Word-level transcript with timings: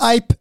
Hype 0.00 0.32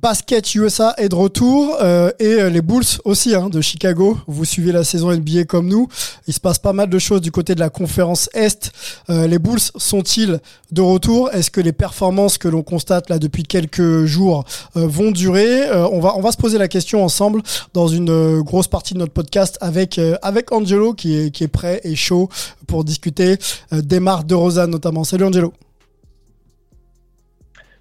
Basket 0.00 0.54
USA 0.54 0.94
est 0.96 1.10
de 1.10 1.14
retour 1.14 1.76
euh, 1.82 2.10
et 2.18 2.40
euh, 2.40 2.48
les 2.48 2.62
Bulls 2.62 2.86
aussi 3.04 3.34
hein, 3.34 3.50
de 3.50 3.60
Chicago. 3.60 4.16
Vous 4.26 4.46
suivez 4.46 4.72
la 4.72 4.82
saison 4.82 5.12
NBA 5.12 5.44
comme 5.44 5.66
nous. 5.66 5.88
Il 6.26 6.32
se 6.32 6.40
passe 6.40 6.58
pas 6.58 6.72
mal 6.72 6.88
de 6.88 6.98
choses 6.98 7.20
du 7.20 7.30
côté 7.30 7.54
de 7.54 7.60
la 7.60 7.68
conférence 7.68 8.30
Est. 8.32 8.72
Euh, 9.10 9.26
les 9.26 9.38
Bulls 9.38 9.60
sont-ils 9.76 10.40
de 10.72 10.80
retour? 10.80 11.30
Est-ce 11.32 11.50
que 11.50 11.60
les 11.60 11.72
performances 11.72 12.38
que 12.38 12.48
l'on 12.48 12.62
constate 12.62 13.10
là 13.10 13.18
depuis 13.18 13.42
quelques 13.42 14.06
jours 14.06 14.44
euh, 14.76 14.86
vont 14.86 15.10
durer? 15.10 15.68
Euh, 15.68 15.86
On 15.92 16.00
va 16.00 16.16
on 16.16 16.22
va 16.22 16.32
se 16.32 16.38
poser 16.38 16.56
la 16.56 16.68
question 16.68 17.04
ensemble 17.04 17.42
dans 17.74 17.88
une 17.88 18.08
euh, 18.08 18.42
grosse 18.42 18.68
partie 18.68 18.94
de 18.94 19.00
notre 19.00 19.12
podcast 19.12 19.58
avec 19.60 20.00
avec 20.22 20.50
Angelo 20.50 20.94
qui 20.94 21.18
est 21.18 21.30
qui 21.30 21.44
est 21.44 21.48
prêt 21.48 21.82
et 21.84 21.94
chaud 21.94 22.30
pour 22.66 22.84
discuter 22.84 23.36
des 23.72 24.00
marques 24.00 24.26
de 24.26 24.34
Rosanne 24.34 24.70
notamment. 24.70 25.04
Salut 25.04 25.24
Angelo. 25.24 25.52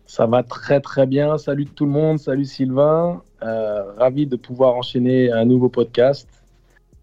Ça 0.09 0.25
va 0.25 0.41
très 0.41 0.81
très 0.81 1.05
bien. 1.05 1.38
Salut 1.38 1.67
tout 1.67 1.85
le 1.85 1.91
monde, 1.91 2.17
salut 2.17 2.43
Sylvain. 2.43 3.21
Euh, 3.43 3.93
ravi 3.95 4.25
de 4.25 4.38
pouvoir 4.38 4.73
enchaîner 4.73 5.31
un 5.31 5.45
nouveau 5.45 5.69
podcast. 5.69 6.27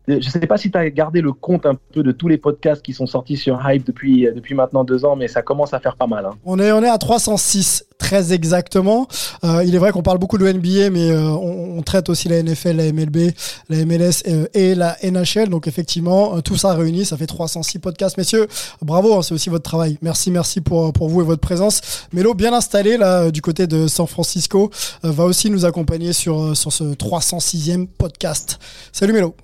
Je 0.09 0.15
ne 0.15 0.21
sais 0.21 0.47
pas 0.47 0.57
si 0.57 0.71
tu 0.71 0.79
as 0.79 0.89
gardé 0.91 1.21
le 1.21 1.33
compte 1.33 1.67
un 1.67 1.75
peu 1.93 2.03
de 2.03 2.13
tous 2.13 2.29
les 2.29 2.39
podcasts 2.39 2.83
qui 2.83 2.93
sont 2.93 3.07
sortis 3.07 3.37
sur 3.37 3.61
Hype 3.69 3.85
depuis, 3.87 4.29
depuis 4.35 4.55
maintenant 4.55 4.85
deux 4.85 5.05
ans, 5.05 5.17
mais 5.17 5.27
ça 5.29 5.43
commence 5.43 5.75
à 5.75 5.81
faire 5.81 5.97
pas 5.97 6.07
mal. 6.07 6.25
hein. 6.27 6.31
On 6.45 6.59
est, 6.61 6.71
on 6.73 6.83
est 6.83 6.89
à 6.89 6.99
306, 6.99 7.87
très 7.99 8.33
exactement. 8.33 9.09
Euh, 9.45 9.65
il 9.65 9.75
est 9.75 9.79
vrai 9.79 9.91
qu'on 9.91 10.03
parle 10.03 10.19
beaucoup 10.19 10.39
de 10.39 10.47
NBA, 10.51 10.91
mais 10.91 11.11
euh, 11.11 11.23
on, 11.31 11.79
on 11.79 11.83
traite 11.83 12.09
aussi 12.09 12.29
la 12.29 12.41
NFL, 12.43 12.77
la 12.77 12.93
MLB, 12.93 13.33
la 13.69 13.85
MLS 13.85 14.23
euh, 14.29 14.47
et 14.55 14.75
la 14.75 14.97
NHL. 15.03 15.49
Donc 15.49 15.67
effectivement, 15.67 16.37
euh, 16.37 16.41
tout 16.41 16.57
ça 16.57 16.75
réuni, 16.75 17.05
ça 17.05 17.17
fait 17.17 17.27
306 17.27 17.79
podcasts. 17.81 18.17
Messieurs, 18.17 18.47
bravo, 18.83 19.15
hein, 19.17 19.23
c'est 19.23 19.35
aussi 19.35 19.51
votre 19.51 19.65
travail. 19.65 19.99
Merci, 20.03 20.31
merci 20.31 20.61
pour, 20.61 20.93
pour 20.93 21.09
vous 21.09 21.21
et 21.23 21.25
votre 21.25 21.41
présence. 21.41 22.07
Melo, 22.13 22.35
bien 22.35 22.53
installé 22.53 22.97
là 22.97 23.23
euh, 23.23 23.31
du 23.31 23.43
côté 23.43 23.67
de 23.67 23.87
San 23.89 24.07
Francisco, 24.07 24.71
euh, 25.05 25.11
va 25.11 25.25
aussi 25.25 25.51
nous 25.51 25.65
accompagner 25.65 26.13
sur, 26.13 26.41
euh, 26.41 26.55
sur 26.55 26.73
ce 26.73 26.85
306e 26.85 27.87
podcast. 27.99 28.59
Salut 28.93 29.13
Melo. 29.13 29.35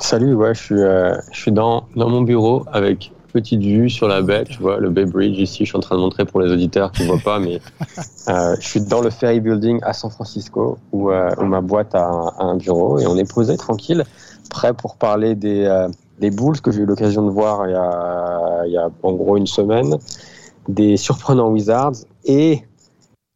Salut, 0.00 0.34
ouais, 0.34 0.54
je 0.54 0.60
suis, 0.60 0.82
euh, 0.82 1.14
je 1.30 1.38
suis 1.38 1.52
dans, 1.52 1.84
dans 1.94 2.08
mon 2.08 2.22
bureau 2.22 2.64
avec 2.72 3.12
petite 3.30 3.60
vue 3.60 3.88
sur 3.88 4.08
la 4.08 4.22
baie, 4.22 4.44
tu 4.44 4.60
vois, 4.60 4.78
le 4.78 4.90
Bay 4.90 5.04
Bridge. 5.04 5.38
Ici, 5.38 5.64
je 5.64 5.70
suis 5.70 5.76
en 5.76 5.80
train 5.80 5.96
de 5.96 6.00
montrer 6.00 6.24
pour 6.24 6.40
les 6.40 6.50
auditeurs 6.50 6.90
qui 6.90 7.02
ne 7.02 7.08
voient 7.08 7.20
pas, 7.22 7.38
mais 7.38 7.60
euh, 8.28 8.56
je 8.58 8.66
suis 8.66 8.80
dans 8.80 9.00
le 9.00 9.10
Ferry 9.10 9.40
Building 9.40 9.78
à 9.82 9.92
San 9.92 10.10
Francisco 10.10 10.78
où, 10.92 11.10
euh, 11.10 11.30
où 11.38 11.44
ma 11.44 11.60
boîte 11.60 11.94
a 11.94 12.04
un, 12.04 12.28
a 12.28 12.44
un 12.44 12.56
bureau 12.56 12.98
et 12.98 13.06
on 13.06 13.16
est 13.16 13.30
posé 13.30 13.56
tranquille, 13.56 14.04
prêt 14.48 14.74
pour 14.74 14.96
parler 14.96 15.34
des, 15.34 15.64
euh, 15.64 15.88
des 16.18 16.30
Bulls 16.30 16.60
que 16.60 16.70
j'ai 16.70 16.80
eu 16.80 16.86
l'occasion 16.86 17.24
de 17.24 17.30
voir 17.30 17.68
il 17.68 17.72
y, 17.72 17.74
a, 17.74 18.62
il 18.66 18.72
y 18.72 18.78
a 18.78 18.90
en 19.02 19.12
gros 19.12 19.36
une 19.36 19.46
semaine, 19.46 19.96
des 20.68 20.96
surprenants 20.96 21.50
Wizards 21.50 22.04
et 22.24 22.62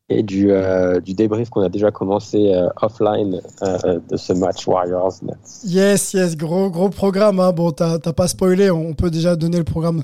et 0.08 0.22
du, 0.22 0.50
euh, 0.50 1.00
du 1.00 1.14
débrief 1.14 1.48
qu'on 1.48 1.62
a 1.62 1.68
déjà 1.68 1.90
commencé 1.90 2.52
euh, 2.52 2.68
offline 2.82 3.40
euh, 3.62 4.00
de 4.10 4.16
ce 4.16 4.32
match 4.32 4.66
Warriors-Nets. 4.66 5.62
Yes, 5.64 6.12
yes, 6.12 6.36
gros, 6.36 6.70
gros 6.70 6.90
programme. 6.90 7.40
Hein. 7.40 7.52
Bon, 7.52 7.72
t'as 7.72 7.98
pas 7.98 8.28
spoilé, 8.28 8.70
on 8.70 8.94
peut 8.94 9.10
déjà 9.10 9.36
donner 9.36 9.58
le 9.58 9.64
programme 9.64 10.02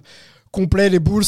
complet. 0.52 0.88
Les 0.88 1.00
Bulls, 1.00 1.24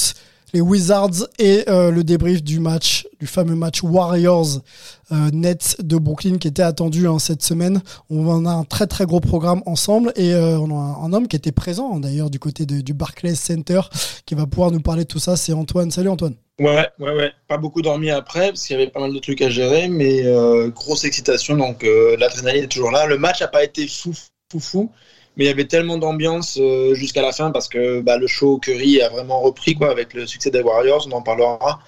les 0.55 0.63
Wizards 0.63 1.29
et 1.39 1.65
le 1.67 2.03
débrief 2.03 2.43
du 2.43 2.61
match, 2.61 3.07
du 3.21 3.27
fameux 3.27 3.55
match 3.55 3.83
Warriors-Nets 3.83 5.77
de 5.83 5.97
Brooklyn 5.97 6.39
qui 6.39 6.49
était 6.49 6.63
attendu 6.63 7.07
hein, 7.07 7.19
cette 7.19 7.43
semaine. 7.43 7.83
On 8.11 8.47
a 8.47 8.51
un 8.51 8.65
très 8.65 8.87
très 8.87 9.07
gros 9.07 9.21
programme 9.21 9.63
ensemble 9.67 10.13
et 10.17 10.35
on 10.35 10.71
a 10.71 10.99
un, 11.05 11.13
homme 11.13 11.29
qui 11.29 11.37
était 11.37 11.53
présent 11.53 11.95
hein, 11.95 12.01
d'ailleurs 12.01 12.31
du 12.31 12.39
côté 12.39 12.67
du 12.67 12.95
Barclays 12.95 13.35
Center 13.35 13.81
qui 14.27 14.35
va 14.35 14.47
pouvoir 14.47 14.71
nous 14.71 14.81
parler 14.81 15.05
de 15.05 15.09
tout 15.09 15.21
ça. 15.21 15.37
C'est 15.37 15.53
Antoine. 15.53 15.91
Salut 15.91 16.11
Antoine. 16.11 16.35
Ouais, 16.63 16.89
ouais, 17.01 17.13
ouais. 17.13 17.33
Pas 17.49 17.57
beaucoup 17.57 17.83
dormi 17.83 18.11
après 18.11 18.51
parce 18.51 18.65
qu'il 18.65 18.79
y 18.79 18.81
avait 18.81 18.89
pas 18.89 19.01
mal 19.01 19.13
de 19.13 19.19
trucs 19.19 19.43
à 19.43 19.51
gérer, 19.51 19.89
mais 19.89 20.25
euh, 20.25 20.69
grosse 20.69 21.03
excitation. 21.03 21.57
Donc 21.57 21.83
euh, 21.83 22.17
l'adrénaline 22.19 22.65
est 22.65 22.69
toujours 22.69 22.93
là. 22.93 23.07
Le 23.07 23.19
match 23.19 23.41
n'a 23.41 23.49
pas 23.49 23.65
été 23.65 23.89
fou, 23.89 24.13
fou, 24.13 24.61
fou, 24.61 24.91
mais 25.37 25.45
il 25.45 25.49
y 25.49 25.51
avait 25.51 25.67
tellement 25.67 25.99
d'ambiance 25.99 26.59
euh, 26.61 26.95
jusqu'à 26.95 27.21
la 27.21 27.33
fin 27.33 27.51
parce 27.51 27.69
que 27.69 28.01
bah, 28.01 28.17
le 28.17 28.29
show 28.29 28.59
Curry 28.59 29.03
a 29.03 29.09
vraiment 29.09 29.41
repris 29.41 29.75
quoi 29.75 29.91
avec 29.91 30.15
le 30.15 30.25
succès 30.25 30.53
des 30.53 30.63
Warriors. 30.63 31.09
On 31.11 31.17
en 31.17 31.23
parlera. 31.23 31.81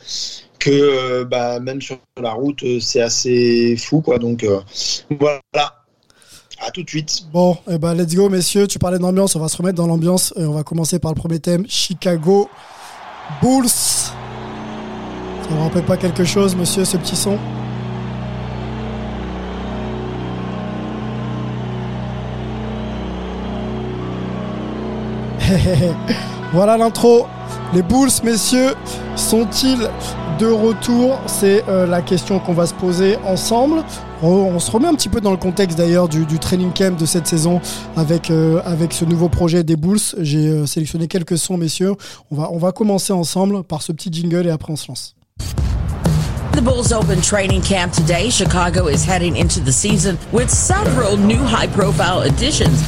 Que 0.58 0.70
euh, 0.70 1.24
bah, 1.24 1.60
même 1.60 1.80
sur 1.80 1.98
la 2.20 2.32
route, 2.32 2.64
euh, 2.64 2.80
c'est 2.80 3.00
assez 3.00 3.76
fou 3.76 4.00
quoi. 4.00 4.18
Donc 4.18 4.44
voilà. 5.20 5.40
À 6.58 6.70
tout 6.72 6.82
de 6.82 6.88
suite. 6.88 7.26
Bon, 7.32 7.56
eh 7.70 7.78
ben, 7.78 7.94
let's 7.94 8.14
go, 8.14 8.28
messieurs. 8.28 8.66
Tu 8.66 8.80
parlais 8.80 8.98
d'ambiance, 8.98 9.36
on 9.36 9.40
va 9.40 9.48
se 9.48 9.56
remettre 9.56 9.76
dans 9.76 9.86
l'ambiance. 9.86 10.32
Et 10.36 10.44
on 10.44 10.52
va 10.52 10.64
commencer 10.64 10.98
par 10.98 11.12
le 11.12 11.16
premier 11.16 11.38
thème 11.38 11.64
Chicago 11.68 12.48
Bulls. 13.40 14.23
Ça 15.44 15.50
vous 15.50 15.62
rappelle 15.62 15.84
pas 15.84 15.98
quelque 15.98 16.24
chose, 16.24 16.56
monsieur, 16.56 16.86
ce 16.86 16.96
petit 16.96 17.16
son? 17.16 17.38
Voilà 26.54 26.78
l'intro. 26.78 27.26
Les 27.74 27.82
Bulls, 27.82 28.08
messieurs, 28.22 28.74
sont-ils 29.16 29.90
de 30.38 30.46
retour? 30.46 31.18
C'est 31.26 31.62
euh, 31.68 31.86
la 31.86 32.00
question 32.00 32.38
qu'on 32.38 32.54
va 32.54 32.64
se 32.66 32.72
poser 32.72 33.18
ensemble. 33.26 33.84
On, 34.22 34.58
se 34.58 34.70
remet 34.70 34.88
un 34.88 34.94
petit 34.94 35.10
peu 35.10 35.20
dans 35.20 35.32
le 35.32 35.36
contexte 35.36 35.76
d'ailleurs 35.76 36.08
du, 36.08 36.24
training 36.38 36.72
camp 36.72 36.96
de 36.96 37.04
cette 37.04 37.26
saison 37.26 37.60
avec, 37.96 38.30
euh, 38.30 38.62
avec 38.64 38.94
ce 38.94 39.04
nouveau 39.04 39.28
projet 39.28 39.62
des 39.62 39.76
Bulls. 39.76 39.98
J'ai 40.20 40.48
euh, 40.48 40.64
sélectionné 40.64 41.06
quelques 41.06 41.36
sons, 41.36 41.58
messieurs. 41.58 41.92
On 42.30 42.36
va, 42.36 42.50
on 42.50 42.56
va 42.56 42.72
commencer 42.72 43.12
ensemble 43.12 43.62
par 43.62 43.82
ce 43.82 43.92
petit 43.92 44.10
jingle 44.10 44.46
et 44.46 44.50
après 44.50 44.72
on 44.72 44.76
se 44.76 44.88
lance. 44.88 45.14
The 45.38 46.62
Bulls 46.62 46.92
open 46.92 47.20
training 47.20 47.62
camp 47.62 47.92
today. 47.92 48.30
Chicago 48.30 48.86
is 48.88 49.04
heading 49.04 49.36
into 49.36 49.60
the 49.60 49.72
season 49.72 50.16
with 50.32 50.48
several 50.50 51.16
new 51.16 51.42
high 51.42 51.66
profile 51.66 52.22
additions. 52.22 52.82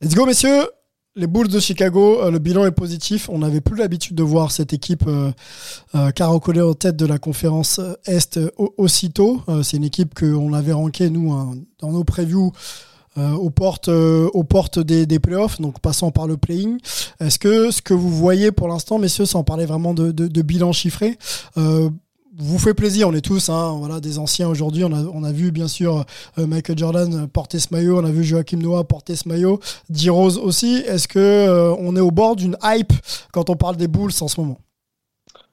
Let's 0.00 0.14
go, 0.14 0.26
messieurs. 0.26 0.66
Les 1.16 1.28
Bulls 1.28 1.46
de 1.48 1.60
Chicago, 1.60 2.22
euh, 2.22 2.30
le 2.32 2.40
bilan 2.40 2.66
est 2.66 2.72
positif. 2.72 3.28
On 3.28 3.38
n'avait 3.38 3.60
plus 3.60 3.76
l'habitude 3.76 4.16
de 4.16 4.24
voir 4.24 4.50
cette 4.50 4.72
équipe 4.72 5.04
euh, 5.06 5.30
euh, 5.94 6.10
caracoler 6.10 6.60
en 6.60 6.74
tête 6.74 6.96
de 6.96 7.06
la 7.06 7.18
conférence 7.18 7.78
euh, 7.78 7.92
Est 8.06 8.38
euh, 8.38 8.50
au- 8.56 8.74
aussitôt. 8.78 9.40
Euh, 9.48 9.62
C'est 9.62 9.76
une 9.76 9.84
équipe 9.84 10.12
qu'on 10.18 10.52
avait 10.54 10.72
rankée, 10.72 11.10
nous, 11.10 11.32
hein, 11.32 11.54
dans 11.78 11.92
nos 11.92 12.02
previews, 12.02 12.50
aux 13.16 13.50
portes, 13.50 13.88
euh, 13.88 14.28
aux 14.34 14.44
portes 14.44 14.78
des, 14.78 15.06
des 15.06 15.18
playoffs, 15.18 15.60
donc 15.60 15.80
passant 15.80 16.10
par 16.10 16.26
le 16.26 16.36
playing. 16.36 16.78
Est-ce 17.20 17.38
que 17.38 17.70
ce 17.70 17.82
que 17.82 17.94
vous 17.94 18.10
voyez 18.10 18.52
pour 18.52 18.68
l'instant, 18.68 18.98
messieurs, 18.98 19.26
sans 19.26 19.44
parler 19.44 19.66
vraiment 19.66 19.94
de, 19.94 20.42
bilan 20.42 20.72
chiffré, 20.72 21.18
euh, 21.56 21.88
vous 22.36 22.58
fait 22.58 22.74
plaisir, 22.74 23.08
on 23.08 23.14
est 23.14 23.20
tous 23.20 23.48
hein, 23.48 23.76
voilà, 23.78 24.00
des 24.00 24.18
anciens 24.18 24.48
aujourd'hui. 24.48 24.84
On 24.84 24.92
a, 24.92 25.04
on 25.04 25.22
a 25.22 25.32
vu 25.32 25.52
bien 25.52 25.68
sûr 25.68 26.04
euh, 26.38 26.46
Michael 26.46 26.78
Jordan 26.78 27.28
porter 27.28 27.58
ce 27.58 27.68
maillot, 27.70 28.00
on 28.00 28.04
a 28.04 28.10
vu 28.10 28.24
Joachim 28.24 28.58
Noah 28.58 28.84
porter 28.84 29.14
ce 29.14 29.28
maillot, 29.28 29.60
D-Rose 29.88 30.38
aussi. 30.38 30.82
Est-ce 30.86 31.06
que 31.06 31.18
euh, 31.18 31.74
on 31.78 31.94
est 31.96 32.00
au 32.00 32.10
bord 32.10 32.36
d'une 32.36 32.56
hype 32.62 32.92
quand 33.32 33.50
on 33.50 33.56
parle 33.56 33.76
des 33.76 33.88
Bulls 33.88 34.12
en 34.20 34.28
ce 34.28 34.40
moment? 34.40 34.58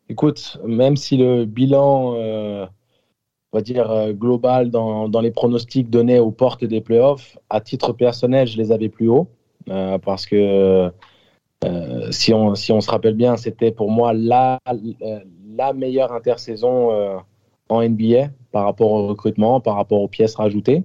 Écoute, 0.10 0.58
même 0.66 0.98
si 0.98 1.18
le 1.18 1.46
bilan, 1.46 2.16
euh, 2.18 2.66
on 3.51 3.57
va 3.57 3.62
dire, 3.62 3.92
euh, 3.92 4.13
global 4.13 4.69
dans, 4.71 5.21
les 5.21 5.31
pronostics 5.31 5.89
donnés 5.89 6.19
aux 6.19 6.31
portes 6.31 6.63
des 6.63 6.81
playoffs, 6.81 7.38
à 7.50 7.59
titre 7.59 7.92
personnel, 7.94 8.48
je 8.48 8.57
les 8.57 8.71
avais 8.71 8.89
plus 8.89 9.09
hauts. 9.09 9.27
euh, 9.69 9.98
parce 10.00 10.25
que 10.25 10.92
euh, 11.63 12.12
si, 12.12 12.33
on, 12.33 12.56
se 12.56 12.89
rappelle 12.89 13.13
bien, 13.15 13.38
c'était 13.38 13.71
pour 13.71 13.92
moi 13.92 14.13
la, 14.13 14.59
meilleure 15.75 16.12
intersaison 16.12 16.89
en 17.69 17.88
NBA 17.88 18.30
par 18.51 18.65
rapport 18.65 18.92
au 18.92 19.07
recrutement, 19.07 19.59
par 19.59 19.75
rapport 19.75 20.01
aux 20.01 20.07
pièces 20.07 20.36
rajoutées. 20.36 20.83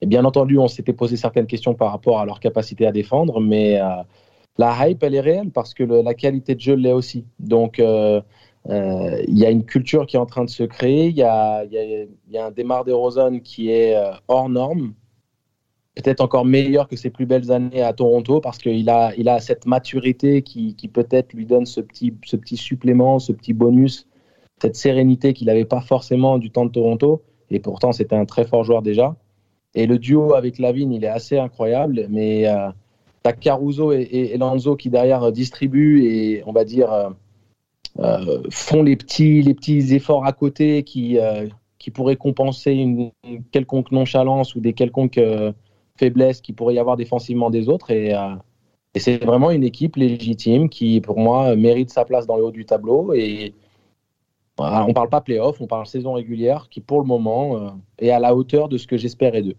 Et 0.00 0.06
bien 0.06 0.24
entendu, 0.24 0.58
on 0.58 0.68
s'était 0.68 0.92
posé 0.92 1.16
certaines 1.16 1.46
questions 1.46 1.74
par 1.74 1.90
rapport 1.90 2.20
à 2.20 2.24
leur 2.24 2.40
capacité 2.40 2.86
à 2.86 2.92
défendre, 2.92 3.40
mais 3.40 3.80
la 4.58 4.88
hype, 4.88 5.02
elle 5.02 5.14
est 5.16 5.20
réelle 5.20 5.50
parce 5.50 5.74
que 5.74 5.82
la 5.82 6.14
qualité 6.14 6.54
de 6.54 6.60
jeu 6.60 6.74
l'est 6.74 6.92
aussi. 6.92 7.24
Donc, 7.40 7.82
il 8.68 9.38
y 9.38 9.44
a 9.44 9.50
une 9.50 9.64
culture 9.64 10.06
qui 10.06 10.16
est 10.16 10.18
en 10.18 10.26
train 10.26 10.44
de 10.44 10.50
se 10.50 10.62
créer. 10.62 11.08
Il 11.08 11.16
y 11.16 11.22
a, 11.22 11.64
un 12.34 12.50
Demar 12.50 12.84
DeRozan 12.84 13.40
qui 13.40 13.70
est 13.70 13.96
hors 14.28 14.48
norme 14.48 14.94
peut-être 15.94 16.20
encore 16.20 16.44
meilleur 16.44 16.88
que 16.88 16.96
ses 16.96 17.10
plus 17.10 17.26
belles 17.26 17.50
années 17.50 17.82
à 17.82 17.92
Toronto 17.92 18.40
parce 18.40 18.58
qu'il 18.58 18.88
a, 18.88 19.40
cette 19.40 19.66
maturité 19.66 20.42
qui, 20.42 20.74
peut-être 20.92 21.32
lui 21.32 21.46
donne 21.46 21.66
ce 21.66 21.80
petit, 21.80 22.12
supplément, 22.56 23.18
ce 23.18 23.32
petit 23.32 23.52
bonus, 23.52 24.06
cette 24.60 24.76
sérénité 24.76 25.32
qu'il 25.32 25.46
n'avait 25.46 25.64
pas 25.64 25.80
forcément 25.80 26.38
du 26.38 26.50
temps 26.50 26.64
de 26.64 26.70
Toronto. 26.70 27.22
Et 27.50 27.58
pourtant, 27.58 27.92
c'était 27.92 28.16
un 28.16 28.26
très 28.26 28.44
fort 28.44 28.64
joueur 28.64 28.82
déjà. 28.82 29.16
Et 29.74 29.86
le 29.86 29.98
duo 29.98 30.34
avec 30.34 30.58
Lavine, 30.58 30.92
il 30.92 31.04
est 31.04 31.08
assez 31.08 31.38
incroyable. 31.38 32.06
Mais 32.08 32.46
euh, 32.46 32.68
t'as 33.22 33.32
Caruso 33.32 33.92
et, 33.92 34.02
et, 34.02 34.38
Lanzo 34.38 34.76
qui 34.76 34.90
derrière 34.90 35.32
distribuent 35.32 36.04
et 36.04 36.42
on 36.46 36.52
va 36.52 36.64
dire 36.64 36.92
euh, 36.92 37.10
euh, 37.10 37.10
font 38.50 38.82
les 38.82 38.96
petits, 38.96 39.42
les 39.42 39.54
petits 39.54 39.94
efforts 39.94 40.24
à 40.24 40.32
côté 40.32 40.82
qui, 40.84 41.18
euh, 41.18 41.48
qui 41.78 41.90
pourraient 41.90 42.16
compenser 42.16 42.72
une, 42.72 43.10
quelconque 43.52 43.92
nonchalance 43.92 44.54
ou 44.54 44.60
des 44.60 44.72
quelconques 44.72 45.20
faiblesses 46.00 46.40
qu'il 46.40 46.54
pourrait 46.54 46.74
y 46.74 46.78
avoir 46.78 46.96
défensivement 46.96 47.50
des 47.50 47.68
autres. 47.68 47.90
Et, 47.90 48.14
euh, 48.14 48.34
c'est 48.96 49.24
vraiment 49.24 49.52
une 49.52 49.62
équipe 49.62 49.94
légitime 49.94 50.68
qui, 50.68 51.00
pour 51.00 51.18
moi, 51.18 51.54
mérite 51.54 51.90
sa 51.90 52.04
place 52.04 52.26
dans 52.26 52.36
le 52.36 52.44
haut 52.44 52.50
du 52.50 52.64
tableau. 52.64 53.12
Et 53.14 53.54
on 54.58 54.88
ne 54.88 54.92
parle 54.92 55.08
pas 55.08 55.20
playoff, 55.20 55.60
on 55.60 55.68
parle 55.68 55.86
saison 55.86 56.14
régulière 56.14 56.68
qui, 56.70 56.80
pour 56.80 57.00
le 57.00 57.06
moment, 57.06 57.56
euh, 57.56 57.70
est 57.98 58.10
à 58.10 58.18
la 58.18 58.34
hauteur 58.34 58.68
de 58.68 58.78
ce 58.78 58.88
que 58.88 58.96
j'espérais 58.96 59.42
d'eux. 59.42 59.56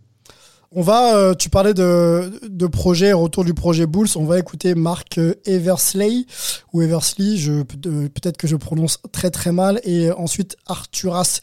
On 0.73 0.81
va, 0.81 1.17
euh, 1.17 1.33
tu 1.33 1.49
parlais 1.49 1.73
de, 1.73 2.31
de 2.47 2.65
projet, 2.65 3.11
retour 3.11 3.43
du 3.43 3.53
projet 3.53 3.85
Bulls. 3.85 4.07
On 4.15 4.23
va 4.23 4.39
écouter 4.39 4.73
Marc 4.73 5.19
Eversley 5.45 6.25
ou 6.71 6.81
Eversley, 6.81 7.35
je, 7.35 7.63
peut-être 7.63 8.37
que 8.37 8.47
je 8.47 8.55
prononce 8.55 8.99
très 9.11 9.31
très 9.31 9.51
mal, 9.51 9.81
et 9.83 10.11
ensuite 10.11 10.55
Arturas 10.67 11.41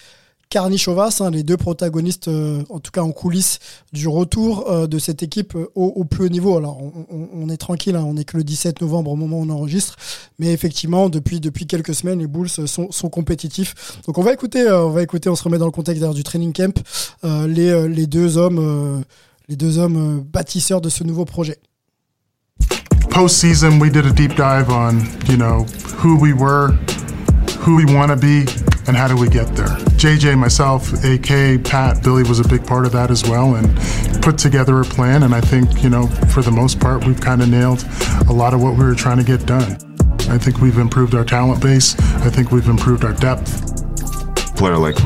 Karnichovas, 0.51 1.19
hein, 1.21 1.31
les 1.31 1.43
deux 1.43 1.59
protagonistes, 1.59 2.29
euh, 2.29 2.63
en 2.71 2.81
tout 2.81 2.91
cas 2.91 3.03
en 3.03 3.13
coulisses, 3.13 3.59
du 3.93 4.09
retour 4.09 4.71
euh, 4.71 4.87
de 4.87 4.99
cette 4.99 5.23
équipe 5.23 5.55
euh, 5.55 5.67
au, 5.75 6.05
plus 6.05 6.25
haut 6.25 6.29
niveau. 6.29 6.57
Alors, 6.57 6.81
on, 7.11 7.49
est 7.51 7.59
tranquille, 7.59 7.97
hein, 7.97 8.05
on 8.07 8.17
est 8.17 8.25
que 8.25 8.39
le 8.39 8.45
17 8.45 8.81
novembre 8.81 9.11
au 9.11 9.17
moment 9.17 9.41
où 9.41 9.43
on 9.43 9.51
enregistre, 9.51 9.97
mais 10.39 10.53
effectivement, 10.53 11.11
depuis, 11.11 11.41
quelques 11.67 11.95
semaines, 11.95 12.21
les 12.21 12.27
Bulls 12.27 12.49
sont, 12.49 13.11
compétitifs. 13.11 14.01
Donc, 14.07 14.17
on 14.17 14.23
va 14.23 14.33
écouter, 14.33 14.71
on 14.71 14.91
va 14.91 15.03
écouter, 15.03 15.29
on 15.29 15.37
se 15.37 15.43
remet 15.43 15.59
dans 15.59 15.67
le 15.67 15.71
contexte 15.71 16.03
du 16.15 16.23
training 16.23 16.53
camp, 16.53 16.83
les, 17.23 17.89
les 17.89 18.07
deux 18.07 18.39
hommes, 18.39 19.05
les 19.49 19.57
deux 19.57 19.79
hommes 19.79 20.21
bâtisseurs 20.21 20.81
de 20.81 20.89
ce 20.89 21.05
nouveau 21.05 21.25
projet. 21.25 21.59
Post-season, 23.11 23.81
we 23.81 23.91
did 23.91 24.07
a 24.07 24.13
deep 24.13 24.37
dive 24.37 24.71
on, 24.71 25.01
you 25.29 25.37
know, 25.37 25.67
who 26.03 26.17
we 26.17 26.33
were, 26.33 26.73
who 27.61 27.77
we 27.77 27.85
want 27.85 28.11
to 28.11 28.17
be, 28.17 28.47
and 28.89 28.97
how 28.97 29.07
do 29.07 29.17
we 29.17 29.29
get 29.29 29.55
there. 29.55 29.69
JJ, 29.99 30.39
myself, 30.39 30.93
AK, 31.05 31.63
Pat, 31.65 32.03
Billy 32.03 32.23
was 32.23 32.41
a 32.41 32.49
big 32.49 32.67
part 32.67 32.87
of 32.87 32.93
that 32.93 33.11
as 33.11 33.23
well, 33.29 33.55
and 33.57 33.69
put 34.23 34.39
together 34.39 34.81
a 34.81 34.85
plan. 34.85 35.23
And 35.23 35.35
I 35.35 35.41
think, 35.41 35.83
you 35.83 35.91
know, 35.91 36.07
for 36.33 36.43
the 36.43 36.51
most 36.51 36.81
part, 36.81 37.07
we've 37.07 37.21
kind 37.21 37.43
of 37.43 37.49
nailed 37.49 37.85
a 38.29 38.33
lot 38.33 38.55
of 38.55 38.63
what 38.63 38.73
we 38.77 38.85
were 38.85 38.95
trying 38.95 39.19
to 39.19 39.25
get 39.25 39.47
done. 39.47 39.77
I 40.31 40.39
think 40.39 40.61
we've 40.61 40.79
improved 40.79 41.15
our 41.15 41.25
talent 41.25 41.63
base. 41.63 41.99
I 42.27 42.31
think 42.31 42.51
we've 42.51 42.69
improved 42.69 43.05
our 43.05 43.15
depth. 43.15 43.77
Player 44.57 44.77
like 44.79 44.97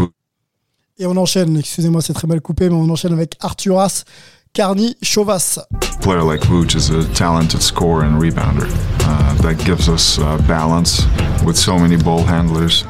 Et 0.98 1.06
on 1.06 1.16
enchaîne, 1.16 1.56
excusez-moi, 1.56 2.00
c'est 2.00 2.12
très 2.12 2.28
mal 2.28 2.40
coupé, 2.40 2.68
mais 2.68 2.76
on 2.76 2.88
enchaîne 2.88 3.12
avec 3.12 3.36
Arturas 3.40 4.04
Carni 4.52 4.94
Chovas. 5.02 5.58
player 6.02 6.22
like 6.22 6.40
Vooch 6.40 6.74
is 6.74 6.90
a 6.90 7.04
talented 7.14 7.62
scorer 7.62 8.04
and 8.04 8.20
rebounder. 8.20 8.66
Uh, 9.04 9.34
that 9.42 9.58
gives 9.64 9.88
us 9.88 10.18
uh, 10.18 10.36
balance 10.46 11.06
with 11.44 11.56
so 11.56 11.78
many 11.78 11.96
ball 11.96 12.22
handlers. 12.24 12.84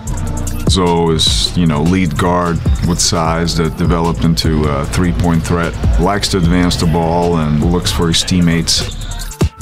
Zo 0.68 1.10
is, 1.10 1.56
you 1.56 1.66
know, 1.66 1.82
lead 1.82 2.16
guard 2.18 2.56
with 2.88 3.00
size 3.00 3.56
that 3.56 3.76
developed 3.76 4.24
into 4.24 4.64
a 4.64 4.86
three-point 4.86 5.42
threat. 5.42 5.74
Likes 6.00 6.28
to 6.28 6.38
advance 6.38 6.76
the 6.76 6.86
ball 6.86 7.38
and 7.38 7.62
looks 7.64 7.92
for 7.92 8.08
his 8.08 8.22
teammates. 8.22 9.02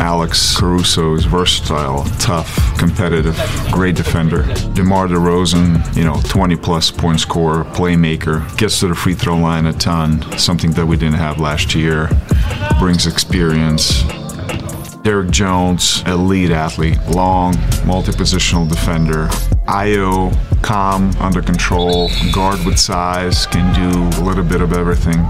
Alex 0.01 0.57
Caruso 0.57 1.15
is 1.15 1.27
versatile, 1.27 2.05
tough, 2.19 2.79
competitive, 2.79 3.37
great 3.71 3.97
defender. 3.97 4.45
DeMar 4.73 5.09
DeRozan, 5.09 5.95
you 5.95 6.05
know, 6.05 6.19
20 6.25 6.57
plus 6.57 6.91
point 6.91 7.21
scorer, 7.21 7.65
playmaker, 7.65 8.41
gets 8.57 8.81
to 8.81 8.89
the 8.89 8.95
free 8.95 9.13
throw 9.13 9.37
line 9.37 9.67
a 9.67 9.75
ton, 9.75 10.23
something 10.39 10.71
that 10.73 10.87
we 10.87 10.97
didn't 10.97 11.19
have 11.19 11.39
last 11.39 11.75
year, 11.75 12.09
brings 12.79 13.07
experience. 13.07 14.03
Derek 15.03 15.31
Jones, 15.31 16.03
elite 16.07 16.51
athlete, 16.51 16.99
long, 17.09 17.55
multi-positional 17.87 18.69
defender. 18.69 19.29
Io, 19.67 20.31
calm, 20.63 21.11
under 21.19 21.41
control, 21.41 22.11
guard 22.33 22.65
with 22.67 22.79
size, 22.79 23.47
can 23.47 23.75
do 23.75 24.21
a 24.21 24.23
little 24.23 24.45
bit 24.45 24.61
of 24.61 24.75
everything. 24.75 25.25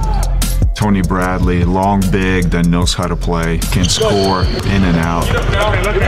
Tony 0.75 1.03
Bradley, 1.03 1.63
long, 1.65 2.01
big, 2.11 2.45
that 2.47 2.67
knows 2.67 2.95
how 2.95 3.07
to 3.07 3.15
play, 3.15 3.59
can 3.59 3.85
score 3.85 4.43
in 4.43 4.83
and 4.83 4.97
out. 4.97 5.29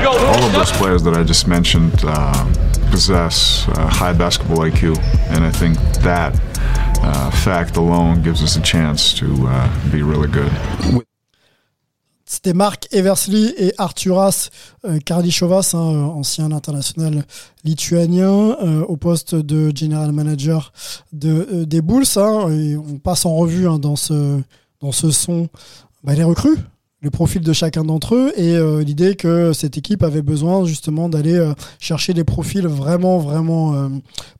All 0.06 0.42
of 0.44 0.52
those 0.52 0.72
players 0.72 1.02
that 1.04 1.14
I 1.14 1.22
just 1.22 1.46
mentioned 1.46 2.00
uh, 2.04 2.44
possess 2.90 3.68
uh, 3.68 3.86
high 3.88 4.12
basketball 4.12 4.58
IQ, 4.58 4.98
and 5.30 5.44
I 5.44 5.50
think 5.50 5.76
that 6.02 6.34
uh, 7.02 7.30
fact 7.30 7.76
alone 7.76 8.22
gives 8.22 8.42
us 8.42 8.56
a 8.56 8.62
chance 8.62 9.12
to 9.14 9.46
uh, 9.46 9.90
be 9.92 10.02
really 10.02 10.28
good. 10.28 10.50
C'était 12.32 12.54
Marc 12.54 12.88
Eversley 12.92 13.52
et 13.58 13.74
Arturas 13.76 14.48
euh, 14.86 14.98
Kardichovas, 15.00 15.72
hein, 15.74 15.92
euh, 15.92 16.04
ancien 16.04 16.50
international 16.50 17.26
lituanien, 17.62 18.56
euh, 18.62 18.82
au 18.88 18.96
poste 18.96 19.34
de 19.34 19.70
general 19.76 20.12
manager 20.12 20.72
de, 21.12 21.46
euh, 21.52 21.66
des 21.66 21.82
Bulls. 21.82 22.06
Hein, 22.16 22.46
on 22.88 22.96
passe 22.96 23.26
en 23.26 23.36
revue 23.36 23.68
hein, 23.68 23.78
dans 23.78 23.96
ce 23.96 24.40
dans 24.80 24.92
ce 24.92 25.10
son 25.10 25.50
bah, 26.04 26.14
les 26.14 26.24
recrues, 26.24 26.56
le 27.02 27.10
profil 27.10 27.42
de 27.42 27.52
chacun 27.52 27.84
d'entre 27.84 28.14
eux 28.14 28.32
et 28.36 28.54
euh, 28.54 28.82
l'idée 28.82 29.16
que 29.16 29.52
cette 29.52 29.76
équipe 29.76 30.04
avait 30.04 30.22
besoin 30.22 30.64
justement 30.64 31.08
d'aller 31.08 31.34
euh, 31.34 31.52
chercher 31.80 32.14
des 32.14 32.22
profils 32.22 32.66
vraiment 32.66 33.18
vraiment 33.18 33.74
euh, 33.74 33.88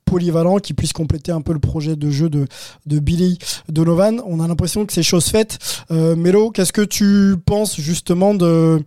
polyvalents 0.05 0.59
qui 0.59 0.73
puissent 0.73 0.93
compléter 0.93 1.33
un 1.33 1.41
peu 1.41 1.53
le 1.53 1.59
projet 1.59 1.97
de 1.97 2.11
jeu 2.11 2.31
de, 2.31 2.47
de 2.87 2.99
Billy 3.01 3.39
Donovan. 3.69 4.23
On 4.27 4.39
a 4.39 4.47
l'impression 4.47 4.87
que 4.87 4.93
c'est 4.93 5.03
chose 5.03 5.27
faite. 5.27 5.59
Melo, 5.91 6.51
qu'est-ce 6.51 6.73
que 6.73 6.83
tu 6.83 7.37
penses 7.45 7.81
justement 7.81 8.35
de 8.35 8.81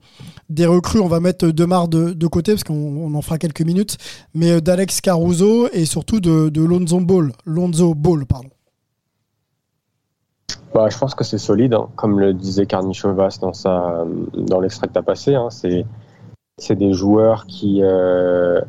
des 0.50 0.66
recrues? 0.66 1.00
On 1.00 1.08
va 1.08 1.20
mettre 1.20 1.48
Demar 1.48 1.88
de, 1.88 2.14
de 2.14 2.28
côté 2.28 2.54
parce 2.54 2.64
qu'on 2.64 3.14
en 3.14 3.22
fera 3.22 3.38
quelques 3.38 3.62
minutes, 3.62 3.98
mais 4.34 4.62
d'Alex 4.62 5.02
Caruso 5.02 5.68
et 5.74 5.86
surtout 5.86 6.20
de, 6.20 6.50
de 6.50 6.62
Lonzo 6.62 7.00
Ball, 7.00 7.32
Lonzo 7.46 7.96
Ball, 7.96 8.26
pardon. 8.26 8.50
Bah, 10.76 10.90
je 10.90 10.98
pense 10.98 11.16
que 11.16 11.24
c'est 11.24 11.38
solide, 11.38 11.74
hein. 11.74 11.88
comme 11.96 12.20
le 12.20 12.34
disait 12.34 12.66
Karnichovas 12.66 13.38
dans, 13.40 13.54
sa, 13.54 14.04
dans 14.34 14.60
l'extrait 14.60 14.88
que 14.88 14.92
tu 14.92 15.00
as 15.00 15.04
passé. 15.04 15.34
Hein. 15.34 15.48
C'est, 15.50 16.76
des 16.76 16.92
joueurs 16.92 17.46
qui, 17.46 17.80
euh, 17.82 18.60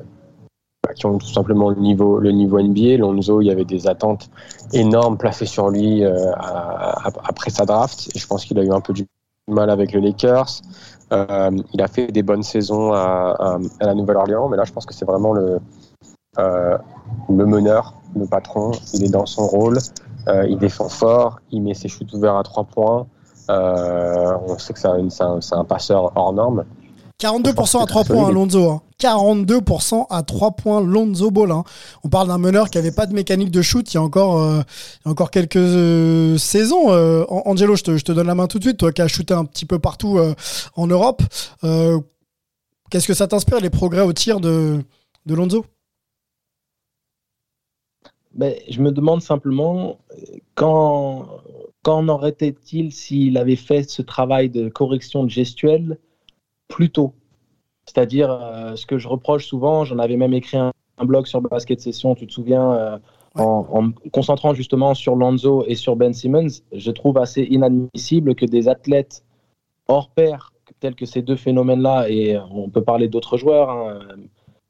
bah, 0.85 0.95
qui 0.95 1.05
ont 1.07 1.19
tout 1.19 1.27
simplement 1.27 1.69
le 1.69 1.75
niveau, 1.81 2.21
le 2.21 2.31
niveau 2.31 2.63
NBA. 2.63 2.99
Lonzo, 2.99 3.41
il 3.41 3.47
y 3.47 3.51
avait 3.51 3.65
des 3.65 3.89
attentes 3.89 4.31
énormes 4.73 5.19
placées 5.19 5.47
sur 5.47 5.69
lui 5.69 6.05
euh, 6.05 6.31
après 7.25 7.51
sa 7.51 7.65
draft. 7.65 8.09
Je 8.15 8.25
pense 8.29 8.45
qu'il 8.45 8.57
a 8.61 8.63
eu 8.63 8.71
un 8.71 8.81
peu 8.81 8.93
du 8.93 9.05
mal 9.49 9.69
avec 9.69 9.91
les 9.91 10.01
Lakers. 10.01 10.63
Euh, 11.13 11.51
il 11.75 11.83
a 11.83 11.89
fait 11.89 12.13
des 12.13 12.23
bonnes 12.23 12.45
saisons 12.45 12.93
à, 12.93 13.59
à 13.81 13.85
la 13.85 13.95
Nouvelle-Orléans, 13.95 14.49
mais 14.49 14.57
là, 14.57 14.63
je 14.63 14.73
pense 14.73 14.87
que 14.87 14.95
c'est 14.95 15.07
vraiment 15.07 15.33
le, 15.33 15.59
le 16.39 17.47
meneur, 17.47 17.95
le 18.15 18.27
patron. 18.27 18.71
Il 18.95 19.03
est 19.03 19.11
dans 19.11 19.27
son 19.27 19.49
rôle. 19.49 19.79
Euh, 20.28 20.47
il 20.49 20.59
défend 20.59 20.88
fort, 20.88 21.40
il 21.50 21.62
met 21.62 21.75
ses 21.75 21.88
shoots 21.88 22.12
ouverts 22.12 22.37
à 22.37 22.42
trois 22.42 22.64
points. 22.64 23.06
Euh, 23.49 24.37
on 24.47 24.59
sait 24.59 24.73
que 24.73 24.78
c'est 24.80 24.88
un, 24.88 25.38
un, 25.52 25.64
passeur 25.64 26.12
hors 26.16 26.33
norme. 26.33 26.64
42% 27.21 27.83
à 27.83 27.87
3 27.87 28.04
points, 28.04 28.30
Lonzo. 28.30 28.71
Hein. 28.71 28.83
42% 29.00 30.06
à 30.11 30.23
3 30.23 30.52
points, 30.52 30.80
Lonzo 30.80 31.30
Ball. 31.30 31.50
Hein. 31.50 31.64
On 32.04 32.09
parle 32.09 32.28
d'un 32.28 32.38
meneur 32.38 32.68
qui 32.68 32.76
n'avait 32.76 32.92
pas 32.92 33.06
de 33.06 33.14
mécanique 33.14 33.50
de 33.50 33.62
shoot 33.62 33.92
il 33.92 33.95
y 33.95 33.99
a 33.99 34.02
encore, 34.02 34.40
euh, 34.40 34.61
il 34.61 35.06
y 35.06 35.09
a 35.09 35.12
encore 35.12 35.30
quelques 35.30 35.56
euh, 35.56 36.37
saisons. 36.37 36.92
Euh, 36.92 37.25
Angelo, 37.28 37.75
je 37.76 37.85
te, 37.85 37.97
je 37.97 38.04
te, 38.04 38.12
donne 38.12 38.26
la 38.26 38.35
main 38.35 38.47
tout 38.47 38.59
de 38.59 38.64
suite, 38.64 38.78
toi 38.78 38.92
qui 38.92 39.00
as 39.00 39.09
shooté 39.09 39.33
un 39.33 39.45
petit 39.47 39.64
peu 39.64 39.78
partout 39.78 40.18
euh, 40.18 40.35
en 40.75 40.87
Europe. 40.87 41.23
Qu'est-ce 42.90 43.09
que 43.09 43.14
ça 43.14 43.26
t'inspire, 43.26 43.61
les 43.61 43.71
progrès 43.71 44.02
au 44.02 44.12
tir 44.12 44.40
de, 44.40 44.85
de 45.25 45.35
Lonzo? 45.35 45.64
Ben, 48.37 48.55
je 48.69 48.83
me 48.83 48.93
demande 48.93 49.23
simplement 49.23 49.99
quand, 50.55 51.26
quand 51.83 51.99
en 51.99 52.09
aurait-il 52.09 52.93
s'il 52.93 53.38
avait 53.38 53.57
fait 53.57 53.88
ce 53.88 54.02
travail 54.02 54.50
de 54.50 54.69
correction 54.69 55.25
de 55.25 55.31
gestuelle 55.31 55.99
plus 56.69 56.90
tôt? 56.90 57.14
C'est-à-dire, 57.87 58.31
euh, 58.31 58.76
ce 58.76 58.85
que 58.85 58.99
je 58.99 59.09
reproche 59.09 59.47
souvent, 59.47 59.85
j'en 59.85 59.99
avais 59.99 60.16
même 60.16 60.35
écrit 60.35 60.59
un, 60.59 60.73
un, 60.99 61.05
blog 61.05 61.26
sur 61.26 61.40
Basket 61.40 61.81
Session, 61.81 62.14
tu 62.14 62.26
te 62.26 62.33
souviens, 62.33 62.73
euh, 62.73 62.99
en, 63.37 63.83
me 63.83 64.11
concentrant 64.11 64.55
justement 64.55 64.95
sur 64.95 65.14
Lonzo 65.14 65.64
et 65.66 65.75
sur 65.75 65.97
Ben 65.97 66.12
Simmons, 66.12 66.62
je 66.73 66.90
trouve 66.90 67.19
assez 67.19 67.43
inadmissible 67.43 68.35
que 68.35 68.45
des 68.45 68.69
athlètes 68.69 69.25
hors 69.88 70.11
pair, 70.11 70.52
tels 70.81 70.95
que 70.95 71.07
ces 71.07 71.23
deux 71.23 71.37
phénomènes-là, 71.37 72.11
et 72.11 72.38
on 72.50 72.69
peut 72.69 72.83
parler 72.83 73.09
d'autres 73.09 73.37
joueurs, 73.38 73.71
hein, 73.71 74.00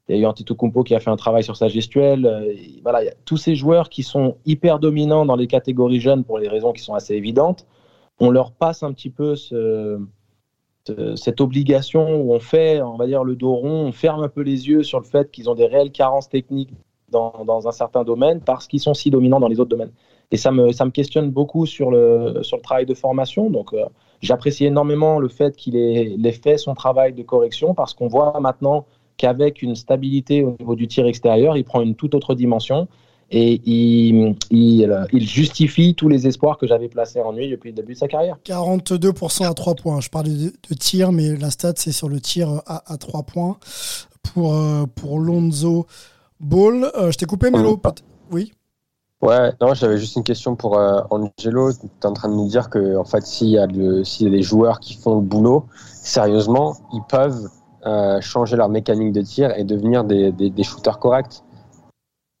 il 0.09 0.15
y 0.15 0.19
a 0.19 0.21
eu 0.21 0.25
Antetokounmpo 0.25 0.83
qui 0.83 0.95
a 0.95 0.99
fait 0.99 1.09
un 1.09 1.17
travail 1.17 1.43
sur 1.43 1.57
sa 1.57 1.67
gestuelle. 1.67 2.25
Euh, 2.25 2.53
voilà, 2.83 3.01
tous 3.25 3.37
ces 3.37 3.55
joueurs 3.55 3.89
qui 3.89 4.03
sont 4.03 4.37
hyper 4.45 4.79
dominants 4.79 5.25
dans 5.25 5.35
les 5.35 5.47
catégories 5.47 5.99
jeunes 5.99 6.23
pour 6.23 6.39
les 6.39 6.47
raisons 6.47 6.71
qui 6.71 6.81
sont 6.81 6.93
assez 6.93 7.13
évidentes. 7.13 7.65
On 8.19 8.29
leur 8.29 8.51
passe 8.51 8.83
un 8.83 8.93
petit 8.93 9.09
peu 9.09 9.35
cette 9.35 11.41
obligation 11.41 12.21
où 12.21 12.33
on 12.33 12.39
fait, 12.39 12.81
on 12.81 12.95
va 12.95 13.05
dire, 13.05 13.23
le 13.23 13.35
dos 13.35 13.53
rond, 13.53 13.87
on 13.87 13.91
ferme 13.91 14.23
un 14.23 14.29
peu 14.29 14.41
les 14.41 14.67
yeux 14.67 14.83
sur 14.83 14.99
le 14.99 15.05
fait 15.05 15.29
qu'ils 15.29 15.49
ont 15.49 15.55
des 15.55 15.67
réelles 15.67 15.91
carences 15.91 16.29
techniques 16.29 16.71
dans, 17.09 17.67
un 17.67 17.71
certain 17.71 18.03
domaine 18.03 18.41
parce 18.41 18.67
qu'ils 18.67 18.79
sont 18.79 18.93
si 18.93 19.09
dominants 19.09 19.39
dans 19.39 19.47
les 19.47 19.59
autres 19.59 19.69
domaines. 19.69 19.93
Et 20.31 20.37
ça 20.37 20.51
me, 20.51 20.71
ça 20.71 20.83
me 20.83 20.91
questionne 20.91 21.31
beaucoup 21.31 21.65
sur 21.65 21.89
le, 21.89 22.43
sur 22.43 22.57
le 22.57 22.61
travail 22.61 22.85
de 22.85 22.93
formation. 22.93 23.49
Donc, 23.49 23.73
euh, 23.73 23.85
j'apprécie 24.21 24.65
énormément 24.65 25.19
le 25.19 25.29
fait 25.29 25.55
qu'il 25.55 25.77
ait, 25.77 26.17
ait, 26.21 26.31
fait 26.31 26.57
son 26.57 26.73
travail 26.73 27.13
de 27.13 27.23
correction 27.23 27.73
parce 27.73 27.93
qu'on 27.93 28.07
voit 28.07 28.37
maintenant 28.41 28.85
qu'avec 29.17 29.61
une 29.61 29.75
stabilité 29.75 30.43
au 30.43 30.55
niveau 30.59 30.75
du 30.75 30.87
tir 30.87 31.05
extérieur, 31.05 31.57
il 31.57 31.63
prend 31.63 31.81
une 31.81 31.95
toute 31.95 32.15
autre 32.15 32.35
dimension 32.35 32.87
et 33.29 33.61
il, 33.65 34.35
il, 34.51 35.27
justifie 35.27 35.95
tous 35.95 36.07
les 36.07 36.27
espoirs 36.27 36.57
que 36.57 36.65
j'avais 36.65 36.87
placés 36.87 37.19
en 37.19 37.33
lui 37.33 37.49
depuis 37.49 37.71
le 37.71 37.75
début 37.75 37.93
de 37.93 37.97
sa 37.97 38.07
carrière. 38.07 38.37
42% 38.45 39.45
à 39.45 39.53
3 39.53 39.75
points. 39.75 39.99
Je 39.99 40.09
parlais 40.09 40.31
de, 40.31 40.75
tir, 40.75 41.11
mais 41.11 41.35
la 41.35 41.51
stat, 41.51 41.73
c'est 41.75 41.91
sur 41.91 42.07
le 42.07 42.21
tir 42.21 42.61
à, 42.65 42.91
à 42.91 42.97
3 42.97 43.23
points 43.23 43.57
pour, 44.33 44.53
euh, 44.53 44.85
pour 44.95 45.19
Lonzo 45.19 45.87
Ball. 46.39 46.89
Euh, 46.97 47.11
je 47.11 47.17
t'ai 47.17 47.25
coupé, 47.25 47.51
Melo 47.51 47.81
Oui 48.31 48.53
Ouais, 49.21 49.51
non, 49.59 49.73
j'avais 49.73 49.97
juste 49.97 50.15
une 50.15 50.23
question 50.23 50.55
pour 50.55 50.77
euh, 50.77 51.01
Angelo. 51.09 51.73
Tu 51.73 51.79
es 51.85 52.05
en 52.05 52.13
train 52.13 52.29
de 52.29 52.35
nous 52.35 52.47
dire 52.47 52.69
que, 52.69 52.95
en 52.97 53.03
fait, 53.03 53.25
s'il 53.25 53.47
y, 53.47 53.53
y, 53.53 53.57
a 53.57 53.67
des 53.67 54.41
joueurs 54.43 54.79
qui 54.79 54.93
font 54.93 55.15
le 55.15 55.21
boulot, 55.21 55.65
sérieusement, 55.83 56.77
ils 56.93 57.01
peuvent 57.09 57.49
euh, 57.85 58.19
changer 58.21 58.55
leur 58.55 58.69
mécanique 58.69 59.11
de 59.13 59.21
tir 59.21 59.51
et 59.57 59.63
devenir 59.63 60.03
des, 60.03 60.31
des, 60.31 60.63
shooters 60.63 60.99
corrects 60.99 61.43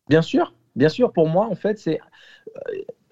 Bien 0.09 0.21
sûr, 0.21 0.53
bien 0.75 0.89
sûr. 0.89 1.11
Pour 1.11 1.27
moi, 1.27 1.47
en 1.49 1.55
fait, 1.55 1.77
c'est 1.77 1.99
euh, 2.55 2.59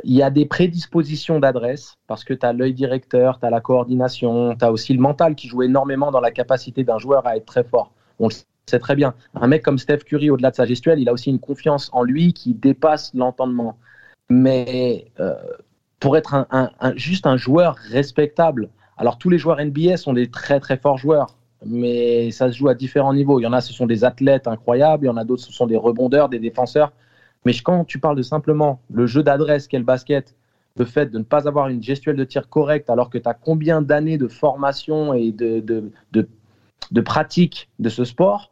il 0.03 0.13
y 0.13 0.23
a 0.23 0.29
des 0.29 0.45
prédispositions 0.45 1.39
d'adresse 1.39 1.95
parce 2.07 2.23
que 2.23 2.33
tu 2.33 2.45
as 2.45 2.53
l'œil 2.53 2.73
directeur, 2.73 3.39
tu 3.39 3.45
as 3.45 3.49
la 3.49 3.61
coordination, 3.61 4.55
tu 4.55 4.65
as 4.65 4.71
aussi 4.71 4.93
le 4.93 4.99
mental 4.99 5.35
qui 5.35 5.47
joue 5.47 5.63
énormément 5.63 6.11
dans 6.11 6.19
la 6.19 6.31
capacité 6.31 6.83
d'un 6.83 6.97
joueur 6.97 7.25
à 7.27 7.37
être 7.37 7.45
très 7.45 7.63
fort. 7.63 7.91
On 8.19 8.27
le 8.27 8.33
sait 8.65 8.79
très 8.79 8.95
bien. 8.95 9.13
Un 9.33 9.47
mec 9.47 9.63
comme 9.63 9.77
Steph 9.77 9.99
Curry, 9.99 10.29
au-delà 10.29 10.51
de 10.51 10.55
sa 10.55 10.65
gestuelle, 10.65 10.99
il 10.99 11.09
a 11.09 11.13
aussi 11.13 11.29
une 11.29 11.39
confiance 11.39 11.89
en 11.93 12.03
lui 12.03 12.33
qui 12.33 12.53
dépasse 12.53 13.13
l'entendement. 13.13 13.77
Mais 14.29 15.11
euh, 15.19 15.35
pour 15.99 16.17
être 16.17 16.33
un, 16.49 16.71
juste 16.95 17.27
un 17.27 17.37
joueur 17.37 17.75
respectable, 17.75 18.69
alors 18.97 19.17
tous 19.17 19.29
les 19.29 19.37
joueurs 19.37 19.63
NBA 19.63 19.97
sont 19.97 20.13
des 20.13 20.29
très 20.29 20.59
très 20.59 20.77
forts 20.77 20.97
joueurs 20.97 21.35
mais 21.65 22.31
ça 22.31 22.51
se 22.51 22.57
joue 22.57 22.69
à 22.69 22.75
différents 22.75 23.13
niveaux. 23.13 23.39
Il 23.39 23.43
y 23.43 23.47
en 23.47 23.53
a, 23.53 23.61
ce 23.61 23.73
sont 23.73 23.85
des 23.85 24.03
athlètes 24.03 24.47
incroyables, 24.47 25.05
il 25.05 25.07
y 25.07 25.11
en 25.11 25.17
a 25.17 25.23
d'autres, 25.23 25.43
ce 25.43 25.51
sont 25.51 25.67
des 25.67 25.77
rebondeurs, 25.77 26.29
des 26.29 26.39
défenseurs. 26.39 26.93
Mais 27.45 27.53
quand 27.53 27.85
tu 27.85 27.99
parles 27.99 28.17
de 28.17 28.21
simplement 28.23 28.79
le 28.91 29.05
jeu 29.07 29.23
d'adresse 29.23 29.67
qu'est 29.67 29.77
le 29.77 29.83
basket, 29.83 30.35
le 30.77 30.85
fait 30.85 31.07
de 31.07 31.19
ne 31.19 31.23
pas 31.23 31.47
avoir 31.47 31.69
une 31.69 31.81
gestuelle 31.81 32.17
de 32.17 32.23
tir 32.23 32.49
correcte 32.49 32.89
alors 32.89 33.09
que 33.09 33.17
tu 33.17 33.29
as 33.29 33.33
combien 33.33 33.81
d'années 33.81 34.17
de 34.17 34.27
formation 34.27 35.13
et 35.13 35.31
de, 35.31 35.59
de, 35.59 35.91
de, 36.91 37.01
pratique 37.01 37.69
de 37.79 37.89
ce 37.89 38.03
sport, 38.03 38.51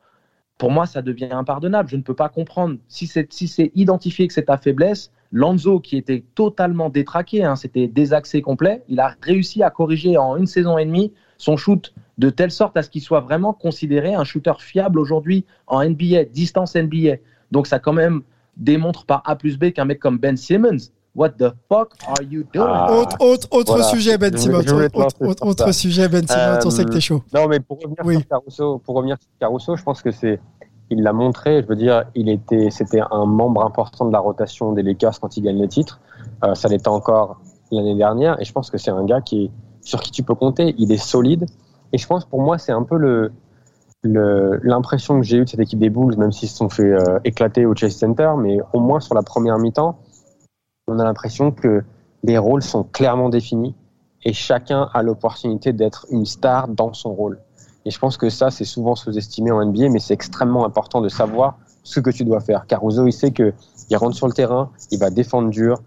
pour 0.57 0.71
moi, 0.71 0.85
ça 0.85 1.01
devient 1.01 1.29
impardonnable. 1.31 1.89
Je 1.89 1.97
ne 1.97 2.01
peux 2.01 2.13
pas 2.13 2.29
comprendre. 2.29 2.77
Si 2.87 3.07
c'est 3.07 3.31
si 3.33 3.71
identifié 3.75 4.27
que 4.27 4.33
c'est 4.33 4.43
ta 4.43 4.57
faiblesse, 4.57 5.11
Lanzo, 5.31 5.79
qui 5.79 5.97
était 5.97 6.23
totalement 6.35 6.89
détraqué, 6.89 7.43
hein, 7.43 7.55
c'était 7.55 7.87
désaxé 7.87 8.41
complet, 8.41 8.83
il 8.87 8.99
a 8.99 9.15
réussi 9.21 9.63
à 9.63 9.71
corriger 9.71 10.15
en 10.15 10.37
une 10.37 10.45
saison 10.45 10.77
et 10.77 10.85
demie 10.85 11.11
son 11.37 11.57
shoot 11.57 11.93
de 12.23 12.29
telle 12.29 12.51
sorte 12.51 12.77
à 12.77 12.83
ce 12.83 12.89
qu'il 12.89 13.01
soit 13.01 13.19
vraiment 13.19 13.51
considéré 13.51 14.13
un 14.15 14.23
shooter 14.23 14.53
fiable 14.59 14.97
aujourd'hui 14.97 15.45
en 15.67 15.83
NBA, 15.83 16.23
distance 16.31 16.73
NBA. 16.73 17.15
Donc 17.51 17.67
ça 17.67 17.79
quand 17.79 17.91
même 17.91 18.21
démontre 18.55 19.05
par 19.05 19.23
A 19.25 19.35
plus 19.35 19.59
B 19.59 19.71
qu'un 19.71 19.83
mec 19.83 19.99
comme 19.99 20.19
Ben 20.19 20.37
Simmons, 20.37 20.89
what 21.15 21.31
the 21.31 21.51
fuck 21.67 21.91
are 22.07 22.23
you 22.23 22.45
doing? 22.53 22.65
Ah, 22.65 22.93
Autre, 23.19 23.47
autre, 23.51 23.83
sujet 23.83 24.17
Ben 24.17 24.37
Simmons, 24.37 24.61
autre, 25.19 25.73
sujet 25.73 26.07
Ben 26.07 26.25
Simmons, 26.25 26.59
on 26.63 26.69
sait 26.69 26.85
que 26.85 26.91
t'es 26.91 27.01
chaud. 27.01 27.21
Non 27.33 27.49
mais 27.49 27.59
pour 27.59 27.77
revenir, 27.81 28.19
sur 28.19 28.29
Caruso, 28.29 28.77
pour 28.85 28.95
revenir 28.95 29.17
sur 29.19 29.29
Caruso, 29.37 29.75
je 29.75 29.83
pense 29.83 30.01
que 30.01 30.11
c'est 30.11 30.39
il 30.89 31.03
l'a 31.03 31.11
montré, 31.11 31.61
je 31.61 31.67
veux 31.67 31.75
dire, 31.75 32.05
il 32.15 32.29
était, 32.29 32.69
c'était 32.69 33.01
un 33.11 33.25
membre 33.25 33.65
important 33.65 34.05
de 34.05 34.13
la 34.13 34.19
rotation 34.19 34.71
des 34.71 34.83
Lakers 34.83 35.19
quand 35.19 35.35
il 35.35 35.43
gagne 35.43 35.59
le 35.59 35.67
titre. 35.67 35.99
Euh, 36.45 36.55
ça 36.55 36.69
l'était 36.69 36.87
encore 36.87 37.41
l'année 37.71 37.95
dernière, 37.95 38.39
et 38.39 38.45
je 38.45 38.53
pense 38.53 38.69
que 38.69 38.77
c'est 38.77 38.91
un 38.91 39.03
gars 39.03 39.19
qui 39.19 39.51
sur 39.81 40.01
qui 40.01 40.11
tu 40.11 40.23
peux 40.23 40.35
compter. 40.35 40.75
Il 40.77 40.91
est 40.91 40.97
solide, 40.97 41.47
et 41.93 41.97
je 41.97 42.07
pense 42.07 42.25
pour 42.25 42.41
moi, 42.41 42.57
c'est 42.57 42.71
un 42.71 42.83
peu 42.83 43.29
l'impression 44.03 45.19
que 45.19 45.25
j'ai 45.25 45.37
eue 45.37 45.45
de 45.45 45.49
cette 45.49 45.59
équipe 45.59 45.79
des 45.79 45.91
Bulls, 45.91 46.17
même 46.17 46.31
s'ils 46.31 46.49
se 46.49 46.57
sont 46.57 46.69
fait 46.69 46.91
euh, 46.91 47.19
éclater 47.23 47.65
au 47.65 47.75
Chase 47.75 47.95
Center, 47.95 48.31
mais 48.37 48.57
au 48.73 48.79
moins 48.79 48.99
sur 48.99 49.15
la 49.15 49.21
première 49.21 49.59
mi-temps, 49.59 49.97
on 50.87 50.99
a 50.99 51.03
l'impression 51.03 51.51
que 51.51 51.83
les 52.23 52.37
rôles 52.37 52.63
sont 52.63 52.83
clairement 52.83 53.29
définis 53.29 53.75
et 54.25 54.33
chacun 54.33 54.89
a 54.93 55.03
l'opportunité 55.03 55.71
d'être 55.71 56.07
une 56.09 56.25
star 56.25 56.67
dans 56.67 56.93
son 56.93 57.13
rôle. 57.13 57.39
Et 57.85 57.91
je 57.91 57.99
pense 57.99 58.17
que 58.17 58.29
ça, 58.29 58.49
c'est 58.49 58.65
souvent 58.65 58.95
sous-estimé 58.95 59.51
en 59.51 59.63
NBA, 59.63 59.89
mais 59.89 59.99
c'est 59.99 60.13
extrêmement 60.13 60.65
important 60.65 61.01
de 61.01 61.09
savoir 61.09 61.57
ce 61.83 61.99
que 61.99 62.09
tu 62.09 62.23
dois 62.23 62.39
faire. 62.39 62.65
Caruso, 62.65 63.05
il 63.05 63.11
sait 63.11 63.31
que 63.31 63.53
il 63.89 63.97
rentre 63.97 64.15
sur 64.15 64.27
le 64.27 64.33
terrain, 64.33 64.71
il 64.91 64.99
va 64.99 65.09
défendre 65.09 65.49
dur, 65.49 65.81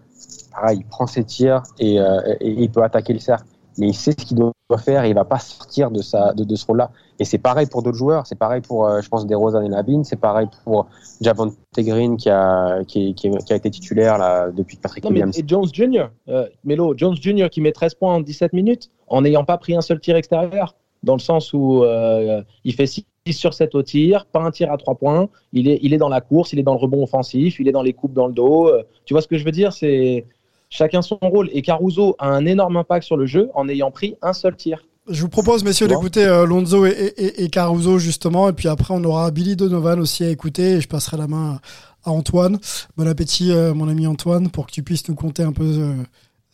il 0.71 0.85
prend 0.85 1.07
ses 1.07 1.23
tirs 1.23 1.63
euh, 1.81 2.35
et 2.39 2.51
il 2.51 2.71
peut 2.71 2.83
attaquer 2.83 3.13
le 3.13 3.19
cercle 3.19 3.47
mais 3.77 3.87
il 3.87 3.93
sait 3.93 4.11
ce 4.11 4.25
qu'il 4.25 4.37
doit 4.37 4.53
faire 4.77 5.03
et 5.03 5.09
il 5.09 5.15
va 5.15 5.25
pas 5.25 5.39
sortir 5.39 5.91
de, 5.91 6.01
sa, 6.01 6.33
de, 6.33 6.55
ce 6.55 6.65
rôle-là. 6.65 6.91
Et 7.19 7.25
c'est 7.25 7.37
pareil 7.37 7.67
pour 7.67 7.83
d'autres 7.83 7.97
joueurs, 7.97 8.25
c'est 8.25 8.37
pareil 8.37 8.61
pour, 8.61 8.87
euh, 8.87 9.01
je 9.01 9.09
pense, 9.09 9.25
DeRozan 9.25 9.63
et 9.63 9.69
Lavin, 9.69 10.03
c'est 10.03 10.19
pareil 10.19 10.47
pour 10.63 10.87
Javon 11.21 11.53
Green 11.77 12.17
qui 12.17 12.29
a, 12.29 12.83
qui, 12.85 13.13
qui, 13.13 13.29
a 13.49 13.55
été 13.55 13.69
titulaire 13.69 14.17
là, 14.17 14.49
depuis 14.51 14.77
Patrick 14.77 15.05
Williams. 15.05 15.37
et 15.37 15.43
Jones 15.45 15.67
Jr., 15.71 16.07
euh, 16.27 16.47
Melo, 16.63 16.93
Jones 16.97 17.15
Jr. 17.15 17.49
qui 17.49 17.61
met 17.61 17.71
13 17.71 17.95
points 17.95 18.15
en 18.15 18.21
17 18.21 18.53
minutes 18.53 18.89
en 19.07 19.21
n'ayant 19.21 19.45
pas 19.45 19.57
pris 19.57 19.75
un 19.75 19.81
seul 19.81 19.99
tir 19.99 20.15
extérieur, 20.15 20.75
dans 21.03 21.13
le 21.13 21.19
sens 21.19 21.53
où 21.53 21.83
euh, 21.83 22.41
il 22.63 22.73
fait 22.73 22.87
6 22.87 23.05
sur 23.31 23.53
7 23.53 23.75
au 23.75 23.83
tir, 23.83 24.25
pas 24.25 24.41
un 24.41 24.51
tir 24.51 24.71
à 24.71 24.77
3 24.77 24.95
points, 24.95 25.29
il 25.53 25.67
est, 25.67 25.79
il 25.81 25.93
est 25.93 25.97
dans 25.97 26.09
la 26.09 26.21
course, 26.21 26.53
il 26.53 26.59
est 26.59 26.63
dans 26.63 26.73
le 26.73 26.79
rebond 26.79 27.03
offensif, 27.03 27.59
il 27.59 27.67
est 27.67 27.73
dans 27.73 27.83
les 27.83 27.93
coupes 27.93 28.13
dans 28.13 28.27
le 28.27 28.33
dos. 28.33 28.71
tu 29.05 29.13
vois 29.13 29.21
ce 29.21 29.27
que 29.27 29.37
je 29.37 29.45
veux 29.45 29.51
dire 29.51 29.73
C'est 29.73 30.25
chacun 30.69 31.01
son 31.01 31.17
rôle. 31.21 31.49
Et 31.53 31.61
Caruso 31.61 32.15
a 32.19 32.29
un 32.29 32.45
énorme 32.45 32.77
impact 32.77 33.05
sur 33.05 33.17
le 33.17 33.25
jeu 33.25 33.49
en 33.53 33.67
ayant 33.69 33.91
pris 33.91 34.15
un 34.21 34.33
seul 34.33 34.55
tir. 34.55 34.83
Je 35.09 35.21
vous 35.21 35.29
propose, 35.29 35.63
messieurs, 35.63 35.87
d'écouter 35.87 36.25
euh, 36.25 36.45
Lonzo 36.45 36.85
et, 36.85 37.49
Caruso, 37.49 37.97
justement. 37.97 38.49
Et 38.49 38.53
puis 38.53 38.67
après, 38.67 38.93
on 38.93 39.03
aura 39.05 39.31
Billy 39.31 39.55
Donovan 39.55 39.99
aussi 39.99 40.25
à 40.25 40.29
écouter. 40.29 40.73
Et 40.73 40.81
je 40.81 40.87
passerai 40.87 41.15
la 41.15 41.27
main 41.27 41.59
à 42.03 42.11
Antoine. 42.11 42.59
Bon 42.97 43.07
appétit, 43.07 43.51
euh, 43.51 43.73
mon 43.73 43.87
ami 43.87 44.05
Antoine, 44.05 44.49
pour 44.49 44.67
que 44.67 44.71
tu 44.71 44.83
puisses 44.83 45.07
nous 45.07 45.15
conter 45.15 45.43
un 45.43 45.53
peu 45.53 45.63
euh, 45.63 45.93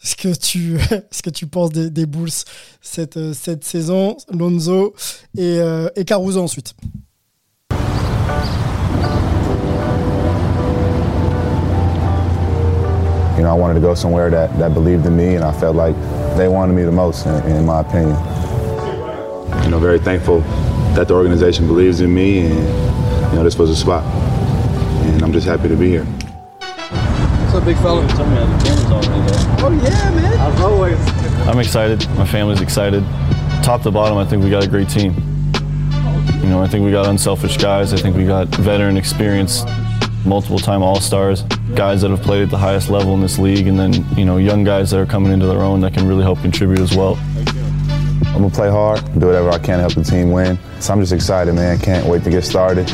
ce, 0.03 0.15
que 0.15 0.36
tu, 0.36 0.77
ce 1.12 1.24
que 1.24 1.32
tu 1.32 1.48
penses 1.48 1.72
des, 1.72 2.05
Bulls 2.05 2.29
cette, 2.79 3.34
cette 3.34 3.63
saison. 3.63 4.17
Lonzo 4.32 4.93
et, 5.36 5.58
et 5.96 6.05
Caruso 6.05 6.39
ensuite. 6.39 6.75
You 13.36 13.42
know, 13.42 13.50
I 13.50 13.54
wanted 13.54 13.74
to 13.74 13.80
go 13.80 13.96
somewhere 13.96 14.30
that, 14.30 14.56
that 14.60 14.75
believed 14.75 15.08
in 15.08 15.18
me, 15.18 15.34
and 15.34 15.44
I 15.44 15.52
felt 15.52 15.75
like 15.75 15.96
they 16.38 16.48
wanted 16.48 16.74
me 16.74 16.84
the 16.84 16.92
most, 16.92 17.25
in, 17.25 17.34
in 17.48 17.66
my 17.66 17.80
opinion. 17.82 18.16
You 19.63 19.72
know, 19.72 19.80
very 19.80 19.98
thankful 19.98 20.42
that 20.94 21.08
the 21.08 21.16
organization 21.16 21.66
believes 21.66 22.02
in 22.02 22.13
me, 22.13 22.46
and 22.46 22.54
you 23.32 23.36
know, 23.36 23.44
this 23.44 23.58
was 23.58 23.72
a 23.72 23.75
spot, 23.75 24.04
and 24.04 25.24
I'm 25.24 25.34
just 25.34 25.48
happy 25.48 25.68
to 25.68 25.75
be 25.75 25.90
here. 25.90 26.06
What's 26.06 27.56
up, 27.56 27.66
big 27.66 27.75
fella? 27.78 28.08
Tell 28.10 28.30
me 28.30 28.36
how 28.36 28.46
the 28.46 28.63
camera's 28.63 29.08
already 29.08 29.24
Oh 29.66 29.72
yeah, 29.84 30.12
man. 30.12 30.54
As 30.54 30.62
always. 30.62 31.48
I'm 31.48 31.58
excited. 31.58 32.08
My 32.10 32.28
family's 32.28 32.62
excited. 32.62 33.04
Top 33.63 33.82
to 33.82 33.90
bottom, 33.90 34.20
I 34.20 34.25
think 34.25 34.44
we 34.44 34.52
got 34.52 34.63
a 34.63 34.68
great 34.68 34.90
team. 34.90 35.16
You 36.44 36.50
know, 36.50 36.62
I 36.62 36.68
think 36.68 36.86
we 36.86 36.92
got 36.92 37.08
unselfish 37.08 37.58
guys. 37.58 37.94
I 37.94 37.98
think 37.98 38.16
we 38.16 38.25
got 38.28 38.48
veteran 38.50 38.96
experience 38.96 39.63
multiple 40.25 40.60
time 40.60 40.82
All 40.82 41.00
Stars, 41.00 41.44
guys 41.75 42.01
that 42.01 42.12
have 42.12 42.22
played 42.22 42.44
at 42.44 42.50
the 42.50 42.58
highest 42.58 42.89
level 42.89 43.13
in 43.13 43.22
this 43.22 43.38
league, 43.39 43.68
and 43.68 43.77
then 43.77 43.94
you 44.18 44.25
know 44.25 44.38
young 44.38 44.63
guys 44.63 44.92
that 44.92 45.00
are 45.00 45.06
coming 45.06 45.32
into 45.32 45.48
their 45.48 45.62
own 45.62 45.82
that 45.82 45.94
can 45.94 46.08
really 46.08 46.24
help 46.24 46.42
contribute 46.42 46.80
as 46.80 46.96
well. 46.96 47.15
I'm 48.27 48.42
gonna 48.42 48.50
play 48.50 48.70
hard, 48.70 49.03
do 49.20 49.27
whatever 49.27 49.50
I 49.50 49.60
can 49.60 49.77
to 49.77 49.82
help 49.82 49.94
the 49.94 50.03
team 50.03 50.32
win. 50.32 50.58
So 50.80 50.94
I'm 50.94 51.00
just 51.00 51.13
excited, 51.13 51.53
man. 51.53 51.77
Can't 51.77 52.08
wait 52.08 52.24
to 52.24 52.30
get 52.30 52.44
started 52.44 52.89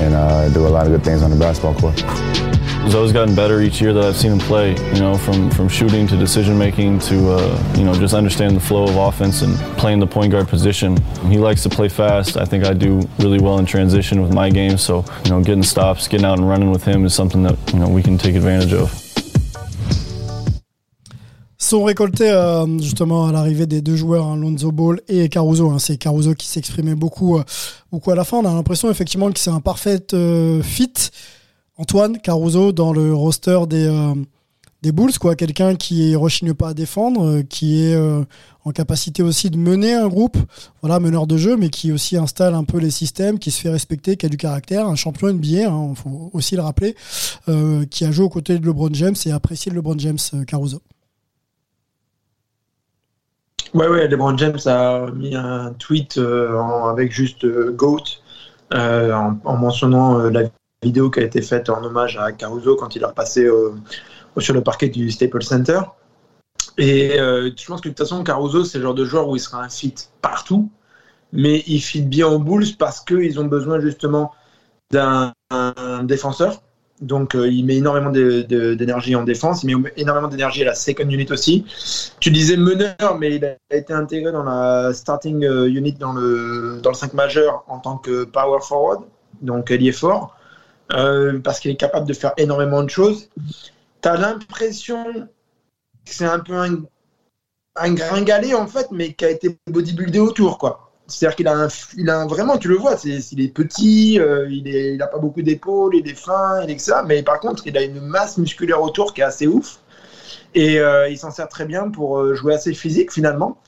and 0.00 0.14
uh, 0.14 0.48
do 0.48 0.66
a 0.66 0.68
lot 0.68 0.86
of 0.86 0.92
good 0.92 1.04
things 1.04 1.22
on 1.22 1.30
the 1.30 1.36
basketball 1.36 1.74
court. 1.74 2.51
Zoe's 2.88 3.12
gotten 3.12 3.34
better 3.34 3.60
each 3.60 3.80
year 3.80 3.92
that 3.92 4.04
I've 4.04 4.16
seen 4.16 4.32
him 4.32 4.38
play. 4.38 4.72
You 4.94 5.00
know, 5.00 5.16
from 5.16 5.50
from 5.50 5.68
shooting 5.68 6.06
to 6.08 6.16
decision 6.16 6.58
making 6.58 6.98
to 7.00 7.32
uh, 7.32 7.74
you 7.76 7.84
know 7.84 7.94
just 7.94 8.14
understand 8.14 8.56
the 8.56 8.60
flow 8.60 8.84
of 8.84 8.96
offense 8.96 9.42
and 9.42 9.56
playing 9.78 10.00
the 10.00 10.06
point 10.06 10.32
guard 10.32 10.48
position. 10.48 10.96
He 11.28 11.38
likes 11.38 11.62
to 11.62 11.68
play 11.68 11.88
fast. 11.88 12.36
I 12.36 12.44
think 12.44 12.64
I 12.64 12.74
do 12.74 13.00
really 13.18 13.40
well 13.40 13.58
in 13.58 13.66
transition 13.66 14.20
with 14.22 14.32
my 14.32 14.50
game. 14.50 14.76
So 14.78 15.04
you 15.24 15.30
know, 15.30 15.42
getting 15.42 15.62
stops, 15.62 16.08
getting 16.08 16.26
out 16.26 16.38
and 16.38 16.48
running 16.48 16.70
with 16.70 16.84
him 16.84 17.04
is 17.04 17.14
something 17.14 17.42
that 17.44 17.56
you 17.72 17.78
know 17.78 17.88
we 17.88 18.02
can 18.02 18.18
take 18.18 18.34
advantage 18.34 18.72
of. 18.72 19.02
sont 21.72 21.84
récoltés 21.84 22.30
euh, 22.30 22.66
justement 22.78 23.26
à 23.26 23.32
l'arrivée 23.32 23.66
des 23.66 23.80
deux 23.80 23.96
joueurs, 23.96 24.26
hein, 24.26 24.36
Lonzo 24.36 24.72
Ball 24.72 25.00
et 25.08 25.28
Caruso. 25.30 25.70
Hein. 25.70 25.78
C'est 25.78 25.96
Caruso 25.96 26.34
qui 26.34 26.46
s'exprimait 26.46 26.94
beaucoup, 26.94 27.38
euh, 27.38 27.44
beaucoup 27.90 28.10
à 28.10 28.14
la 28.14 28.24
fin. 28.24 28.38
On 28.38 28.44
a 28.44 28.52
l'impression 28.52 28.90
effectivement 28.90 29.32
que 29.32 29.38
c'est 29.38 29.50
un 29.50 29.60
parfait 29.60 30.00
euh, 30.12 30.62
fit. 30.62 30.92
Antoine 31.82 32.18
Caruso 32.18 32.72
dans 32.72 32.92
le 32.92 33.12
roster 33.12 33.58
des, 33.68 33.90
des 34.82 34.92
Bulls, 34.92 35.18
quoi. 35.18 35.34
Quelqu'un 35.34 35.74
qui 35.74 36.14
rechigne 36.14 36.54
pas 36.54 36.68
à 36.68 36.74
défendre, 36.74 37.42
qui 37.42 37.82
est 37.82 37.96
en 38.64 38.70
capacité 38.70 39.22
aussi 39.22 39.50
de 39.50 39.58
mener 39.58 39.92
un 39.94 40.06
groupe, 40.06 40.36
voilà, 40.80 41.00
meneur 41.00 41.26
de 41.26 41.36
jeu, 41.36 41.56
mais 41.56 41.70
qui 41.70 41.90
aussi 41.90 42.16
installe 42.16 42.54
un 42.54 42.64
peu 42.64 42.78
les 42.78 42.90
systèmes, 42.90 43.38
qui 43.38 43.50
se 43.50 43.60
fait 43.60 43.68
respecter, 43.68 44.16
qui 44.16 44.26
a 44.26 44.28
du 44.28 44.36
caractère, 44.36 44.86
un 44.86 44.94
champion 44.94 45.32
NBA, 45.32 45.46
il 45.48 45.62
hein, 45.64 45.92
faut 45.96 46.30
aussi 46.32 46.54
le 46.54 46.62
rappeler, 46.62 46.94
qui 47.90 48.04
a 48.04 48.12
joué 48.12 48.24
aux 48.24 48.30
côtés 48.30 48.58
de 48.58 48.64
LeBron 48.64 48.90
James 48.92 49.16
et 49.26 49.32
apprécié 49.32 49.70
de 49.70 49.76
LeBron 49.76 49.98
James, 49.98 50.18
Caruso. 50.46 50.80
Ouais, 53.74 53.88
ouais, 53.88 54.06
LeBron 54.06 54.36
James 54.36 54.58
a 54.66 55.06
mis 55.12 55.34
un 55.34 55.72
tweet 55.78 56.18
euh, 56.18 56.60
avec 56.90 57.10
juste 57.10 57.44
euh, 57.44 57.72
GOAT 57.72 58.02
euh, 58.74 59.12
en, 59.12 59.56
mentionnant 59.56 60.18
la 60.28 60.42
vidéo 60.82 61.10
qui 61.10 61.20
a 61.20 61.22
été 61.22 61.42
faite 61.42 61.70
en 61.70 61.82
hommage 61.84 62.16
à 62.18 62.32
Caruso 62.32 62.76
quand 62.76 62.96
il 62.96 63.04
a 63.04 63.08
repassé 63.08 63.48
sur 64.38 64.54
le 64.54 64.62
parquet 64.62 64.88
du 64.88 65.10
Staples 65.10 65.42
Center. 65.42 65.80
Et 66.78 67.16
je 67.16 67.66
pense 67.66 67.80
que 67.80 67.88
de 67.88 67.94
toute 67.94 67.98
façon, 67.98 68.24
Caruso, 68.24 68.64
c'est 68.64 68.78
le 68.78 68.84
genre 68.84 68.94
de 68.94 69.04
joueur 69.04 69.28
où 69.28 69.36
il 69.36 69.40
sera 69.40 69.62
un 69.62 69.68
fit 69.68 69.94
partout, 70.20 70.70
mais 71.32 71.62
il 71.66 71.80
fit 71.80 72.02
bien 72.02 72.26
aux 72.26 72.38
Bulls 72.38 72.76
parce 72.78 73.00
qu'ils 73.00 73.38
ont 73.38 73.44
besoin 73.44 73.80
justement 73.80 74.32
d'un 74.90 75.32
défenseur 76.02 76.60
donc 77.02 77.34
euh, 77.34 77.48
il 77.48 77.66
met 77.66 77.76
énormément 77.76 78.10
d'énergie 78.10 79.14
en 79.16 79.24
défense, 79.24 79.64
il 79.64 79.76
met 79.76 79.92
énormément 79.96 80.28
d'énergie 80.28 80.62
à 80.62 80.66
la 80.66 80.74
second 80.74 81.08
unit 81.08 81.26
aussi. 81.30 81.66
Tu 82.20 82.30
disais 82.30 82.56
meneur, 82.56 83.18
mais 83.18 83.34
il 83.34 83.44
a 83.44 83.76
été 83.76 83.92
intégré 83.92 84.32
dans 84.32 84.44
la 84.44 84.92
starting 84.94 85.44
euh, 85.44 85.66
unit 85.66 85.92
dans 85.94 86.12
le, 86.12 86.78
dans 86.82 86.90
le 86.90 86.96
5 86.96 87.12
majeur 87.14 87.64
en 87.66 87.80
tant 87.80 87.98
que 87.98 88.24
power 88.24 88.60
forward, 88.62 89.02
donc 89.42 89.70
il 89.70 89.86
est 89.86 89.92
fort, 89.92 90.36
euh, 90.92 91.38
parce 91.40 91.60
qu'il 91.60 91.70
est 91.70 91.76
capable 91.76 92.06
de 92.06 92.14
faire 92.14 92.32
énormément 92.36 92.82
de 92.82 92.90
choses. 92.90 93.28
Tu 94.02 94.08
as 94.08 94.16
l'impression 94.16 95.28
que 96.04 96.12
c'est 96.12 96.24
un 96.24 96.40
peu 96.40 96.54
un, 96.54 96.82
un 97.76 97.94
gringalet 97.94 98.54
en 98.54 98.66
fait, 98.66 98.88
mais 98.90 99.12
qui 99.14 99.24
a 99.24 99.30
été 99.30 99.58
bodybuildé 99.68 100.18
autour 100.18 100.58
quoi. 100.58 100.92
C'est-à-dire 101.06 101.36
qu'il 101.36 101.48
a, 101.48 101.68
il 101.96 102.10
a 102.10 102.26
vraiment, 102.26 102.58
tu 102.58 102.68
le 102.68 102.76
vois, 102.76 102.96
c'est, 102.96 103.18
il 103.32 103.40
est 103.40 103.48
petit, 103.48 104.18
euh, 104.18 104.48
il 104.48 104.96
n'a 104.96 105.06
pas 105.06 105.18
beaucoup 105.18 105.42
d'épaules, 105.42 105.94
il 105.96 106.08
est 106.08 106.14
fin, 106.14 106.62
il 106.62 106.70
est 106.70 106.78
ça, 106.78 107.02
mais 107.06 107.22
par 107.22 107.40
contre, 107.40 107.66
il 107.66 107.76
a 107.76 107.82
une 107.82 108.00
masse 108.00 108.38
musculaire 108.38 108.80
autour 108.80 109.12
qui 109.12 109.20
est 109.20 109.24
assez 109.24 109.46
ouf. 109.46 109.80
Et 110.54 110.78
euh, 110.80 111.08
il 111.08 111.18
s'en 111.18 111.30
sert 111.30 111.48
très 111.48 111.64
bien 111.64 111.90
pour 111.90 112.18
euh, 112.18 112.34
jouer 112.34 112.54
assez 112.54 112.72
physique 112.72 113.12
finalement. 113.12 113.58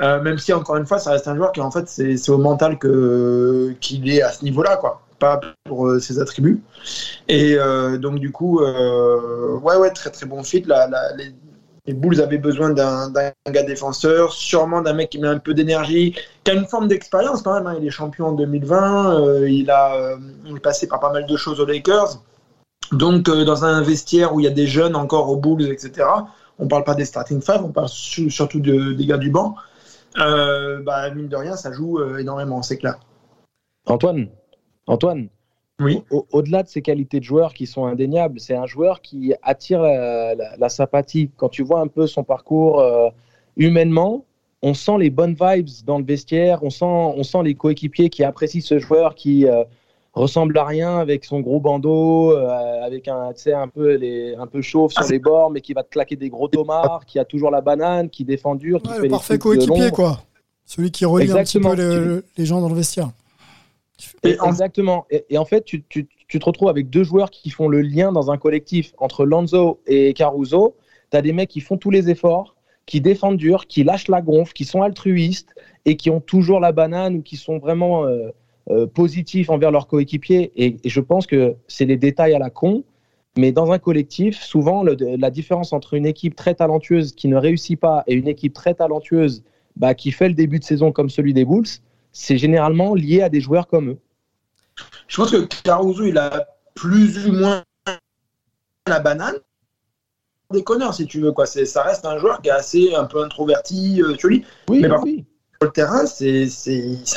même 0.00 0.38
si, 0.38 0.52
encore 0.52 0.76
une 0.76 0.86
fois, 0.86 0.98
ça 0.98 1.10
reste 1.10 1.28
un 1.28 1.36
joueur 1.36 1.52
qui, 1.52 1.60
en 1.60 1.70
fait, 1.70 1.88
c'est, 1.88 2.28
au 2.30 2.38
mental 2.38 2.78
que, 2.78 3.74
qu'il 3.80 4.08
est 4.08 4.22
à 4.22 4.30
ce 4.32 4.44
niveau-là, 4.44 4.76
quoi. 4.76 5.05
Pas 5.18 5.40
pour 5.64 5.90
ses 6.00 6.20
attributs. 6.20 6.62
Et 7.28 7.56
donc, 7.98 8.18
du 8.18 8.32
coup, 8.32 8.60
ouais, 8.60 9.76
ouais, 9.76 9.90
très 9.90 10.10
très 10.10 10.26
bon 10.26 10.42
fit. 10.42 10.62
La, 10.66 10.88
les, 11.16 11.32
Bulls 11.94 12.20
avaient 12.20 12.38
besoin 12.38 12.70
d'un 12.70 13.10
gars 13.48 13.62
défenseur, 13.62 14.32
sûrement 14.32 14.82
d'un 14.82 14.92
mec 14.92 15.10
qui 15.10 15.18
met 15.18 15.28
un 15.28 15.38
peu 15.38 15.54
d'énergie, 15.54 16.16
qui 16.44 16.50
a 16.50 16.54
une 16.54 16.66
forme 16.66 16.88
d'expérience 16.88 17.42
quand 17.42 17.54
même. 17.54 17.66
Hein. 17.66 17.76
Il 17.80 17.86
est 17.86 17.90
champion 17.90 18.26
en 18.26 18.32
2020, 18.32 19.20
euh, 19.20 19.48
il, 19.48 19.70
a, 19.70 19.94
euh, 19.94 20.16
est 20.54 20.60
passé 20.60 20.88
par 20.88 21.00
pas 21.00 21.12
mal 21.12 21.26
de 21.26 21.36
choses 21.36 21.60
aux 21.60 21.66
Lakers. 21.66 22.20
Donc, 22.92 23.28
euh, 23.28 23.44
dans 23.44 23.64
un 23.64 23.82
vestiaire 23.82 24.34
où 24.34 24.40
il 24.40 24.44
y 24.44 24.48
a 24.48 24.52
des 24.52 24.66
jeunes 24.66 24.96
encore 24.96 25.28
aux 25.28 25.36
Bulls, 25.36 25.70
etc., 25.70 26.08
on 26.58 26.68
parle 26.68 26.84
pas 26.84 26.94
des 26.94 27.04
starting 27.04 27.40
five, 27.40 27.62
on 27.62 27.72
parle 27.72 27.88
surtout 27.88 28.60
des 28.60 29.06
gars 29.06 29.18
du 29.18 29.30
banc. 29.30 29.56
bah, 30.16 31.10
mine 31.14 31.28
de 31.28 31.36
rien, 31.36 31.56
ça 31.56 31.70
joue 31.72 32.02
énormément, 32.16 32.62
c'est 32.62 32.78
clair. 32.78 32.98
Antoine, 33.86 34.28
Antoine, 34.86 35.28
oui. 35.80 36.02
Au-delà 36.10 36.62
de 36.62 36.68
ses 36.68 36.80
qualités 36.80 37.20
de 37.20 37.24
joueur 37.24 37.52
qui 37.52 37.66
sont 37.66 37.84
indéniables, 37.84 38.40
c'est 38.40 38.54
un 38.54 38.66
joueur 38.66 39.02
qui 39.02 39.34
attire 39.42 39.82
la, 39.82 40.68
sympathie. 40.68 41.30
Quand 41.36 41.50
tu 41.50 41.62
vois 41.62 41.80
un 41.80 41.86
peu 41.86 42.06
son 42.06 42.24
parcours 42.24 42.80
euh, 42.80 43.08
humainement, 43.58 44.24
on 44.62 44.72
sent 44.72 44.98
les 44.98 45.10
bonnes 45.10 45.36
vibes 45.38 45.68
dans 45.84 45.98
le 45.98 46.04
vestiaire, 46.04 46.62
on 46.62 46.70
sent, 46.70 46.84
on 46.86 47.22
sent 47.22 47.42
les 47.44 47.54
coéquipiers 47.54 48.08
qui 48.08 48.24
apprécient 48.24 48.62
ce 48.62 48.78
joueur 48.78 49.14
qui 49.14 49.46
euh, 49.46 49.64
ressemble 50.14 50.56
à 50.56 50.64
rien 50.64 50.98
avec 50.98 51.26
son 51.26 51.40
gros 51.40 51.60
bandeau, 51.60 52.32
euh, 52.32 52.82
avec 52.82 53.06
un, 53.06 53.32
un 53.54 53.68
peu, 53.68 53.96
les, 53.96 54.34
un 54.34 54.46
peu 54.46 54.62
chauve 54.62 54.92
sur 54.92 55.02
ah, 55.04 55.10
les 55.10 55.18
bords, 55.18 55.50
mais 55.50 55.60
qui 55.60 55.74
va 55.74 55.82
te 55.82 55.90
claquer 55.90 56.16
des 56.16 56.30
gros 56.30 56.48
tomards, 56.48 57.04
qui 57.04 57.18
a 57.18 57.26
toujours 57.26 57.50
la 57.50 57.60
banane, 57.60 58.08
qui 58.08 58.24
défend 58.24 58.54
dur. 58.54 58.80
Qui 58.80 58.92
fait 58.92 59.02
le 59.02 59.08
parfait 59.08 59.38
coéquipier, 59.38 59.90
quoi. 59.90 60.22
Celui 60.64 60.90
qui 60.90 61.04
relie 61.04 61.30
un 61.30 61.42
petit 61.44 61.60
peu 61.60 62.22
les 62.38 62.46
gens 62.46 62.62
dans 62.62 62.70
le 62.70 62.74
vestiaire. 62.74 63.10
Exactement. 64.22 65.06
Et, 65.10 65.38
en 65.38 65.44
fait, 65.44 65.64
tu, 65.64 65.82
te 65.82 66.44
retrouves 66.44 66.68
avec 66.68 66.90
deux 66.90 67.04
joueurs 67.04 67.30
qui 67.30 67.50
font 67.50 67.68
le 67.68 67.80
lien 67.80 68.12
dans 68.12 68.30
un 68.30 68.36
collectif 68.36 68.92
entre 68.98 69.24
Lanzo 69.24 69.80
et 69.86 70.12
Caruso. 70.14 70.76
Tu 71.10 71.16
as 71.16 71.22
des 71.22 71.32
mecs 71.32 71.48
qui 71.48 71.60
font 71.60 71.76
tous 71.76 71.90
les 71.90 72.10
efforts, 72.10 72.56
qui 72.84 73.00
défendent 73.00 73.36
dur, 73.36 73.66
qui 73.66 73.84
lâchent 73.84 74.08
la 74.08 74.20
gonfle, 74.20 74.52
qui 74.52 74.64
sont 74.64 74.82
altruistes 74.82 75.54
et 75.84 75.96
qui 75.96 76.10
ont 76.10 76.20
toujours 76.20 76.60
la 76.60 76.72
banane 76.72 77.16
ou 77.16 77.22
qui 77.22 77.36
sont 77.36 77.58
vraiment 77.58 78.04
euh, 78.04 78.30
euh, 78.70 78.86
positifs 78.86 79.50
envers 79.50 79.70
leurs 79.70 79.86
coéquipiers. 79.86 80.52
Et, 80.56 80.76
je 80.84 81.00
pense 81.00 81.26
que 81.26 81.56
c'est 81.68 81.86
des 81.86 81.96
détails 81.96 82.34
à 82.34 82.38
la 82.38 82.50
con. 82.50 82.84
Mais 83.38 83.52
dans 83.52 83.70
un 83.70 83.78
collectif, 83.78 84.40
souvent, 84.42 84.82
la 84.82 85.30
différence 85.30 85.74
entre 85.74 85.92
une 85.92 86.06
équipe 86.06 86.34
très 86.34 86.54
talentueuse 86.54 87.12
qui 87.12 87.28
ne 87.28 87.36
réussit 87.36 87.78
pas 87.78 88.02
et 88.06 88.14
une 88.14 88.28
équipe 88.28 88.54
très 88.54 88.72
talentueuse 88.72 89.44
bah, 89.76 89.94
qui 89.94 90.10
fait 90.10 90.28
le 90.28 90.34
début 90.34 90.58
de 90.58 90.64
saison 90.64 90.90
comme 90.90 91.10
celui 91.10 91.34
des 91.34 91.44
Bulls, 91.44 91.66
c'est 92.16 92.38
généralement 92.38 92.94
lié 92.94 93.20
à 93.22 93.28
des 93.28 93.42
joueurs 93.42 93.66
comme 93.66 93.90
eux. 93.90 93.98
Je 95.06 95.16
pense 95.16 95.30
que 95.30 95.46
Caruso, 95.62 96.04
il 96.04 96.16
a 96.16 96.46
plus 96.74 97.26
ou 97.26 97.32
moins 97.32 97.62
la 98.86 99.00
banane 99.00 99.36
des 100.50 100.64
connards, 100.64 100.94
si 100.94 101.06
tu 101.06 101.20
veux. 101.20 101.32
Quoi. 101.32 101.44
Ça 101.44 101.82
reste 101.82 102.06
un 102.06 102.18
joueur 102.18 102.40
qui 102.40 102.48
est 102.48 102.52
assez 102.52 102.94
un 102.94 103.04
peu 103.04 103.22
introverti, 103.22 104.00
euh, 104.00 104.16
joli. 104.18 104.44
Oui, 104.68 104.80
mais 104.80 104.88
par 104.88 105.02
oui. 105.02 105.26
sur 105.60 105.68
le 105.68 105.72
terrain, 105.72 106.06
c'est 106.06 106.48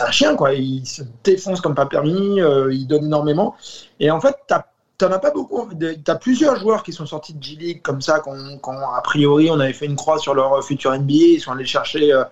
un 0.01 0.11
chien. 0.11 0.35
Quoi. 0.35 0.53
Il 0.53 0.85
se 0.85 1.03
défonce 1.23 1.61
comme 1.61 1.75
pas 1.75 1.85
permis, 1.85 2.41
euh, 2.41 2.73
il 2.73 2.85
donne 2.85 3.05
énormément. 3.05 3.55
Et 4.01 4.11
en 4.11 4.19
fait, 4.19 4.35
tu 4.47 4.53
n'en 5.01 5.11
as 5.11 5.19
pas 5.19 5.31
beaucoup. 5.31 5.69
Tu 5.79 6.11
as 6.11 6.15
plusieurs 6.15 6.57
joueurs 6.57 6.83
qui 6.83 6.93
sont 6.93 7.05
sortis 7.05 7.33
de 7.33 7.41
G-League 7.41 7.81
comme 7.81 8.01
ça, 8.01 8.19
quand, 8.19 8.33
a 8.33 9.01
priori 9.01 9.49
on 9.49 9.59
avait 9.59 9.73
fait 9.73 9.85
une 9.85 9.95
croix 9.95 10.19
sur 10.19 10.33
leur 10.33 10.63
futur 10.63 10.93
NBA. 10.93 11.13
Ils 11.13 11.39
sont 11.39 11.51
allés 11.51 11.65
chercher 11.65 12.13
euh, 12.13 12.23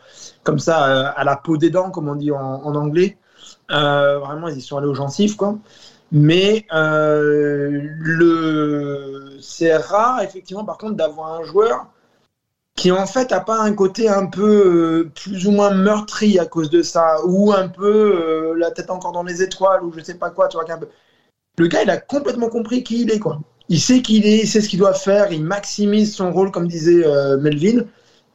comme 0.43 0.59
ça 0.59 1.09
à 1.09 1.23
la 1.23 1.35
peau 1.35 1.57
des 1.57 1.69
dents, 1.69 1.91
comme 1.91 2.09
on 2.09 2.15
dit 2.15 2.31
en 2.31 2.75
anglais. 2.75 3.17
Euh, 3.71 4.19
vraiment, 4.19 4.47
ils 4.47 4.57
y 4.57 4.61
sont 4.61 4.77
allés 4.77 4.87
aux 4.87 4.93
gencives, 4.93 5.35
quoi. 5.35 5.57
Mais 6.11 6.65
euh, 6.73 7.81
le... 7.99 9.37
c'est 9.41 9.75
rare, 9.75 10.21
effectivement, 10.21 10.63
par 10.65 10.77
contre, 10.77 10.95
d'avoir 10.95 11.33
un 11.41 11.43
joueur 11.43 11.87
qui, 12.75 12.91
en 12.91 13.07
fait, 13.07 13.31
n'a 13.31 13.41
pas 13.41 13.59
un 13.59 13.73
côté 13.73 14.07
un 14.07 14.27
peu 14.27 15.03
euh, 15.05 15.11
plus 15.15 15.47
ou 15.47 15.51
moins 15.51 15.71
meurtri 15.71 16.39
à 16.39 16.45
cause 16.45 16.69
de 16.69 16.81
ça, 16.81 17.17
ou 17.25 17.51
un 17.51 17.67
peu 17.67 18.53
la 18.57 18.71
tête 18.71 18.89
encore 18.89 19.11
dans 19.11 19.23
les 19.23 19.41
étoiles, 19.43 19.83
ou 19.83 19.91
je 19.93 20.03
sais 20.03 20.15
pas 20.15 20.29
quoi. 20.29 20.47
Tu 20.47 20.57
vois, 20.57 20.65
Le 21.57 21.67
gars, 21.67 21.83
il 21.83 21.89
a 21.89 21.97
complètement 21.97 22.49
compris 22.49 22.83
qui 22.83 23.01
il 23.01 23.11
est, 23.11 23.19
quoi. 23.19 23.39
Il 23.69 23.79
sait 23.79 24.01
qui 24.01 24.17
il 24.17 24.25
est, 24.25 24.39
il 24.39 24.47
sait 24.47 24.61
ce 24.61 24.69
qu'il 24.69 24.79
doit 24.79 24.93
faire, 24.93 25.31
il 25.31 25.43
maximise 25.43 26.15
son 26.15 26.31
rôle, 26.31 26.51
comme 26.51 26.67
disait 26.67 27.03
Melvin. 27.39 27.83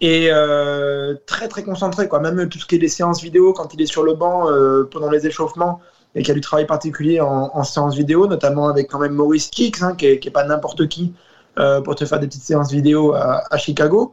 Et 0.02 0.32
euh, 0.32 1.14
très 1.26 1.46
très 1.46 1.62
concentré 1.62 2.08
quoi. 2.08 2.18
Même 2.18 2.48
tout 2.48 2.58
ce 2.58 2.66
qui 2.66 2.74
est 2.74 2.78
les 2.78 2.88
séances 2.88 3.22
vidéo 3.22 3.52
quand 3.52 3.72
il 3.72 3.80
est 3.80 3.86
sur 3.86 4.02
le 4.02 4.14
banc 4.14 4.50
euh, 4.50 4.82
pendant 4.90 5.08
les 5.08 5.28
échauffements 5.28 5.80
et 6.16 6.22
qu'il 6.22 6.28
y 6.28 6.30
a 6.32 6.34
du 6.34 6.40
travail 6.40 6.66
particulier 6.66 7.20
en, 7.20 7.52
en 7.54 7.62
séance 7.62 7.94
vidéo 7.94 8.26
notamment 8.26 8.68
avec 8.68 8.90
quand 8.90 8.98
même 8.98 9.12
Maurice 9.12 9.46
Kicks 9.46 9.80
hein, 9.80 9.94
qui, 9.94 10.06
est, 10.06 10.30
pas 10.32 10.44
n'importe 10.44 10.88
qui 10.88 11.14
euh, 11.60 11.80
pour 11.80 11.94
te 11.94 12.04
faire 12.04 12.18
des 12.18 12.26
petites 12.26 12.42
séances 12.42 12.72
vidéo 12.72 13.14
à, 13.14 13.56
Chicago. 13.58 14.12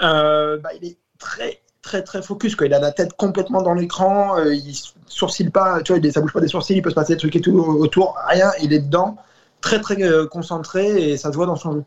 Bah, 0.00 0.58
il 0.80 0.88
est 0.88 0.98
très 1.20 1.57
très 1.82 2.02
très 2.02 2.22
focus 2.22 2.56
quoi. 2.56 2.66
Il 2.66 2.74
a 2.74 2.80
la 2.80 2.92
tête 2.92 3.12
complètement 3.14 3.62
dans 3.62 3.74
l'écran 3.74 4.42
il 4.44 4.74
sourcille 5.06 5.50
pas 5.50 5.80
tu 5.82 5.92
vois 5.92 6.00
il, 6.02 6.12
ça 6.12 6.20
bouge 6.20 6.32
pas 6.32 6.40
des 6.40 6.48
sourcils 6.48 6.74
il 6.74 6.82
peut 6.82 6.90
se 6.90 6.94
passer 6.94 7.14
des 7.14 7.18
trucs 7.18 7.36
et 7.36 7.40
tout 7.40 7.56
autour. 7.58 8.16
Rien 8.28 8.50
il 8.62 8.72
est 8.72 8.80
dedans 8.80 9.16
très 9.60 9.80
très 9.80 9.96
concentré 10.30 11.10
et 11.10 11.16
ça 11.16 11.30
se 11.30 11.36
voit 11.36 11.46
dans 11.46 11.56
son 11.56 11.72
jeu. 11.72 11.84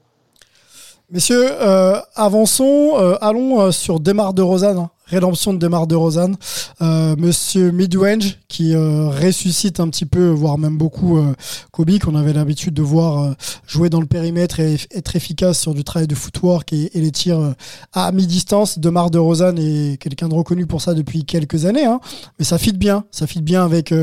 Messieurs, 1.12 1.45
euh, 1.62 1.99
avançons, 2.15 2.93
euh, 2.95 3.17
allons 3.19 3.60
euh, 3.60 3.71
sur 3.71 3.99
Demar 3.99 4.34
de 4.34 4.41
Rosanne. 4.41 4.88
Rédemption 5.12 5.54
de 5.54 5.60
Demar 5.60 5.88
de 5.88 5.95
Rosanne. 5.95 6.38
Euh, 6.82 7.15
Monsieur 7.17 7.71
Midrange 7.71 8.38
qui 8.47 8.74
euh, 8.76 9.10
ressuscite 9.10 9.80
un 9.80 9.89
petit 9.89 10.06
peu, 10.06 10.30
voire 10.30 10.58
même 10.58 10.78
beaucoup 10.78 11.17
euh, 11.17 11.34
Kobe, 11.71 12.00
qu'on 12.00 12.15
avait 12.15 12.32
l'habitude 12.34 12.74
de 12.74 12.82
voir 12.82 13.24
euh, 13.24 13.32
jouer 13.67 13.89
dans 13.89 14.00
le 14.00 14.06
périmètre 14.06 14.60
et 14.62 14.78
être 14.95 15.15
efficace 15.15 15.60
sur 15.60 15.74
du 15.74 15.84
travail 15.84 16.08
de 16.08 16.15
footwork 16.15 16.71
et, 16.74 16.97
et 16.97 17.02
les 17.02 17.12
tirs 17.12 17.54
à 17.93 18.12
mi-distance. 18.12 18.80
Demar 18.80 19.12
de 19.12 19.19
Rosanne 19.19 19.60
est 19.60 19.97
quelqu'un 20.02 20.30
de 20.30 20.34
reconnu 20.34 20.65
pour 20.65 20.82
ça 20.82 20.93
depuis 20.93 21.26
quelques 21.26 21.65
années, 21.65 21.86
hein, 21.86 22.00
mais 22.39 22.45
ça 22.45 22.58
fit 22.58 22.74
bien, 22.74 23.04
ça 23.12 23.28
fit 23.28 23.41
bien 23.41 23.63
avec 23.65 23.93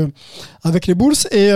avec 0.63 0.87
les 0.87 0.95
Bulls 0.95 1.15
et, 1.31 1.47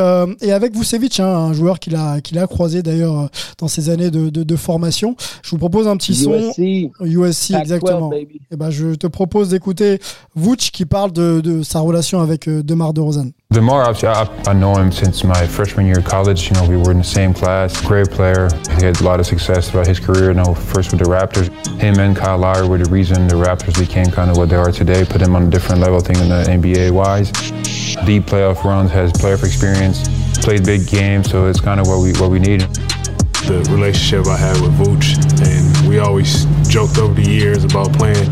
et 0.41 0.51
avec 0.51 0.75
Vucevic, 0.75 1.19
hein, 1.19 1.27
un 1.27 1.53
joueur 1.53 1.79
qu'il 1.79 1.95
a 1.95 2.21
qu'il 2.21 2.39
a 2.39 2.47
croisé 2.47 2.81
d'ailleurs 2.83 3.29
dans 3.57 3.67
ses 3.67 3.89
années 3.89 4.11
de, 4.11 4.29
de, 4.29 4.43
de 4.43 4.55
formation. 4.55 5.15
Je 5.43 5.49
vous 5.51 5.57
propose 5.57 5.87
un 5.87 5.97
petit 5.97 6.15
son 6.15 6.33
USC. 6.33 6.91
USC 7.01 7.51
Pac-12, 7.51 7.61
exactement. 7.61 8.09
baby. 8.09 8.41
Et 8.51 8.55
ben 8.55 8.69
je 8.69 8.95
te 8.95 9.07
propose 9.07 9.42
d'écouter 9.49 9.99
Vooch 10.35 10.71
qui 10.71 10.85
parle 10.85 11.11
de, 11.11 11.41
de 11.41 11.63
sa 11.63 11.79
relation 11.79 12.21
avec 12.21 12.47
euh, 12.47 12.63
Demar 12.63 12.93
de 12.93 13.01
Rosanne. 13.01 13.31
DeMar, 13.53 13.87
obviously, 13.87 14.07
I, 14.07 14.25
I 14.47 14.53
know 14.53 14.75
him 14.75 14.91
since 14.91 15.23
my 15.23 15.45
freshman 15.45 15.85
year 15.85 15.99
of 15.99 16.05
college. 16.05 16.49
You 16.49 16.55
know, 16.55 16.67
we 16.67 16.75
were 16.75 16.91
in 16.91 16.97
the 16.97 17.03
same 17.03 17.33
class. 17.35 17.79
Great 17.85 18.09
player. 18.09 18.49
He 18.79 18.85
had 18.85 18.99
a 18.99 19.03
lot 19.03 19.19
of 19.19 19.27
success 19.27 19.69
throughout 19.69 19.85
his 19.85 19.99
career. 19.99 20.29
You 20.29 20.33
know, 20.33 20.55
first 20.55 20.91
with 20.91 21.01
the 21.01 21.05
Raptors. 21.05 21.49
Him 21.79 21.99
and 21.99 22.15
Kyle 22.15 22.39
Lowry 22.39 22.67
were 22.67 22.79
the 22.79 22.89
reason 22.89 23.27
the 23.27 23.35
Raptors 23.35 23.77
became 23.77 24.07
kind 24.07 24.31
of 24.31 24.37
what 24.37 24.49
they 24.49 24.55
are 24.55 24.71
today. 24.71 25.05
Put 25.05 25.21
him 25.21 25.35
on 25.35 25.43
a 25.43 25.49
different 25.51 25.81
level, 25.81 25.97
I 25.97 26.01
think, 26.01 26.17
in 26.17 26.29
the 26.29 26.43
NBA 26.45 26.91
wise. 26.91 27.31
Deep 28.07 28.25
playoff 28.25 28.63
runs, 28.63 28.89
has 28.89 29.13
playoff 29.13 29.43
experience, 29.43 30.01
played 30.43 30.65
big 30.65 30.87
games, 30.87 31.29
so 31.29 31.45
it's 31.45 31.61
kind 31.61 31.79
of 31.79 31.87
what 31.87 31.99
we 31.99 32.13
what 32.13 32.31
we 32.31 32.39
need. 32.39 32.61
the 33.45 33.59
relationship 33.69 34.25
I 34.25 34.37
had 34.37 34.59
with 34.61 34.71
Vooch, 34.79 35.13
and 35.45 35.87
we 35.87 35.99
always 35.99 36.45
joked 36.67 36.97
over 36.97 37.13
the 37.13 37.29
years 37.29 37.65
about 37.65 37.93
playing 37.93 38.29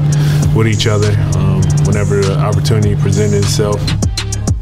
with 0.55 0.67
each 0.67 0.87
other 0.87 1.11
um, 1.37 1.61
whenever 1.85 2.21
the 2.21 2.37
opportunity 2.39 2.95
presented 2.95 3.37
itself. 3.37 3.79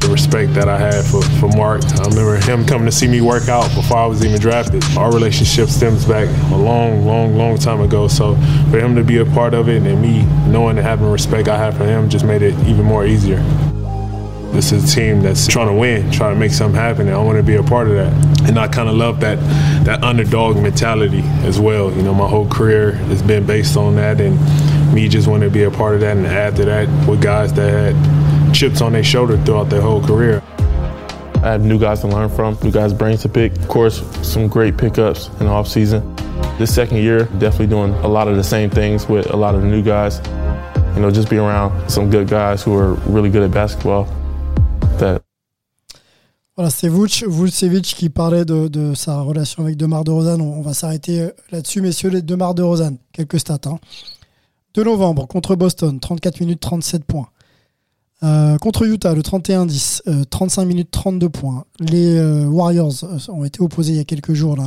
The 0.00 0.08
respect 0.08 0.54
that 0.54 0.66
I 0.66 0.78
had 0.78 1.04
for, 1.04 1.20
for 1.38 1.48
Mark. 1.48 1.84
I 1.84 2.08
remember 2.08 2.36
him 2.36 2.64
coming 2.64 2.86
to 2.86 2.92
see 2.92 3.06
me 3.06 3.20
work 3.20 3.48
out 3.48 3.68
before 3.74 3.98
I 3.98 4.06
was 4.06 4.24
even 4.24 4.40
drafted. 4.40 4.82
Our 4.96 5.12
relationship 5.12 5.68
stems 5.68 6.06
back 6.06 6.26
a 6.52 6.56
long, 6.56 7.04
long, 7.04 7.36
long 7.36 7.58
time 7.58 7.80
ago. 7.82 8.08
So 8.08 8.34
for 8.70 8.78
him 8.78 8.94
to 8.96 9.04
be 9.04 9.18
a 9.18 9.26
part 9.26 9.52
of 9.52 9.68
it 9.68 9.82
and 9.82 10.00
me 10.00 10.22
knowing 10.50 10.78
and 10.78 10.86
having 10.86 11.04
the 11.04 11.12
respect 11.12 11.48
I 11.48 11.58
have 11.58 11.76
for 11.76 11.84
him 11.84 12.08
just 12.08 12.24
made 12.24 12.40
it 12.40 12.54
even 12.66 12.86
more 12.86 13.04
easier. 13.04 13.44
This 14.52 14.72
is 14.72 14.92
a 14.92 14.96
team 14.96 15.22
that's 15.22 15.46
trying 15.46 15.68
to 15.68 15.74
win, 15.74 16.10
trying 16.10 16.34
to 16.34 16.40
make 16.40 16.50
something 16.50 16.78
happen, 16.78 17.06
and 17.06 17.16
I 17.16 17.22
want 17.22 17.38
to 17.38 17.42
be 17.42 17.54
a 17.54 17.62
part 17.62 17.88
of 17.88 17.94
that. 17.94 18.48
And 18.48 18.58
I 18.58 18.66
kind 18.68 18.88
of 18.88 18.96
love 18.96 19.20
that 19.20 19.38
that 19.84 20.02
underdog 20.02 20.56
mentality 20.56 21.22
as 21.44 21.60
well. 21.60 21.92
You 21.92 22.02
know, 22.02 22.12
my 22.12 22.28
whole 22.28 22.48
career 22.48 22.92
has 22.92 23.22
been 23.22 23.46
based 23.46 23.76
on 23.76 23.94
that, 23.96 24.20
and 24.20 24.38
me 24.92 25.08
just 25.08 25.28
want 25.28 25.44
to 25.44 25.50
be 25.50 25.62
a 25.62 25.70
part 25.70 25.94
of 25.94 26.00
that 26.00 26.16
and 26.16 26.26
add 26.26 26.56
to 26.56 26.64
that 26.64 27.08
with 27.08 27.22
guys 27.22 27.52
that 27.54 27.94
had 27.94 28.54
chips 28.54 28.80
on 28.80 28.92
their 28.92 29.04
shoulder 29.04 29.38
throughout 29.44 29.70
their 29.70 29.80
whole 29.80 30.02
career. 30.02 30.42
I 31.36 31.52
have 31.52 31.64
new 31.64 31.78
guys 31.78 32.00
to 32.00 32.08
learn 32.08 32.28
from, 32.28 32.58
new 32.62 32.72
guys' 32.72 32.92
brains 32.92 33.22
to 33.22 33.28
pick. 33.28 33.56
Of 33.56 33.68
course, 33.68 34.02
some 34.26 34.48
great 34.48 34.76
pickups 34.76 35.28
in 35.40 35.46
the 35.46 35.52
offseason. 35.52 36.02
This 36.58 36.74
second 36.74 36.98
year, 36.98 37.24
definitely 37.38 37.68
doing 37.68 37.94
a 37.94 38.08
lot 38.08 38.28
of 38.28 38.36
the 38.36 38.44
same 38.44 38.68
things 38.68 39.08
with 39.08 39.30
a 39.30 39.36
lot 39.36 39.54
of 39.54 39.62
the 39.62 39.68
new 39.68 39.82
guys. 39.82 40.20
You 40.96 41.02
know, 41.02 41.10
just 41.10 41.30
be 41.30 41.38
around 41.38 41.88
some 41.88 42.10
good 42.10 42.28
guys 42.28 42.62
who 42.62 42.76
are 42.76 42.94
really 43.06 43.30
good 43.30 43.42
at 43.42 43.52
basketball. 43.52 44.08
Voilà, 46.60 46.68
c'est 46.68 46.90
Vuc, 46.90 47.24
Vucevic 47.26 47.94
qui 47.96 48.10
parlait 48.10 48.44
de, 48.44 48.68
de 48.68 48.92
sa 48.92 49.22
relation 49.22 49.62
avec 49.62 49.78
Demar 49.78 50.04
de 50.04 50.10
Rosanne. 50.10 50.42
On, 50.42 50.60
va 50.60 50.74
s'arrêter 50.74 51.22
euh, 51.22 51.30
là-dessus, 51.52 51.80
messieurs, 51.80 52.10
les 52.10 52.20
Demar 52.20 52.54
de 52.54 52.62
Rosanne. 52.62 52.98
Quelques 53.14 53.40
stats. 53.40 53.60
Hein. 53.64 53.78
2 54.74 54.84
novembre 54.84 55.26
contre 55.26 55.56
Boston, 55.56 55.98
34 55.98 56.38
minutes 56.40 56.60
37 56.60 57.04
points. 57.04 57.30
Euh, 58.24 58.58
contre 58.58 58.84
Utah, 58.84 59.14
le 59.14 59.22
31-10, 59.22 60.02
euh, 60.06 60.24
35 60.24 60.66
minutes 60.66 60.90
32 60.90 61.30
points. 61.30 61.64
Les 61.78 62.18
euh, 62.18 62.44
Warriors 62.44 63.04
euh, 63.04 63.32
ont 63.32 63.46
été 63.46 63.62
opposés 63.62 63.92
il 63.94 63.96
y 63.96 64.00
a 64.00 64.04
quelques 64.04 64.34
jours 64.34 64.58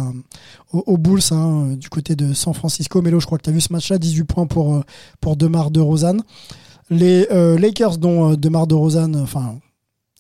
aux, 0.72 0.98
Bulls 0.98 1.22
hein, 1.30 1.74
euh, 1.74 1.76
du 1.76 1.90
côté 1.90 2.16
de 2.16 2.34
San 2.34 2.56
Francisco. 2.56 3.04
Melo, 3.04 3.20
je 3.20 3.28
crois 3.28 3.38
que 3.38 3.44
tu 3.44 3.52
as 3.52 3.54
vu 3.54 3.62
ce 3.62 3.72
match-là, 3.72 4.00
18 4.00 4.24
points 4.24 4.48
pour, 4.48 4.78
euh, 4.78 5.36
Demar 5.36 5.70
de 5.70 5.80
Rosanne. 5.80 6.24
Les 6.90 7.28
euh, 7.32 7.58
Lakers, 7.60 8.00
dont 8.00 8.32
euh, 8.32 8.36
Demar 8.36 8.66
de 8.66 8.74
Rosanne, 8.74 9.16
enfin 9.16 9.60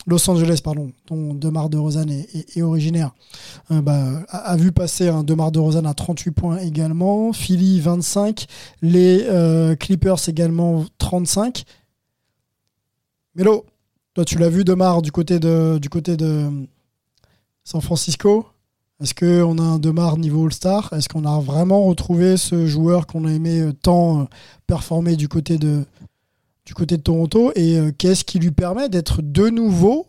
Los 0.06 0.30
Angeles, 0.30 0.60
pardon, 0.64 0.92
dont 1.08 1.34
Demar 1.34 1.70
de 1.70 1.78
Rosanne 1.78 2.10
est, 2.10 2.62
originaire, 2.62 3.12
euh, 3.72 3.82
bah, 3.82 4.24
a, 4.30 4.56
vu 4.58 4.72
passer 4.72 5.08
un 5.08 5.24
Demar 5.24 5.52
de 5.52 5.60
Rosanne 5.60 5.86
à 5.86 5.94
38 5.94 6.32
points 6.32 6.58
également. 6.58 7.34
Philly, 7.34 7.80
25. 7.80 8.46
Les 8.82 9.24
euh, 9.24 9.76
Clippers 9.76 10.28
également, 10.28 10.86
35. 10.98 11.64
Melo, 13.36 13.66
toi, 14.14 14.26
tu 14.26 14.38
l'as 14.38 14.50
vu, 14.50 14.64
Demar, 14.64 15.02
du 15.02 15.12
côté 15.12 15.40
de, 15.40 15.78
du 15.82 15.90
côté 15.90 16.18
de 16.18 16.50
San 17.64 17.82
Francisco? 17.82 18.46
Est-ce 19.02 19.14
qu'on 19.16 19.58
a 19.58 19.62
un 19.62 19.80
Demar 19.80 20.18
niveau 20.18 20.46
All-Star? 20.46 20.94
Est-ce 20.94 21.10
qu'on 21.10 21.26
a 21.26 21.40
vraiment 21.40 21.84
retrouvé 21.84 22.38
ce 22.38 22.68
joueur 22.68 23.08
qu'on 23.08 23.26
a 23.26 23.32
aimé 23.32 23.60
euh, 23.60 23.74
tant 23.74 24.22
euh, 24.22 24.24
performer 24.68 25.16
du 25.16 25.28
côté 25.28 25.58
de, 25.58 25.84
du 26.66 26.74
côté 26.74 26.98
de 26.98 27.02
Toronto 27.02 27.52
Et 27.56 27.78
euh, 27.78 27.92
qu'est-ce 27.98 28.24
qui 28.24 28.40
lui 28.40 28.52
permet 28.52 28.90
d'être 28.90 29.22
de 29.22 29.50
nouveau 29.50 30.08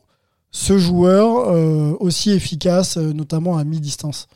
ce 0.51 0.79
joueur 0.79 1.49
euh, 1.49 1.97
aussi 1.99 2.31
efficace, 2.31 2.97
euh, 2.97 3.13
notamment 3.13 3.57
à 3.57 3.65
mi-distance? 3.65 4.29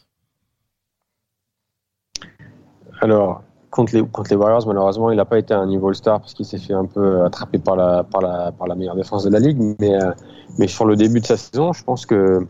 Alors, 3.00 3.42
contre 3.70 3.94
les, 3.94 4.36
Warriors, 4.36 4.66
malheureusement, 4.66 5.12
il 5.12 5.16
n'a 5.16 5.24
pas 5.24 5.38
été 5.38 5.54
un 5.54 5.66
niveau 5.66 5.88
All-Star 5.88 6.20
parce 6.20 6.34
qu'il 6.34 6.44
s'est 6.44 6.58
fait 6.58 6.74
un 6.74 6.86
peu 6.86 7.24
attraper 7.24 7.58
par 7.58 7.76
la, 7.76 8.04
meilleure 8.76 8.96
défense 8.96 9.22
de 9.22 9.30
la 9.30 9.38
ligue. 9.38 9.76
Mais, 10.58 10.66
sur 10.66 10.84
le 10.84 10.96
début 10.96 11.20
de 11.20 11.26
sa 11.26 11.36
saison, 11.36 11.72
je 11.72 11.84
pense 11.84 12.04
que 12.04 12.44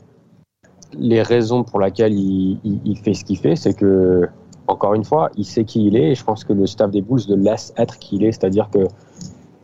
les 0.95 1.21
raisons 1.21 1.65
pour 1.65 1.81
lesquelles 1.81 2.15
il 2.15 2.99
fait 3.05 3.13
ce 3.13 3.23
qu'il 3.27 3.37
fait, 3.37 3.57
c'est 3.57 3.75
que, 3.75 4.27
encore 4.69 4.95
une 4.95 5.05
fois, 5.05 5.31
il 5.37 5.45
sait 5.45 5.65
qui 5.65 5.87
il 5.87 5.97
est 5.97 6.13
et 6.13 6.15
je 6.15 6.25
pense 6.25 6.45
que 6.45 6.55
le 6.55 6.67
staff 6.67 6.91
des 6.91 7.03
Bulls 7.03 7.21
le 7.29 7.37
laisse 7.37 7.75
être 7.77 7.99
qui 7.99 8.17
il 8.17 8.25
est. 8.25 8.33
C'est-à-dire 8.33 8.71
que 8.71 8.87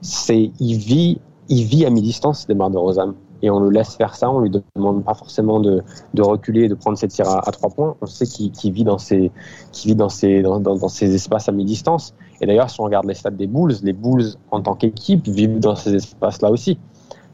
c'est, 0.05 0.51
il 0.61 0.77
vit, 0.77 1.19
il 1.49 1.65
vit 1.65 1.87
à 1.87 1.91
mi-distance, 1.91 2.47
Demar 2.47 2.71
de 2.71 2.77
Rosanne. 2.77 3.15
Et 3.43 3.51
on 3.51 3.59
le 3.59 3.71
laisse 3.71 3.97
faire 3.97 4.15
ça, 4.15 4.31
on 4.31 4.41
lui 4.41 4.51
demande 4.77 5.03
pas 5.03 5.15
forcément 5.15 5.61
de, 5.61 5.83
de 6.13 6.23
reculer, 6.23 6.69
de 6.69 6.75
prendre 6.75 6.97
ses 6.97 7.09
tirs 7.09 7.29
à, 7.29 7.51
trois 7.53 7.71
points. 7.71 7.97
On 8.01 8.07
sait 8.07 8.27
qu'il 8.27 8.73
vit 8.73 8.85
dans 8.85 8.99
ses, 8.99 9.33
qu'il 9.73 9.91
vit 9.91 9.97
dans 9.97 10.09
ses, 10.09 10.43
dans, 10.43 10.89
ces 10.89 11.15
espaces 11.15 11.49
à 11.49 11.53
mi-distance. 11.53 12.15
Et 12.41 12.47
d'ailleurs, 12.47 12.71
si 12.71 12.81
on 12.81 12.85
regarde 12.85 13.07
les 13.07 13.15
stats 13.15 13.31
des 13.31 13.47
Bulls, 13.47 13.75
les 13.83 13.93
Bulls 13.93 14.35
en 14.51 14.61
tant 14.61 14.75
qu'équipe 14.75 15.27
vivent 15.27 15.59
dans 15.59 15.75
ces 15.75 15.95
espaces-là 15.95 16.51
aussi. 16.51 16.79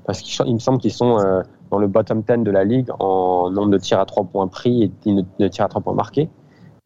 Parce 0.07 0.21
qu'il 0.21 0.53
me 0.53 0.59
semble 0.59 0.79
qu'ils 0.79 0.93
sont 0.93 1.19
euh, 1.19 1.43
dans 1.71 1.79
le 1.79 1.87
bottom 1.87 2.23
10 2.23 2.45
de 2.45 2.51
la 2.51 2.65
ligue 2.65 2.91
en 2.99 3.51
nombre 3.51 3.71
de 3.71 3.79
tirs 3.79 4.01
à 4.01 4.07
trois 4.07 4.25
points 4.25 4.49
pris 4.49 4.85
et 4.85 5.11
de, 5.11 5.25
de 5.39 5.49
tirs 5.49 5.65
à 5.65 5.69
trois 5.69 5.83
points 5.83 5.95
marqués. 5.95 6.29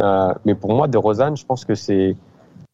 Euh, 0.03 0.35
mais 0.45 0.55
pour 0.55 0.75
moi, 0.75 0.89
De 0.89 0.99
Rosanne, 0.99 1.37
je 1.37 1.47
pense 1.47 1.65
que 1.65 1.75
c'est, 1.75 2.17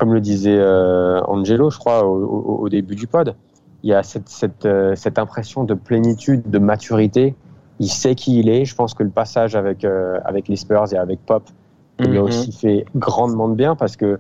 comme 0.01 0.15
le 0.15 0.21
disait 0.23 0.57
euh, 0.59 1.21
Angelo, 1.27 1.69
je 1.71 1.79
crois, 1.79 2.05
au, 2.07 2.17
au, 2.17 2.59
au 2.63 2.69
début 2.71 2.97
du 2.97 3.07
pod, 3.07 3.35
il 3.83 3.91
y 3.91 3.95
a 3.95 4.03
cette, 4.03 4.29
cette, 4.31 4.65
euh, 4.65 4.95
cette 4.97 5.19
impression 5.19 5.63
de 5.65 5.75
plénitude, 5.75 6.49
de 6.51 6.59
maturité. 6.59 7.35
Il 7.81 7.89
sait 7.91 8.15
qui 8.15 8.39
il 8.41 8.49
est. 8.49 8.65
Je 8.65 8.75
pense 8.75 8.95
que 8.95 9.03
le 9.03 9.11
passage 9.11 9.55
avec, 9.57 9.85
euh, 9.85 10.19
avec 10.25 10.49
les 10.49 10.57
Spurs 10.57 10.93
et 10.93 10.97
avec 10.97 11.21
Pop 11.27 11.43
il 11.99 12.07
lui 12.07 12.17
a 12.19 12.23
Mhm. 12.23 12.27
aussi 12.29 12.51
fait 12.53 12.87
grandement 12.97 13.47
de 13.49 13.55
bien 13.55 13.77
parce 13.77 13.95
que, 13.97 14.19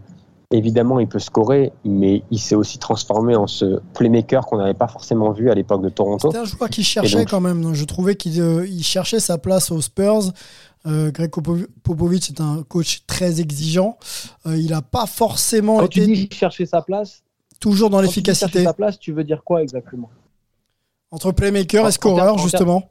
évidemment, 0.51 1.01
il 1.01 1.09
peut 1.09 1.19
scorer, 1.19 1.73
mais 1.85 2.23
il 2.31 2.39
s'est 2.39 2.55
aussi 2.55 2.79
transformé 2.79 3.37
en 3.37 3.47
ce 3.47 3.81
playmaker 3.95 4.45
qu'on 4.45 4.59
n'avait 4.59 4.75
pas 4.75 4.89
forcément 4.89 5.31
vu 5.33 5.51
à 5.51 5.55
l'époque 5.55 5.81
de 5.81 5.89
Toronto. 5.89 6.29
C'était 6.31 6.43
un 6.43 6.45
joueur 6.45 6.69
qui 6.69 6.83
cherchait 6.85 7.17
donc, 7.17 7.31
quand 7.31 7.41
même. 7.41 7.73
Je 7.73 7.85
trouvais 7.87 8.17
qu'il 8.17 8.39
euh, 8.43 8.67
il 8.67 8.83
cherchait 8.83 9.21
sa 9.21 9.39
place 9.39 9.71
aux 9.71 9.81
Spurs. 9.81 10.33
Euh, 10.87 11.11
Greg 11.11 11.31
Popo- 11.31 11.67
Popovich 11.83 12.31
est 12.31 12.41
un 12.41 12.63
coach 12.69 13.03
très 13.07 13.41
exigeant. 13.41 13.99
Euh, 14.47 14.57
il 14.57 14.71
n'a 14.71 14.81
pas 14.83 15.07
forcément 15.07 15.79
Quand 15.79 15.87
été 15.87 16.07
tu 16.07 16.13
dis 16.13 16.29
chercher 16.33 16.65
sa 16.67 16.81
place, 16.81 17.23
toujours 17.61 17.91
dans 17.91 18.01
l'efficacité. 18.01 18.65
sa 18.65 18.73
place, 18.73 18.99
tu 18.99 19.13
veux 19.13 19.25
dire 19.25 19.43
quoi 19.45 19.63
exactement? 19.63 20.11
Entre 21.11 21.33
playmaker 21.33 21.87
et 21.87 21.93
scoreur, 21.93 22.39
justement. 22.39 22.89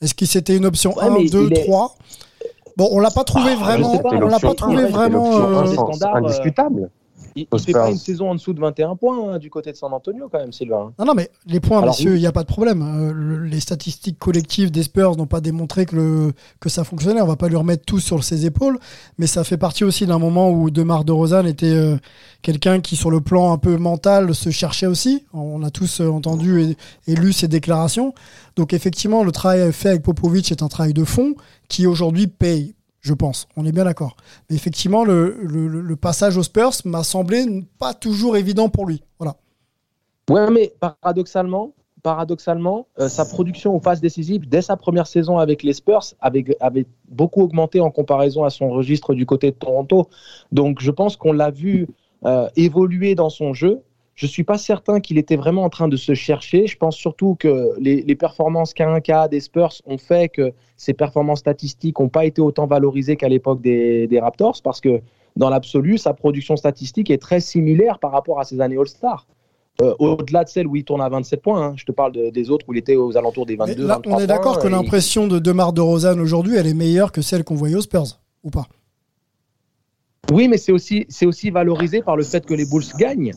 Est-ce 0.00 0.14
que 0.14 0.26
c'était 0.26 0.56
une 0.56 0.66
option 0.66 0.94
Ouais, 0.96 1.04
1, 1.04 1.10
mais 1.10 1.28
2, 1.28 1.46
il 1.50 1.58
est- 1.58 1.64
3 1.64 1.96
Bon, 2.76 2.88
on 2.90 2.98
l'a 2.98 3.10
pas 3.12 3.22
trouvé 3.24 3.52
Ah, 3.52 3.56
vraiment. 3.56 3.92
on 4.04 4.20
l'a 4.28 4.38
pas 4.40 4.54
trouvé 4.54 4.84
vraiment. 4.86 5.36
euh, 5.38 5.66
standard, 5.72 6.16
euh, 6.16 6.18
indiscutable. 6.18 6.90
Il, 7.36 7.46
il 7.52 7.58
fait 7.60 7.72
pas 7.72 7.90
une 7.90 7.96
saison 7.96 8.30
en 8.30 8.34
dessous 8.34 8.52
de 8.52 8.60
21 8.60 8.96
points 8.96 9.32
hein, 9.34 9.38
du 9.38 9.50
côté 9.50 9.72
de 9.72 9.76
San 9.76 9.92
Antonio 9.92 10.28
quand 10.30 10.38
même, 10.38 10.52
Sylvain. 10.52 10.92
Non, 10.98 11.04
non, 11.04 11.14
mais 11.14 11.30
les 11.46 11.60
points, 11.60 11.78
Alors, 11.78 11.90
messieurs, 11.94 12.10
il 12.12 12.14
oui. 12.14 12.20
n'y 12.20 12.26
a 12.26 12.32
pas 12.32 12.42
de 12.42 12.48
problème. 12.48 12.82
Euh, 12.82 13.12
le- 13.12 13.44
les 13.44 13.60
statistiques 13.60 14.18
collectives 14.18 14.70
des 14.70 14.82
Spurs 14.84 15.16
n'ont 15.16 15.26
pas 15.26 15.40
démontré 15.40 15.86
que, 15.86 15.96
le, 15.96 16.32
que 16.60 16.68
ça 16.68 16.84
fonctionnait. 16.84 17.20
On 17.20 17.26
va 17.26 17.36
pas 17.36 17.48
lui 17.48 17.56
remettre 17.56 17.84
tout 17.84 17.98
sur 18.00 18.22
ses 18.22 18.46
épaules, 18.46 18.78
mais 19.18 19.26
ça 19.26 19.42
fait 19.44 19.56
partie 19.56 19.84
aussi 19.84 20.06
d'un 20.06 20.18
moment 20.18 20.50
où 20.50 20.70
Demar 20.70 21.04
de 21.04 21.12
Rosanne 21.12 21.46
était 21.46 21.66
euh, 21.74 21.96
quelqu'un 22.42 22.80
qui, 22.80 22.94
sur 22.96 23.10
le 23.10 23.20
plan 23.20 23.52
un 23.52 23.58
peu 23.58 23.76
mental, 23.78 24.34
se 24.34 24.50
cherchait 24.50 24.86
aussi. 24.86 25.24
On 25.32 25.62
a 25.62 25.70
tous 25.70 26.00
euh, 26.00 26.08
entendu 26.08 26.62
et, 26.62 26.76
et 27.10 27.14
lu 27.16 27.32
ses 27.32 27.48
déclarations. 27.48 28.14
Donc, 28.56 28.72
effectivement, 28.72 29.24
le 29.24 29.32
travail 29.32 29.72
fait 29.72 29.88
avec 29.90 30.02
Popovic 30.02 30.52
est 30.52 30.62
un 30.62 30.68
travail 30.68 30.94
de 30.94 31.04
fond 31.04 31.34
qui 31.68 31.86
aujourd'hui 31.86 32.26
paye. 32.28 32.74
Je 33.04 33.12
pense, 33.12 33.46
on 33.54 33.66
est 33.66 33.72
bien 33.72 33.84
d'accord. 33.84 34.16
Mais 34.48 34.56
effectivement, 34.56 35.04
le, 35.04 35.94
passage 36.00 36.38
aux 36.38 36.42
Spurs 36.42 36.72
m'a 36.86 37.04
semblé 37.04 37.44
pas 37.78 37.92
toujours 37.92 38.38
évident 38.38 38.70
pour 38.70 38.86
lui. 38.86 39.02
Voilà. 39.18 39.36
Ouais, 40.30 40.50
mais 40.50 40.72
paradoxalement, 40.80 41.74
paradoxalement, 42.02 42.86
euh, 42.98 43.10
sa 43.10 43.26
production 43.26 43.76
aux 43.76 43.80
phases 43.80 44.00
décisives 44.00 44.48
dès 44.48 44.62
sa 44.62 44.78
première 44.78 45.06
saison 45.06 45.36
avec 45.38 45.62
les 45.62 45.74
Spurs 45.74 46.14
avait, 46.18 46.56
avait 46.60 46.86
beaucoup 47.10 47.42
augmenté 47.42 47.78
en 47.78 47.90
comparaison 47.90 48.42
à 48.44 48.48
son 48.48 48.70
registre 48.70 49.12
du 49.12 49.26
côté 49.26 49.50
de 49.50 49.56
Toronto. 49.56 50.08
Donc 50.50 50.80
je 50.80 50.90
pense 50.90 51.18
qu'on 51.18 51.32
l'a 51.32 51.50
vu 51.50 51.86
euh, 52.24 52.48
évoluer 52.56 53.14
dans 53.14 53.28
son 53.28 53.52
jeu. 53.52 53.82
Je 54.14 54.26
ne 54.26 54.30
suis 54.30 54.44
pas 54.44 54.58
certain 54.58 55.00
qu'il 55.00 55.18
était 55.18 55.34
vraiment 55.36 55.64
en 55.64 55.68
train 55.70 55.88
de 55.88 55.96
se 55.96 56.14
chercher. 56.14 56.66
Je 56.68 56.76
pense 56.76 56.94
surtout 56.96 57.34
que 57.34 57.70
les, 57.80 58.02
les 58.02 58.14
performances 58.14 58.72
K1K 58.72 59.28
des 59.28 59.40
Spurs 59.40 59.72
ont 59.86 59.98
fait 59.98 60.28
que 60.28 60.52
ses 60.76 60.94
performances 60.94 61.40
statistiques 61.40 61.98
n'ont 61.98 62.08
pas 62.08 62.24
été 62.24 62.40
autant 62.40 62.66
valorisées 62.66 63.16
qu'à 63.16 63.28
l'époque 63.28 63.60
des, 63.60 64.06
des 64.06 64.20
Raptors 64.20 64.60
parce 64.62 64.80
que 64.80 65.00
dans 65.36 65.50
l'absolu, 65.50 65.98
sa 65.98 66.14
production 66.14 66.54
statistique 66.56 67.10
est 67.10 67.18
très 67.20 67.40
similaire 67.40 67.98
par 67.98 68.12
rapport 68.12 68.38
à 68.38 68.44
ses 68.44 68.60
années 68.60 68.76
All-Star. 68.78 69.26
Euh, 69.82 69.92
au-delà 69.98 70.44
de 70.44 70.48
celle 70.48 70.68
où 70.68 70.76
il 70.76 70.84
tourne 70.84 71.00
à 71.00 71.08
27 71.08 71.42
points, 71.42 71.60
hein. 71.60 71.74
je 71.76 71.84
te 71.84 71.90
parle 71.90 72.12
de- 72.12 72.30
des 72.30 72.50
autres 72.50 72.64
où 72.68 72.72
il 72.72 72.78
était 72.78 72.94
aux 72.94 73.16
alentours 73.16 73.44
des 73.44 73.56
22, 73.56 73.84
Là, 73.84 73.94
23 73.96 74.12
on 74.12 74.20
est 74.20 74.28
d'accord 74.28 74.60
que 74.60 74.68
l'impression 74.68 75.26
de 75.26 75.40
Demar 75.40 75.72
de 75.72 75.80
Rosanne 75.80 76.20
aujourd'hui, 76.20 76.54
elle 76.56 76.68
est 76.68 76.74
meilleure 76.74 77.10
que 77.10 77.20
celle 77.22 77.42
qu'on 77.42 77.56
voyait 77.56 77.74
aux 77.74 77.80
Spurs, 77.80 78.20
ou 78.44 78.50
pas? 78.50 78.66
Oui, 80.32 80.46
mais 80.46 80.56
c'est 80.58 80.70
aussi, 80.70 81.04
c'est 81.08 81.26
aussi 81.26 81.50
valorisé 81.50 82.02
par 82.02 82.16
le 82.16 82.22
fait 82.22 82.46
que 82.46 82.54
les 82.54 82.64
Bulls 82.64 82.84
gagnent. 82.96 83.32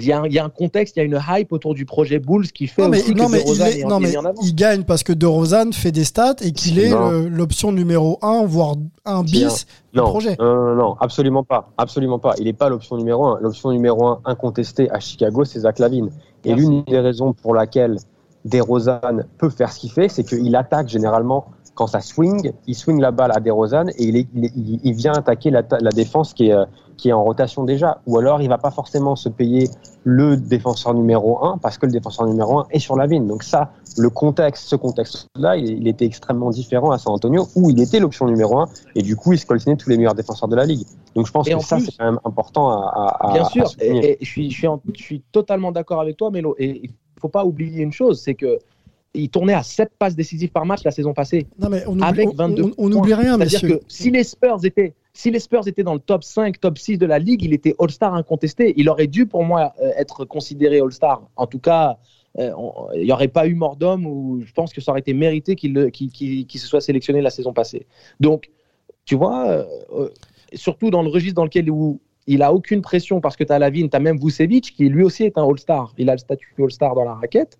Il 0.00 0.06
y, 0.06 0.12
a 0.12 0.20
un, 0.20 0.26
il 0.26 0.32
y 0.32 0.38
a 0.38 0.44
un 0.44 0.48
contexte, 0.50 0.96
il 0.96 1.00
y 1.00 1.02
a 1.02 1.04
une 1.04 1.20
hype 1.28 1.52
autour 1.52 1.74
du 1.74 1.84
projet 1.86 2.18
Bulls 2.18 2.50
qui 2.52 2.66
fait 2.66 2.82
Non 2.82 2.88
mais, 2.88 3.00
aussi 3.02 3.14
non, 3.14 3.26
que 3.26 3.32
mais, 3.32 3.38
De 3.38 3.42
il, 3.44 3.48
Rozan 3.48 3.64
est- 3.66 3.78
est, 3.80 3.84
non, 3.84 3.96
est 3.98 4.00
mais 4.00 4.08
mis 4.10 4.16
en 4.16 4.24
avant. 4.24 4.42
il 4.42 4.54
gagne 4.54 4.84
parce 4.84 5.02
que 5.02 5.12
De 5.12 5.26
Rozan 5.26 5.72
fait 5.72 5.92
des 5.92 6.04
stats 6.04 6.36
et 6.42 6.52
qu'il 6.52 6.78
est 6.78 6.90
l'option 7.30 7.72
numéro 7.72 8.18
1, 8.22 8.44
voire 8.46 8.74
un 9.04 9.22
bis 9.22 9.66
du 9.92 10.00
projet. 10.00 10.36
Non, 10.38 10.54
non, 10.54 10.74
non, 10.74 10.96
absolument 11.00 11.44
pas. 11.44 11.70
Absolument 11.78 12.18
pas. 12.18 12.34
Il 12.38 12.44
n'est 12.44 12.52
pas 12.52 12.68
l'option 12.68 12.96
numéro 12.96 13.26
un. 13.26 13.38
L'option 13.40 13.70
numéro 13.70 14.06
un 14.06 14.20
incontestée 14.24 14.90
à 14.90 15.00
Chicago, 15.00 15.44
c'est 15.44 15.60
Zach 15.60 15.78
Lavine. 15.78 16.10
Et 16.44 16.54
l'une 16.54 16.82
des 16.84 17.00
raisons 17.00 17.32
pour 17.32 17.54
laquelle 17.54 17.96
DeRozan 18.44 19.22
peut 19.38 19.50
faire 19.50 19.72
ce 19.72 19.80
qu'il 19.80 19.90
fait, 19.90 20.08
c'est 20.08 20.24
qu'il 20.24 20.54
attaque 20.56 20.88
généralement 20.88 21.46
quand 21.74 21.86
ça 21.88 22.00
swing, 22.00 22.52
il 22.66 22.74
swing 22.74 23.00
la 23.00 23.10
balle 23.10 23.32
à 23.34 23.40
DeRozan 23.40 23.88
et 23.98 24.04
il, 24.04 24.16
est- 24.16 24.28
il, 24.34 24.44
est- 24.46 24.52
il- 24.56 24.80
il 24.82 24.92
vient 24.94 25.12
attaquer 25.12 25.50
la, 25.50 25.62
ta- 25.62 25.78
la 25.80 25.90
défense 25.90 26.32
qui 26.32 26.48
est, 26.48 26.52
euh, 26.54 26.64
qui 26.96 27.08
est 27.10 27.12
en 27.12 27.22
rotation 27.22 27.64
déjà. 27.64 28.00
Ou 28.06 28.18
alors 28.18 28.40
il 28.42 28.48
va 28.48 28.58
pas 28.58 28.70
forcément 28.70 29.16
se 29.16 29.28
payer 29.28 29.68
le 30.04 30.36
défenseur 30.36 30.94
numéro 30.94 31.44
un 31.44 31.58
parce 31.58 31.78
que 31.78 31.86
le 31.86 31.92
défenseur 31.92 32.26
numéro 32.26 32.60
un 32.60 32.66
est 32.70 32.78
sur 32.78 32.96
la 32.96 33.06
vigne. 33.06 33.26
Donc 33.26 33.42
ça, 33.42 33.72
le 33.98 34.08
contexte, 34.10 34.68
ce 34.68 34.76
contexte-là, 34.76 35.56
il, 35.56 35.88
était 35.88 36.04
extrêmement 36.06 36.50
différent 36.50 36.90
à 36.90 36.98
San 36.98 37.12
Antonio 37.12 37.48
où 37.56 37.70
il 37.70 37.80
était 37.80 37.98
l'option 38.00 38.26
numéro 38.26 38.58
un 38.60 38.68
et 38.94 39.02
du 39.02 39.16
coup 39.16 39.32
il 39.32 39.38
se 39.38 39.46
coltinait 39.46 39.76
tous 39.76 39.90
les 39.90 39.96
meilleurs 39.96 40.14
défenseurs 40.14 40.48
de 40.48 40.56
la 40.56 40.64
ligue. 40.64 40.86
Donc 41.14 41.26
je 41.26 41.32
pense 41.32 41.48
Et 41.48 41.54
que 41.54 41.60
ça 41.60 41.78
c'est 41.80 41.96
quand 41.96 42.04
même 42.04 42.20
important 42.24 42.70
à, 42.70 43.30
Bien 43.32 43.42
à 43.42 43.48
sûr, 43.48 43.66
et, 43.80 44.12
et 44.12 44.18
je, 44.20 44.26
suis, 44.26 44.50
je, 44.50 44.56
suis 44.56 44.66
en- 44.66 44.80
je 44.94 45.02
suis 45.02 45.22
totalement 45.32 45.72
d'accord 45.72 46.00
avec 46.00 46.16
toi, 46.16 46.30
Mélo. 46.30 46.54
Et 46.58 46.80
il 46.84 46.90
faut 47.20 47.28
pas 47.28 47.44
oublier 47.44 47.82
une 47.82 47.92
chose, 47.92 48.20
c'est 48.20 48.34
que 48.34 48.58
il 49.16 49.28
tournait 49.30 49.54
à 49.54 49.62
7 49.62 49.90
passes 49.98 50.14
décisives 50.16 50.50
par 50.50 50.64
match 50.66 50.84
la 50.84 50.90
saison 50.90 51.12
passée. 51.14 51.46
Non, 51.58 51.68
mais 51.68 51.82
on 51.86 51.92
oublie, 51.92 52.02
avec 52.04 52.28
on- 52.28 52.34
22 52.34 52.62
on- 52.62 52.66
on 52.66 52.90
points. 52.90 52.98
oublie 53.00 53.14
rien, 53.14 53.36
C'est-à-dire 53.38 53.78
que 53.78 53.80
si 53.88 54.10
les 54.10 54.24
Spurs 54.24 54.64
étaient 54.64 54.94
si 55.12 55.30
les 55.30 55.40
Spurs 55.40 55.66
étaient 55.66 55.82
dans 55.82 55.94
le 55.94 56.00
top 56.00 56.22
5, 56.22 56.60
top 56.60 56.76
6 56.76 56.98
de 56.98 57.06
la 57.06 57.18
ligue, 57.18 57.42
il 57.42 57.54
était 57.54 57.74
All-Star 57.80 58.12
incontesté. 58.14 58.74
Il 58.76 58.90
aurait 58.90 59.06
dû, 59.06 59.24
pour 59.24 59.44
moi, 59.44 59.72
euh, 59.80 59.90
être 59.96 60.26
considéré 60.26 60.78
All-Star. 60.80 61.22
En 61.36 61.46
tout 61.46 61.58
cas, 61.58 61.96
euh, 62.38 62.50
il 62.96 63.04
n'y 63.04 63.12
aurait 63.12 63.28
pas 63.28 63.46
eu 63.46 63.54
mort 63.54 63.76
d'homme 63.76 64.04
ou 64.04 64.42
je 64.44 64.52
pense 64.52 64.74
que 64.74 64.82
ça 64.82 64.90
aurait 64.90 65.00
été 65.00 65.14
mérité 65.14 65.56
qu'il 65.56 65.72
se 66.50 66.66
soit 66.66 66.82
sélectionné 66.82 67.22
la 67.22 67.30
saison 67.30 67.54
passée. 67.54 67.86
Donc, 68.20 68.50
tu 69.06 69.14
vois, 69.14 69.48
euh, 69.48 70.08
surtout 70.52 70.90
dans 70.90 71.00
le 71.02 71.08
registre 71.08 71.36
dans 71.36 71.44
lequel 71.44 71.70
où 71.70 71.98
il 72.26 72.42
a 72.42 72.52
aucune 72.52 72.82
pression 72.82 73.22
parce 73.22 73.36
que 73.36 73.44
tu 73.44 73.52
as 73.54 73.58
Lavine, 73.58 73.88
tu 73.88 73.96
as 73.96 74.00
même 74.00 74.18
Vucevic 74.18 74.74
qui 74.76 74.88
lui 74.90 75.02
aussi 75.02 75.24
est 75.24 75.38
un 75.38 75.48
All-Star. 75.48 75.94
Il 75.96 76.10
a 76.10 76.12
le 76.12 76.18
statut 76.18 76.52
All-Star 76.58 76.94
dans 76.94 77.04
la 77.04 77.14
raquette. 77.14 77.56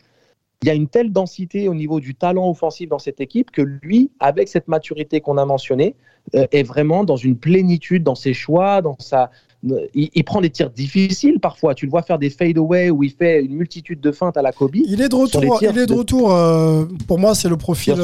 Il 0.62 0.68
y 0.68 0.70
a 0.70 0.74
une 0.74 0.88
telle 0.88 1.12
densité 1.12 1.68
au 1.68 1.74
niveau 1.74 2.00
du 2.00 2.14
talent 2.14 2.48
offensif 2.48 2.88
dans 2.88 2.98
cette 2.98 3.20
équipe 3.20 3.50
que 3.50 3.62
lui, 3.62 4.10
avec 4.20 4.48
cette 4.48 4.68
maturité 4.68 5.20
qu'on 5.20 5.36
a 5.36 5.44
mentionnée, 5.44 5.94
euh, 6.34 6.46
est 6.50 6.62
vraiment 6.62 7.04
dans 7.04 7.16
une 7.16 7.36
plénitude 7.36 8.02
dans 8.02 8.14
ses 8.14 8.32
choix, 8.32 8.80
dans 8.82 8.96
sa. 8.98 9.30
euh, 9.70 9.86
il, 9.94 10.10
il 10.14 10.24
prend 10.24 10.40
des 10.40 10.50
tirs 10.50 10.70
difficiles 10.70 11.38
parfois. 11.40 11.74
Tu 11.74 11.84
le 11.86 11.90
vois 11.90 12.02
faire 12.02 12.18
des 12.18 12.30
fade-away 12.30 12.90
où 12.90 13.02
il 13.04 13.12
fait 13.12 13.44
une 13.44 13.54
multitude 13.54 14.00
de 14.00 14.10
feintes 14.12 14.36
à 14.36 14.42
la 14.42 14.50
Kobe. 14.52 14.76
Il 14.76 15.00
est 15.02 15.08
de 15.10 15.14
retour. 15.14 15.58
Il 15.62 15.78
est 15.78 15.86
de 15.86 15.94
retour. 15.94 16.32
euh, 16.32 16.86
pour 17.06 17.18
moi, 17.18 17.34
c'est 17.34 17.50
le 17.50 17.58
profil, 17.58 17.94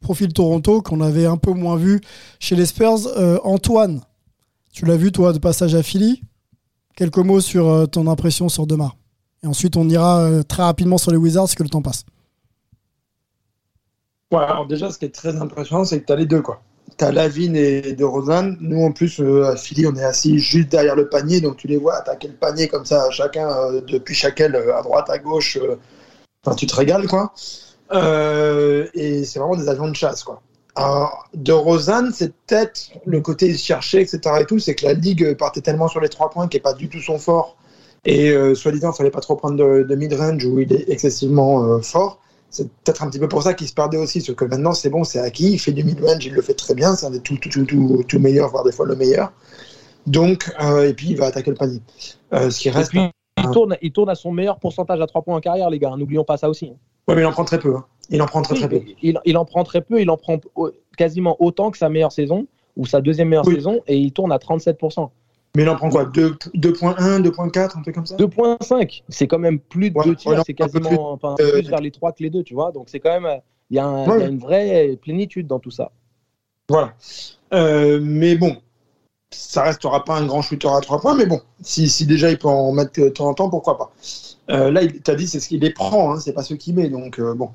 profil 0.00 0.32
Toronto 0.32 0.82
qu'on 0.82 1.00
avait 1.00 1.26
un 1.26 1.36
peu 1.36 1.52
moins 1.52 1.76
vu 1.76 2.00
chez 2.38 2.54
les 2.54 2.66
Spurs. 2.66 3.08
Antoine, 3.44 4.00
tu 4.72 4.84
l'as 4.86 4.96
vu 4.96 5.10
toi 5.10 5.32
de 5.32 5.38
passage 5.38 5.74
à 5.74 5.82
Philly? 5.82 6.22
Quelques 6.94 7.18
mots 7.18 7.40
sur 7.40 7.88
ton 7.90 8.06
impression 8.06 8.48
sur 8.48 8.66
Demar? 8.66 8.96
Et 9.42 9.46
ensuite, 9.46 9.76
on 9.76 9.88
ira 9.88 10.20
euh, 10.20 10.42
très 10.42 10.62
rapidement 10.62 10.98
sur 10.98 11.10
les 11.10 11.16
Wizards, 11.16 11.44
parce 11.44 11.54
que 11.54 11.62
le 11.62 11.68
temps 11.68 11.82
passe. 11.82 12.04
Ouais, 14.32 14.44
déjà, 14.68 14.90
ce 14.90 14.98
qui 14.98 15.04
est 15.04 15.14
très 15.14 15.36
impressionnant, 15.36 15.84
c'est 15.84 16.00
que 16.00 16.06
tu 16.06 16.12
as 16.12 16.16
les 16.16 16.26
deux. 16.26 16.42
Tu 16.98 17.04
as 17.04 17.12
Lavine 17.12 17.54
et 17.54 17.92
De 17.92 18.04
Rosanne. 18.04 18.56
Nous, 18.60 18.82
en 18.82 18.90
plus, 18.90 19.20
euh, 19.20 19.46
à 19.46 19.56
Philly, 19.56 19.86
on 19.86 19.94
est 19.94 20.04
assis 20.04 20.38
juste 20.38 20.68
derrière 20.68 20.96
le 20.96 21.08
panier, 21.08 21.40
donc 21.40 21.56
tu 21.58 21.68
les 21.68 21.76
vois 21.76 21.94
attaquer 21.94 22.28
le 22.28 22.34
panier 22.34 22.66
comme 22.66 22.84
ça, 22.84 23.08
chacun 23.10 23.48
euh, 23.48 23.80
depuis 23.82 24.20
aile, 24.38 24.56
euh, 24.56 24.76
à 24.76 24.82
droite, 24.82 25.08
à 25.10 25.18
gauche. 25.18 25.58
Enfin, 26.44 26.56
tu 26.56 26.66
te 26.66 26.74
régales, 26.74 27.06
quoi. 27.06 27.32
Et 28.94 29.24
c'est 29.24 29.38
vraiment 29.38 29.56
des 29.56 29.68
avions 29.68 29.88
de 29.88 29.96
chasse, 29.96 30.24
quoi. 30.24 30.42
Alors, 30.74 31.28
de 31.32 31.52
Rosanne, 31.52 32.10
c'est 32.12 32.34
peut-être 32.34 32.90
le 33.06 33.20
côté 33.20 33.56
chercher, 33.56 34.00
etc. 34.00 34.20
et 34.40 34.44
tout, 34.44 34.58
c'est 34.58 34.74
que 34.74 34.84
la 34.84 34.92
ligue 34.92 35.36
partait 35.36 35.62
tellement 35.62 35.88
sur 35.88 36.00
les 36.00 36.08
trois 36.10 36.30
points 36.30 36.48
qui 36.48 36.56
n'est 36.56 36.62
pas 36.62 36.74
du 36.74 36.88
tout 36.88 37.00
son 37.00 37.18
fort. 37.18 37.56
Et 38.06 38.30
euh, 38.30 38.54
soi-disant, 38.54 38.92
il 38.92 38.96
fallait 38.96 39.10
pas 39.10 39.20
trop 39.20 39.36
prendre 39.36 39.56
de, 39.56 39.82
de 39.82 39.94
mid-range 39.94 40.44
où 40.46 40.58
il 40.60 40.72
est 40.72 40.88
excessivement 40.88 41.64
euh, 41.64 41.80
fort. 41.80 42.20
C'est 42.50 42.68
peut-être 42.70 43.02
un 43.02 43.10
petit 43.10 43.18
peu 43.18 43.28
pour 43.28 43.42
ça 43.42 43.52
qu'il 43.54 43.66
se 43.66 43.74
perdait 43.74 43.98
aussi, 43.98 44.20
parce 44.20 44.34
que 44.34 44.44
maintenant 44.44 44.72
c'est 44.72 44.88
bon, 44.88 45.02
c'est 45.04 45.18
acquis, 45.18 45.52
il 45.52 45.58
fait 45.58 45.72
du 45.72 45.82
mid-range, 45.84 46.24
il 46.24 46.32
le 46.32 46.40
fait 46.40 46.54
très 46.54 46.74
bien, 46.74 46.94
c'est 46.94 47.04
un 47.04 47.10
des 47.10 47.20
tout, 47.20 47.36
tout, 47.36 47.48
tout, 47.50 47.64
tout, 47.66 48.04
tout 48.06 48.18
meilleurs, 48.20 48.48
voire 48.50 48.64
des 48.64 48.72
fois 48.72 48.86
le 48.86 48.94
meilleur. 48.96 49.32
Donc, 50.06 50.50
euh, 50.62 50.88
et 50.88 50.94
puis 50.94 51.08
il 51.10 51.16
va 51.18 51.26
attaquer 51.26 51.50
le 51.50 51.56
panier. 51.56 51.80
Euh, 52.32 52.48
ce 52.50 52.60
qui 52.60 52.68
Et 52.68 52.70
reste. 52.70 52.90
puis, 52.90 53.00
il 53.38 53.50
tourne, 53.50 53.76
il 53.82 53.90
tourne 53.92 54.08
à 54.08 54.14
son 54.14 54.30
meilleur 54.30 54.58
pourcentage 54.60 55.00
à 55.00 55.06
3 55.06 55.22
points 55.22 55.36
en 55.36 55.40
carrière, 55.40 55.68
les 55.68 55.78
gars. 55.80 55.92
N'oublions 55.98 56.24
pas 56.24 56.36
ça 56.36 56.48
aussi. 56.48 56.72
Ouais, 57.08 57.16
mais 57.16 57.22
il 57.22 57.26
en 57.26 57.32
prend 57.32 57.44
très 57.44 57.58
peu. 57.58 57.74
hein. 57.74 57.84
Il 58.08 58.22
en 58.22 58.26
prend 58.26 58.40
très 58.42 58.54
très 58.54 58.68
peu. 58.68 58.76
Oui, 58.76 58.96
il, 59.02 59.20
il 59.24 59.36
en 59.36 59.44
prend 59.44 59.64
très 59.64 59.80
peu, 59.82 60.00
il 60.00 60.08
en 60.10 60.16
prend 60.16 60.38
quasiment 60.96 61.36
autant 61.40 61.72
que 61.72 61.78
sa 61.78 61.88
meilleure 61.88 62.12
saison 62.12 62.46
ou 62.76 62.86
sa 62.86 63.00
deuxième 63.00 63.28
meilleure 63.28 63.44
saison 63.44 63.80
et 63.88 63.96
il 63.98 64.12
tourne 64.12 64.30
à 64.30 64.38
37%. 64.38 65.10
Mais 65.56 65.62
il 65.62 65.68
en 65.70 65.76
prend 65.76 65.88
quoi 65.88 66.04
2 66.04 66.36
2.1, 66.54 67.22
2.4, 67.22 67.78
un 67.78 67.82
truc 67.82 67.94
comme 67.94 68.04
ça 68.06 68.16
2.5, 68.16 69.02
c'est 69.08 69.26
quand 69.26 69.38
même 69.38 69.58
plus 69.58 69.90
de 69.90 69.98
Ouais, 69.98 70.04
deux 70.04 70.14
tirs, 70.14 70.42
c'est 70.46 70.52
peu 70.54 70.64
quasiment 70.66 71.12
enfin, 71.12 71.34
plus. 71.38 71.50
plus 71.50 71.66
Euh, 71.66 71.70
vers 71.70 71.80
les 71.80 71.90
3 71.90 72.12
que 72.12 72.22
les 72.22 72.30
deux, 72.30 72.42
tu 72.42 72.52
vois. 72.54 72.72
Donc 72.72 72.88
c'est 72.90 73.00
quand 73.00 73.10
même, 73.10 73.24
euh, 73.24 73.36
il 73.70 73.76
y, 73.76 73.78
a 73.78 73.86
un- 73.86 74.06
Ouais. 74.06 74.16
il 74.18 74.20
y 74.20 74.24
a 74.24 74.28
une 74.28 74.38
vraie 74.38 74.98
plénitude 75.00 75.46
dans 75.46 75.58
tout 75.58 75.70
ça. 75.70 75.90
Voilà. 76.68 76.92
Euh, 77.54 78.00
mais 78.02 78.36
bon, 78.36 78.56
ça 79.30 79.62
restera 79.62 80.04
pas 80.04 80.16
un 80.18 80.26
grand 80.26 80.42
shooter 80.42 80.68
à 80.68 80.80
3 80.80 81.00
points, 81.00 81.14
mais 81.14 81.26
bon, 81.26 81.40
si, 81.62 81.88
si 81.88 82.04
déjà 82.06 82.30
il 82.30 82.38
peut 82.38 82.48
en 82.48 82.72
mettre 82.72 83.00
de 83.00 83.08
temps 83.08 83.28
en 83.28 83.34
temps, 83.34 83.48
pourquoi 83.48 83.78
pas. 83.78 83.92
Euh, 84.50 84.70
là, 84.70 84.82
il 84.82 85.00
t'a 85.00 85.14
dit, 85.14 85.26
c'est 85.26 85.40
ce 85.40 85.48
qu'il 85.48 85.60
les 85.62 85.70
prend, 85.72 86.12
hein, 86.12 86.20
c'est 86.20 86.32
pas 86.34 86.42
ceux 86.42 86.56
qu'il 86.56 86.74
met, 86.74 86.88
donc 86.90 87.18
euh, 87.18 87.34
bon. 87.34 87.50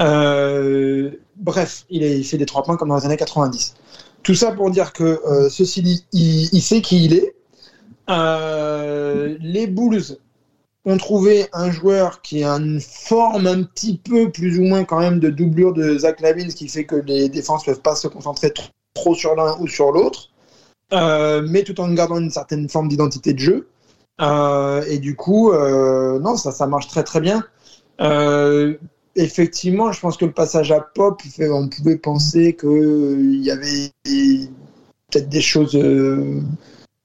Euh, 0.00 1.10
bref, 1.36 1.84
il, 1.90 2.02
est- 2.02 2.18
il 2.18 2.24
fait 2.24 2.36
des 2.38 2.46
3 2.46 2.62
points 2.62 2.76
comme 2.76 2.88
dans 2.88 2.96
les 2.96 3.04
années 3.06 3.16
90. 3.16 3.74
Tout 4.22 4.34
ça 4.34 4.52
pour 4.52 4.70
dire 4.70 4.92
que 4.92 5.04
euh, 5.04 5.48
ceci 5.48 5.82
dit, 5.82 6.04
il, 6.12 6.60
sait 6.60 6.82
qui 6.82 7.04
il 7.04 7.14
est. 7.14 7.34
Euh, 8.10 9.36
les 9.40 9.66
Bulls 9.66 10.18
ont 10.84 10.96
trouvé 10.96 11.46
un 11.52 11.70
joueur 11.70 12.20
qui 12.22 12.44
a 12.44 12.52
une 12.52 12.80
forme 12.80 13.46
un 13.46 13.62
petit 13.62 13.98
peu 13.98 14.30
plus 14.30 14.58
ou 14.58 14.62
moins 14.62 14.84
quand 14.84 15.00
même 15.00 15.18
de 15.20 15.30
doublure 15.30 15.72
de 15.72 15.98
Zach 15.98 16.20
Lavine, 16.20 16.50
ce 16.50 16.56
qui 16.56 16.68
fait 16.68 16.84
que 16.84 16.96
les 16.96 17.28
défenses 17.28 17.66
ne 17.66 17.72
peuvent 17.72 17.82
pas 17.82 17.96
se 17.96 18.08
concentrer 18.08 18.48
tr- 18.48 18.70
trop 18.94 19.14
sur 19.14 19.34
l'un 19.34 19.56
ou 19.60 19.66
sur 19.66 19.92
l'autre, 19.92 20.30
euh, 20.92 21.46
mais 21.48 21.62
tout 21.62 21.78
en 21.80 21.92
gardant 21.92 22.18
une 22.18 22.30
certaine 22.30 22.68
forme 22.68 22.88
d'identité 22.88 23.32
de 23.32 23.38
jeu. 23.38 23.68
Et 24.88 24.98
du 24.98 25.14
coup, 25.16 25.52
non, 25.52 26.36
ça, 26.36 26.52
ça 26.52 26.66
marche 26.66 26.88
très 26.88 27.04
très 27.04 27.20
bien. 27.20 27.44
Effectivement, 29.18 29.90
je 29.90 29.98
pense 29.98 30.16
que 30.16 30.26
le 30.26 30.32
passage 30.32 30.70
à 30.70 30.80
Pop, 30.80 31.20
on 31.40 31.68
pouvait 31.68 31.96
penser 31.96 32.54
qu'il 32.54 33.44
y 33.44 33.50
avait 33.50 33.90
peut-être 35.10 35.28
des 35.28 35.40
choses 35.40 35.74
euh, 35.74 36.40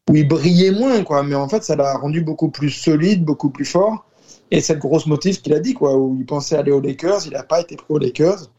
où 0.07 0.15
il 0.15 0.27
brillait 0.27 0.69
moins, 0.69 1.03
quoi. 1.03 1.23
Mais 1.23 1.33
en 1.33 1.49
fait, 1.49 1.63
ça 1.63 1.75
l'a 1.75 1.97
rendu 1.97 2.21
beaucoup 2.21 2.49
plus 2.49 2.69
solide, 2.69 3.25
beaucoup 3.25 3.49
plus 3.49 3.65
fort. 3.65 4.05
Et 4.51 4.61
cette 4.61 4.77
grosse 4.77 5.07
motive 5.07 5.41
qu'il 5.41 5.55
a 5.55 5.59
dit, 5.59 5.73
quoi, 5.73 5.97
où 5.97 6.15
il 6.19 6.25
pensait 6.27 6.55
aller 6.55 6.71
aux 6.71 6.81
Lakers, 6.81 7.25
il 7.25 7.33
n'a 7.33 7.41
pas 7.41 7.61
été 7.61 7.77
pris 7.77 7.87
aux 7.89 7.97
Lakers. 7.97 8.51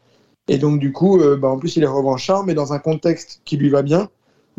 Et 0.49 0.57
donc, 0.57 0.81
du 0.81 0.91
coup, 0.91 1.21
euh, 1.21 1.37
bah, 1.37 1.47
en 1.47 1.57
plus, 1.57 1.77
il 1.77 1.83
est 1.83 1.87
revanchard, 1.87 2.43
mais 2.43 2.55
dans 2.55 2.73
un 2.73 2.79
contexte 2.79 3.39
qui 3.45 3.55
lui 3.55 3.69
va 3.69 3.83
bien. 3.83 4.09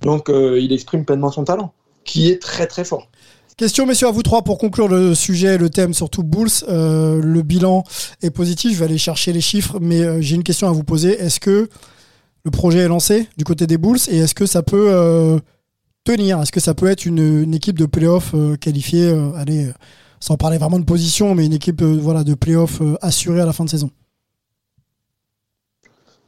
Donc, 0.01 0.31
euh, 0.31 0.59
il 0.59 0.73
exprime 0.73 1.05
pleinement 1.05 1.31
son 1.31 1.45
talent, 1.45 1.75
qui 2.05 2.31
est 2.31 2.41
très, 2.41 2.67
très 2.67 2.87
fort. 2.87 3.11
Question, 3.59 3.87
messieurs, 3.87 4.09
à 4.09 4.11
vous 4.11 4.23
trois 4.23 4.42
pour 4.42 4.59
conclure 4.59 4.87
le 4.87 5.14
sujet, 5.14 5.57
le 5.57 5.71
thème, 5.71 5.95
surtout 5.95 6.23
Bulls. 6.23 6.51
Euh, 6.69 7.23
le 7.23 7.40
bilan 7.40 7.85
est 8.21 8.29
positif. 8.29 8.75
Je 8.75 8.79
vais 8.81 8.85
aller 8.85 8.99
chercher 8.99 9.33
les 9.33 9.40
chiffres, 9.40 9.79
mais 9.81 10.03
euh, 10.03 10.21
j'ai 10.21 10.35
une 10.35 10.42
question 10.42 10.69
à 10.69 10.73
vous 10.73 10.85
poser. 10.85 11.19
Est-ce 11.19 11.40
que 11.40 11.71
le 12.45 12.51
projet 12.51 12.81
est 12.81 12.88
lancé 12.88 13.31
du 13.38 13.45
côté 13.45 13.66
des 13.66 13.79
Bulls 13.79 13.97
et 14.11 14.19
est-ce 14.19 14.35
que 14.35 14.45
ça 14.45 14.62
peut 14.62 14.88
euh, 14.90 15.38
tenir? 16.05 16.38
Est-ce 16.42 16.53
que 16.53 16.61
ça 16.61 16.75
peut 16.75 16.87
être 16.88 17.07
une, 17.07 17.55
équipe 17.55 17.79
de 17.79 17.87
playoff 17.87 18.35
qualifiée, 18.61 19.11
allez, 19.37 19.71
sans 20.21 20.37
parler 20.37 20.59
vraiment 20.59 20.79
de 20.79 20.85
position, 20.85 21.35
mais 21.35 21.47
une 21.47 21.55
équipe 21.55 21.83
voilà, 21.83 22.25
de 22.25 22.35
playoff 22.35 22.83
assurée 23.01 23.40
à 23.40 23.47
la 23.47 23.55
fin 23.55 23.64
de 23.64 23.71
saison? 23.71 23.90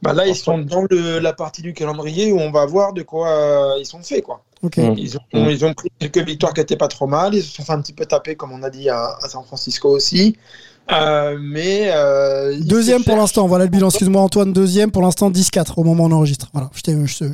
Bah 0.01 0.13
Là, 0.13 0.27
ils 0.27 0.35
sont 0.35 0.57
dans 0.59 0.85
le, 0.89 1.19
la 1.19 1.33
partie 1.33 1.61
du 1.61 1.73
calendrier 1.73 2.31
où 2.31 2.39
on 2.39 2.51
va 2.51 2.65
voir 2.65 2.93
de 2.93 3.01
quoi 3.01 3.29
euh, 3.29 3.77
ils 3.79 3.85
sont 3.85 4.01
faits. 4.01 4.23
Quoi. 4.23 4.43
Mm. 4.63 4.93
Ils, 4.97 5.17
ont, 5.17 5.49
ils 5.49 5.65
ont 5.65 5.73
pris 5.73 5.89
quelques 5.99 6.25
victoires 6.25 6.53
qui 6.53 6.61
n'étaient 6.61 6.77
pas 6.77 6.87
trop 6.87 7.07
mal. 7.07 7.35
Ils 7.35 7.43
se 7.43 7.55
sont 7.55 7.63
fait 7.63 7.73
un 7.73 7.81
petit 7.81 7.93
peu 7.93 8.05
taper, 8.05 8.35
comme 8.35 8.51
on 8.51 8.63
a 8.63 8.69
dit, 8.69 8.89
à, 8.89 9.17
à 9.21 9.29
San 9.29 9.43
Francisco 9.43 9.89
aussi. 9.89 10.35
Euh, 10.91 11.37
mais 11.39 11.91
euh, 11.93 12.57
deuxième 12.61 13.03
pour 13.03 13.15
l'instant, 13.15 13.47
voilà 13.47 13.65
le 13.65 13.69
bilan. 13.69 13.89
Excuse-moi 13.89 14.21
Antoine, 14.21 14.53
deuxième 14.53 14.91
pour 14.91 15.01
l'instant 15.01 15.29
10-4 15.29 15.73
au 15.77 15.83
moment 15.83 16.05
où 16.05 16.07
on 16.07 16.11
enregistre. 16.11 16.49
Voilà, 16.53 16.69
je, 16.73 16.81
te, 16.81 16.91
je, 17.05 17.25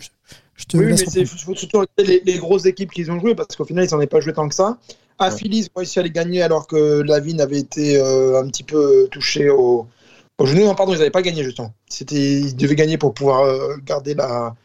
je 0.55 0.65
te 0.65 0.77
oui, 0.77 0.85
mais 0.87 0.95
il 0.95 1.27
faut 1.27 1.55
surtout 1.55 1.79
regarder 1.79 2.21
les, 2.25 2.33
les, 2.33 2.37
grosses 2.37 2.65
équipes 2.65 2.91
qu'ils 2.91 3.09
ont 3.11 3.19
jouées 3.19 3.35
parce 3.35 3.55
qu'au 3.55 3.63
final 3.63 3.85
ils 3.85 3.95
n'en 3.95 4.01
ont 4.01 4.07
pas 4.07 4.19
joué 4.19 4.33
tant 4.33 4.49
que 4.49 4.55
ça. 4.55 4.77
À 5.17 5.29
ouais. 5.29 5.37
Philly, 5.37 5.59
ils 5.59 5.65
ont 5.65 5.77
réussi 5.77 5.99
à 5.99 6.03
les 6.03 6.11
gagner 6.11 6.41
alors 6.41 6.67
que 6.67 7.01
Lavigne 7.01 7.39
avait 7.39 7.59
été 7.59 7.97
euh, 7.97 8.41
un 8.41 8.47
petit 8.47 8.63
peu 8.63 9.07
touché 9.09 9.49
au, 9.49 9.87
au 10.37 10.45
genou. 10.45 10.65
Non, 10.65 10.75
pardon, 10.75 10.93
ils 10.93 10.97
n'avaient 10.97 11.11
pas 11.11 11.21
gagné 11.21 11.43
justement. 11.43 11.73
C'était, 11.89 12.15
ils 12.15 12.55
devaient 12.55 12.75
gagner 12.75 12.97
pour 12.97 13.13
pouvoir 13.13 13.41
euh, 13.43 13.75
garder 13.85 14.13
la, 14.13 14.55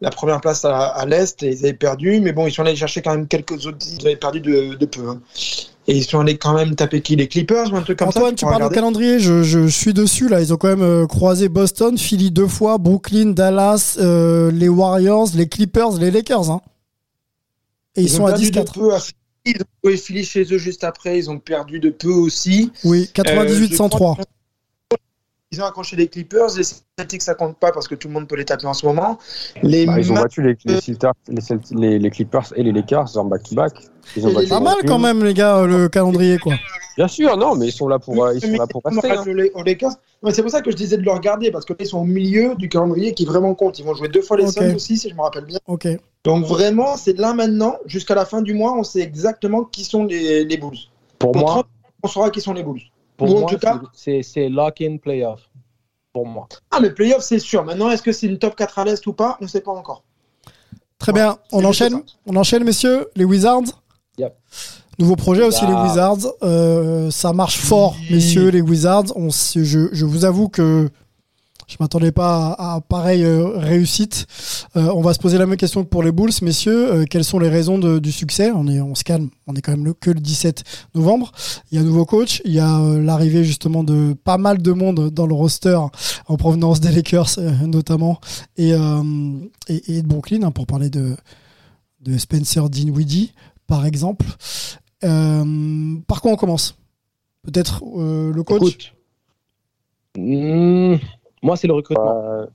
la 0.00 0.10
première 0.10 0.40
place 0.40 0.64
à, 0.64 0.86
à 0.86 1.06
l'Est 1.06 1.42
et 1.42 1.52
ils 1.52 1.58
avaient 1.64 1.74
perdu. 1.74 2.20
Mais 2.20 2.32
bon, 2.32 2.46
ils 2.46 2.52
sont 2.52 2.62
allés 2.62 2.76
chercher 2.76 3.02
quand 3.02 3.14
même 3.14 3.26
quelques 3.26 3.66
autres. 3.66 3.86
Ils 3.98 4.06
avaient 4.06 4.16
perdu 4.16 4.40
de, 4.40 4.74
de 4.74 4.86
peu. 4.86 5.08
Hein. 5.08 5.20
Et 5.86 5.96
ils 5.96 6.04
sont 6.04 6.18
allés 6.20 6.38
quand 6.38 6.54
même 6.54 6.74
taper 6.76 7.02
qui 7.02 7.14
Les 7.14 7.28
Clippers 7.28 7.70
ou 7.72 7.76
un 7.76 7.82
truc 7.82 7.98
comme 7.98 8.08
Antoine, 8.08 8.22
ça? 8.24 8.28
Antoine, 8.28 8.36
tu 8.36 8.44
parles 8.46 8.70
de 8.70 8.74
calendrier, 8.74 9.18
je, 9.18 9.42
je, 9.42 9.66
suis 9.66 9.92
dessus 9.92 10.28
là. 10.28 10.40
Ils 10.40 10.52
ont 10.52 10.56
quand 10.56 10.68
même 10.68 10.82
euh, 10.82 11.06
croisé 11.06 11.48
Boston, 11.50 11.98
Philly 11.98 12.30
deux 12.30 12.48
fois, 12.48 12.78
Brooklyn, 12.78 13.32
Dallas, 13.32 13.96
euh, 13.98 14.50
les 14.50 14.70
Warriors, 14.70 15.28
les 15.34 15.46
Clippers, 15.46 15.98
les 15.98 16.10
Lakers. 16.10 16.50
Hein. 16.50 16.62
Et 17.96 18.00
ils, 18.00 18.04
ils 18.04 18.10
sont 18.10 18.24
à 18.24 18.32
10-4. 18.32 19.12
Ils 19.46 19.56
ont 19.56 19.64
joué 19.84 19.96
Philly 19.98 20.24
chez 20.24 20.44
eux 20.44 20.58
juste 20.58 20.84
après. 20.84 21.18
Ils 21.18 21.30
ont 21.30 21.38
perdu 21.38 21.80
de 21.80 21.90
peu 21.90 22.08
aussi. 22.08 22.72
Oui, 22.82 23.10
98-103. 23.14 24.20
Euh, 24.20 24.22
ils 25.54 25.62
ont 25.62 25.66
accroché 25.66 25.96
les 25.96 26.08
Clippers. 26.08 26.56
Les 26.56 26.64
Celtics, 26.98 27.22
ça 27.22 27.34
compte 27.34 27.56
pas 27.58 27.72
parce 27.72 27.88
que 27.88 27.94
tout 27.94 28.08
le 28.08 28.14
monde 28.14 28.28
peut 28.28 28.36
les 28.36 28.44
taper 28.44 28.66
en 28.66 28.74
ce 28.74 28.84
moment. 28.86 29.18
Les 29.62 29.86
bah, 29.86 29.98
ils 29.98 30.10
ont 30.12 30.14
battu 30.14 30.42
les, 30.42 30.56
les, 30.64 30.74
les, 30.74 31.58
les, 31.72 31.98
les, 31.98 32.10
Clippers 32.10 32.52
et 32.56 32.62
les 32.62 32.72
Lakers 32.72 33.16
en 33.16 33.24
back-to-back. 33.24 33.72
Ils 34.16 34.26
ont 34.26 34.32
battu 34.32 34.48
pas 34.48 34.60
mal 34.60 34.76
quand 34.86 34.98
même, 34.98 35.24
les 35.24 35.34
gars, 35.34 35.64
le 35.64 35.88
calendrier, 35.88 36.38
quoi. 36.38 36.54
Bien 36.96 37.08
sûr, 37.08 37.36
non, 37.36 37.56
mais 37.56 37.66
ils 37.66 37.72
sont 37.72 37.88
là 37.88 37.98
pour, 37.98 38.14
ils 38.32 38.40
sont 38.40 38.52
là 38.52 38.66
pour 38.66 38.82
rester. 38.84 39.10
Hein. 39.10 39.90
C'est 40.30 40.42
pour 40.42 40.50
ça 40.50 40.62
que 40.62 40.70
je 40.70 40.76
disais 40.76 40.96
de 40.96 41.02
le 41.02 41.10
regarder 41.10 41.50
parce 41.50 41.64
qu'ils 41.64 41.86
sont 41.86 41.98
au 41.98 42.04
milieu 42.04 42.54
du 42.54 42.68
calendrier 42.68 43.14
qui 43.14 43.24
vraiment 43.24 43.54
compte. 43.54 43.78
Ils 43.78 43.84
vont 43.84 43.94
jouer 43.94 44.08
deux 44.08 44.22
fois 44.22 44.36
les 44.36 44.48
okay. 44.48 44.68
Suns 44.70 44.74
aussi, 44.76 44.96
si 44.96 45.08
je 45.08 45.14
me 45.14 45.20
rappelle 45.20 45.44
bien. 45.44 45.58
Ok. 45.66 45.88
Donc 46.24 46.44
vraiment, 46.44 46.96
c'est 46.96 47.18
là 47.18 47.34
maintenant, 47.34 47.76
jusqu'à 47.86 48.14
la 48.14 48.24
fin 48.24 48.42
du 48.42 48.54
mois, 48.54 48.74
on 48.78 48.84
sait 48.84 49.00
exactement 49.00 49.64
qui 49.64 49.84
sont 49.84 50.04
les, 50.04 50.44
les 50.44 50.56
Bulls. 50.56 50.78
Pour, 51.18 51.32
pour 51.32 51.42
moi, 51.42 51.50
30, 51.50 51.66
on 52.04 52.08
saura 52.08 52.30
qui 52.30 52.40
sont 52.40 52.52
les 52.52 52.62
Bulls. 52.62 52.80
Pour 53.16 53.40
moi, 53.40 53.50
c'est 53.92 54.48
lock-in 54.48 54.96
playoff. 54.98 55.48
Pour 56.12 56.26
moi. 56.26 56.48
Ah, 56.70 56.78
mais 56.80 56.90
playoff, 56.90 57.22
c'est 57.22 57.38
sûr. 57.38 57.64
Maintenant, 57.64 57.90
est-ce 57.90 58.02
que 58.02 58.12
c'est 58.12 58.26
une 58.26 58.38
top 58.38 58.54
4 58.54 58.78
à 58.78 58.84
l'Est 58.84 59.06
ou 59.06 59.12
pas? 59.12 59.36
On 59.40 59.44
ne 59.44 59.48
sait 59.48 59.60
pas 59.60 59.72
encore. 59.72 60.04
Très 60.98 61.12
ouais, 61.12 61.20
bien. 61.20 61.38
On 61.52 61.64
enchaîne, 61.64 62.02
on 62.26 62.36
enchaîne, 62.36 62.62
messieurs. 62.64 63.08
Les 63.16 63.24
Wizards. 63.24 63.82
Yep. 64.18 64.32
Nouveau 65.00 65.16
projet 65.16 65.42
aussi, 65.42 65.64
ah. 65.64 65.66
les 65.66 65.88
Wizards. 65.88 66.32
Euh, 66.42 67.10
ça 67.10 67.32
marche 67.32 67.58
fort, 67.58 67.96
messieurs, 68.10 68.48
les 68.50 68.60
Wizards. 68.60 69.16
On, 69.16 69.28
je, 69.30 69.88
je 69.92 70.04
vous 70.04 70.24
avoue 70.24 70.48
que 70.48 70.88
je 71.66 71.76
m'attendais 71.80 72.12
pas 72.12 72.52
à, 72.58 72.80
pareille 72.80 73.24
euh, 73.24 73.58
réussite. 73.58 74.26
Euh, 74.76 74.90
on 74.94 75.00
va 75.00 75.14
se 75.14 75.18
poser 75.18 75.38
la 75.38 75.46
même 75.46 75.56
question 75.56 75.82
que 75.84 75.88
pour 75.88 76.02
les 76.02 76.12
Bulls, 76.12 76.32
messieurs. 76.42 76.92
Euh, 76.92 77.04
quelles 77.08 77.24
sont 77.24 77.38
les 77.38 77.48
raisons 77.48 77.78
de, 77.78 77.98
du 77.98 78.12
succès? 78.12 78.50
On, 78.50 78.66
est, 78.68 78.80
on 78.80 78.94
se 78.94 79.04
calme. 79.04 79.30
On 79.46 79.54
est 79.54 79.62
quand 79.62 79.76
même 79.76 79.94
que 79.94 80.10
le 80.10 80.20
17 80.20 80.64
novembre. 80.94 81.32
Il 81.70 81.76
y 81.76 81.78
a 81.78 81.80
un 81.80 81.84
nouveau 81.84 82.04
coach. 82.04 82.42
Il 82.44 82.52
y 82.52 82.60
a 82.60 82.78
l'arrivée 82.98 83.44
justement 83.44 83.84
de 83.84 84.14
pas 84.24 84.38
mal 84.38 84.60
de 84.60 84.72
monde 84.72 85.10
dans 85.10 85.26
le 85.26 85.34
roster 85.34 85.78
en 86.26 86.36
provenance 86.36 86.80
des 86.80 86.90
Lakers 86.90 87.38
notamment 87.66 88.20
et, 88.56 88.72
de 88.72 90.06
Brooklyn 90.06 90.42
hein, 90.42 90.50
pour 90.50 90.66
parler 90.66 90.90
de, 90.90 91.16
de 92.00 92.18
Spencer 92.18 92.68
Dinwiddie 92.68 93.32
par 93.66 93.86
exemple. 93.86 94.26
par 95.00 96.22
quoi 96.22 96.32
on 96.32 96.36
commence? 96.36 96.76
Peut-être 97.42 97.82
le 97.84 98.42
coach? 98.42 98.94
Moi, 101.44 101.56
c'est 101.56 101.68
le 101.68 101.74
recrutement. 101.74 102.22
Euh... 102.24 102.46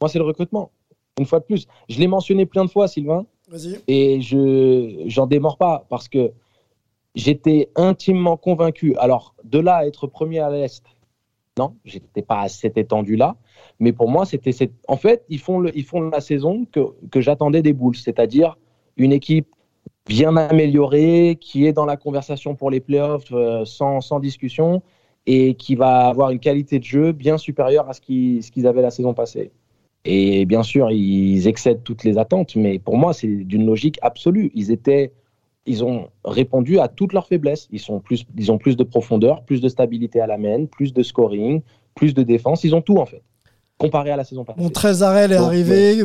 Moi, 0.00 0.08
c'est 0.08 0.18
le 0.18 0.24
recrutement. 0.24 0.70
Une 1.18 1.26
fois 1.26 1.40
de 1.40 1.44
plus. 1.44 1.66
Je 1.88 1.98
l'ai 1.98 2.06
mentionné 2.06 2.46
plein 2.46 2.64
de 2.64 2.70
fois, 2.70 2.86
Sylvain. 2.86 3.26
Et 3.88 4.20
je 4.20 5.02
j'en 5.06 5.26
démords 5.26 5.58
pas 5.58 5.84
parce 5.88 6.08
que 6.08 6.32
j'étais 7.14 7.70
intimement 7.74 8.36
convaincu. 8.36 8.94
Alors, 8.98 9.34
de 9.44 9.58
là 9.58 9.76
à 9.76 9.86
être 9.86 10.06
premier 10.06 10.38
à 10.38 10.50
l'Est, 10.50 10.84
non, 11.58 11.74
j'étais 11.84 12.22
pas 12.22 12.40
à 12.42 12.48
cette 12.48 12.78
étendue-là. 12.78 13.36
Mais 13.80 13.92
pour 13.92 14.08
moi, 14.08 14.26
c'était 14.26 14.52
cette... 14.52 14.74
En 14.88 14.96
fait, 14.96 15.24
ils 15.28 15.40
font, 15.40 15.58
le... 15.58 15.76
ils 15.76 15.84
font 15.84 16.02
la 16.02 16.20
saison 16.20 16.66
que, 16.70 16.80
que 17.10 17.20
j'attendais 17.20 17.62
des 17.62 17.72
Bulls, 17.72 17.96
c'est-à-dire 17.96 18.58
une 18.96 19.12
équipe 19.12 19.48
bien 20.06 20.36
améliorée, 20.36 21.36
qui 21.40 21.66
est 21.66 21.72
dans 21.72 21.86
la 21.86 21.96
conversation 21.96 22.54
pour 22.54 22.70
les 22.70 22.80
playoffs 22.80 23.32
euh, 23.32 23.64
sans, 23.64 24.00
sans 24.00 24.20
discussion 24.20 24.82
et 25.26 25.54
qui 25.54 25.74
va 25.74 26.06
avoir 26.06 26.30
une 26.30 26.38
qualité 26.38 26.78
de 26.78 26.84
jeu 26.84 27.12
bien 27.12 27.36
supérieure 27.36 27.88
à 27.88 27.92
ce 27.92 28.00
qu'ils 28.00 28.48
qu 28.50 28.66
avaient 28.66 28.82
la 28.82 28.90
saison 28.90 29.12
passée. 29.12 29.50
Et 30.04 30.44
bien 30.44 30.62
sûr, 30.62 30.90
ils 30.92 31.48
excèdent 31.48 31.82
toutes 31.82 32.04
les 32.04 32.16
attentes, 32.16 32.54
mais 32.54 32.78
pour 32.78 32.96
moi, 32.96 33.12
c'est 33.12 33.26
d'une 33.26 33.66
logique 33.66 33.98
absolue. 34.02 34.52
Ils 34.54 34.70
étaient, 34.70 35.12
ils 35.66 35.82
ont 35.82 36.08
répondu 36.24 36.78
à 36.78 36.86
toutes 36.86 37.12
leurs 37.12 37.26
faiblesses. 37.26 37.66
Ils 37.72 37.80
sont 37.80 37.98
plus, 37.98 38.24
ils 38.38 38.52
ont 38.52 38.58
plus 38.58 38.76
de 38.76 38.84
profondeur, 38.84 39.42
plus 39.42 39.60
de 39.60 39.68
stabilité 39.68 40.20
à 40.20 40.28
la 40.28 40.38
main, 40.38 40.66
plus 40.66 40.94
de 40.94 41.02
scoring, 41.02 41.60
plus 41.96 42.14
de 42.14 42.22
défense. 42.22 42.62
Ils 42.62 42.76
ont 42.76 42.82
tout 42.82 42.98
en 42.98 43.06
fait, 43.06 43.22
comparé 43.78 44.12
à 44.12 44.16
la 44.16 44.22
saison 44.22 44.44
passée. 44.44 44.60
Bon, 44.60 44.70
Trezarel 44.70 45.32
est 45.32 45.36
arrivé. 45.36 46.04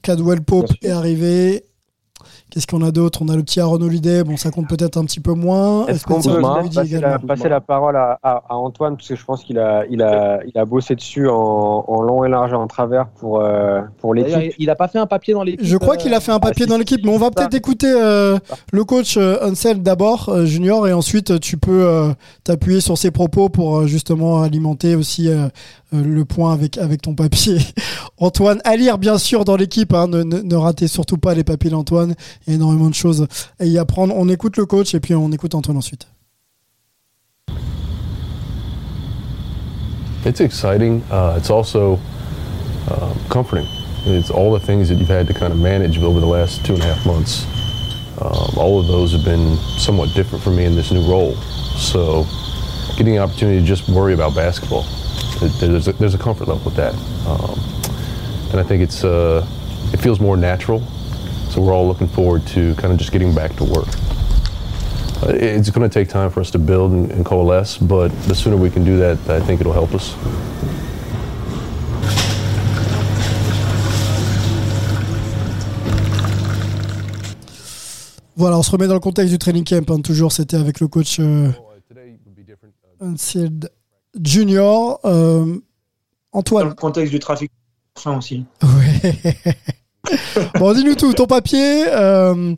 Cadwell 0.00 0.42
Pope 0.42 0.72
est 0.82 0.90
arrivé, 0.90 1.64
Qu'est-ce 2.50 2.66
qu'on 2.66 2.82
a 2.82 2.90
d'autre? 2.90 3.20
On 3.22 3.28
a 3.28 3.36
le 3.36 3.42
petit 3.42 3.60
Aaron 3.60 3.80
Holiday, 3.80 4.24
bon 4.24 4.36
ça 4.36 4.50
compte 4.50 4.68
peut-être 4.68 4.96
un 4.96 5.04
petit 5.04 5.20
peu 5.20 5.32
moins. 5.32 5.86
Est-ce 5.86 6.04
qu'on 6.04 6.20
peut 6.20 6.40
passer 6.40 7.00
la, 7.00 7.18
passer 7.18 7.48
la, 7.48 7.60
parole 7.60 7.96
à, 7.96 8.18
à, 8.22 8.42
à, 8.48 8.56
Antoine? 8.56 8.96
Parce 8.96 9.08
que 9.08 9.16
je 9.16 9.24
pense 9.24 9.44
qu'il 9.44 9.58
a, 9.58 9.84
il 9.90 10.02
a, 10.02 10.40
il 10.44 10.58
a 10.58 10.64
bossé 10.64 10.94
dessus 10.94 11.28
en, 11.28 11.84
en, 11.86 12.02
long 12.02 12.24
et 12.24 12.28
large 12.28 12.52
et 12.52 12.56
en 12.56 12.66
travers 12.66 13.08
pour, 13.08 13.40
euh, 13.40 13.80
pour 13.98 14.14
l'équipe. 14.14 14.54
Il 14.58 14.66
n'a 14.66 14.74
pas 14.74 14.88
fait 14.88 14.98
un 14.98 15.06
papier 15.06 15.34
dans 15.34 15.42
l'équipe. 15.42 15.64
Je 15.64 15.76
crois 15.76 15.96
qu'il 15.96 16.14
a 16.14 16.20
fait 16.20 16.32
un 16.32 16.40
papier 16.40 16.66
euh, 16.66 16.68
dans 16.68 16.78
l'équipe, 16.78 17.00
mais 17.04 17.10
on 17.10 17.18
va 17.18 17.30
peut-être 17.30 17.54
écouter 17.54 17.92
euh, 17.92 18.38
le 18.72 18.84
coach 18.84 19.16
Ansel 19.16 19.82
d'abord, 19.82 20.28
euh, 20.28 20.44
Junior, 20.44 20.86
et 20.86 20.92
ensuite 20.92 21.40
tu 21.40 21.56
peux 21.56 21.86
euh, 21.86 22.12
t'appuyer 22.44 22.80
sur 22.80 22.98
ses 22.98 23.10
propos 23.10 23.48
pour 23.48 23.86
justement 23.86 24.42
alimenter 24.42 24.94
aussi 24.94 25.28
le 25.92 26.24
point 26.24 26.52
avec, 26.52 27.02
ton 27.02 27.14
papier. 27.14 27.58
Antoine, 28.18 28.60
à 28.64 28.76
lire 28.76 28.98
bien 28.98 29.18
sûr 29.18 29.44
dans 29.44 29.56
l'équipe, 29.56 29.92
hein, 29.92 30.06
ne 30.08 30.56
ratez 30.56 30.88
surtout 30.88 31.18
pas 31.18 31.34
les 31.34 31.44
papiers 31.44 31.70
d'Antoine 31.70 32.14
il 32.46 32.50
y 32.50 32.52
a 32.52 32.56
énormément 32.56 32.88
de 32.88 32.94
choses 32.94 33.26
à 33.58 33.64
y 33.64 33.78
apprendre. 33.78 34.14
On 34.16 34.28
écoute 34.28 34.56
le 34.56 34.66
coach 34.66 34.94
et 34.94 35.00
puis 35.00 35.14
on 35.14 35.30
écoute 35.32 35.54
Antoine 35.54 35.76
ensuite. 35.76 36.06
It's 40.24 40.40
exciting. 40.40 41.02
Uh, 41.10 41.34
it's 41.36 41.50
also 41.50 41.98
uh, 42.88 43.12
comforting. 43.28 43.66
It's 44.06 44.30
all 44.30 44.52
the 44.52 44.64
things 44.64 44.88
that 44.88 44.96
you've 44.96 45.08
had 45.08 45.26
to 45.26 45.34
kind 45.34 45.52
of 45.52 45.58
manage 45.58 45.98
over 45.98 46.20
the 46.20 46.26
last 46.26 46.64
two 46.64 46.74
and 46.74 46.82
a 46.82 46.86
half 46.86 47.04
months. 47.04 47.44
Um, 48.20 48.56
all 48.56 48.78
of 48.78 48.86
those 48.86 49.12
have 49.12 49.24
been 49.24 49.56
somewhat 49.78 50.14
different 50.14 50.44
for 50.44 50.50
me 50.50 50.64
in 50.64 50.76
this 50.76 50.92
new 50.92 51.04
role. 51.10 51.34
So, 51.76 52.24
getting 52.96 53.16
an 53.16 53.22
opportunity 53.22 53.58
to 53.60 53.66
just 53.66 53.88
worry 53.88 54.14
about 54.14 54.34
basketball, 54.36 54.84
there's 55.48 55.88
a, 55.88 55.92
there's 55.92 56.14
a 56.14 56.18
comfort 56.18 56.48
level 56.48 56.64
with 56.64 56.76
that, 56.76 56.94
um, 57.26 57.58
and 58.50 58.60
I 58.60 58.62
think 58.62 58.82
it's 58.82 59.04
uh, 59.04 59.46
it 59.92 59.98
feels 59.98 60.20
more 60.20 60.36
natural 60.36 60.82
so 61.52 61.60
we're 61.60 61.74
all 61.74 61.86
looking 61.86 62.08
forward 62.08 62.46
to 62.46 62.74
kind 62.76 62.94
of 62.94 62.98
just 62.98 63.12
getting 63.12 63.34
back 63.34 63.54
to 63.56 63.64
work. 63.64 63.86
Uh, 65.22 65.34
it's 65.34 65.68
going 65.68 65.86
to 65.86 65.92
take 65.92 66.08
time 66.08 66.30
for 66.30 66.40
us 66.40 66.50
to 66.50 66.58
build 66.58 66.92
and, 66.92 67.10
and, 67.10 67.26
coalesce, 67.26 67.76
but 67.76 68.08
the 68.22 68.34
sooner 68.34 68.56
we 68.56 68.70
can 68.70 68.84
do 68.84 68.96
that, 68.96 69.18
I 69.28 69.38
think 69.38 69.60
it'll 69.60 69.74
help 69.74 69.92
us. 69.94 70.14
Voilà, 78.34 78.56
on 78.56 78.62
se 78.62 78.70
remet 78.70 78.88
dans 78.88 78.94
le 78.94 79.00
contexte 79.00 79.30
du 79.30 79.38
training 79.38 79.64
camp. 79.64 79.90
Hein. 79.90 80.00
Toujours, 80.00 80.32
c'était 80.32 80.56
avec 80.56 80.80
le 80.80 80.88
coach 80.88 81.20
euh, 81.20 81.52
Unsealed 82.98 83.68
Junior. 84.20 85.00
Euh, 85.04 85.58
Antoine. 86.32 86.64
Dans 86.64 86.70
le 86.70 86.74
contexte 86.74 87.12
du 87.12 87.18
trafic 87.18 87.50
aussi. 88.06 88.44
Ouais. 88.62 89.34
bon, 90.58 90.72
dis-nous 90.72 90.94
tout. 90.94 91.12
Ton 91.12 91.26
papier, 91.26 91.84
euh, 91.88 92.54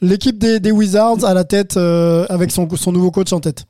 l'équipe 0.00 0.38
des, 0.38 0.60
des, 0.60 0.72
Wizards 0.72 1.24
à 1.24 1.34
la 1.34 1.44
tête 1.44 1.76
euh, 1.76 2.26
avec 2.28 2.50
son, 2.50 2.68
son 2.76 2.92
nouveau 2.92 3.10
coach 3.10 3.32
en 3.32 3.40
tête. 3.40 3.66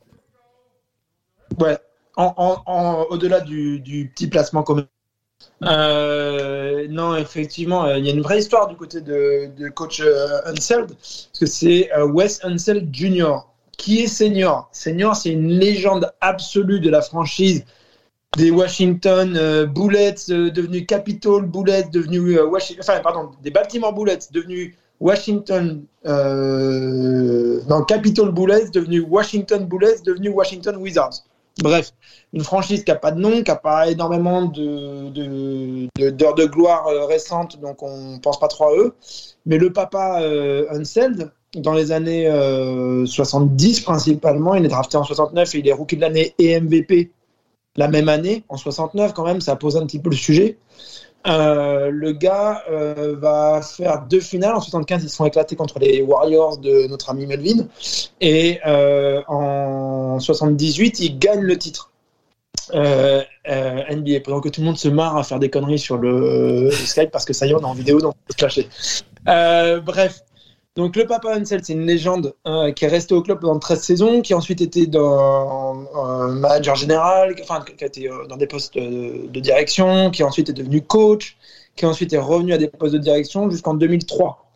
Ouais. 1.58 1.78
En, 2.16 2.34
en, 2.36 2.62
en, 2.66 3.02
Au-delà 3.10 3.40
du, 3.40 3.80
du, 3.80 4.10
petit 4.14 4.26
placement 4.26 4.62
commun. 4.62 4.86
Euh, 5.62 6.86
non, 6.88 7.16
effectivement, 7.16 7.92
il 7.94 8.04
y 8.04 8.10
a 8.10 8.12
une 8.12 8.22
vraie 8.22 8.38
histoire 8.38 8.68
du 8.68 8.76
côté 8.76 9.00
de, 9.00 9.50
de 9.56 9.68
coach 9.68 10.02
Unseld, 10.46 10.88
parce 10.88 11.30
que 11.38 11.46
c'est 11.46 11.90
Wes 11.96 12.40
Unseld 12.44 12.88
Jr. 12.92 13.46
Qui 13.78 14.02
est 14.02 14.08
Senior? 14.08 14.68
Senior, 14.72 15.16
c'est 15.16 15.30
une 15.30 15.48
légende 15.48 16.12
absolue 16.20 16.80
de 16.80 16.90
la 16.90 17.00
franchise 17.00 17.64
des 18.36 18.50
Washington 18.50 19.36
euh, 19.36 19.66
Bullets 19.66 20.28
euh, 20.30 20.50
devenus 20.50 20.84
Capitol 20.86 21.46
Bullets 21.46 21.88
devenus 21.90 22.36
euh, 22.36 22.44
Washington, 22.44 22.84
enfin 22.86 23.00
pardon, 23.00 23.30
des 23.42 23.50
Baltimore 23.50 23.94
Bullets 23.94 24.18
devenus 24.32 24.74
Washington 25.00 25.84
euh, 26.06 27.60
non 27.68 27.82
Capitol 27.84 28.32
Bullets 28.32 28.68
devenus 28.70 29.04
Washington 29.08 29.64
Bullets 29.64 30.02
devenus 30.04 30.32
Washington 30.34 30.76
Wizards. 30.76 31.24
Bref, 31.62 31.92
une 32.32 32.44
franchise 32.44 32.84
qui 32.84 32.90
n'a 32.90 32.98
pas 32.98 33.12
de 33.12 33.20
nom, 33.20 33.42
qui 33.42 33.50
n'a 33.50 33.56
pas 33.56 33.88
énormément 33.88 34.42
de, 34.42 35.08
de, 35.10 35.88
de- 35.98 36.10
d'heures 36.10 36.34
de 36.34 36.44
gloire 36.44 36.84
récentes, 37.08 37.58
donc 37.60 37.82
on 37.82 38.18
pense 38.18 38.38
pas 38.38 38.48
trop 38.48 38.66
à 38.66 38.76
eux. 38.76 38.94
Mais 39.46 39.56
le 39.58 39.72
papa 39.72 40.20
Unseld, 40.70 41.32
dans 41.54 41.72
les 41.72 41.92
années 41.92 42.26
euh, 42.26 43.06
70 43.06 43.80
principalement, 43.80 44.54
il 44.54 44.64
est 44.64 44.68
drafté 44.68 44.96
en 44.96 45.04
69 45.04 45.54
et 45.54 45.58
il 45.58 45.68
est 45.68 45.72
rookie 45.72 45.96
de 45.96 46.02
l'année 46.02 46.34
et 46.38 46.60
MVP 46.60 47.10
la 47.78 47.86
même 47.86 48.08
année, 48.08 48.42
en 48.48 48.56
69 48.56 49.14
quand 49.14 49.24
même, 49.24 49.40
ça 49.40 49.54
pose 49.54 49.76
un 49.76 49.86
petit 49.86 50.00
peu 50.00 50.10
le 50.10 50.16
sujet. 50.16 50.58
Euh, 51.28 51.90
le 51.90 52.12
gars 52.12 52.62
euh, 52.70 53.14
va 53.18 53.62
faire 53.62 54.02
deux 54.08 54.20
finales. 54.20 54.54
En 54.56 54.60
75, 54.60 55.04
ils 55.04 55.08
se 55.08 55.16
sont 55.16 55.24
éclatés 55.24 55.54
contre 55.54 55.78
les 55.78 56.02
Warriors 56.02 56.58
de 56.58 56.88
notre 56.88 57.10
ami 57.10 57.26
Melvin. 57.26 57.66
Et 58.20 58.58
euh, 58.66 59.22
en 59.28 60.18
78, 60.18 61.00
il 61.00 61.18
gagne 61.18 61.40
le 61.40 61.56
titre. 61.56 61.92
Euh, 62.74 63.22
euh, 63.48 63.96
NBA, 63.96 64.20
pendant 64.24 64.40
que 64.40 64.48
tout 64.48 64.60
le 64.60 64.66
monde 64.66 64.76
se 64.76 64.88
marre 64.88 65.16
à 65.16 65.22
faire 65.22 65.38
des 65.38 65.48
conneries 65.48 65.78
sur 65.78 65.96
le, 65.96 66.70
Skype 66.70 67.10
parce 67.10 67.24
que 67.24 67.32
ça 67.32 67.46
y 67.46 67.50
est, 67.50 67.54
on 67.54 67.60
est 67.60 67.64
en 67.64 67.74
vidéo, 67.74 68.00
donc 68.00 68.14
on 68.14 68.26
peut 68.26 68.32
se 68.32 68.36
clasher. 68.36 68.68
Bref, 69.84 70.22
donc 70.78 70.94
le 70.94 71.06
Papa 71.06 71.36
Hansel, 71.36 71.60
c'est 71.64 71.72
une 71.72 71.86
légende 71.86 72.36
euh, 72.46 72.70
qui 72.70 72.84
est 72.84 72.88
resté 72.88 73.12
au 73.12 73.20
club 73.20 73.40
pendant 73.40 73.58
13 73.58 73.82
saisons, 73.82 74.22
qui 74.22 74.32
a 74.32 74.36
ensuite 74.36 74.62
un 74.94 76.28
manager 76.28 76.76
général, 76.76 77.34
enfin 77.42 77.64
qui 77.76 77.82
a 77.82 77.88
été 77.88 78.08
euh, 78.08 78.28
dans 78.28 78.36
des 78.36 78.46
postes 78.46 78.78
de, 78.78 79.40
direction, 79.40 80.12
qui 80.12 80.22
ensuite 80.22 80.50
est 80.50 80.52
devenu 80.52 80.80
coach, 80.80 81.36
qui 81.74 81.84
ensuite 81.84 82.12
est 82.12 82.18
revenu 82.18 82.52
à 82.52 82.58
des 82.58 82.68
postes 82.68 82.92
de 82.92 83.00
direction 83.00 83.50
jusqu'en 83.50 83.74
2003. 83.74 84.46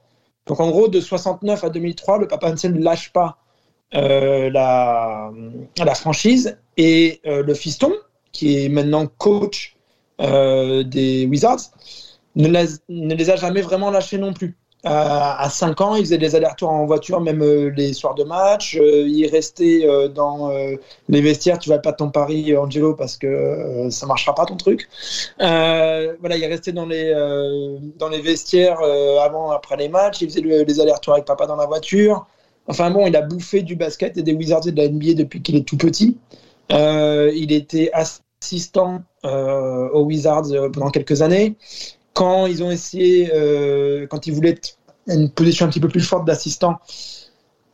Donc 0.47 0.61
en 0.61 0.71
gros, 0.71 0.87
de 0.87 1.01
69 1.01 1.65
à 1.65 1.71
2003, 1.71 2.19
le 2.19 2.29
Papa 2.29 2.53
Hansel 2.53 2.75
ne 2.75 2.85
lâche 2.85 3.13
pas 3.13 3.39
euh, 3.97 4.49
la, 4.49 5.33
franchise 5.97 6.57
et 6.77 7.21
euh, 7.27 7.43
le 7.43 7.55
fiston, 7.55 7.93
qui 8.31 8.65
est 8.65 8.69
maintenant 8.69 9.09
coach 9.09 9.77
des 10.21 11.27
Wizards, 11.29 11.73
ne, 12.37 12.47
ne 12.47 13.15
les 13.17 13.31
a 13.31 13.35
jamais 13.35 13.61
vraiment 13.61 13.91
lâchés 13.91 14.19
non 14.19 14.33
plus. 14.33 14.57
À, 14.85 15.41
à 15.45 15.49
5 15.49 15.81
ans, 15.81 15.95
il 15.95 16.03
faisait 16.03 16.19
des 16.19 16.35
allers-retours 16.35 16.71
en 16.71 16.85
voiture, 16.87 17.21
même 17.21 17.41
euh, 17.43 17.71
les 17.77 17.93
soirs 17.93 18.15
de 18.17 18.25
match. 18.25 18.77
Euh, 18.77 19.07
il 19.07 19.27
restait 19.29 19.83
euh, 19.87 20.09
dans 20.09 20.51
euh, 20.51 20.75
les 21.09 21.21
vestiaires. 21.21 21.59
Tu 21.61 21.69
vas 21.71 21.79
pas 21.79 21.93
de 21.93 21.97
ton 21.99 22.11
pari, 22.11 22.57
Angelo, 22.57 22.95
parce 22.95 23.17
que 23.17 23.27
euh, 23.29 23.91
ça 23.91 24.07
marchera 24.07 24.35
pas 24.35 24.45
ton 24.45 24.57
truc. 24.57 24.89
Euh, 25.41 26.15
voilà, 26.21 26.37
il 26.37 26.45
restait 26.47 26.73
dans 26.73 26.87
les, 26.87 27.13
euh, 27.15 27.79
dans 27.99 28.09
les 28.09 28.21
vestiaires 28.21 28.81
euh, 28.83 29.19
avant, 29.21 29.51
après 29.53 29.77
les 29.77 29.89
matchs. 29.89 30.23
Il 30.23 30.29
faisait 30.31 30.41
le- 30.41 30.63
les 30.65 30.81
allers-retours 30.81 31.15
avec 31.15 31.27
papa 31.27 31.47
dans 31.47 31.57
la 31.57 31.67
voiture. 31.67 32.27
Enfin 32.67 32.91
bon, 32.91 33.07
il 33.07 33.17
a 33.17 33.23
bouffé 33.23 33.63
du 33.63 33.77
basket 33.77 34.17
et 34.19 34.23
des 34.23 34.33
Wizards 34.35 34.67
et 34.69 34.73
de 34.73 34.77
la 34.79 34.85
NBA 34.89 35.15
depuis 35.15 35.43
qu'il 35.43 35.57
est 35.57 35.67
tout 35.67 35.77
petit. 35.77 36.19
Euh, 36.73 37.31
il 37.35 37.53
était 37.53 37.91
assistant 37.93 39.03
euh, 39.25 39.89
aux 39.91 40.05
Wizards 40.05 40.53
euh, 40.53 40.71
pendant 40.71 40.91
quelques 40.91 41.23
années. 41.23 41.57
Quand 42.15 42.47
ils 42.47 42.63
ont 42.63 42.71
essayé, 42.71 43.31
euh, 43.35 44.07
quand 44.07 44.27
il 44.27 44.35
voulait 44.35 44.51
être 44.51 44.77
une 45.07 45.31
position 45.31 45.67
un 45.67 45.69
petit 45.69 45.81
peu 45.81 45.89
plus 45.89 46.01
forte 46.01 46.27
d'assistant, 46.27 46.79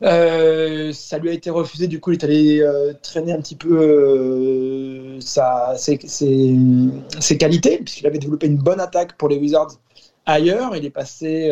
euh, 0.02 0.92
ça 0.92 1.18
lui 1.18 1.30
a 1.30 1.32
été 1.32 1.50
refusé. 1.50 1.88
Du 1.88 2.00
coup, 2.00 2.12
il 2.12 2.18
est 2.18 2.24
allé 2.24 2.60
euh, 2.60 2.92
traîner 3.02 3.32
un 3.32 3.40
petit 3.40 3.56
peu 3.56 3.78
euh, 3.80 5.20
ses, 5.20 5.98
qualités, 7.38 7.78
puisqu'il 7.78 8.06
avait 8.06 8.18
développé 8.18 8.46
une 8.46 8.58
bonne 8.58 8.80
attaque 8.80 9.16
pour 9.16 9.28
les 9.28 9.36
Wizards 9.36 9.72
ailleurs. 10.26 10.76
Il 10.76 10.84
est 10.84 10.90
passé 10.90 11.50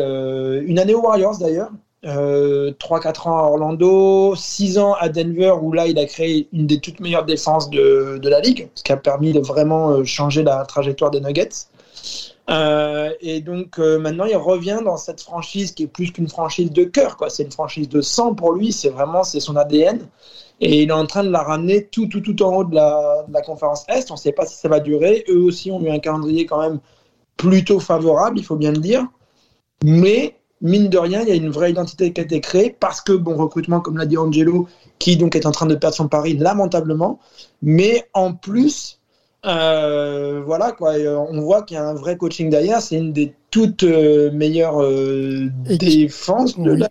une 0.65 0.79
année 0.79 0.93
aux 0.93 1.01
Warriors 1.01 1.37
d'ailleurs. 1.37 1.71
Euh, 2.05 2.71
3-4 2.79 3.27
ans 3.27 3.37
à 3.37 3.41
Orlando, 3.41 4.35
6 4.35 4.77
ans 4.77 4.93
à 4.93 5.09
Denver 5.09 5.53
où 5.61 5.73
là 5.73 5.87
il 5.87 5.97
a 5.97 6.05
créé 6.05 6.47
une 6.53 6.67
des 6.67 6.79
toutes 6.79 6.99
meilleures 6.99 7.25
défenses 7.25 7.71
de, 7.71 8.21
la 8.23 8.39
ligue, 8.39 8.69
ce 8.75 8.83
qui 8.83 8.91
a 8.91 8.97
permis 8.97 9.33
de 9.33 9.39
vraiment 9.39 10.03
changer 10.05 10.43
la 10.43 10.63
trajectoire 10.65 11.09
des 11.09 11.21
Nuggets. 11.21 11.49
Euh, 12.49 13.11
et 13.19 13.41
donc 13.41 13.77
euh, 13.77 13.99
maintenant 13.99 14.23
il 14.23 14.37
revient 14.37 14.79
dans 14.85 14.95
cette 14.95 15.19
franchise 15.19 15.73
qui 15.73 15.83
est 15.83 15.87
plus 15.87 16.11
qu'une 16.11 16.29
franchise 16.29 16.71
de 16.71 16.85
cœur, 16.85 17.17
quoi. 17.17 17.29
C'est 17.29 17.43
une 17.43 17.51
franchise 17.51 17.89
de 17.89 18.01
sang 18.01 18.33
pour 18.35 18.53
lui, 18.53 18.71
c'est 18.71 18.89
vraiment 18.89 19.23
c'est 19.23 19.39
son 19.39 19.55
ADN. 19.55 20.07
Et 20.59 20.83
il 20.83 20.89
est 20.89 20.93
en 20.93 21.05
train 21.05 21.23
de 21.23 21.29
la 21.29 21.43
ramener 21.43 21.85
tout, 21.87 22.07
tout, 22.07 22.21
tout 22.21 22.41
en 22.41 22.55
haut 22.55 22.63
de 22.63 22.73
la, 22.73 23.25
de 23.27 23.33
la 23.33 23.41
conférence 23.41 23.85
Est. 23.89 24.09
On 24.09 24.15
ne 24.15 24.19
sait 24.19 24.31
pas 24.31 24.45
si 24.45 24.55
ça 24.55 24.67
va 24.69 24.79
durer. 24.79 25.23
Eux 25.29 25.41
aussi 25.43 25.69
ont 25.71 25.79
eu 25.81 25.89
un 25.89 25.99
calendrier 25.99 26.45
quand 26.47 26.59
même 26.61 26.79
plutôt 27.37 27.79
favorable, 27.79 28.39
il 28.39 28.43
faut 28.43 28.55
bien 28.55 28.71
le 28.71 28.79
dire. 28.79 29.05
Mais 29.83 30.35
mine 30.61 30.89
de 30.89 30.97
rien, 30.97 31.21
il 31.21 31.29
y 31.29 31.31
a 31.31 31.35
une 31.35 31.49
vraie 31.49 31.71
identité 31.71 32.11
qui 32.13 32.21
a 32.21 32.23
été 32.23 32.41
créée 32.41 32.75
parce 32.79 33.01
que 33.01 33.13
bon 33.13 33.35
recrutement, 33.37 33.81
comme 33.81 33.97
l'a 33.97 34.05
dit 34.05 34.17
Angelo, 34.17 34.67
qui 34.99 35.17
donc 35.17 35.35
est 35.35 35.45
en 35.45 35.51
train 35.51 35.67
de 35.67 35.75
perdre 35.75 35.95
son 35.95 36.07
pari 36.07 36.35
lamentablement. 36.35 37.19
Mais 37.61 38.07
en 38.13 38.33
plus, 38.33 38.96
euh, 39.47 40.41
voilà 40.45 40.71
quoi, 40.71 40.97
et, 40.97 41.05
euh, 41.05 41.17
on 41.17 41.41
voit 41.41 41.63
qu'il 41.63 41.75
y 41.75 41.79
a 41.79 41.87
un 41.87 41.93
vrai 41.93 42.17
coaching 42.17 42.49
derrière. 42.49 42.81
C'est 42.81 42.97
une 42.97 43.13
des 43.13 43.33
toutes 43.51 43.83
euh, 43.83 44.31
meilleures 44.31 44.81
euh, 44.81 45.49
défenses 45.79 46.59
de 46.59 46.71
la. 46.71 46.89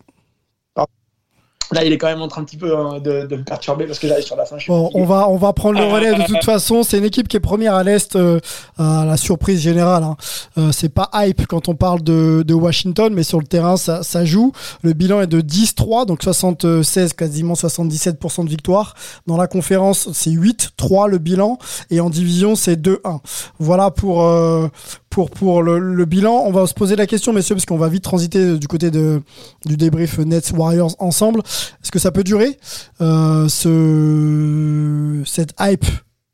Là, 1.72 1.84
il 1.84 1.92
est 1.92 1.98
quand 1.98 2.06
même 2.06 2.22
en 2.22 2.28
train 2.28 2.42
un 2.42 2.44
petit 2.44 2.56
peu 2.56 2.76
hein, 2.76 3.00
de, 3.00 3.26
de 3.26 3.36
me 3.36 3.42
perturber 3.42 3.86
parce 3.86 3.98
que 3.98 4.06
j'arrive 4.06 4.24
sur 4.24 4.36
la 4.36 4.46
fin. 4.46 4.56
Bon, 4.68 4.90
on 4.94 5.04
va, 5.04 5.28
on 5.28 5.36
va 5.36 5.52
prendre 5.52 5.78
le 5.78 5.84
relais 5.92 6.14
de 6.14 6.22
toute 6.24 6.44
façon. 6.44 6.82
C'est 6.84 6.98
une 6.98 7.04
équipe 7.04 7.26
qui 7.26 7.36
est 7.36 7.40
première 7.40 7.74
à 7.74 7.82
l'Est, 7.82 8.14
euh, 8.14 8.38
à 8.78 9.04
la 9.04 9.16
surprise 9.16 9.60
générale. 9.60 10.04
Hein. 10.04 10.16
Euh, 10.58 10.70
c'est 10.70 10.88
pas 10.88 11.10
hype 11.14 11.46
quand 11.46 11.68
on 11.68 11.74
parle 11.74 12.02
de, 12.02 12.44
de 12.46 12.54
Washington, 12.54 13.12
mais 13.12 13.24
sur 13.24 13.40
le 13.40 13.46
terrain, 13.46 13.76
ça, 13.76 14.04
ça 14.04 14.24
joue. 14.24 14.52
Le 14.82 14.92
bilan 14.92 15.22
est 15.22 15.26
de 15.26 15.40
10-3, 15.40 16.06
donc 16.06 16.22
76, 16.22 17.14
quasiment 17.14 17.54
77% 17.54 18.44
de 18.44 18.50
victoire. 18.50 18.94
Dans 19.26 19.36
la 19.36 19.48
conférence, 19.48 20.08
c'est 20.12 20.30
8-3 20.30 21.08
le 21.08 21.18
bilan. 21.18 21.58
Et 21.90 22.00
en 22.00 22.10
division, 22.10 22.54
c'est 22.54 22.80
2-1. 22.80 23.20
Voilà 23.58 23.90
pour, 23.90 24.22
euh, 24.22 24.68
pour, 25.16 25.30
pour 25.30 25.62
le, 25.62 25.78
le 25.78 26.04
bilan. 26.04 26.42
On 26.44 26.50
va 26.50 26.66
se 26.66 26.74
poser 26.74 26.94
la 26.94 27.06
question, 27.06 27.32
messieurs, 27.32 27.54
parce 27.54 27.64
qu'on 27.64 27.78
va 27.78 27.88
vite 27.88 28.04
transiter 28.04 28.58
du 28.58 28.68
côté 28.68 28.90
de, 28.90 29.22
du 29.64 29.78
débrief 29.78 30.18
Nets 30.18 30.52
Warriors 30.54 30.94
ensemble. 30.98 31.40
Est-ce 31.40 31.90
que 31.90 31.98
ça 31.98 32.10
peut 32.12 32.22
durer 32.22 32.58
euh, 33.00 33.48
ce, 33.48 35.22
cette 35.24 35.54
hype 35.58 35.86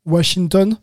Washington 0.05 0.75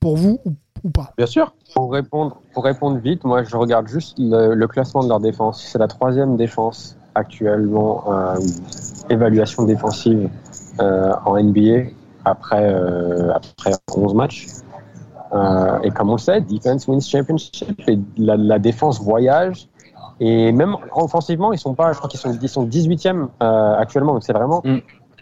pour 0.00 0.16
vous 0.16 0.40
ou, 0.44 0.54
ou 0.82 0.90
pas? 0.90 1.12
Bien 1.16 1.26
sûr. 1.26 1.54
Pour 1.76 1.92
répondre, 1.92 2.42
pour 2.54 2.64
répondre 2.64 2.98
vite, 2.98 3.22
moi 3.22 3.44
je 3.44 3.56
regarde 3.56 3.86
juste 3.86 4.16
le, 4.18 4.54
le 4.54 4.66
classement 4.66 5.04
de 5.04 5.08
leur 5.08 5.20
défense. 5.20 5.64
C'est 5.64 5.78
la 5.78 5.86
troisième 5.86 6.36
défense 6.36 6.96
actuellement, 7.14 8.02
euh, 8.08 8.34
évaluation 9.10 9.62
défensive 9.62 10.28
euh, 10.80 11.12
en 11.24 11.40
NBA 11.40 11.90
après, 12.24 12.68
euh, 12.68 13.32
après 13.32 13.74
11 13.94 14.14
matchs. 14.14 14.48
Euh, 15.32 15.78
et 15.82 15.90
comme 15.90 16.08
on 16.10 16.14
le 16.14 16.18
sait, 16.18 16.40
defense 16.40 16.88
wins 16.88 17.00
championship 17.00 17.82
et 17.86 17.98
la, 18.16 18.36
la 18.36 18.58
défense 18.58 19.00
voyage. 19.00 19.68
Et 20.20 20.50
même 20.52 20.76
offensivement, 20.94 21.52
ils 21.52 21.58
sont 21.58 21.74
pas, 21.74 21.92
je 21.92 21.98
crois 21.98 22.10
qu'ils 22.10 22.18
sont, 22.20 22.36
ils 22.40 22.48
sont 22.48 22.66
18e 22.66 23.28
euh, 23.42 23.74
actuellement. 23.76 24.14
Donc 24.14 24.24
c'est 24.24 24.32
vraiment 24.32 24.62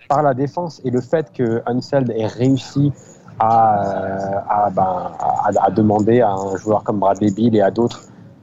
par 0.08 0.22
la 0.22 0.34
défense 0.34 0.80
et 0.84 0.90
le 0.90 1.00
fait 1.00 1.32
que 1.32 1.62
Unseld 1.66 2.10
ait 2.16 2.26
réussi 2.26 2.92
à, 3.38 3.84
euh, 3.84 4.40
à, 4.48 4.70
ben, 4.70 5.10
à, 5.18 5.50
à 5.60 5.70
demander 5.70 6.20
à 6.20 6.30
un 6.32 6.56
joueur 6.56 6.84
comme 6.84 7.00
Bradley 7.00 7.30
Bill 7.32 7.56
et 7.56 7.60
à 7.60 7.70
d'autres 7.70 8.00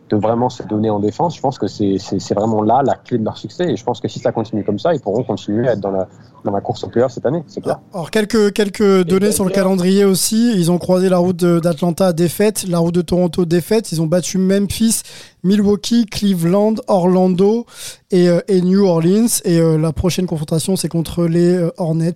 de 0.09 0.17
vraiment 0.17 0.49
se 0.49 0.61
donner 0.63 0.89
en 0.89 0.99
défense, 0.99 1.35
je 1.35 1.41
pense 1.41 1.57
que 1.57 1.67
c'est 1.67 1.97
vraiment 2.35 2.61
là 2.61 2.81
la 2.85 2.95
clé 2.95 3.17
de 3.17 3.23
leur 3.23 3.37
succès. 3.37 3.71
Et 3.71 3.75
je 3.77 3.83
pense 3.83 3.99
que 3.99 4.07
si 4.07 4.19
ça 4.19 4.31
continue 4.31 4.63
comme 4.63 4.77
ça, 4.77 4.93
ils 4.93 4.99
pourront 4.99 5.23
continuer 5.23 5.67
à 5.67 5.73
être 5.73 5.79
dans 5.79 5.91
la, 5.91 6.07
dans 6.43 6.51
la 6.51 6.61
course 6.61 6.83
au 6.83 6.87
playoff 6.89 7.13
cette 7.13 7.25
année, 7.25 7.41
c'est 7.47 7.61
clair. 7.61 7.79
Alors 7.93 8.11
quelques, 8.11 8.53
quelques 8.53 9.03
données 9.05 9.31
sur 9.31 9.45
le 9.45 9.49
calendrier 9.51 10.03
aussi. 10.05 10.53
Ils 10.55 10.69
ont 10.71 10.77
croisé 10.77 11.09
la 11.09 11.17
route 11.17 11.37
d'Atlanta 11.43 12.13
défaite, 12.13 12.65
la 12.67 12.79
route 12.79 12.93
de 12.93 13.01
Toronto 13.01 13.45
défaite. 13.45 13.91
Ils 13.91 14.01
ont 14.01 14.05
battu 14.07 14.37
Memphis, 14.37 15.01
Milwaukee, 15.43 16.05
Cleveland, 16.05 16.75
Orlando 16.87 17.65
et, 18.11 18.27
euh, 18.29 18.39
et 18.47 18.61
New 18.61 18.85
Orleans. 18.85 19.27
Et 19.45 19.57
euh, 19.59 19.77
la 19.77 19.93
prochaine 19.93 20.27
confrontation, 20.27 20.75
c'est 20.75 20.89
contre 20.89 21.25
les 21.25 21.55
euh, 21.55 21.71
Hornets 21.77 22.13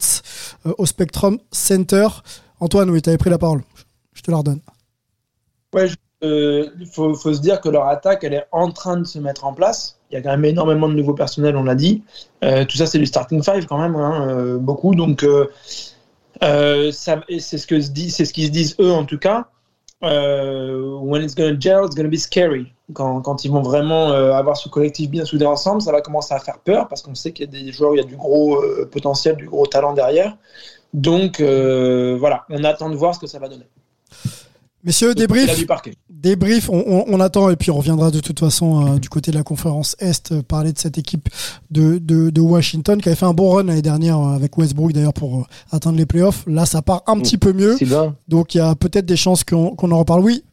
euh, 0.66 0.74
au 0.78 0.86
Spectrum 0.86 1.40
Center. 1.52 2.08
Antoine, 2.60 2.90
oui, 2.90 3.02
tu 3.02 3.10
avais 3.10 3.18
pris 3.18 3.30
la 3.30 3.38
parole. 3.40 3.64
Je 4.14 4.22
te 4.22 4.30
la 4.30 4.38
redonne. 4.38 4.60
Ouais, 5.74 5.88
je- 5.88 5.96
euh, 6.24 6.70
faut, 6.92 7.14
se 7.16 7.40
dire 7.40 7.62
que 7.62 7.70
leur 7.70 7.86
attaque, 7.86 8.24
elle 8.24 8.34
est 8.34 8.48
en 8.52 8.72
train 8.72 8.98
de 8.98 9.04
se 9.04 9.20
mettre 9.20 9.46
en 9.46 9.54
place. 9.54 10.00
Il 10.10 10.16
y 10.16 10.18
a 10.18 10.22
quand 10.22 10.32
même 10.32 10.46
énormément 10.46 10.88
de 10.88 10.94
nouveaux 10.94 11.14
personnels, 11.14 11.56
on 11.58 11.64
l'a 11.64 11.76
dit. 11.76 12.04
Euh, 12.44 12.66
tout 12.66 12.78
ça, 12.78 12.86
c'est 12.86 12.98
du 12.98 13.06
starting 13.06 13.44
five 13.44 13.66
quand 13.68 13.78
même, 13.78 13.96
hein, 13.96 14.28
euh, 14.30 14.58
beaucoup. 14.58 14.96
Donc, 14.96 15.24
euh, 15.24 15.48
c'est 16.92 17.58
ce 17.58 17.68
qu'ils 17.68 17.84
se 17.84 18.52
disent 18.52 18.76
eux 18.80 18.92
en 18.92 19.06
tout 19.06 19.20
cas. 19.20 19.48
when 20.02 21.24
it's 21.24 21.36
gonna 21.36 21.60
gel, 21.60 21.86
it's 21.86 21.96
gonna 21.96 22.10
be 22.10 22.18
scary. 22.18 22.74
Quand, 22.94 23.22
quand 23.22 23.44
ils 23.44 23.52
vont 23.52 23.62
vraiment 23.62 24.12
avoir 24.12 24.56
ce 24.56 24.70
collectif 24.70 25.10
bien 25.10 25.26
soudé 25.26 25.46
ensemble, 25.46 25.82
ça 25.82 25.92
va 25.92 26.02
commencer 26.02 26.34
à 26.34 26.40
faire 26.40 26.60
peur 26.60 26.88
parce 26.88 27.02
qu'on 27.02 27.16
sait 27.16 27.34
qu'il 27.34 27.46
y 27.46 27.50
a 27.50 27.64
des 27.64 27.72
joueurs, 27.72 27.94
il 27.94 27.98
y 27.98 28.02
a 28.02 28.06
du 28.06 28.16
gros 28.16 28.64
potentiel, 28.92 29.36
du 29.36 29.46
gros 29.46 29.68
talent 29.68 29.94
derrière. 29.94 30.38
Donc 30.94 31.42
voilà, 31.42 32.46
on 32.50 32.64
attend 32.64 32.90
de 32.90 32.96
voir 32.96 33.14
ce 33.14 33.20
que 33.20 33.28
ça 33.28 33.40
va 33.40 33.50
donner. 33.50 33.68
Messieurs, 34.88 35.14
débrief. 35.14 35.66
Débrief, 36.10 36.70
on, 36.70 36.80
on- 36.88 37.06
on 37.08 37.20
attend 37.20 37.50
et 37.52 37.56
puis 37.56 37.70
on 37.70 37.76
reviendra 37.78 38.10
de 38.10 38.20
toute 38.22 38.40
façon 38.40 38.96
euh, 38.96 38.98
du 39.00 39.08
côté 39.10 39.30
de 39.32 39.36
la 39.38 39.44
conférence 39.44 39.96
Est 40.00 40.32
euh, 40.32 40.42
parler 40.42 40.74
de 40.74 40.80
cette 40.80 40.98
équipe 40.98 41.30
de, 41.70 42.00
de, 42.00 42.32
de 42.32 42.42
Washington 42.42 43.00
qui 43.00 43.10
avait 43.10 43.16
fait 43.16 43.26
un 43.26 43.34
bon 43.34 43.50
run 43.52 43.64
l'année 43.66 43.82
dernière 43.84 44.18
euh, 44.20 44.34
avec 44.36 44.58
Westbrook 44.58 44.94
d'ailleurs 44.94 45.14
pour 45.14 45.46
atteindre 45.72 45.98
les 45.98 46.06
playoffs. 46.08 46.44
Là, 46.48 46.66
ça 46.66 46.82
part 46.82 47.04
un 47.06 47.20
petit 47.20 47.38
peu 47.38 47.54
mieux. 47.54 47.76
Donc 48.28 48.56
il 48.56 48.58
y 48.58 48.62
a 48.62 48.74
peut-être 48.74 49.06
des 49.06 49.16
chances 49.18 49.44
qu'on 49.44 49.76
en 49.92 50.00
reparle. 50.00 50.24
Oui, 50.24 50.44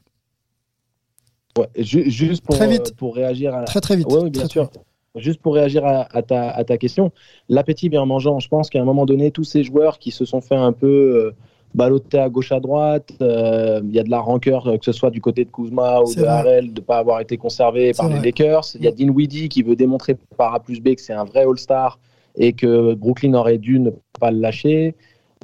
Ouais, 1.56 1.68
juste 1.76 2.44
pour, 2.44 2.56
Très 2.56 2.66
vite. 2.66 2.96
pour 2.96 3.14
réagir 3.14 3.54
à... 3.54 3.62
Très, 3.62 3.80
très 3.80 3.94
vite. 3.94 4.08
Ouais, 4.08 4.22
ouais, 4.24 4.30
bien 4.30 4.42
Très, 4.42 4.50
sûr. 4.50 4.68
Juste 5.14 5.40
pour 5.40 5.54
réagir 5.54 5.86
à, 5.86 6.08
à 6.12 6.22
ta, 6.22 6.50
à 6.50 6.64
ta 6.64 6.76
question, 6.78 7.12
l'appétit 7.48 7.88
bien 7.88 8.04
mangeant, 8.04 8.40
je 8.40 8.48
pense 8.48 8.68
qu'à 8.70 8.80
un 8.80 8.84
moment 8.84 9.06
donné, 9.06 9.30
tous 9.30 9.44
ces 9.44 9.62
joueurs 9.62 10.00
qui 10.00 10.10
se 10.10 10.24
sont 10.24 10.40
fait 10.40 10.56
un 10.56 10.72
peu 10.72 11.32
balloter 11.74 12.18
à 12.18 12.28
gauche 12.28 12.52
à 12.52 12.60
droite, 12.60 13.10
euh, 13.20 13.80
il 13.84 13.94
y 13.94 13.98
a 13.98 14.02
de 14.02 14.10
la 14.10 14.20
rancœur, 14.20 14.66
euh, 14.66 14.78
que 14.78 14.84
ce 14.84 14.92
soit 14.92 15.10
du 15.10 15.20
côté 15.20 15.44
de 15.44 15.50
Kuzma 15.50 16.00
ou 16.00 16.14
de 16.14 16.20
vrai. 16.20 16.28
Harrell, 16.28 16.72
de 16.72 16.80
ne 16.80 16.84
pas 16.84 16.98
avoir 16.98 17.20
été 17.20 17.36
conservé 17.36 17.92
par 17.92 18.08
les. 18.08 18.20
Lakers. 18.20 18.76
Il 18.76 18.84
y 18.84 18.88
a 18.88 18.92
Dinwiddie 18.92 19.48
qui 19.48 19.62
veut 19.62 19.76
démontrer 19.76 20.16
par 20.36 20.54
A 20.54 20.60
plus 20.60 20.80
B 20.80 20.94
que 20.94 21.00
c'est 21.00 21.12
un 21.12 21.24
vrai 21.24 21.44
All-Star 21.44 21.98
et 22.36 22.52
que 22.52 22.94
Brooklyn 22.94 23.34
aurait 23.34 23.58
dû 23.58 23.78
ne 23.80 23.90
pas 24.20 24.30
le 24.30 24.38
lâcher. 24.38 24.94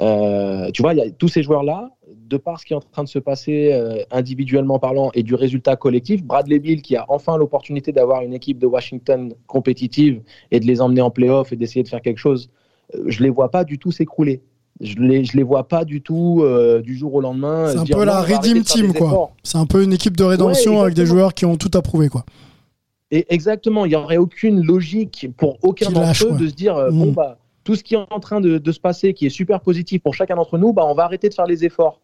Euh, 0.02 0.70
tu 0.70 0.82
vois, 0.82 0.94
il 0.94 0.98
y 0.98 1.02
a 1.02 1.10
tous 1.10 1.28
ces 1.28 1.42
joueurs-là, 1.42 1.90
de 2.08 2.36
par 2.36 2.60
ce 2.60 2.64
qui 2.64 2.72
est 2.72 2.76
en 2.76 2.80
train 2.80 3.04
de 3.04 3.08
se 3.08 3.18
passer 3.18 3.72
euh, 3.72 4.02
individuellement 4.10 4.78
parlant 4.78 5.10
et 5.14 5.22
du 5.22 5.34
résultat 5.34 5.76
collectif, 5.76 6.24
Bradley 6.24 6.58
Bill 6.58 6.80
qui 6.80 6.96
a 6.96 7.04
enfin 7.08 7.36
l'opportunité 7.36 7.92
d'avoir 7.92 8.22
une 8.22 8.32
équipe 8.32 8.58
de 8.58 8.66
Washington 8.66 9.34
compétitive 9.46 10.22
et 10.50 10.60
de 10.60 10.64
les 10.64 10.80
emmener 10.80 11.00
en 11.00 11.10
playoff 11.10 11.52
et 11.52 11.56
d'essayer 11.56 11.82
de 11.82 11.88
faire 11.88 12.00
quelque 12.00 12.18
chose, 12.18 12.50
je 13.06 13.22
les 13.22 13.30
vois 13.30 13.50
pas 13.50 13.64
du 13.64 13.78
tout 13.78 13.90
s'écrouler. 13.90 14.42
Je 14.80 14.94
les, 14.96 15.24
je 15.26 15.36
les 15.36 15.42
vois 15.42 15.68
pas 15.68 15.84
du 15.84 16.00
tout 16.00 16.40
euh, 16.42 16.80
du 16.80 16.96
jour 16.96 17.12
au 17.14 17.20
lendemain. 17.20 17.68
c'est 17.72 17.78
un 17.78 17.82
dire, 17.84 17.96
peu 17.98 18.04
la 18.04 18.22
Redeem 18.22 18.62
Team 18.62 18.94
quoi. 18.94 19.30
C'est 19.42 19.58
un 19.58 19.66
peu 19.66 19.82
une 19.82 19.92
équipe 19.92 20.16
de 20.16 20.24
rédemption 20.24 20.76
Ouais, 20.76 20.82
avec 20.84 20.94
des 20.94 21.04
joueurs 21.06 21.34
qui 21.34 21.44
ont 21.44 21.56
tout 21.56 21.70
approuvé 21.74 22.08
quoi. 22.08 22.24
Et 23.10 23.26
exactement, 23.28 23.84
il 23.84 23.90
n'y 23.90 23.94
aurait 23.96 24.16
aucune 24.16 24.62
logique 24.64 25.28
pour 25.36 25.58
aucun 25.62 25.90
d'entre 25.90 26.24
eux 26.26 26.30
ouais. 26.32 26.38
de 26.38 26.48
se 26.48 26.54
dire 26.54 26.76
euh, 26.76 26.90
Mm. 26.90 26.98
bon 26.98 27.12
bah 27.12 27.36
tout 27.62 27.74
ce 27.76 27.82
qui 27.84 27.94
est 27.94 27.98
en 28.10 28.20
train 28.20 28.40
de, 28.40 28.56
de 28.56 28.72
se 28.72 28.80
passer, 28.80 29.12
qui 29.12 29.26
est 29.26 29.30
super 29.30 29.60
positif 29.60 30.00
pour 30.02 30.14
chacun 30.14 30.36
d'entre 30.36 30.56
nous, 30.56 30.72
bah 30.72 30.84
on 30.86 30.94
va 30.94 31.04
arrêter 31.04 31.28
de 31.28 31.34
faire 31.34 31.46
les 31.46 31.64
efforts. 31.64 32.00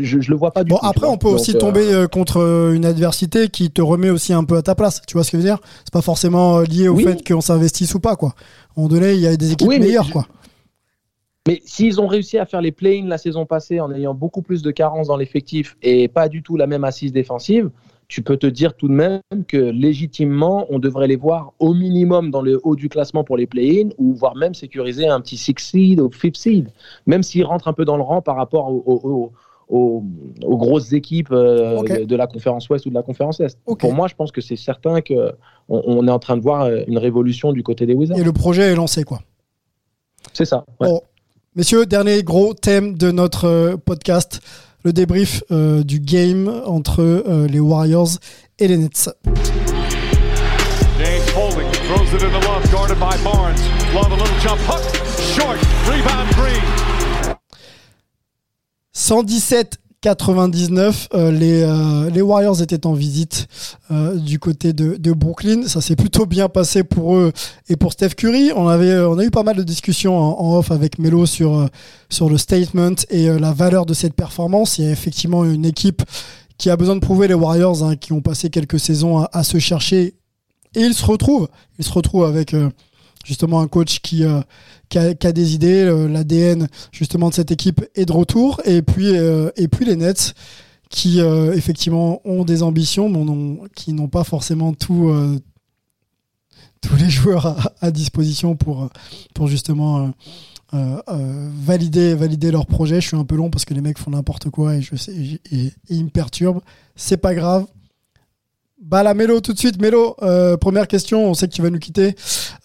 Je, 0.00 0.20
je 0.20 0.30
le 0.30 0.36
vois 0.36 0.50
pas 0.50 0.64
du 0.64 0.70
Bon 0.70 0.78
tout. 0.78 0.86
après 0.86 1.06
on 1.06 1.18
peut 1.18 1.28
aussi 1.28 1.54
euh, 1.54 1.58
tomber 1.60 2.06
contre 2.10 2.72
une 2.74 2.84
adversité 2.84 3.48
qui 3.48 3.70
te 3.70 3.80
remet 3.82 4.10
aussi 4.10 4.32
un 4.32 4.42
peu 4.42 4.56
à 4.56 4.62
ta 4.62 4.74
place. 4.74 5.02
Tu 5.06 5.12
vois 5.14 5.22
ce 5.22 5.30
que 5.30 5.36
je 5.38 5.42
veux 5.42 5.48
dire? 5.48 5.58
C'est 5.84 5.92
pas 5.92 6.02
forcément 6.02 6.60
lié 6.60 6.88
au 6.88 6.94
Oui. 6.94 7.04
fait 7.04 7.26
qu'on 7.26 7.40
s'investisse 7.40 7.94
ou 7.94 8.00
pas 8.00 8.16
quoi. 8.16 8.30
À 8.30 8.32
un 8.32 8.82
moment 8.82 8.88
donné, 8.88 9.12
il 9.14 9.20
y 9.20 9.26
a 9.28 9.36
des 9.36 9.52
équipes 9.52 9.68
Oui, 9.68 9.78
meilleures 9.78 10.04
je- 10.06 10.12
quoi. 10.12 10.26
Mais 11.48 11.62
s'ils 11.64 11.98
ont 11.98 12.06
réussi 12.06 12.36
à 12.36 12.44
faire 12.44 12.60
les 12.60 12.72
play-in 12.72 13.06
la 13.06 13.16
saison 13.16 13.46
passée 13.46 13.80
en 13.80 13.90
ayant 13.90 14.12
beaucoup 14.12 14.42
plus 14.42 14.60
de 14.60 14.70
carences 14.70 15.06
dans 15.06 15.16
l'effectif 15.16 15.78
et 15.80 16.06
pas 16.06 16.28
du 16.28 16.42
tout 16.42 16.58
la 16.58 16.66
même 16.66 16.84
assise 16.84 17.10
défensive, 17.10 17.70
tu 18.06 18.20
peux 18.20 18.36
te 18.36 18.46
dire 18.46 18.74
tout 18.74 18.86
de 18.86 18.92
même 18.92 19.20
que 19.46 19.56
légitimement, 19.56 20.66
on 20.68 20.78
devrait 20.78 21.06
les 21.06 21.16
voir 21.16 21.54
au 21.58 21.72
minimum 21.72 22.30
dans 22.30 22.42
le 22.42 22.60
haut 22.64 22.76
du 22.76 22.90
classement 22.90 23.24
pour 23.24 23.38
les 23.38 23.46
play-in 23.46 23.88
ou 23.96 24.12
voire 24.12 24.36
même 24.36 24.52
sécuriser 24.52 25.06
un 25.08 25.22
petit 25.22 25.38
six 25.38 25.54
seed 25.56 26.00
ou 26.00 26.10
fifth 26.12 26.36
seed, 26.36 26.68
même 27.06 27.22
s'ils 27.22 27.44
rentrent 27.46 27.68
un 27.68 27.72
peu 27.72 27.86
dans 27.86 27.96
le 27.96 28.02
rang 28.02 28.20
par 28.20 28.36
rapport 28.36 28.70
au- 28.70 28.82
au- 28.84 29.32
au- 29.70 30.04
aux, 30.44 30.56
grosses 30.58 30.92
équipes 30.92 31.32
euh, 31.32 32.04
de, 32.04 32.16
la 32.16 32.26
conférence 32.26 32.68
Ouest 32.68 32.84
ou 32.84 32.90
de 32.90 32.94
la 32.94 33.02
conférence 33.02 33.40
Est. 33.40 33.58
Pour 33.64 33.94
moi, 33.94 34.06
je 34.06 34.14
pense 34.14 34.32
que 34.32 34.42
c'est 34.42 34.56
certain 34.56 35.00
que 35.00 35.32
on, 35.70 36.06
est 36.06 36.10
en 36.10 36.18
train 36.18 36.36
de 36.36 36.42
voir 36.42 36.64
euh, 36.64 36.82
une 36.88 36.98
révolution 36.98 37.52
du 37.52 37.62
côté 37.62 37.86
des 37.86 37.94
Wizards. 37.94 38.18
Et 38.18 38.24
le 38.24 38.32
projet 38.32 38.64
est 38.64 38.74
lancé 38.74 39.04
quoi. 39.04 39.20
C'est 40.34 40.44
ça. 40.44 40.64
ouais. 40.80 40.88
Bon, 40.88 41.00
Messieurs, 41.58 41.86
dernier 41.86 42.22
gros 42.22 42.54
thème 42.54 42.96
de 42.96 43.10
notre 43.10 43.48
euh, 43.48 43.76
podcast, 43.76 44.40
le 44.84 44.92
débrief 44.92 45.42
euh, 45.50 45.82
du 45.82 45.98
game 45.98 46.62
entre 46.64 47.02
euh, 47.02 47.48
les 47.48 47.58
Warriors 47.58 48.10
et 48.60 48.68
les 48.68 48.76
Nets. 48.76 49.10
117... 58.92 59.78
99, 60.00 61.08
euh, 61.14 61.32
les, 61.32 61.62
euh, 61.62 62.08
les, 62.10 62.22
Warriors 62.22 62.62
étaient 62.62 62.86
en 62.86 62.92
visite 62.92 63.48
euh, 63.90 64.14
du 64.14 64.38
côté 64.38 64.72
de, 64.72 64.94
de 64.96 65.12
Brooklyn. 65.12 65.66
Ça 65.66 65.80
s'est 65.80 65.96
plutôt 65.96 66.24
bien 66.24 66.48
passé 66.48 66.84
pour 66.84 67.16
eux 67.16 67.32
et 67.68 67.74
pour 67.74 67.92
Steph 67.92 68.10
Curry. 68.10 68.52
On, 68.54 68.68
avait, 68.68 68.90
euh, 68.90 69.08
on 69.08 69.18
a 69.18 69.24
eu 69.24 69.30
pas 69.30 69.42
mal 69.42 69.56
de 69.56 69.64
discussions 69.64 70.16
en, 70.16 70.56
off 70.56 70.70
avec 70.70 71.00
Melo 71.00 71.26
sur, 71.26 71.56
euh, 71.56 71.66
sur 72.10 72.30
le 72.30 72.38
statement 72.38 72.94
et 73.10 73.28
euh, 73.28 73.40
la 73.40 73.52
valeur 73.52 73.86
de 73.86 73.94
cette 73.94 74.14
performance. 74.14 74.78
Il 74.78 74.84
y 74.84 74.88
a 74.88 74.92
effectivement 74.92 75.44
une 75.44 75.64
équipe 75.64 76.02
qui 76.58 76.70
a 76.70 76.76
besoin 76.76 76.94
de 76.94 77.00
prouver 77.00 77.26
les 77.26 77.34
Warriors, 77.34 77.82
hein, 77.82 77.96
qui 77.96 78.12
ont 78.12 78.20
passé 78.20 78.50
quelques 78.50 78.78
saisons 78.78 79.18
à, 79.18 79.28
à, 79.32 79.42
se 79.42 79.58
chercher. 79.58 80.14
Et 80.76 80.80
ils 80.80 80.94
se 80.94 81.04
retrouvent. 81.04 81.48
Ils 81.80 81.84
se 81.84 81.92
retrouvent 81.92 82.24
avec 82.24 82.54
justement 83.28 83.60
un 83.60 83.68
coach 83.68 84.00
qui, 84.00 84.24
euh, 84.24 84.40
a, 84.94 85.32
des 85.32 85.54
idées. 85.54 85.84
euh, 85.84 86.08
L'ADN 86.08 86.66
justement 86.92 87.28
de 87.28 87.34
cette 87.34 87.50
équipe 87.50 87.84
est 87.94 88.06
de 88.06 88.12
retour. 88.12 88.62
Et 88.64 88.80
puis, 88.80 89.16
euh, 89.16 89.50
les 89.80 89.96
Nets 89.96 90.34
qui 90.88 91.20
effectivement 91.20 92.22
ont 92.24 92.46
des 92.46 92.62
ambitions, 92.62 93.10
mais 93.10 93.68
qui 93.76 93.92
n'ont 93.92 94.08
pas 94.08 94.24
forcément 94.24 94.72
tous 94.72 95.10
les 96.98 97.10
joueurs 97.10 97.74
à, 97.82 97.90
disposition 97.90 98.56
pour, 98.56 98.88
justement 99.44 100.10
valider, 100.72 102.50
leur 102.50 102.64
projet. 102.64 103.02
Je 103.02 103.08
suis 103.08 103.18
un 103.18 103.26
peu 103.26 103.36
long 103.36 103.50
parce 103.50 103.66
que 103.66 103.74
les 103.74 103.82
mecs 103.82 103.98
font 103.98 104.12
n'importe 104.12 104.48
quoi 104.48 104.76
et, 104.76 104.80
je 104.80 104.96
sais, 104.96 105.12
et 105.52 105.72
ils 105.90 106.04
me 106.04 106.08
perturbent. 106.08 106.62
C'est 106.96 107.18
pas 107.18 107.34
grave. 107.34 107.66
Bah 108.80 109.02
la 109.02 109.12
Mélo 109.12 109.40
tout 109.40 109.52
de 109.52 109.58
suite. 109.58 109.80
Mélo, 109.80 110.14
euh, 110.22 110.56
première 110.56 110.86
question, 110.86 111.26
on 111.28 111.34
sait 111.34 111.48
que 111.48 111.52
tu 111.52 111.62
vas 111.62 111.70
nous 111.70 111.80
quitter. 111.80 112.14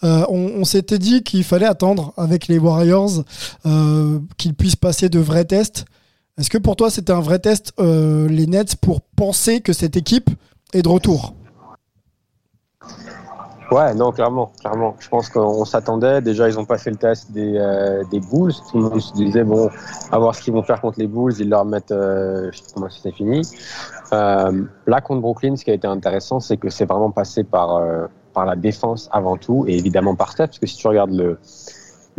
Euh, 0.04 0.24
on 0.28 0.64
s'était 0.64 0.98
dit 0.98 1.24
qu'il 1.24 1.42
fallait 1.42 1.66
attendre 1.66 2.14
avec 2.16 2.46
les 2.46 2.58
Warriors 2.58 3.24
euh, 3.66 4.20
qu'ils 4.36 4.54
puissent 4.54 4.76
passer 4.76 5.08
de 5.08 5.18
vrais 5.18 5.44
tests. 5.44 5.86
Est-ce 6.38 6.50
que 6.50 6.58
pour 6.58 6.76
toi 6.76 6.88
c'était 6.90 7.12
un 7.12 7.20
vrai 7.20 7.40
test, 7.40 7.72
les 7.78 8.46
Nets, 8.46 8.76
pour 8.76 9.00
penser 9.00 9.60
que 9.60 9.72
cette 9.72 9.96
équipe 9.96 10.30
est 10.72 10.82
de 10.82 10.88
retour? 10.88 11.34
Ouais, 13.74 13.92
non, 13.92 14.12
clairement, 14.12 14.52
clairement. 14.60 14.94
Je 15.00 15.08
pense 15.08 15.28
qu'on 15.28 15.64
s'attendait. 15.64 16.20
Déjà, 16.20 16.48
ils 16.48 16.56
ont 16.60 16.64
passé 16.64 16.90
le 16.90 16.96
test 16.96 17.32
des, 17.32 17.56
euh, 17.58 18.04
des 18.08 18.20
Bulls. 18.20 18.52
Tout 18.70 18.78
le 18.78 18.84
monde 18.84 19.00
se 19.00 19.12
disait, 19.14 19.42
bon, 19.42 19.68
à 20.12 20.18
voir 20.20 20.32
ce 20.36 20.42
qu'ils 20.42 20.52
vont 20.52 20.62
faire 20.62 20.80
contre 20.80 21.00
les 21.00 21.08
Bulls. 21.08 21.32
Ils 21.40 21.48
leur 21.48 21.64
mettent, 21.64 21.90
euh, 21.90 22.50
je 22.52 22.58
sais 22.58 22.64
comment 22.72 22.88
c'est 22.88 23.10
fini. 23.10 23.42
Euh, 24.12 24.62
là, 24.86 25.00
contre 25.00 25.22
Brooklyn, 25.22 25.56
ce 25.56 25.64
qui 25.64 25.72
a 25.72 25.74
été 25.74 25.88
intéressant, 25.88 26.38
c'est 26.38 26.56
que 26.56 26.70
c'est 26.70 26.84
vraiment 26.84 27.10
passé 27.10 27.42
par, 27.42 27.74
euh, 27.74 28.06
par 28.32 28.46
la 28.46 28.54
défense 28.54 29.08
avant 29.10 29.36
tout 29.36 29.64
et 29.66 29.76
évidemment 29.76 30.14
par 30.14 30.30
Steph. 30.30 30.46
Parce 30.46 30.58
que 30.60 30.66
si 30.68 30.76
tu 30.76 30.86
regardes 30.86 31.10
le, 31.10 31.36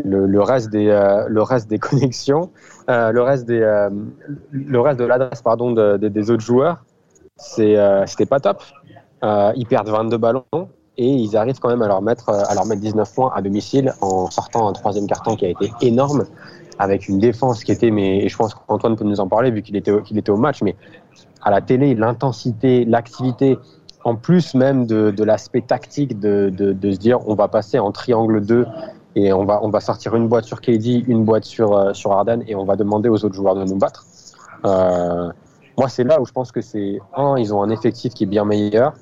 le, 0.04 0.42
reste 0.42 0.72
des, 0.72 0.88
le 1.30 1.42
reste 1.42 1.70
des 1.70 1.80
connexions, 1.90 2.50
euh, 2.90 3.14
le 3.14 3.22
reste 3.22 3.46
des, 3.46 3.60
le 4.52 4.80
reste 4.82 5.00
de 5.00 5.06
l'adresse, 5.06 5.42
pardon, 5.42 5.72
de- 5.72 5.96
de- 5.96 6.10
des 6.10 6.30
autres 6.32 6.44
joueurs, 6.44 6.84
c'est, 7.38 7.78
c'était 8.08 8.26
pas 8.26 8.42
top. 8.42 8.62
Ils 9.24 9.66
perdent 9.70 9.88
22 9.88 10.18
ballons 10.18 10.44
et 10.98 11.08
ils 11.08 11.36
arrivent 11.36 11.60
quand 11.60 11.70
même 11.70 11.82
à 11.82 11.88
leur 11.88 12.02
mettre 12.02 12.30
euh, 12.30 12.44
à 12.48 12.56
leur 12.56 12.66
mettre 12.66 12.82
19 12.82 13.14
points 13.14 13.32
à 13.36 13.42
domicile 13.42 13.94
en 14.02 14.30
sortant 14.30 14.68
un 14.68 14.74
troisième 14.74 15.08
carton 15.08 15.36
qui 15.36 15.46
a 15.46 15.50
été 15.50 15.72
énorme 15.82 16.26
avec 16.80 17.08
une 17.08 17.20
défense 17.20 17.64
qui 17.64 17.72
était 17.72 17.92
mais 17.92 18.20
et 18.20 18.30
je 18.30 18.36
pense 18.38 18.54
qu'Antoine 18.54 18.96
peut 18.96 19.06
nous 19.06 19.20
en 19.20 19.28
parler 19.28 19.52
vu 19.52 19.62
qu'il 19.62 19.76
était 19.76 20.02
qu'il 20.04 20.18
était 20.18 20.32
au 20.32 20.38
match 20.38 20.62
mais 20.62 20.76
à 21.42 21.52
la 21.52 21.62
télé 21.62 21.96
l'intensité 21.96 22.86
l'activité 22.86 23.58
en 24.04 24.16
plus 24.16 24.54
même 24.54 24.86
de, 24.86 25.12
de 25.12 25.24
l'aspect 25.24 25.62
tactique 25.62 26.20
de, 26.20 26.50
de, 26.50 26.92
se 26.92 26.98
dire 26.98 27.20
on 27.28 27.36
va 27.36 27.48
passer 27.48 27.80
en 27.80 27.92
triangle 27.92 28.46
2 28.46 28.66
et 29.16 29.34
on 29.34 29.46
va 29.46 29.60
on 29.64 29.70
va 29.70 29.80
sortir 29.80 30.16
une 30.16 30.28
boîte 30.28 30.46
sur 30.46 30.62
KD 30.62 31.04
une 31.08 31.26
boîte 31.26 31.46
sur 31.46 31.76
euh, 31.76 31.94
sur 31.94 32.12
Harden 32.12 32.44
et 32.48 32.56
on 32.56 32.66
va 32.66 32.76
demander 32.76 33.10
aux 33.10 33.26
autres 33.26 33.36
joueurs 33.36 33.56
de 33.56 33.64
nous 33.64 33.78
battre. 33.78 34.06
Euh, 34.66 35.30
moi 35.78 35.90
c'est 35.90 36.04
là 36.04 36.22
où 36.22 36.26
je 36.26 36.32
pense 36.32 36.52
que 36.52 36.62
c'est 36.62 37.00
un 37.16 37.38
ils 37.38 37.54
ont 37.54 37.64
un 37.64 37.70
effectif 37.70 38.14
qui 38.14 38.24
est 38.24 38.28
bien 38.28 38.46
meilleur 38.46 38.94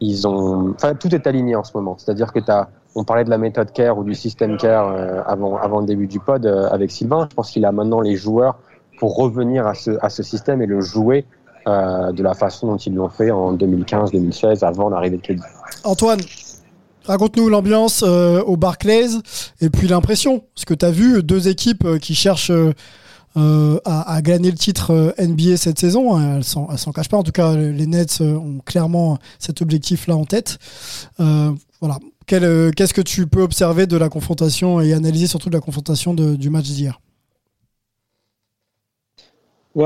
ils 0.00 0.28
ont, 0.28 0.74
enfin, 0.74 0.94
tout 0.94 1.12
est 1.14 1.26
aligné 1.26 1.56
en 1.56 1.64
ce 1.64 1.76
moment. 1.76 1.96
C'est-à-dire 1.98 2.32
que 2.32 2.38
tu 2.38 2.52
on 2.94 3.04
parlait 3.04 3.24
de 3.24 3.30
la 3.30 3.38
méthode 3.38 3.72
care 3.72 3.96
ou 3.98 4.04
du 4.04 4.14
système 4.14 4.56
care 4.56 4.88
euh, 4.88 5.20
avant, 5.26 5.56
avant 5.56 5.80
le 5.80 5.86
début 5.86 6.06
du 6.06 6.18
pod 6.18 6.44
euh, 6.46 6.68
avec 6.70 6.90
Sylvain. 6.90 7.28
Je 7.30 7.34
pense 7.34 7.50
qu'il 7.50 7.64
a 7.64 7.72
maintenant 7.72 8.00
les 8.00 8.16
joueurs 8.16 8.58
pour 8.98 9.16
revenir 9.16 9.66
à 9.66 9.74
ce, 9.74 9.92
à 10.00 10.10
ce 10.10 10.22
système 10.22 10.62
et 10.62 10.66
le 10.66 10.80
jouer 10.80 11.24
euh, 11.66 12.12
de 12.12 12.22
la 12.22 12.34
façon 12.34 12.66
dont 12.66 12.76
ils 12.76 12.94
l'ont 12.94 13.08
fait 13.08 13.30
en 13.30 13.54
2015-2016 13.56 14.64
avant 14.64 14.88
l'arrivée 14.88 15.18
de 15.18 15.22
KD. 15.22 15.40
Antoine, 15.84 16.20
raconte-nous 17.04 17.48
l'ambiance 17.48 18.02
au 18.02 18.56
Barclays 18.56 19.10
et 19.60 19.70
puis 19.70 19.86
l'impression. 19.86 20.42
Ce 20.54 20.64
que 20.64 20.74
tu 20.74 20.84
as 20.84 20.90
vu, 20.90 21.22
deux 21.22 21.46
équipes 21.48 21.98
qui 22.00 22.14
cherchent 22.14 22.52
euh, 23.36 23.40
euh, 23.76 23.80
à, 23.84 24.14
à 24.14 24.22
gagner 24.22 24.50
le 24.50 24.56
titre 24.56 24.92
euh, 24.92 25.12
NBA 25.26 25.56
cette 25.56 25.78
saison. 25.78 26.16
hein. 26.16 26.36
Elle 26.36 26.44
s'en, 26.44 26.76
s'en 26.76 26.92
cache 26.92 27.08
pas. 27.08 27.16
En 27.16 27.22
tout 27.22 27.32
cas, 27.32 27.54
les 27.54 27.86
Nets 27.86 28.20
euh, 28.20 28.34
ont 28.36 28.60
clairement 28.64 29.18
cet 29.38 29.62
objectif-là 29.62 30.16
en 30.16 30.24
tête. 30.24 30.58
Euh, 31.20 31.52
voilà. 31.80 31.98
Euh, 32.32 32.70
qu'est-ce 32.72 32.92
que 32.94 33.00
tu 33.00 33.26
peux 33.26 33.42
observer 33.42 33.86
de 33.86 33.96
la 33.96 34.08
confrontation 34.08 34.80
et 34.80 34.92
analyser 34.92 35.26
surtout 35.26 35.48
de 35.48 35.54
la 35.54 35.60
confrontation 35.60 36.14
du 36.14 36.50
match 36.50 36.66
d'hier? 36.66 37.00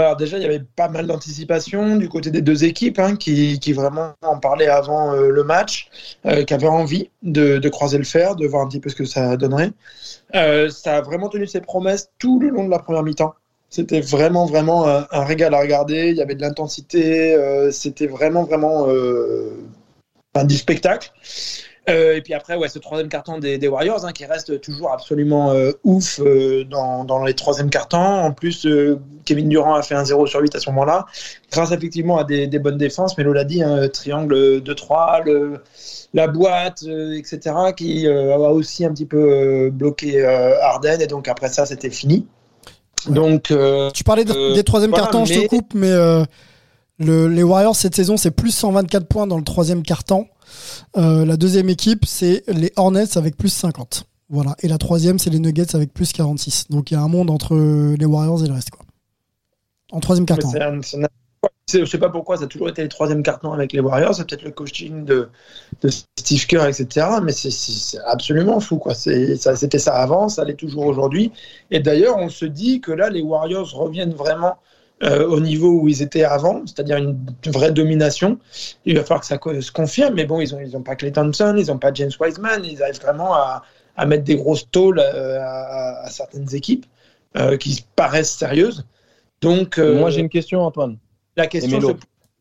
Alors 0.01 0.17
déjà, 0.17 0.39
il 0.39 0.43
y 0.43 0.47
avait 0.47 0.63
pas 0.77 0.89
mal 0.89 1.07
d'anticipation 1.07 1.97
du 1.97 2.09
côté 2.09 2.31
des 2.31 2.41
deux 2.41 2.65
équipes 2.65 2.99
hein, 2.99 3.17
qui, 3.17 3.59
vraiment 3.73 4.15
en 4.23 4.39
parlaient 4.39 4.69
avant 4.69 5.15
euh, 5.15 5.29
le 5.29 5.45
match, 5.45 5.91
euh, 6.27 6.45
qui 6.45 6.55
avaient 6.55 6.67
envie 6.67 7.11
de, 7.23 7.69
croiser 7.69 7.99
le 7.99 8.05
fer, 8.05 8.37
de 8.37 8.47
voir 8.47 8.63
un 8.63 8.69
petit 8.69 8.81
peu 8.81 8.89
ce 8.89 8.97
que 8.97 9.05
ça 9.05 9.37
donnerait. 9.37 9.73
Euh, 10.35 10.71
ça 10.71 10.97
a 10.97 11.01
vraiment 11.03 11.29
tenu 11.29 11.47
ses 11.47 11.61
promesses 11.61 12.11
tout 12.19 12.41
le 12.41 12.49
long 12.49 12.65
de 12.65 12.71
la 12.71 12.79
première 12.79 13.03
mi-temps. 13.03 13.35
C'était 13.69 14.01
vraiment, 14.01 14.47
vraiment 14.47 14.87
un, 14.87 15.25
régal 15.25 15.55
à 15.55 15.61
regarder. 15.61 16.11
Il 16.11 16.17
y 16.17 16.23
avait 16.23 16.35
de 16.35 16.43
l'intensité. 16.43 17.35
C'était 17.71 18.07
vraiment, 18.07 18.45
vraiment 18.45 18.87
du 20.45 20.57
spectacle. 20.57 21.11
Euh, 21.89 22.15
et 22.15 22.23
puis 22.23 22.33
après, 22.33 22.57
ouais, 22.57 22.69
ce 22.69 22.79
troisième 22.79 23.09
carton 23.09 23.39
des, 23.39 23.59
des 23.59 23.67
Warriors 23.67 24.05
hein, 24.05 24.13
qui 24.13 24.25
reste 24.25 24.61
toujours 24.61 24.93
absolument 24.93 25.51
euh, 25.51 25.73
ouf 25.83 26.21
euh, 26.21 26.63
dans, 26.65 27.03
dans 27.05 27.25
les 27.25 27.35
troisièmes 27.35 27.71
cartons. 27.71 27.99
En 27.99 28.31
plus, 28.33 28.69
Kevin 29.25 29.49
Durant 29.49 29.75
a 29.75 29.83
fait 29.83 29.97
un 29.97 30.05
0 30.05 30.27
sur 30.29 30.41
8 30.41 30.55
à 30.55 30.61
ce 30.61 30.71
moment-là, 30.71 31.07
grâce 31.51 31.73
effectivement 31.73 32.19
à 32.19 32.25
des, 32.25 32.47
des 32.47 32.59
bonnes 32.61 32.79
défenses. 32.79 33.19
Mais 33.19 33.25
l'a 33.25 33.43
dit, 33.45 33.65
hein, 33.65 33.89
triangle 33.89 34.63
de 34.63 34.73
3, 34.73 35.23
le, 35.25 35.61
la 36.15 36.29
boîte, 36.29 36.85
etc., 36.85 37.41
qui 37.77 38.07
a 38.07 38.39
aussi 38.39 38.85
un 38.85 38.93
petit 38.93 39.07
peu 39.07 39.71
bloqué 39.71 40.25
Harden. 40.25 41.01
Et 41.01 41.09
donc 41.09 41.27
après 41.27 41.49
ça, 41.49 41.67
c'était 41.67 41.91
fini. 41.91 42.27
Donc, 43.09 43.53
Tu 43.93 44.05
parlais 44.05 44.25
de- 44.25 44.55
des 44.55 44.63
troisième 44.63 44.91
voilà, 44.91 45.07
cartons, 45.07 45.25
je 45.25 45.35
te 45.35 45.49
coupe, 45.49 45.75
mais 45.75 45.91
le- 47.01 47.27
les 47.27 47.43
Warriors 47.43 47.75
cette 47.75 47.97
saison, 47.97 48.17
c'est 48.17 48.31
plus 48.31 48.53
124 48.55 49.07
points 49.09 49.27
dans 49.27 49.37
le 49.39 49.43
troisième 49.45 49.83
carton. 49.83 50.27
Euh, 50.97 51.25
la 51.25 51.37
deuxième 51.37 51.69
équipe, 51.69 52.05
c'est 52.05 52.45
les 52.49 52.73
Hornets 52.77 53.17
avec 53.17 53.37
plus 53.37 53.49
50. 53.53 54.05
Voilà. 54.29 54.57
Et 54.61 54.69
la 54.69 54.79
troisième, 54.79 55.19
c'est 55.19 55.31
les 55.31 55.39
Nuggets 55.39 55.75
avec 55.77 55.93
plus 55.93 56.13
46. 56.13 56.69
Donc 56.71 56.91
il 56.91 56.95
y 56.95 56.97
a 56.97 57.01
un 57.01 57.09
monde 57.09 57.31
entre 57.31 57.55
les 57.99 58.05
Warriors 58.07 58.43
et 58.45 58.49
le 58.49 58.55
reste. 58.55 58.71
Quoi. 58.71 58.85
En 59.93 60.01
troisième 60.01 60.27
carton. 60.27 60.49
Un- 60.55 60.79
un- 60.79 61.07
Je 61.73 61.85
sais 61.85 61.99
pas 61.99 62.09
pourquoi, 62.11 62.37
ça 62.39 62.45
a 62.45 62.47
toujours 62.47 62.69
été 62.69 62.83
les 62.83 62.89
troisième 62.89 63.23
cartons 63.23 63.53
avec 63.53 63.73
les 63.73 63.81
Warriors. 63.81 64.15
C'est 64.15 64.27
peut-être 64.29 64.43
le 64.45 64.51
coaching 64.51 65.05
de, 65.05 65.29
de 65.83 65.89
Steve 66.19 66.47
Kerr, 66.47 66.67
etc. 66.67 67.07
Mais 67.23 67.33
c'est- 67.33 67.99
absolument 68.07 68.59
fou. 68.61 68.79
quoi. 68.79 68.95
C'était 68.95 69.79
ça 69.79 69.95
avant, 69.95 70.29
ça 70.29 70.45
l'est 70.45 70.55
toujours 70.55 70.87
aujourd'hui. 70.87 71.31
Et 71.71 71.81
d'ailleurs, 71.81 72.17
on 72.19 72.29
se 72.29 72.45
dit 72.47 72.81
que 72.81 72.93
là, 72.93 73.11
les 73.11 73.23
Warriors 73.23 73.71
reviennent 73.75 74.15
vraiment 74.15 74.55
euh, 75.03 75.27
au 75.27 75.41
niveau 75.41 75.81
où 75.81 75.89
ils 75.89 76.03
étaient 76.03 76.25
avant, 76.25 76.63
c'est-à-dire 76.67 76.97
une 76.99 77.19
vraie 77.47 77.73
domination. 77.73 78.39
Il 78.85 78.97
va 78.97 79.03
falloir 79.03 79.21
que 79.21 79.27
ça 79.27 79.39
se 79.61 79.73
confirme. 79.73 80.15
Mais 80.15 80.25
bon, 80.27 80.41
ils 80.41 80.53
n'ont 80.53 80.61
ils 80.61 80.77
ont 80.77 80.83
pas 80.83 80.97
Clay 80.97 81.13
Thompson, 81.13 81.55
ils 81.59 81.67
n'ont 81.67 81.79
pas 81.79 81.93
James 81.95 82.11
Wiseman. 82.21 82.65
Ils 82.65 82.83
arrivent 82.83 83.01
vraiment 83.01 83.35
à, 83.35 83.63
à 83.97 84.07
mettre 84.07 84.25
des 84.25 84.37
grosses 84.37 84.71
tôles 84.71 85.01
euh, 85.01 85.39
à, 85.41 86.05
à 86.05 86.11
certaines 86.11 86.55
équipes 86.55 86.87
euh, 87.37 87.57
qui 87.57 87.85
paraissent 87.97 88.33
sérieuses. 88.37 88.87
Donc, 89.41 89.79
euh, 89.79 89.99
Moi, 89.99 90.11
j'ai 90.11 90.21
une 90.21 90.29
question, 90.29 90.61
Antoine. 90.61 90.99
la 91.37 91.47
question 91.49 91.81
se, 91.81 91.93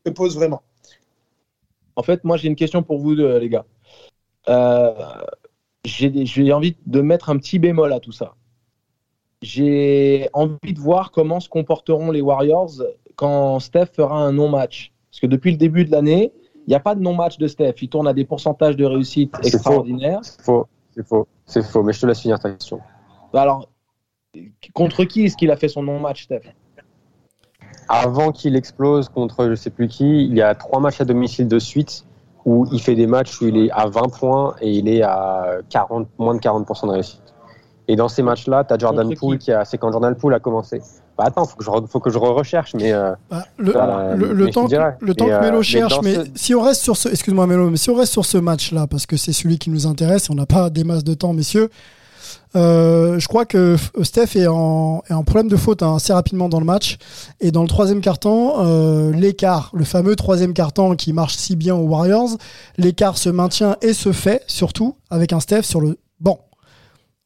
se 0.06 0.12
pose 0.12 0.36
vraiment. 0.36 0.62
En 1.96 2.02
fait, 2.02 2.22
moi, 2.24 2.36
j'ai 2.36 2.48
une 2.48 2.56
question 2.56 2.82
pour 2.82 2.98
vous, 2.98 3.14
deux, 3.16 3.38
les 3.38 3.48
gars. 3.48 3.64
Euh, 4.48 4.92
j'ai 5.84 6.24
j'ai 6.26 6.52
envie 6.52 6.76
de 6.86 7.00
mettre 7.00 7.28
un 7.30 7.38
petit 7.38 7.58
bémol 7.58 7.92
à 7.92 8.00
tout 8.00 8.12
ça. 8.12 8.34
J'ai 9.42 10.28
envie 10.32 10.72
de 10.72 10.78
voir 10.78 11.10
comment 11.10 11.40
se 11.40 11.48
comporteront 11.48 12.10
les 12.12 12.20
Warriors 12.20 12.70
quand 13.16 13.58
Steph 13.58 13.86
fera 13.96 14.18
un 14.18 14.32
non-match. 14.32 14.92
Parce 15.10 15.20
que 15.20 15.26
depuis 15.26 15.50
le 15.50 15.56
début 15.56 15.84
de 15.84 15.90
l'année, 15.90 16.32
il 16.66 16.70
n'y 16.70 16.74
a 16.74 16.80
pas 16.80 16.94
de 16.94 17.00
non-match 17.00 17.38
de 17.38 17.48
Steph. 17.48 17.74
Il 17.82 17.88
tourne 17.88 18.06
à 18.06 18.12
des 18.12 18.24
pourcentages 18.24 18.76
de 18.76 18.84
réussite 18.84 19.34
extraordinaires. 19.42 20.20
C'est 20.22 20.42
faux, 20.42 20.66
c'est 20.94 21.06
faux, 21.06 21.26
c'est 21.44 21.62
faux, 21.62 21.82
mais 21.82 21.92
je 21.92 22.00
te 22.00 22.06
laisse 22.06 22.20
finir 22.20 22.38
ta 22.38 22.50
question. 22.50 22.80
Alors, 23.34 23.68
contre 24.74 25.04
qui 25.04 25.24
est-ce 25.24 25.36
qu'il 25.36 25.50
a 25.50 25.56
fait 25.56 25.68
son 25.68 25.82
non-match, 25.82 26.24
Steph? 26.24 26.42
Avant 27.88 28.30
qu'il 28.30 28.54
explose 28.54 29.08
contre 29.08 29.48
je 29.48 29.54
sais 29.54 29.70
plus 29.70 29.88
qui, 29.88 30.24
il 30.24 30.34
y 30.34 30.40
a 30.40 30.54
trois 30.54 30.80
matchs 30.80 31.00
à 31.00 31.04
domicile 31.04 31.48
de 31.48 31.58
suite 31.58 32.06
où 32.44 32.66
il 32.72 32.80
fait 32.80 32.94
des 32.94 33.06
matchs 33.06 33.40
où 33.40 33.48
il 33.48 33.56
est 33.56 33.70
à 33.70 33.86
20 33.86 34.08
points 34.18 34.54
et 34.60 34.70
il 34.70 34.88
est 34.88 35.02
à 35.02 35.58
40, 35.68 36.08
moins 36.18 36.34
de 36.34 36.40
40% 36.40 36.86
de 36.86 36.92
réussite. 36.92 37.21
Et 37.92 37.96
dans 37.96 38.08
ces 38.08 38.22
matchs-là, 38.22 38.64
tu 38.64 38.72
as 38.72 38.78
Jordan 38.78 39.06
Contre 39.08 39.20
Poole 39.20 39.36
qui 39.38 39.52
a, 39.52 39.66
c'est 39.66 39.76
quand 39.76 39.92
Jordan 39.92 40.14
Poole 40.14 40.32
a 40.32 40.40
commencé. 40.40 40.80
Bah 41.18 41.24
attends, 41.26 41.44
faut 41.44 41.56
que 41.56 41.64
je, 41.64 41.68
re- 41.68 41.86
faut 41.86 42.00
que 42.00 42.08
je 42.08 42.16
recherche, 42.16 42.72
mais 42.74 42.90
euh, 42.90 43.12
Bah, 43.30 43.44
le, 43.58 43.72
le- 44.16 44.32
le 44.32 44.44
mais 44.46 44.50
je 44.50 44.54
temps, 44.54 44.62
te 44.64 44.68
dirai. 44.68 44.92
le 45.00 45.14
temps 45.14 45.26
que 45.26 45.30
euh, 45.30 45.40
Mélo 45.42 45.58
mais 45.58 45.62
cherche, 45.62 45.98
mais, 46.02 46.14
ce- 46.14 46.20
si 46.34 46.54
on 46.54 46.62
reste 46.62 46.80
sur 46.80 46.96
ce, 46.96 47.10
excuse-moi 47.10 47.46
Mélo, 47.46 47.68
mais 47.68 47.76
si 47.76 47.90
on 47.90 47.94
reste 47.94 48.12
sur 48.12 48.24
ce 48.24 48.38
match-là, 48.38 48.86
parce 48.86 49.04
que 49.04 49.18
c'est 49.18 49.34
celui 49.34 49.58
qui 49.58 49.68
nous 49.68 49.86
intéresse, 49.86 50.28
et 50.28 50.32
on 50.32 50.36
n'a 50.36 50.46
pas 50.46 50.70
des 50.70 50.84
masses 50.84 51.04
de 51.04 51.12
temps, 51.12 51.34
messieurs, 51.34 51.68
euh, 52.56 53.18
je 53.18 53.28
crois 53.28 53.44
que 53.44 53.76
Steph 54.02 54.36
est 54.38 54.46
en, 54.46 55.02
est 55.08 55.12
en 55.14 55.24
problème 55.24 55.48
de 55.48 55.56
faute 55.56 55.82
hein, 55.82 55.96
assez 55.96 56.12
rapidement 56.12 56.48
dans 56.48 56.60
le 56.60 56.66
match. 56.66 56.96
Et 57.40 57.50
dans 57.50 57.62
le 57.62 57.68
troisième 57.68 58.00
carton, 58.00 58.54
euh, 58.60 59.12
l'écart, 59.12 59.70
le 59.74 59.84
fameux 59.84 60.16
troisième 60.16 60.52
carton 60.54 60.94
qui 60.96 61.12
marche 61.12 61.36
si 61.36 61.56
bien 61.56 61.74
aux 61.74 61.86
Warriors, 61.88 62.30
l'écart 62.78 63.16
se 63.18 63.28
maintient 63.30 63.76
et 63.82 63.92
se 63.92 64.12
fait, 64.12 64.42
surtout 64.46 64.96
avec 65.10 65.32
un 65.32 65.40
Steph 65.40 65.62
sur 65.62 65.80
le 65.80 65.98
banc. 66.20 66.40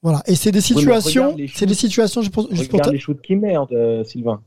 Voilà. 0.09 0.22
Et 0.26 0.36
c'est 0.36 0.52
des 0.52 0.61
situations, 0.61 1.36
c'est 1.52 1.66
des 1.66 1.74
situations, 1.74 2.22
je 2.22 2.30
pense, 2.30 2.46
juste 2.52 2.70
Regarde 2.70 2.92
les 2.92 3.00
shoots 3.00 3.20
qu'il 3.20 3.40
met, 3.40 3.57
euh, 3.72 4.04
Sylvain. 4.04 4.40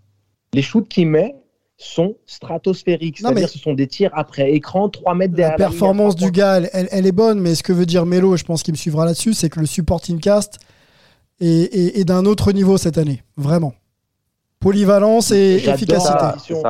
Les 0.54 0.62
shoots 0.62 0.88
qu'il 0.88 1.08
met 1.08 1.36
sont 1.76 2.16
stratosphériques. 2.26 3.20
Mais- 3.22 3.28
C'est-à-dire 3.28 3.50
ce 3.50 3.60
sont 3.60 3.74
des 3.74 3.86
tirs 3.88 4.12
après 4.14 4.54
écran, 4.54 4.88
3 4.88 5.16
mètres 5.16 5.34
La 5.34 5.36
derrière 5.36 5.58
la 5.60 5.66
ligne. 5.66 5.72
performance 5.74 6.16
du 6.16 6.32
gars, 6.32 6.60
elle, 6.60 6.70
elle- 6.72 6.88
elle 6.92 7.06
est 7.06 7.12
bonne, 7.12 7.42
mais 7.42 7.56
ce 7.56 7.64
que 7.64 7.74
veut 7.74 7.86
dire 7.86 8.06
Melo, 8.06 8.38
je 8.38 8.46
pense 8.46 8.64
qu'il 8.64 8.74
me 8.74 8.78
suivra 8.78 9.04
là-dessus, 9.04 9.34
c'est 9.34 9.50
que 9.50 9.60
le 9.60 9.66
supporting 9.66 10.22
cast 10.22 10.60
est, 11.42 11.48
est- 11.76 12.00
est 12.00 12.06
d'un 12.06 12.26
autre 12.26 12.54
niveau 12.54 12.78
cette 12.78 12.98
année, 12.98 13.22
vraiment. 13.36 13.74
Polyvalence 14.62 15.32
et 15.32 15.60
J'adore 15.60 15.74
efficacité. 15.76 16.14
l'addition. 16.22 16.64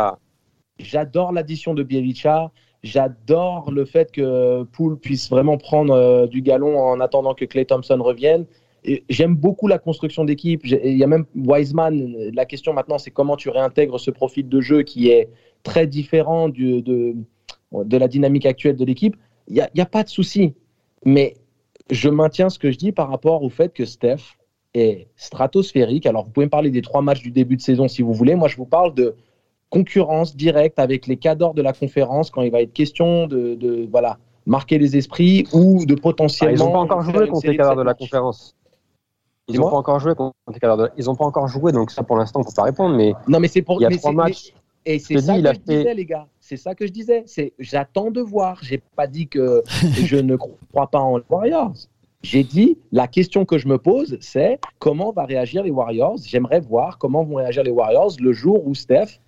J'adore 0.79 1.31
l'addition 1.31 1.73
de 1.75 1.83
Bielica. 1.83 2.51
J'adore 2.81 3.71
le 3.71 3.85
fait 3.85 4.11
que 4.11 4.63
Poole 4.63 4.97
puisse 4.97 5.29
vraiment 5.29 5.57
prendre 5.57 5.93
euh, 5.93 6.27
du 6.27 6.41
galon 6.41 6.79
en 6.79 6.99
attendant 7.01 7.33
que 7.35 7.45
Clay 7.45 7.65
Thompson 7.65 7.97
revienne. 8.01 8.45
J'aime 9.09 9.36
beaucoup 9.36 9.67
la 9.67 9.77
construction 9.80 10.23
d'équipe. 10.25 10.65
Il 10.65 10.97
y 10.97 11.03
a 11.03 11.07
même 11.07 11.25
Wiseman. 11.36 12.32
La 12.34 12.45
question 12.45 12.73
maintenant, 12.73 12.97
c'est 12.97 13.11
comment 13.11 13.36
tu 13.36 13.49
réintègres 13.49 13.99
ce 13.99 14.11
profil 14.11 14.47
de 14.47 14.61
jeu 14.61 14.84
qui 14.84 15.09
est 15.09 15.30
très 15.63 15.86
différent 15.88 16.49
du- 16.49 16.82
de, 16.82 17.15
de 17.73 17.97
la 17.97 18.07
dynamique 18.07 18.45
actuelle 18.45 18.75
de 18.77 18.86
l'équipe. 18.86 19.15
Il 19.47 19.55
n'y 19.55 19.61
a, 19.61 19.69
y 19.75 19.82
a 19.82 19.86
pas 19.86 20.03
de 20.03 20.09
souci. 20.09 20.53
Mais 21.05 21.36
je 21.89 22.09
maintiens 22.09 22.49
ce 22.49 22.59
que 22.59 22.71
je 22.71 22.77
dis 22.77 22.91
par 22.91 23.09
rapport 23.09 23.43
au 23.43 23.49
fait 23.49 23.73
que 23.73 23.86
Steph 23.86 24.38
est 24.73 25.07
stratosphérique. 25.15 26.05
Alors, 26.05 26.25
vous 26.25 26.32
pouvez 26.32 26.45
me 26.45 26.51
parler 26.51 26.69
des 26.71 26.82
trois 26.82 27.01
matchs 27.01 27.21
du 27.21 27.32
début 27.32 27.57
de 27.57 27.61
saison 27.61 27.88
si 27.88 28.01
vous 28.01 28.13
voulez. 28.13 28.36
Moi, 28.36 28.47
je 28.47 28.55
vous 28.57 28.65
parle 28.65 28.93
de 28.93 29.15
concurrence 29.69 30.36
directe 30.36 30.80
avec 30.80 31.05
les 31.07 31.17
cadors 31.17 31.53
de 31.53 31.61
la 31.61 31.73
conférence 31.73 32.32
quand 32.32 32.41
il 32.41 32.51
va 32.51 32.61
être 32.61 32.73
question 32.73 33.27
de, 33.27 33.55
de, 33.55 33.88
voilà, 33.91 34.17
marquer 34.45 34.77
les 34.77 34.97
esprits 34.97 35.45
ou 35.53 35.86
de 35.86 35.95
Ah, 35.97 36.01
potentiellement. 36.01 36.55
ils 36.55 36.59
n'ont 36.59 36.71
pas 36.71 36.80
encore 36.80 37.01
joué 37.01 37.27
contre 37.27 37.47
les 37.47 37.57
sept 37.57 37.77
de 37.77 37.82
la 37.84 37.93
conférence. 37.93 38.55
Ils 39.50 39.60
n'ont 39.60 39.70
pas 39.70 39.76
encore 39.78 40.00
joué 40.00 40.16
contre 40.16 40.34
les 40.54 40.60
cadres 40.60 40.84
de... 40.84 40.91
Ils 40.97 41.06
n'ont 41.06 41.16
pas 41.16 41.26
encore 41.26 41.47
joué, 41.47 41.72
donc 41.72 41.91
ça 41.91 42.04
pour 42.04 42.16
l'instant 42.18 42.39
on 42.41 42.43
peut 42.43 42.52
pas 42.56 42.64
répondre. 42.64 42.95
Mais 42.95 43.14
Non, 43.28 43.39
mais 43.39 43.47
c'est 43.47 43.62
pour. 43.62 43.80
il 43.80 43.84
y 43.84 43.86
a 43.86 43.89
mais 43.89 43.97
trois 43.97 44.12
matchs. 44.12 44.54
mais- 44.86 44.93
Et 44.95 45.00
c'est 45.00 45.20
ça 45.20 45.34
dis, 45.36 45.41
que 45.43 45.47
je 45.50 45.54
fait- 45.54 45.78
disais, 45.78 45.93
les 45.93 46.06
gars. 46.06 46.28
C'est 46.39 46.58
ça 46.58 46.74
que 46.76 46.88
je 46.88 46.91
disais. 46.91 47.24
C'est 47.26 47.54
j'attends 47.60 48.12
de 48.12 48.22
voir. 48.22 48.60
J'ai 48.64 48.82
pas 48.95 49.08
dit 49.08 49.28
que 49.28 49.62
je 50.06 50.16
ne 50.18 50.36
crois 50.36 50.88
pas 50.88 51.00
en 51.00 51.20
Warriors. 51.30 51.74
J'ai 52.22 52.43
dit 52.43 52.78
la 52.91 53.08
question 53.08 53.45
que 53.45 53.58
je 53.58 53.68
me 53.68 53.78
pose, 53.78 54.18
c'est 54.22 54.60
comment 54.80 55.12
va 55.12 55.26
réagir 55.26 55.64
les 55.64 55.72
Warriors? 55.72 56.18
J'aimerais 56.26 56.60
voir 56.60 56.97
comment 56.97 57.24
vont 57.24 57.36
réagir 57.36 57.64
les 57.64 57.72
Warriors 57.72 58.12
le 58.20 58.34
jour 58.34 58.66
où 58.68 58.76
Steph 58.76 59.20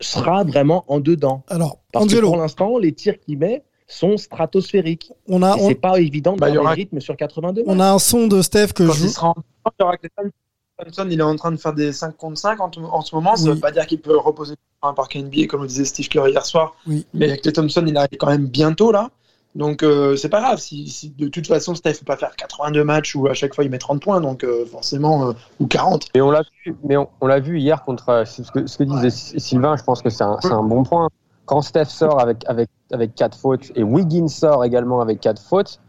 sera 0.00 0.44
vraiment 0.44 0.84
en 0.88 1.00
dedans. 1.00 1.42
Alors, 1.48 1.78
Parce 1.92 2.06
que 2.06 2.20
pour 2.20 2.36
l'instant, 2.36 2.78
les 2.78 2.92
tirs 2.92 3.18
qu'il 3.20 3.38
met 3.38 3.62
sont 3.88 4.16
stratosphériques. 4.16 5.12
on 5.28 5.42
a, 5.42 5.56
Et 5.56 5.60
on, 5.62 5.68
c'est 5.68 5.74
pas 5.74 5.98
évident 5.98 6.34
de 6.34 6.38
Bah, 6.40 6.46
garder 6.46 6.58
aura- 6.60 6.70
le 6.74 6.76
rythme 6.76 7.00
sur 7.00 7.16
82 7.16 7.62
on 7.66 7.74
matchs. 7.74 7.80
a 7.86 7.92
un 7.94 7.98
son 7.98 8.26
de 8.28 8.42
Steph 8.42 8.68
que 8.74 8.84
Quand 8.86 8.92
je 8.92 9.04
il 9.04 9.10
sera 9.10 9.28
en 9.30 9.34
il 9.66 9.70
y 9.80 9.82
aura 9.82 9.96
que 9.96 10.06
Thompson. 10.16 11.08
Il 11.10 11.18
est 11.18 11.22
en 11.22 11.34
train 11.36 11.50
de 11.50 11.56
faire 11.56 11.72
des 11.72 11.92
5 11.92 12.16
contre 12.16 12.38
5 12.38 12.60
en, 12.60 12.70
en 12.92 13.00
ce 13.00 13.14
moment. 13.14 13.34
Ça 13.34 13.44
ne 13.44 13.48
Oui. 13.50 13.54
veut 13.56 13.60
pas 13.60 13.72
dire 13.72 13.86
qu'il 13.86 14.00
peut 14.00 14.16
reposer 14.16 14.54
un 14.82 14.92
parc 14.92 15.16
NBA, 15.16 15.46
comme 15.48 15.62
le 15.62 15.66
disait 15.68 15.84
Steve 15.84 16.08
Kerr 16.08 16.28
hier 16.28 16.46
soir. 16.46 16.76
Oui. 16.86 17.04
Mais 17.14 17.36
Clay 17.38 17.52
Thompson, 17.52 17.84
il 17.86 17.96
arrive 17.96 18.16
quand 18.18 18.28
même 18.28 18.46
bientôt 18.46 18.92
là. 18.92 19.10
Donc, 19.56 19.82
euh, 19.82 20.14
c'est 20.14 20.28
pas 20.28 20.40
grave. 20.40 20.58
Si, 20.58 20.86
si 20.88 21.10
de 21.10 21.26
toute 21.26 21.46
façon, 21.48 21.74
Steph 21.74 21.94
ne 21.94 21.98
peut 21.98 22.04
pas 22.04 22.16
faire 22.16 22.36
82 22.36 22.84
matchs 22.84 23.16
où 23.16 23.26
à 23.26 23.34
chaque 23.34 23.54
fois 23.54 23.64
il 23.64 23.70
met 23.70 23.78
30 23.78 24.00
points, 24.00 24.20
donc 24.20 24.44
euh, 24.44 24.64
forcément, 24.66 25.30
euh, 25.30 25.32
ou 25.58 25.66
40. 25.66 26.06
Mais 26.14 26.20
on 26.20 26.30
l'a 26.30 26.42
vu, 26.64 26.76
mais 26.84 26.96
on, 26.96 27.08
on 27.20 27.26
l'a 27.26 27.40
vu 27.40 27.58
hier 27.58 27.82
contre 27.84 28.08
euh, 28.10 28.24
ce 28.24 28.42
que, 28.52 28.66
ce 28.68 28.78
que 28.78 28.84
disait 28.84 29.10
Sy- 29.10 29.40
Sylvain. 29.40 29.76
Je 29.76 29.82
pense 29.82 30.00
que 30.00 30.10
c'est 30.10 30.22
un, 30.22 30.38
c'est 30.42 30.52
un 30.52 30.62
bon 30.62 30.84
point. 30.84 31.08
Quand 31.48 31.62
Steph 31.62 31.86
sort 31.86 32.20
avec 32.20 32.44
avec 32.46 32.68
avec 32.92 33.14
quatre 33.14 33.36
fautes 33.36 33.72
et 33.74 33.82
Wiggins 33.82 34.28
sort 34.28 34.64
également 34.66 35.00
avec 35.00 35.18
quatre 35.20 35.40
fautes, 35.42 35.80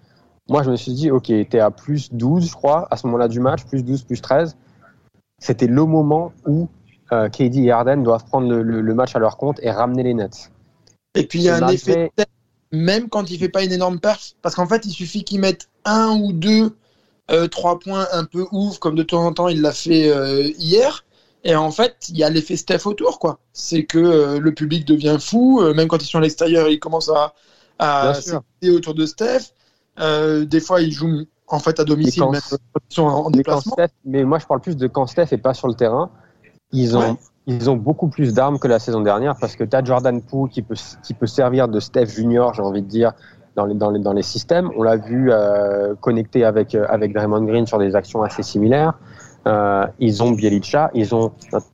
moi 0.50 0.64
je 0.64 0.72
me 0.72 0.78
suis 0.78 0.94
dit 0.94 1.12
ok, 1.12 1.26
t'es 1.50 1.60
à 1.60 1.70
plus 1.70 2.14
12 2.14 2.48
je 2.48 2.54
crois 2.54 2.88
à 2.92 2.96
ce 2.98 3.06
moment-là 3.08 3.28
du 3.28 3.42
match, 3.42 3.66
plus 3.66 3.84
12 3.84 4.04
plus 4.04 4.22
13. 4.22 4.56
c'était 5.38 5.68
le 5.68 5.86
moment 5.86 6.32
où 6.48 6.68
euh, 7.12 7.28
KD 7.28 7.58
et 7.66 7.72
Harden 7.72 7.98
doivent 8.04 8.24
prendre 8.26 8.48
le, 8.48 8.62
le- 8.64 8.82
le 8.82 8.94
match 8.94 9.16
à 9.16 9.20
leur 9.20 9.36
compte 9.38 9.60
et 9.62 9.70
ramener 9.72 10.04
les 10.04 10.14
Nets. 10.14 10.50
Et 11.16 11.26
puis 11.28 11.40
il 11.40 11.44
y 11.46 11.50
a 11.50 11.56
un 11.58 11.68
effet, 11.74 12.12
même 12.72 13.10
quand 13.10 13.30
il 13.30 13.38
fait 13.40 13.50
pas 13.50 13.64
une 13.64 13.72
énorme 13.74 14.00
perf, 14.00 14.36
parce 14.42 14.56
qu'en 14.56 14.68
fait 14.68 14.86
il 14.86 14.92
suffit 14.92 15.24
qu'il 15.26 15.42
mette 15.42 15.68
un 15.86 16.10
ou 16.22 16.32
deux, 16.34 16.76
euh, 17.32 17.48
trois 17.48 17.80
points 17.80 18.08
un 18.14 18.24
peu 18.26 18.46
ouf, 18.54 18.80
comme 18.80 18.96
de 18.96 19.04
temps 19.04 19.26
en 19.26 19.34
temps 19.34 19.48
il 19.50 19.62
l'a 19.62 19.72
fait 19.74 20.10
euh, 20.10 20.44
hier. 20.58 21.04
Et 21.44 21.56
en 21.56 21.72
fait, 21.72 21.96
il 22.10 22.18
y 22.18 22.24
a 22.24 22.30
l'effet 22.30 22.58
Steph 22.58 22.86
autour, 22.86 23.20
quoi. 23.20 23.40
C'est 23.54 23.86
que 23.86 23.98
euh, 23.98 24.40
le 24.40 24.54
public 24.54 24.86
devient 24.86 25.18
fou, 25.20 25.62
euh, 25.62 25.74
même 25.74 25.88
quand 25.88 26.02
ils 26.02 26.06
sont 26.06 26.18
à 26.18 26.22
l'extérieur, 26.22 26.68
ils 26.68 26.80
commencent 26.80 27.10
à, 27.10 27.34
à 27.80 28.14
s'exciter 28.14 28.76
autour 28.76 28.94
de 28.94 29.06
Steph. 29.06 29.54
Euh, 30.00 30.46
des 30.46 30.60
fois, 30.60 30.82
ils 30.82 30.92
jouent 30.92 31.26
en 31.48 31.60
fait 31.60 31.80
à 31.80 31.84
domicile, 31.86 32.24
Mais 32.24 32.26
quand- 32.26 32.32
même 32.32 32.42
quand 32.74 32.82
ils 32.90 32.94
sont 32.94 33.04
en 33.04 33.08
en 33.26 33.30
Mais, 33.30 33.44
quand 33.44 33.56
déplacement. 33.62 33.74
Steph- 33.76 33.92
mais 34.06 34.24
moi, 34.24 34.40
je 34.40 34.46
parle 34.46 34.60
plus 34.62 34.76
de 34.78 34.88
quand 34.88 35.08
Steph 35.08 35.28
est 35.32 35.38
pas 35.38 35.54
sur 35.54 35.68
le 35.68 35.76
terrain. 35.76 36.10
Ils 36.72 36.96
ont, 36.98 37.18
ils 37.48 37.70
ont 37.70 37.76
beaucoup 37.78 38.10
plus 38.10 38.34
d'armes 38.34 38.60
que 38.60 38.68
la 38.68 38.80
saison 38.80 39.00
dernière 39.02 39.36
parce 39.40 39.56
que 39.56 39.64
tu 39.64 39.76
as 39.76 39.84
Jordan 39.84 40.22
Poole 40.22 40.50
qui 40.50 40.62
peut, 40.62 40.76
qui 41.04 41.14
peut 41.14 41.26
servir 41.26 41.68
de 41.68 41.80
Steph 41.80 42.08
Junior, 42.08 42.54
j'ai 42.54 42.62
envie 42.62 42.82
de 42.84 42.88
dire, 42.88 43.14
dans 43.56 43.66
les, 43.66 43.74
dans 43.76 43.90
les, 43.92 44.00
dans 44.00 44.14
les 44.14 44.22
systèmes. 44.24 44.70
On 44.78 44.84
l'a 44.84 44.98
vu 44.98 45.32
connecté 46.02 46.44
avec, 46.44 46.76
avec 46.76 47.14
Draymond 47.14 47.44
Green 47.46 47.66
sur 47.66 47.80
des 47.80 47.96
actions 47.96 48.22
assez 48.24 48.44
similaires. 48.44 48.94
Euh, 49.50 49.86
ils 50.00 50.22
ont 50.24 50.32
Bielicha, 50.32 50.92
ils 50.94 51.14
ont 51.16 51.32
notre 51.52 51.66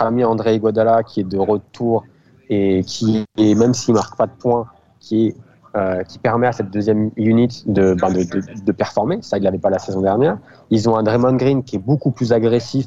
ami 0.00 0.22
André 0.24 0.54
Iguodala 0.56 1.02
qui 1.02 1.20
est 1.20 1.24
de 1.24 1.38
retour 1.38 2.04
et 2.50 2.82
qui, 2.84 3.24
et 3.38 3.54
même 3.54 3.74
s'il 3.74 3.94
marque 3.94 4.16
pas 4.16 4.26
de 4.26 4.32
points, 4.38 4.66
qui 5.00 5.28
est 5.28 5.34
euh, 5.74 6.02
qui 6.02 6.18
permet 6.18 6.46
à 6.46 6.52
cette 6.52 6.70
deuxième 6.70 7.10
unit 7.16 7.64
de, 7.66 7.94
ben, 7.94 8.10
de, 8.12 8.24
de, 8.24 8.42
de 8.62 8.72
performer. 8.72 9.18
Ça, 9.22 9.38
il 9.38 9.42
l'avait 9.44 9.56
pas 9.58 9.70
la 9.70 9.78
saison 9.78 10.02
dernière. 10.02 10.36
Ils 10.70 10.86
ont 10.90 10.96
un 10.98 11.02
Draymond 11.02 11.36
Green 11.36 11.62
qui 11.64 11.76
est 11.76 11.84
beaucoup 11.92 12.10
plus 12.10 12.34
agressif 12.34 12.86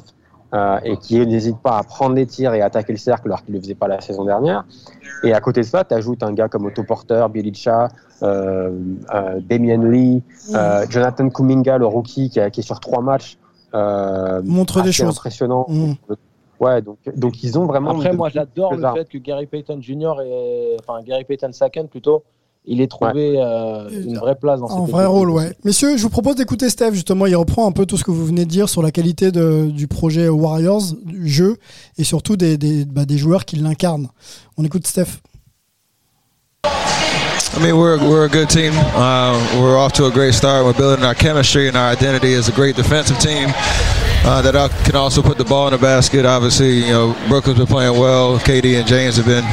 euh, 0.54 0.78
et 0.84 0.96
qui 0.96 1.18
n'hésite 1.26 1.58
pas 1.58 1.78
à 1.78 1.82
prendre 1.82 2.14
les 2.14 2.26
tirs 2.26 2.54
et 2.54 2.62
attaquer 2.62 2.92
le 2.92 2.98
cercle 2.98 3.26
alors 3.26 3.42
qu'il 3.42 3.52
ne 3.54 3.58
le 3.58 3.62
faisait 3.64 3.74
pas 3.74 3.88
la 3.88 4.00
saison 4.00 4.24
dernière. 4.24 4.64
Et 5.24 5.32
à 5.34 5.40
côté 5.40 5.62
de 5.62 5.66
ça, 5.66 5.82
tu 5.82 5.94
ajoutes 5.94 6.22
un 6.22 6.32
gars 6.32 6.46
comme 6.48 6.64
Otto 6.66 6.84
Porter, 6.84 7.26
Bielicha, 7.28 7.88
euh, 8.22 8.70
Damien 9.48 9.82
Lee, 9.90 10.22
Jonathan 10.88 11.28
Kuminga, 11.28 11.78
le 11.78 11.86
rookie 11.86 12.30
qui, 12.30 12.38
a- 12.38 12.50
qui 12.50 12.60
est 12.60 12.62
sur 12.62 12.78
trois 12.78 13.02
matchs. 13.02 13.36
Euh, 13.76 14.42
Montre 14.44 14.82
des 14.82 14.92
choses. 14.92 15.08
impressionnant. 15.08 15.66
Mm. 15.68 15.92
Ouais, 16.58 16.80
donc, 16.80 16.96
donc 17.16 17.42
ils 17.42 17.58
ont 17.58 17.66
vraiment. 17.66 17.90
Après, 17.90 18.12
moi, 18.14 18.28
j'adore 18.30 18.74
le 18.74 18.82
fait 18.94 19.08
que 19.08 19.18
Gary 19.18 19.46
Payton 19.46 19.78
Jr. 19.80 20.14
et 20.24 20.76
enfin 20.80 21.02
Gary 21.04 21.24
Payton 21.24 21.50
II 21.52 21.84
plutôt, 21.88 22.22
il 22.64 22.80
ait 22.80 22.86
trouvé 22.86 23.34
euh, 23.36 23.88
une 23.90 24.16
vraie 24.16 24.34
place 24.36 24.60
dans 24.60 24.68
cette 24.68 24.78
équipe. 24.78 24.90
vrai 24.90 25.04
rôle, 25.06 25.30
ouais. 25.30 25.54
Messieurs, 25.64 25.96
je 25.98 26.02
vous 26.02 26.08
propose 26.08 26.34
d'écouter 26.36 26.70
Steph, 26.70 26.92
justement. 26.94 27.26
Il 27.26 27.36
reprend 27.36 27.66
un 27.68 27.72
peu 27.72 27.84
tout 27.84 27.96
ce 27.98 28.04
que 28.04 28.10
vous 28.10 28.24
venez 28.24 28.44
de 28.46 28.50
dire 28.50 28.68
sur 28.70 28.82
la 28.82 28.90
qualité 28.90 29.30
de- 29.32 29.66
du 29.70 29.86
projet 29.86 30.28
Warriors, 30.30 30.82
du 31.04 31.28
jeu, 31.28 31.58
et 31.98 32.04
surtout 32.04 32.36
des, 32.36 32.56
des, 32.56 32.86
bah, 32.86 33.04
des 33.04 33.18
joueurs 33.18 33.44
qui 33.44 33.56
l'incarnent. 33.56 34.08
On 34.56 34.64
écoute 34.64 34.86
Steph. 34.86 35.20
I 37.56 37.62
mean, 37.62 37.78
we're, 37.78 37.98
we're 37.98 38.26
a 38.26 38.28
good 38.28 38.50
team. 38.50 38.72
Uh, 38.74 39.58
we're 39.58 39.78
off 39.78 39.94
to 39.94 40.04
a 40.04 40.10
great 40.10 40.34
start. 40.34 40.66
We're 40.66 40.74
building 40.74 41.06
our 41.06 41.14
chemistry 41.14 41.68
and 41.68 41.76
our 41.76 41.88
identity 41.90 42.34
as 42.34 42.48
a 42.50 42.52
great 42.52 42.76
defensive 42.76 43.18
team 43.18 43.48
uh, 43.48 44.42
that 44.42 44.70
can 44.84 44.94
also 44.94 45.22
put 45.22 45.38
the 45.38 45.44
ball 45.44 45.66
in 45.68 45.72
the 45.72 45.78
basket. 45.78 46.26
Obviously, 46.26 46.84
you 46.84 46.90
know, 46.90 47.16
Brooklyn's 47.28 47.58
been 47.58 47.66
playing 47.66 47.98
well. 47.98 48.38
KD 48.40 48.78
and 48.78 48.86
James 48.86 49.16
have 49.16 49.24
been, 49.24 49.44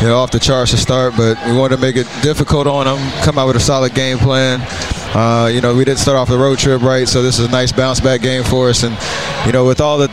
you 0.00 0.06
know, 0.06 0.18
off 0.18 0.30
the 0.30 0.38
charts 0.38 0.70
to 0.70 0.76
start, 0.76 1.14
but 1.16 1.36
we 1.46 1.56
wanted 1.56 1.76
to 1.76 1.82
make 1.82 1.96
it 1.96 2.06
difficult 2.22 2.68
on 2.68 2.86
them, 2.86 3.22
come 3.24 3.38
out 3.38 3.48
with 3.48 3.56
a 3.56 3.60
solid 3.60 3.92
game 3.92 4.18
plan. 4.18 4.60
Uh, 5.14 5.50
you 5.52 5.60
know, 5.60 5.74
we 5.74 5.84
didn't 5.84 5.98
start 5.98 6.16
off 6.16 6.28
the 6.28 6.38
road 6.38 6.58
trip 6.58 6.82
right, 6.82 7.08
so 7.08 7.22
this 7.22 7.38
is 7.38 7.46
a 7.46 7.50
nice 7.50 7.72
bounce 7.72 8.00
back 8.00 8.20
game 8.20 8.44
for 8.44 8.68
us. 8.68 8.82
And, 8.82 8.96
you 9.46 9.52
know, 9.52 9.64
with 9.64 9.80
all 9.80 9.98
the, 9.98 10.08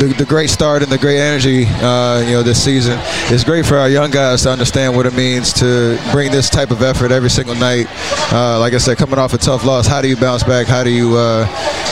the, 0.00 0.14
the 0.18 0.24
great 0.24 0.50
start 0.50 0.82
and 0.82 0.90
the 0.90 0.98
great 0.98 1.18
energy, 1.18 1.66
uh, 1.66 2.22
you 2.26 2.32
know, 2.32 2.42
this 2.42 2.62
season, 2.62 2.98
it's 3.30 3.44
great 3.44 3.64
for 3.64 3.76
our 3.76 3.88
young 3.88 4.10
guys 4.10 4.42
to 4.42 4.50
understand 4.50 4.96
what 4.96 5.06
it 5.06 5.14
means 5.14 5.52
to 5.54 5.98
bring 6.10 6.32
this 6.32 6.50
type 6.50 6.70
of 6.70 6.82
effort 6.82 7.12
every 7.12 7.30
single 7.30 7.54
night. 7.54 7.86
Uh, 8.32 8.58
like 8.58 8.74
I 8.74 8.78
said, 8.78 8.98
coming 8.98 9.18
off 9.18 9.32
a 9.32 9.38
tough 9.38 9.64
loss, 9.64 9.86
how 9.86 10.02
do 10.02 10.08
you 10.08 10.16
bounce 10.16 10.42
back? 10.42 10.66
How 10.66 10.82
do 10.82 10.90
you, 10.90 11.16
uh, 11.16 11.46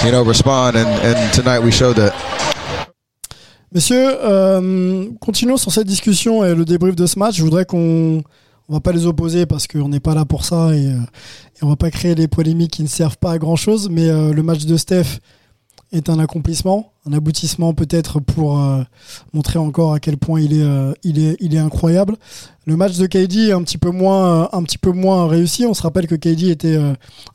you 0.05 0.11
know, 0.11 0.25
respond? 0.25 0.77
And, 0.77 0.89
and 0.89 1.33
tonight 1.33 1.61
we 1.61 1.71
showed 1.71 1.97
that. 1.97 2.15
Messieurs, 3.73 4.19
euh, 4.25 5.11
continuons 5.21 5.57
sur 5.57 5.71
cette 5.71 5.87
discussion 5.87 6.45
et 6.45 6.57
le 6.57 6.65
débrief 6.65 6.97
de 6.97 7.07
ce 7.07 7.17
match. 7.17 7.37
Je 7.37 7.45
voudrais 7.45 7.65
qu'on 7.65 8.25
on 8.71 8.75
va 8.75 8.81
pas 8.81 8.93
les 8.93 9.05
opposer 9.07 9.47
parce 9.47 9.67
qu'on 9.67 9.89
n'est 9.89 10.01
pas 10.01 10.15
là 10.15 10.25
pour 10.25 10.45
ça 10.45 10.73
et, 10.75 10.87
euh, 10.87 11.01
et 11.57 11.65
on 11.65 11.69
va 11.69 11.77
pas 11.77 11.91
créer 11.91 12.15
des 12.15 12.29
polémiques 12.29 12.71
qui 12.71 12.83
ne 12.83 12.89
servent 12.89 13.19
pas 13.19 13.33
à 13.33 13.39
grand 13.39 13.57
chose. 13.57 13.91
Mais 13.91 14.09
euh, 14.09 14.33
le 14.33 14.45
match 14.45 14.65
de 14.65 14.77
Steph 14.77 15.19
est 15.93 16.09
un 16.09 16.21
accomplissement, 16.21 16.93
un 17.05 17.13
aboutissement 17.13 17.75
peut-être 17.75 18.21
pour 18.21 18.61
euh, 18.61 18.83
montrer 19.33 19.59
encore 19.59 19.93
à 19.93 19.99
quel 19.99 20.17
point 20.17 20.41
il 20.41 20.53
est, 20.53 20.95
il 21.03 21.19
est, 21.19 21.37
il 21.41 21.57
est 21.57 21.59
incroyable. 21.59 22.17
Le 22.65 22.77
match 22.77 22.97
de 22.97 23.07
KD 23.07 23.49
est 23.49 23.53
un 23.53 23.63
petit 23.65 23.77
peu 23.77 23.91
moins, 23.91 24.49
un 24.53 24.63
petit 24.63 24.79
peu 24.79 24.93
moins 24.93 25.27
réussi. 25.27 25.67
On 25.67 25.75
se 25.75 25.83
rappelle 25.83 26.07
que 26.07 26.15
KD 26.15 26.45
était 26.51 26.79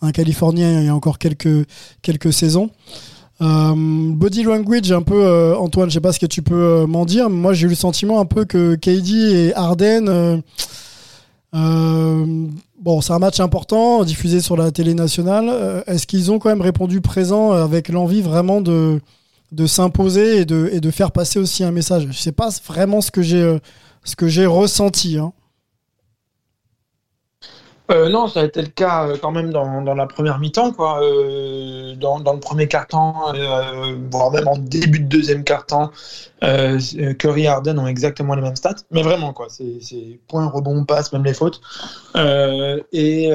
un 0.01 0.11
Californien 0.13 0.79
il 0.79 0.85
y 0.85 0.89
a 0.89 0.95
encore 0.95 1.17
quelques, 1.17 1.67
quelques 2.01 2.31
saisons. 2.31 2.69
Body 3.41 4.43
language, 4.43 4.89
un 4.93 5.01
peu, 5.01 5.53
Antoine, 5.57 5.89
je 5.89 5.95
sais 5.95 5.99
pas 5.99 6.13
ce 6.13 6.19
que 6.19 6.25
tu 6.25 6.41
peux 6.41 6.85
m'en 6.85 7.03
dire. 7.03 7.29
mais 7.29 7.35
Moi, 7.35 7.53
j'ai 7.53 7.65
eu 7.65 7.69
le 7.69 7.75
sentiment 7.75 8.21
un 8.21 8.25
peu 8.25 8.45
que 8.45 8.75
KD 8.75 9.09
et 9.09 9.53
Harden. 9.53 10.41
Euh, 11.55 12.47
bon, 12.79 13.01
c'est 13.01 13.13
un 13.13 13.19
match 13.19 13.39
important, 13.39 14.03
diffusé 14.03 14.41
sur 14.41 14.57
la 14.57 14.71
télé 14.71 14.93
nationale. 14.93 15.47
Euh, 15.49 15.81
Est-ce 15.87 16.05
qu'ils 16.05 16.31
ont 16.31 16.39
quand 16.39 16.49
même 16.49 16.61
répondu 16.61 17.01
présent 17.01 17.51
avec 17.51 17.89
l'envie 17.89 18.21
vraiment 18.21 18.61
de, 18.61 18.99
s'imposer 19.65 20.41
et 20.41 20.45
de, 20.45 20.91
faire 20.91 21.11
passer 21.11 21.39
aussi 21.39 21.63
un 21.63 21.71
message? 21.71 22.07
Je 22.11 22.17
sais 22.19 22.31
pas 22.33 22.49
vraiment 22.67 23.01
ce 23.01 23.11
que 23.11 23.21
j'ai 23.21 23.43
euh, 23.43 24.49
ressenti. 24.49 25.17
hein. 25.17 25.31
Euh, 27.91 28.09
non, 28.09 28.27
ça 28.27 28.41
a 28.41 28.45
été 28.45 28.61
le 28.61 28.69
cas 28.69 29.07
euh, 29.07 29.17
quand 29.21 29.31
même 29.31 29.51
dans, 29.51 29.81
la 29.81 30.07
première 30.07 30.39
mi-temps, 30.39 30.71
quoi. 30.71 31.03
Euh, 31.03 31.95
dans, 31.95 32.17
le 32.17 32.39
premier 32.39 32.67
quart-temps, 32.67 33.33
voire 34.11 34.31
même 34.31 34.47
en 34.47 34.57
début 34.57 34.99
de 34.99 35.07
deuxième 35.07 35.43
quart-temps, 35.43 35.91
Curry 36.41 37.43
et 37.43 37.47
Harden 37.47 37.77
ont 37.79 37.87
exactement 37.87 38.35
les 38.35 38.41
mêmes 38.41 38.55
stats. 38.55 38.75
Mais 38.91 39.03
vraiment, 39.03 39.33
quoi. 39.33 39.47
C'est 39.49 40.19
points, 40.27 40.47
rebonds, 40.47 40.83
passes, 40.85 41.13
même 41.13 41.23
les 41.23 41.33
fautes. 41.33 41.61
Et 42.15 43.29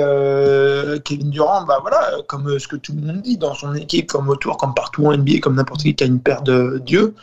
Kevin 1.04 1.30
Durant, 1.30 1.64
bah 1.64 1.78
voilà, 1.80 2.10
comme 2.26 2.58
ce 2.58 2.66
que 2.66 2.76
tout 2.76 2.92
le 2.92 3.02
monde 3.02 3.22
dit, 3.22 3.38
dans 3.38 3.54
son 3.54 3.74
équipe, 3.74 4.08
comme 4.08 4.28
autour, 4.28 4.56
comme 4.56 4.74
partout 4.74 5.06
en 5.06 5.16
NBA, 5.16 5.38
comme 5.40 5.54
n'importe 5.56 5.82
qui 5.82 5.94
qui 5.94 6.04
a 6.04 6.06
une 6.06 6.20
paire 6.20 6.42
de 6.42 6.82
dieux, 6.84 7.14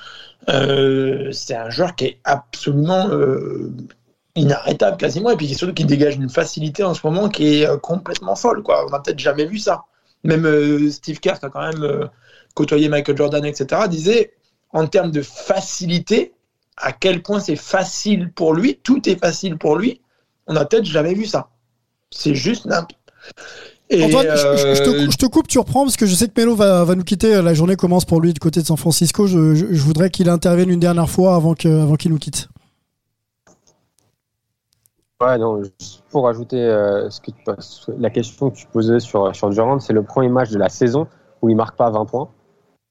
c'est 0.48 1.56
un 1.56 1.70
joueur 1.70 1.96
qui 1.96 2.06
est 2.06 2.20
absolument 2.24 3.10
inarrêtable 4.38 4.98
quasiment 4.98 5.32
et 5.32 5.36
puis 5.38 5.54
surtout 5.54 5.74
qui 5.74 5.86
dégage 5.86 6.16
une 6.16 6.30
facilité 6.30 6.84
en 6.84 6.94
ce 6.94 7.02
moment 7.06 7.28
qui 7.30 7.62
est 7.62 7.68
euh, 7.68 7.78
complètement 7.78 8.36
folle 8.36 8.64
quoi 8.64 8.86
on 8.88 8.92
n'a 8.92 9.00
peut-être 9.00 9.20
jamais 9.20 9.46
vu 9.46 9.58
ça 9.60 9.84
même 10.24 10.46
euh, 10.46 10.90
Steve 10.92 11.20
Kerr 11.20 11.40
qui 11.40 11.46
a 11.46 11.50
quand 11.50 11.62
même 11.62 11.84
euh, 11.84 12.06
côtoyé 12.54 12.88
Michael 12.90 13.18
Jordan 13.18 13.44
etc 13.46 13.82
disait 13.90 14.34
en 14.72 14.88
termes 14.88 15.12
de 15.12 15.22
facilité 15.22 16.34
à 16.78 16.92
quel 16.92 17.24
point 17.24 17.40
c'est 17.40 17.56
facile 17.56 18.32
pour 18.34 18.54
lui 18.54 18.80
tout 18.84 19.08
est 19.10 19.20
facile 19.20 19.58
pour 19.58 19.76
lui 19.76 20.02
on 20.48 20.54
n'a 20.54 20.66
peut-être 20.66 20.86
jamais 20.86 21.14
vu 21.14 21.26
ça 21.26 21.50
c'est 22.12 22.36
juste 22.36 22.66
n'importe 22.66 22.98
et, 23.90 24.04
Antoine, 24.04 24.28
je, 24.30 24.36
je- 24.58 24.76
je 24.76 24.84
te, 24.84 24.90
cou- 24.90 25.12
je 25.12 25.18
te 25.18 25.26
coupe, 25.28 25.48
tu 25.48 25.60
reprends 25.60 25.84
parce 25.86 25.96
que 25.96 26.06
je 26.06 26.14
sais 26.14 26.28
que 26.28 26.34
Melo 26.38 26.56
va, 26.56 26.84
va 26.84 26.94
nous 26.96 27.06
quitter. 27.06 27.42
La 27.42 27.54
journée 27.54 27.78
commence 27.78 28.04
pour 28.04 28.20
lui 28.20 28.34
du 28.34 28.40
côté 28.42 28.60
de 28.62 28.66
San 28.66 28.76
Francisco. 28.76 29.28
Je, 29.28 29.38
voudrais 29.80 30.10
qu'il 30.10 30.28
intervienne 30.28 30.70
une 30.70 30.82
dernière 30.82 31.10
fois 31.10 31.36
avant 31.36 31.54
qu'il 31.54 31.72
nous 32.10 32.18
quitte. 32.18 32.50
Ouais, 35.22 35.38
non, 35.40 35.62
pour 36.12 36.28
ajouter 36.30 36.62
euh, 36.64 37.10
ce 37.10 37.22
que 37.22 37.32
tu- 37.32 37.92
la 38.00 38.10
question 38.12 38.52
que 38.52 38.56
tu 38.56 38.68
posais 38.68 39.00
sur, 39.00 39.36
sur 39.36 39.50
Durant, 39.50 39.80
c'est 39.80 39.94
le 39.94 40.04
premier 40.04 40.30
match 40.30 40.52
de 40.52 40.60
la 40.60 40.70
saison 40.70 41.08
où 41.42 41.50
il 41.50 41.56
marque 41.56 41.76
pas 41.76 41.90
20 41.90 42.06
points. 42.06 42.30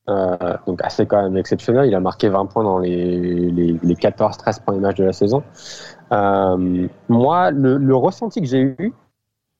Euh, 0.08 0.36
donc 0.66 0.80
assez 0.84 1.06
quand 1.06 1.22
même 1.22 1.36
exceptionnel. 1.36 1.86
Il 1.86 1.94
a 1.94 2.00
marqué 2.00 2.28
20 2.28 2.46
points 2.46 2.64
dans 2.64 2.78
les, 2.78 3.50
les, 3.50 3.78
les 3.82 3.94
14-13 3.96 4.60
premiers 4.62 4.80
matchs 4.80 4.96
de 4.98 5.04
la 5.04 5.12
saison. 5.12 5.42
Euh, 6.12 6.88
moi, 7.08 7.50
le, 7.52 7.76
le 7.76 7.96
ressenti 7.96 8.40
que 8.40 8.46
j'ai 8.46 8.60
eu, 8.60 8.92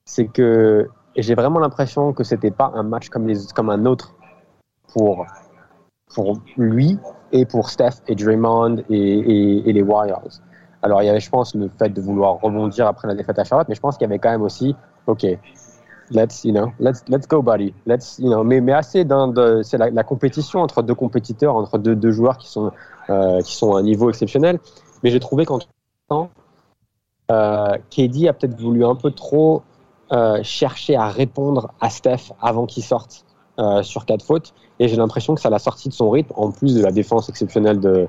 c'est 0.04 0.26
que 0.26 0.88
j'ai 1.16 1.34
vraiment 1.34 1.60
l'impression 1.60 2.12
que 2.12 2.24
c'était 2.24 2.50
pas 2.52 2.72
un 2.74 2.82
match 2.84 3.08
comme, 3.10 3.26
les, 3.28 3.36
comme 3.54 3.70
un 3.70 3.86
autre 3.86 4.14
pour, 4.92 5.26
pour 6.14 6.38
lui 6.56 6.98
et 7.32 7.46
pour 7.46 7.70
Steph 7.70 8.02
et 8.08 8.14
Draymond 8.14 8.78
et, 8.90 8.96
et, 8.98 9.68
et 9.70 9.72
les 9.72 9.82
Warriors. 9.82 10.40
Alors, 10.86 11.02
il 11.02 11.06
y 11.06 11.08
avait, 11.08 11.18
je 11.18 11.28
pense, 11.28 11.52
le 11.56 11.68
fait 11.68 11.88
de 11.88 12.00
vouloir 12.00 12.40
rebondir 12.40 12.86
après 12.86 13.08
la 13.08 13.16
défaite 13.16 13.40
à 13.40 13.44
Charlotte, 13.44 13.68
mais 13.68 13.74
je 13.74 13.80
pense 13.80 13.96
qu'il 13.96 14.04
y 14.04 14.10
avait 14.10 14.20
quand 14.20 14.30
même 14.30 14.42
aussi, 14.42 14.76
OK, 15.08 15.26
let's, 16.12 16.44
you 16.44 16.52
know, 16.52 16.70
let's, 16.78 17.02
let's 17.08 17.26
go, 17.26 17.42
buddy. 17.42 17.74
Let's, 17.86 18.20
you 18.20 18.28
know, 18.28 18.44
mais, 18.44 18.60
mais 18.60 18.72
assez 18.72 19.04
de, 19.04 19.62
c'est 19.64 19.78
la, 19.78 20.04
compétition 20.04 20.60
entre 20.60 20.82
deux 20.82 20.94
compétiteurs, 20.94 21.56
entre 21.56 21.78
deux, 21.78 21.96
deux 21.96 22.12
joueurs 22.12 22.38
qui 22.38 22.48
sont, 22.48 22.70
euh, 23.10 23.40
qui 23.40 23.56
sont 23.56 23.74
à 23.74 23.80
un 23.80 23.82
niveau 23.82 24.08
exceptionnel. 24.08 24.60
Mais 25.02 25.10
j'ai 25.10 25.18
trouvé 25.18 25.44
qu'en 25.44 25.58
temps, 26.08 26.30
euh, 27.32 27.76
KD 27.90 28.28
a 28.28 28.32
peut-être 28.32 28.56
voulu 28.56 28.84
un 28.84 28.94
peu 28.94 29.10
trop 29.10 29.62
euh, 30.12 30.38
chercher 30.44 30.94
à 30.94 31.08
répondre 31.08 31.72
à 31.80 31.90
Steph 31.90 32.32
avant 32.40 32.66
qu'il 32.66 32.84
sorte 32.84 33.24
euh, 33.58 33.82
sur 33.82 34.06
quatre 34.06 34.24
fautes. 34.24 34.54
Et 34.78 34.86
j'ai 34.86 34.96
l'impression 34.96 35.34
que 35.34 35.40
ça 35.40 35.50
l'a 35.50 35.58
sorti 35.58 35.88
de 35.88 35.94
son 35.94 36.10
rythme, 36.10 36.32
en 36.36 36.52
plus 36.52 36.76
de 36.76 36.82
la 36.82 36.92
défense 36.92 37.28
exceptionnelle 37.28 37.80
de, 37.80 38.06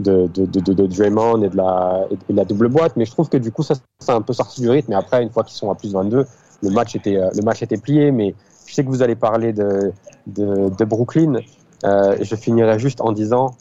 de, 0.00 0.26
de, 0.34 0.44
de, 0.46 0.72
de 0.72 0.86
Draymond 0.86 1.42
et 1.42 1.48
de, 1.48 1.56
la, 1.56 2.04
et 2.10 2.32
de 2.32 2.36
la 2.36 2.44
double 2.44 2.68
boîte. 2.68 2.96
Mais 2.96 3.04
je 3.04 3.10
trouve 3.12 3.28
que 3.28 3.36
du 3.36 3.52
coup, 3.52 3.62
ça, 3.62 3.74
c'est 3.98 4.12
un 4.12 4.22
peu 4.22 4.32
sorti 4.32 4.60
du 4.60 4.68
rythme. 4.70 4.92
Et 4.92 4.96
après, 4.96 5.22
une 5.22 5.30
fois 5.30 5.44
qu'ils 5.44 5.56
sont 5.56 5.70
à 5.70 5.74
plus 5.74 5.92
22, 5.92 6.24
le 6.62 6.70
match 6.70 6.96
était, 6.96 7.16
euh, 7.16 7.30
le 7.34 7.42
match 7.42 7.62
était 7.62 7.76
plié. 7.78 8.10
Mais 8.12 8.34
je 8.66 8.74
sais 8.74 8.84
que 8.84 8.88
vous 8.88 9.02
allez 9.02 9.14
parler 9.16 9.52
de, 9.52 9.92
de, 10.26 10.70
de 10.76 10.84
Brooklyn. 10.84 11.34
Euh, 11.84 12.16
je 12.20 12.34
finirai 12.36 12.78
juste 12.78 13.00
en 13.00 13.12
disant, 13.12 13.54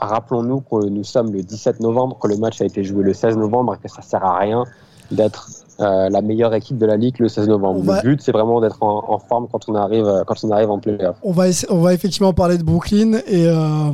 rappelons-nous 0.00 0.60
que 0.60 0.86
nous 0.88 1.04
sommes 1.04 1.32
le 1.32 1.42
17 1.42 1.80
novembre, 1.80 2.18
que 2.18 2.28
le 2.28 2.36
match 2.36 2.60
a 2.60 2.64
été 2.64 2.84
joué 2.84 3.02
le 3.04 3.12
16 3.14 3.36
novembre 3.36 3.74
et 3.74 3.78
que 3.86 3.92
ça 3.92 4.02
sert 4.02 4.24
à 4.24 4.38
rien 4.38 4.64
d'être 5.10 5.48
euh, 5.80 6.08
la 6.08 6.22
meilleure 6.22 6.54
équipe 6.54 6.78
de 6.78 6.86
la 6.86 6.96
ligue 6.96 7.18
le 7.18 7.28
16 7.28 7.48
novembre. 7.48 7.80
va- 7.82 7.96
Le 8.02 8.10
but, 8.10 8.22
c'est 8.22 8.32
vraiment 8.32 8.60
d'être 8.60 8.82
en, 8.82 9.02
en 9.08 9.18
forme 9.18 9.48
quand 9.50 9.68
on 9.68 9.74
arrive, 9.74 10.06
quand 10.26 10.34
on 10.44 10.50
arrive 10.50 10.70
en 10.70 10.78
playoff. 10.78 11.16
On 11.22 11.32
va, 11.32 11.44
on 11.68 11.78
va 11.80 11.94
effectivement 11.94 12.32
parler 12.32 12.58
de 12.58 12.62
Brooklyn 12.62 13.14
et, 13.26 13.46
euh, 13.48 13.90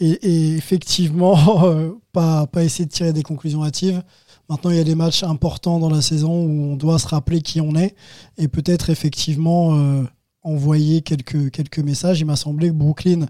et, 0.00 0.56
effectivement 0.56 1.64
euh, 1.66 1.92
pas, 2.12 2.46
pas 2.46 2.64
essayer 2.64 2.86
de 2.86 2.90
tirer 2.90 3.12
des 3.12 3.22
conclusions 3.22 3.64
hâtives. 3.64 4.02
Maintenant, 4.48 4.70
il 4.70 4.76
y 4.76 4.80
a 4.80 4.84
des 4.84 4.94
matchs 4.94 5.22
importants 5.22 5.78
dans 5.78 5.88
la 5.88 6.02
saison 6.02 6.44
où 6.44 6.72
on 6.72 6.76
doit 6.76 6.98
se 6.98 7.08
rappeler 7.08 7.40
qui 7.40 7.60
on 7.60 7.74
est 7.76 7.94
et 8.36 8.48
peut-être 8.48 8.90
effectivement 8.90 9.74
euh, 9.74 10.02
envoyer 10.42 11.00
quelques, 11.00 11.50
quelques 11.50 11.78
messages. 11.78 12.20
Il 12.20 12.26
m'a 12.26 12.36
semblé 12.36 12.68
que 12.68 12.74
Brooklyn 12.74 13.22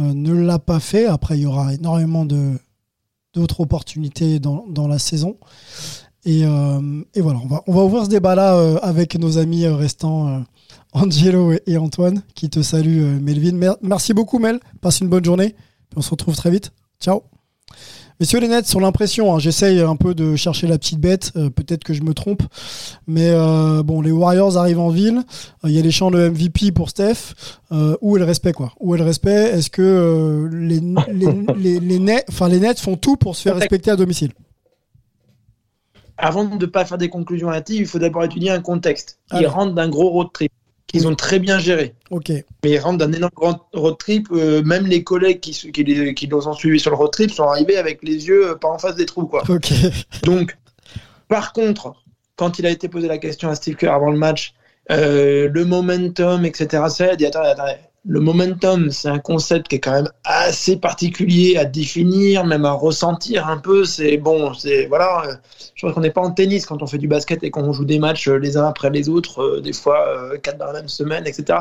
euh, 0.00 0.12
ne 0.14 0.32
l'a 0.32 0.58
pas 0.58 0.80
fait. 0.80 1.06
Après, 1.06 1.38
il 1.38 1.42
y 1.42 1.46
aura 1.46 1.74
énormément 1.74 2.24
de 2.24 2.58
d'autres 3.34 3.60
opportunités 3.60 4.40
dans, 4.40 4.64
dans 4.68 4.88
la 4.88 4.98
saison. 4.98 5.36
Et, 6.24 6.40
et 6.42 7.20
voilà, 7.20 7.38
on 7.42 7.46
va, 7.46 7.62
on 7.68 7.72
va 7.72 7.84
ouvrir 7.84 8.04
ce 8.04 8.10
débat-là 8.10 8.78
avec 8.82 9.14
nos 9.16 9.38
amis 9.38 9.66
restants, 9.66 10.44
Angelo 10.92 11.52
et, 11.66 11.76
Antoine, 11.76 12.22
qui 12.34 12.50
te 12.50 12.62
saluent, 12.62 13.20
Melvin. 13.20 13.52
Mer- 13.52 13.76
merci 13.82 14.14
beaucoup, 14.14 14.38
Mel. 14.38 14.58
Passe 14.80 15.00
une 15.00 15.08
bonne 15.08 15.24
journée. 15.24 15.54
On 15.96 16.00
se 16.02 16.10
retrouve 16.10 16.36
très 16.36 16.50
vite. 16.50 16.72
Ciao. 17.00 17.22
Messieurs 18.20 18.40
les 18.40 18.48
Nets, 18.48 18.66
sur 18.66 18.80
l'impression, 18.80 19.32
hein, 19.32 19.38
j'essaye 19.38 19.80
un 19.80 19.94
peu 19.94 20.12
de 20.12 20.34
chercher 20.34 20.66
la 20.66 20.76
petite 20.76 20.98
bête. 20.98 21.30
euh, 21.36 21.50
Peut-être 21.50 21.84
que 21.84 21.94
je 21.94 22.02
me 22.02 22.14
trompe. 22.14 22.42
Mais 23.06 23.30
euh, 23.30 23.84
bon, 23.84 24.00
les 24.00 24.10
Warriors 24.10 24.56
arrivent 24.56 24.80
en 24.80 24.88
ville. 24.88 25.18
Euh, 25.64 25.68
Il 25.68 25.70
y 25.70 25.78
a 25.78 25.82
les 25.82 25.92
chants 25.92 26.10
de 26.10 26.28
MVP 26.28 26.72
pour 26.72 26.90
Steph. 26.90 27.34
Où 28.00 28.16
est 28.16 28.18
le 28.18 28.24
respect, 28.24 28.52
quoi? 28.52 28.72
Où 28.80 28.94
est 28.96 28.98
le 28.98 29.04
respect? 29.04 29.50
Est-ce 29.50 29.70
que 29.70 30.48
les, 30.52 30.80
les, 30.80 31.44
les, 31.56 31.78
les 31.80 31.98
Nets, 32.00 32.24
enfin, 32.28 32.48
les 32.48 32.58
Nets 32.58 32.80
font 32.80 32.96
tout 32.96 33.16
pour 33.16 33.36
se 33.36 33.42
faire 33.42 33.54
respecter 33.56 33.90
à 33.92 33.96
domicile? 33.96 34.32
Avant 36.16 36.44
de 36.44 36.56
ne 36.56 36.66
pas 36.66 36.84
faire 36.84 36.98
des 36.98 37.08
conclusions 37.10 37.48
hâtives, 37.50 37.82
il 37.82 37.86
faut 37.86 38.00
d'abord 38.00 38.24
étudier 38.24 38.50
un 38.50 38.60
contexte. 38.60 39.20
Ils 39.38 39.46
rentrent 39.46 39.74
d'un 39.74 39.88
gros 39.88 40.08
road 40.10 40.28
trip 40.32 40.50
qu'ils 40.88 41.06
ont 41.06 41.14
très 41.14 41.38
bien 41.38 41.58
géré. 41.60 41.94
Ok. 42.10 42.30
Mais 42.30 42.70
ils 42.72 42.78
rentrent 42.78 42.98
d'un 42.98 43.12
énorme 43.12 43.30
road 43.72 43.98
trip. 43.98 44.26
euh, 44.32 44.62
même 44.62 44.86
les 44.86 45.04
collègues 45.04 45.38
qui, 45.40 45.52
qui, 45.72 45.84
les- 45.84 46.14
qui 46.14 46.26
les 46.26 46.34
ont 46.34 46.52
suivis 46.54 46.80
sur 46.80 46.90
le 46.90 46.96
road 46.96 47.12
trip 47.12 47.30
sont 47.30 47.44
arrivés 47.44 47.76
avec 47.76 48.00
les 48.02 48.26
yeux 48.26 48.50
euh, 48.50 48.54
pas 48.56 48.68
en 48.68 48.78
face 48.78 48.96
des 48.96 49.06
trous. 49.06 49.26
Quoi. 49.26 49.42
Ok. 49.48 49.70
Donc, 50.24 50.56
par 51.28 51.52
contre, 51.52 51.94
quand 52.36 52.58
il 52.58 52.66
a 52.66 52.70
été 52.70 52.88
posé 52.88 53.06
la 53.06 53.18
question 53.18 53.48
à 53.48 53.54
Steve 53.54 53.76
Kerr 53.76 53.92
avant 53.92 54.10
le 54.10 54.18
match, 54.18 54.54
euh, 54.90 55.48
le 55.52 55.64
momentum, 55.66 56.44
etc., 56.46 56.84
ça, 56.88 57.06
il 57.06 57.10
a 57.10 57.16
dit 57.16 57.26
attendez, 57.26 57.48
attendez. 57.50 57.72
Le 58.04 58.20
momentum, 58.20 58.90
c'est 58.90 59.08
un 59.08 59.18
concept 59.18 59.68
qui 59.68 59.76
est 59.76 59.80
quand 59.80 59.92
même 59.92 60.10
assez 60.24 60.76
particulier 60.76 61.56
à 61.56 61.64
définir, 61.64 62.44
même 62.44 62.64
à 62.64 62.72
ressentir 62.72 63.48
un 63.48 63.58
peu. 63.58 63.84
C'est 63.84 64.16
bon, 64.16 64.54
c'est 64.54 64.86
voilà. 64.86 65.40
Je 65.74 65.82
crois 65.82 65.92
qu'on 65.92 66.00
n'est 66.00 66.10
pas 66.10 66.20
en 66.20 66.30
tennis 66.30 66.64
quand 66.64 66.82
on 66.82 66.86
fait 66.86 66.98
du 66.98 67.08
basket 67.08 67.42
et 67.42 67.50
qu'on 67.50 67.72
joue 67.72 67.84
des 67.84 67.98
matchs 67.98 68.28
les 68.28 68.56
uns 68.56 68.66
après 68.66 68.90
les 68.90 69.08
autres, 69.08 69.42
euh, 69.42 69.60
des 69.60 69.72
fois 69.72 70.06
euh, 70.08 70.38
quatre 70.38 70.58
dans 70.58 70.66
la 70.66 70.74
même 70.74 70.88
semaine, 70.88 71.26
etc. 71.26 71.60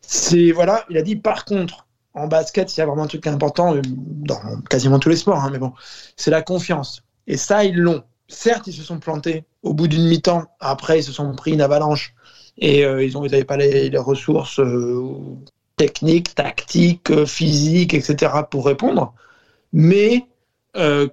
C'est 0.00 0.52
voilà. 0.52 0.84
Il 0.88 0.96
a 0.96 1.02
dit 1.02 1.16
par 1.16 1.44
contre, 1.44 1.86
en 2.14 2.26
basket, 2.26 2.74
il 2.76 2.80
y 2.80 2.82
a 2.82 2.86
vraiment 2.86 3.04
un 3.04 3.08
truc 3.08 3.26
important 3.26 3.74
euh, 3.74 3.82
dans 3.84 4.40
quasiment 4.68 4.98
tous 4.98 5.08
les 5.08 5.16
sports, 5.16 5.42
hein, 5.42 5.50
mais 5.52 5.58
bon, 5.58 5.72
c'est 6.16 6.30
la 6.30 6.42
confiance. 6.42 7.02
Et 7.26 7.36
ça, 7.36 7.64
ils 7.64 7.76
l'ont. 7.76 8.02
Certes, 8.28 8.66
ils 8.68 8.72
se 8.72 8.82
sont 8.82 8.98
plantés 8.98 9.44
au 9.62 9.74
bout 9.74 9.88
d'une 9.88 10.06
mi-temps. 10.06 10.44
Après, 10.60 11.00
ils 11.00 11.04
se 11.04 11.12
sont 11.12 11.34
pris 11.34 11.52
une 11.52 11.60
avalanche 11.60 12.14
et 12.60 12.84
euh, 12.84 13.02
ils 13.02 13.18
n'avaient 13.18 13.44
pas 13.44 13.56
les, 13.56 13.90
ressources 13.96 14.60
euh, 14.60 15.02
techniques, 15.76 16.34
tactiques, 16.34 17.10
euh, 17.10 17.26
physiques, 17.26 17.94
etc. 17.94 18.32
pour 18.50 18.66
répondre. 18.66 19.14
Mais 19.72 20.26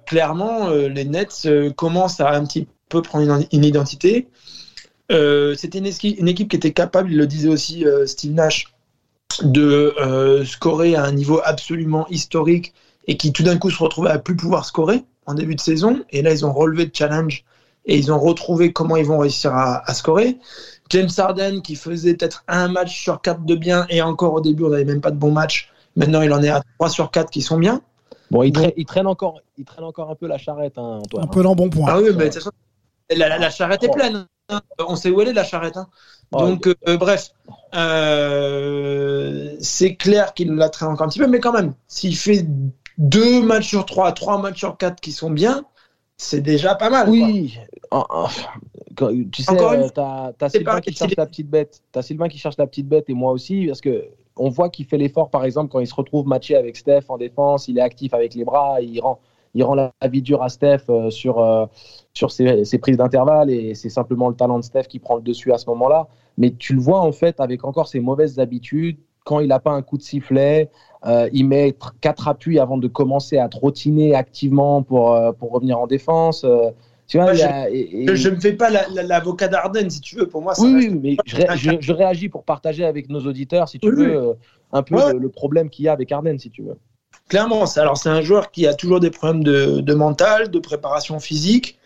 clairement, 0.06 0.70
les 0.70 1.04
Nets 1.04 1.48
commencent 1.74 2.20
à 2.20 2.30
un 2.30 2.44
petit 2.44 2.68
peu 2.88 3.02
prendre 3.02 3.40
une, 3.50 3.64
identité. 3.64 4.28
C'était 5.10 5.78
une, 5.78 6.28
équipe 6.28 6.48
qui 6.48 6.56
était 6.56 6.72
capable, 6.72 7.10
il 7.10 7.18
le 7.18 7.26
disait 7.26 7.48
aussi 7.48 7.84
Steve 8.06 8.34
Nash, 8.34 8.72
de 9.42 10.44
scorer 10.46 10.94
à 10.94 11.02
un 11.04 11.10
niveau 11.10 11.40
absolument 11.44 12.06
historique 12.08 12.72
et 13.08 13.16
qui 13.16 13.32
tout 13.32 13.42
d'un 13.42 13.58
coup 13.58 13.70
se 13.70 13.82
retrouvait 13.82 14.10
à 14.10 14.18
plus 14.18 14.36
pouvoir 14.36 14.64
scorer 14.64 15.02
en 15.26 15.34
début 15.34 15.56
de 15.56 15.60
saison. 15.60 16.04
Et 16.10 16.22
là, 16.22 16.32
ils 16.32 16.46
ont 16.46 16.52
relevé 16.52 16.84
le 16.84 16.92
challenge 16.94 17.44
et 17.84 17.96
ils 17.96 18.12
ont 18.12 18.20
retrouvé 18.20 18.72
comment 18.72 18.96
ils 18.96 19.06
vont 19.06 19.18
réussir 19.18 19.52
à 19.54 19.92
scorer. 19.94 20.38
James 20.90 21.08
Harden 21.16 21.60
qui 21.62 21.76
faisait 21.76 22.14
peut-être 22.14 22.44
un 22.48 22.68
match 22.68 22.98
sur 23.00 23.20
quatre 23.20 23.44
de 23.44 23.54
bien 23.54 23.86
et 23.90 24.00
encore 24.02 24.32
au 24.34 24.40
début 24.40 24.64
on 24.64 24.70
n'avait 24.70 24.84
même 24.84 25.00
pas 25.00 25.10
de 25.10 25.16
bons 25.16 25.32
matchs. 25.32 25.70
Maintenant 25.96 26.22
il 26.22 26.32
en 26.32 26.42
est 26.42 26.48
à 26.48 26.62
3 26.78 26.88
sur 26.90 27.10
4 27.10 27.30
qui 27.30 27.42
sont 27.42 27.58
bien. 27.58 27.80
Bon, 28.30 28.42
il, 28.42 28.52
traîne, 28.52 28.72
il 28.76 28.84
traîne 28.84 29.06
encore, 29.06 29.40
il 29.56 29.64
traîne 29.64 29.84
encore 29.84 30.10
un 30.10 30.14
peu 30.14 30.26
la 30.26 30.36
charrette, 30.38 30.76
hein, 30.76 31.00
Antoine. 31.02 31.24
Un 31.24 31.28
peu 31.28 31.42
l'embonpoint. 31.42 31.86
Ah 31.88 31.98
oui, 31.98 32.10
mais 32.14 32.24
de 32.24 32.24
toute 32.24 32.34
façon, 32.34 32.50
la, 33.10 33.28
la- 33.28 33.38
la 33.38 33.50
charrette 33.50 33.82
est 33.84 33.92
pleine. 33.92 34.26
hein. 34.50 34.60
On 34.86 34.96
sait 34.96 35.10
où 35.10 35.20
elle 35.22 35.28
est 35.28 35.32
la 35.32 35.44
charrette. 35.44 35.76
hein. 35.78 35.88
Oh, 36.32 36.40
Donc 36.40 36.66
euh, 36.86 36.96
bref, 36.98 37.30
euh, 38.38 39.56
c'est 39.60 39.96
clair 39.96 40.34
qu'il 40.34 40.52
la 40.54 40.68
traîne 40.68 40.90
encore 40.90 41.06
un 41.06 41.08
petit 41.08 41.18
peu, 41.18 41.26
mais 41.26 41.40
quand 41.40 41.52
même, 41.52 41.74
s'il 41.86 42.16
fait 42.16 42.46
deux 42.98 43.42
matchs 43.42 43.68
sur 43.68 43.86
trois, 43.86 44.12
trois 44.12 44.38
matchs 44.38 44.58
sur 44.58 44.76
quatre 44.76 45.00
qui 45.00 45.12
sont 45.12 45.30
bien, 45.30 45.64
c'est 46.16 46.40
déjà 46.40 46.74
pas 46.74 46.90
mal. 46.90 47.08
Oui. 47.08 47.58
Quand- 47.90 48.06
tu 49.30 49.42
sais, 49.42 49.52
euh, 49.52 49.88
t'as 49.94 50.32
c'est 50.48 50.58
Sylvain 50.58 50.80
qui 50.80 50.92
cherche 50.92 51.16
la 51.16 51.26
petite 51.26 51.48
bête. 51.50 51.82
T'as 51.92 52.02
Sylvain 52.02 52.28
qui 52.28 52.38
cherche 52.38 52.56
la 52.58 52.66
petite 52.66 52.88
bête 52.88 53.08
et 53.08 53.14
moi 53.14 53.32
aussi 53.32 53.66
parce 53.66 53.80
que 53.80 54.08
on 54.36 54.50
voit 54.50 54.68
qu'il 54.68 54.86
fait 54.86 54.98
l'effort, 54.98 55.30
par 55.30 55.44
exemple, 55.44 55.70
quand 55.70 55.80
il 55.80 55.86
se 55.86 55.94
retrouve 55.94 56.26
matché 56.26 56.54
avec 56.54 56.76
Steph 56.76 57.02
en 57.08 57.18
défense, 57.18 57.66
il 57.68 57.78
est 57.78 57.80
actif 57.80 58.14
avec 58.14 58.34
les 58.34 58.44
bras, 58.44 58.80
il 58.80 59.00
rend, 59.00 59.18
il 59.54 59.64
rend 59.64 59.74
la 59.74 59.92
vie 60.04 60.22
dure 60.22 60.42
à 60.44 60.48
Steph 60.48 60.82
euh, 60.90 61.10
sur, 61.10 61.40
euh, 61.40 61.66
sur 62.14 62.30
ses, 62.30 62.64
ses 62.64 62.78
prises 62.78 62.98
d'intervalle 62.98 63.50
et 63.50 63.74
c'est 63.74 63.88
simplement 63.88 64.28
le 64.28 64.36
talent 64.36 64.58
de 64.58 64.64
Steph 64.64 64.84
qui 64.84 65.00
prend 65.00 65.16
le 65.16 65.22
dessus 65.22 65.52
à 65.52 65.58
ce 65.58 65.68
moment-là. 65.70 66.06
Mais 66.36 66.52
tu 66.52 66.74
le 66.74 66.80
vois 66.80 67.00
en 67.00 67.10
fait 67.10 67.40
avec 67.40 67.64
encore 67.64 67.88
ses 67.88 67.98
mauvaises 68.00 68.38
habitudes. 68.38 68.98
Quand 69.24 69.40
il 69.40 69.48
n'a 69.48 69.58
pas 69.58 69.72
un 69.72 69.82
coup 69.82 69.98
de 69.98 70.02
sifflet, 70.02 70.70
euh, 71.04 71.28
il 71.32 71.46
met 71.46 71.70
tr- 71.70 71.90
quatre 72.00 72.28
appuis 72.28 72.60
avant 72.60 72.78
de 72.78 72.86
commencer 72.86 73.38
à 73.38 73.48
trottiner 73.48 74.14
activement 74.14 74.82
pour, 74.82 75.20
pour 75.38 75.50
revenir 75.50 75.80
en 75.80 75.86
défense. 75.86 76.46
Tu 77.08 77.16
vois, 77.16 77.24
Moi, 77.26 77.34
il 77.34 77.38
y 77.38 77.42
je- 77.42 77.74
et- 77.74 78.02
et- 78.04 78.16
Je, 78.16 78.28
me 78.28 78.38
fais 78.38 78.52
pas 78.52 78.70
la- 78.70 78.86
la- 78.88 79.02
l'avocat 79.02 79.48
d'Arden 79.48 79.88
si 79.90 80.00
tu 80.00 80.16
veux. 80.16 80.26
Pour 80.28 80.42
moi, 80.42 80.54
ça 80.54 80.62
oui, 80.62 80.74
reste- 80.74 80.88
oui, 80.90 81.00
mais 81.02 81.16
je, 81.26 81.36
ré- 81.36 81.46
je- 81.56 81.80
je 81.80 81.92
réagis 81.92 82.28
pour 82.28 82.44
partager 82.44 82.84
avec 82.84 83.08
nos 83.08 83.20
auditeurs, 83.20 83.68
si 83.68 83.78
tu 83.78 83.88
Oui, 83.88 83.94
veux, 83.96 84.10
oui. 84.10 84.14
euh, 84.16 84.32
un 84.72 84.82
peu 84.82 84.94
Ouais. 84.94 85.12
le, 85.14 85.18
le 85.18 85.28
problème 85.30 85.70
qu'il 85.70 85.86
y 85.86 85.88
a 85.88 85.92
avec 85.92 86.12
Arden, 86.12 86.38
si 86.38 86.50
tu 86.50 86.62
veux. 86.62 86.76
Clairement, 87.28 87.66
c'est- 87.66 87.80
alors 87.80 87.96
c'est 87.96 88.10
un 88.10 88.20
joueur 88.22 88.50
qui 88.50 88.66
a 88.66 88.74
toujours 88.74 89.00
des 89.00 89.10
problèmes 89.10 89.42
de, 89.42 89.80
de 89.80 89.94
mental, 89.94 90.50
de 90.50 90.58
préparation 90.58 91.18
physique, 91.18 91.78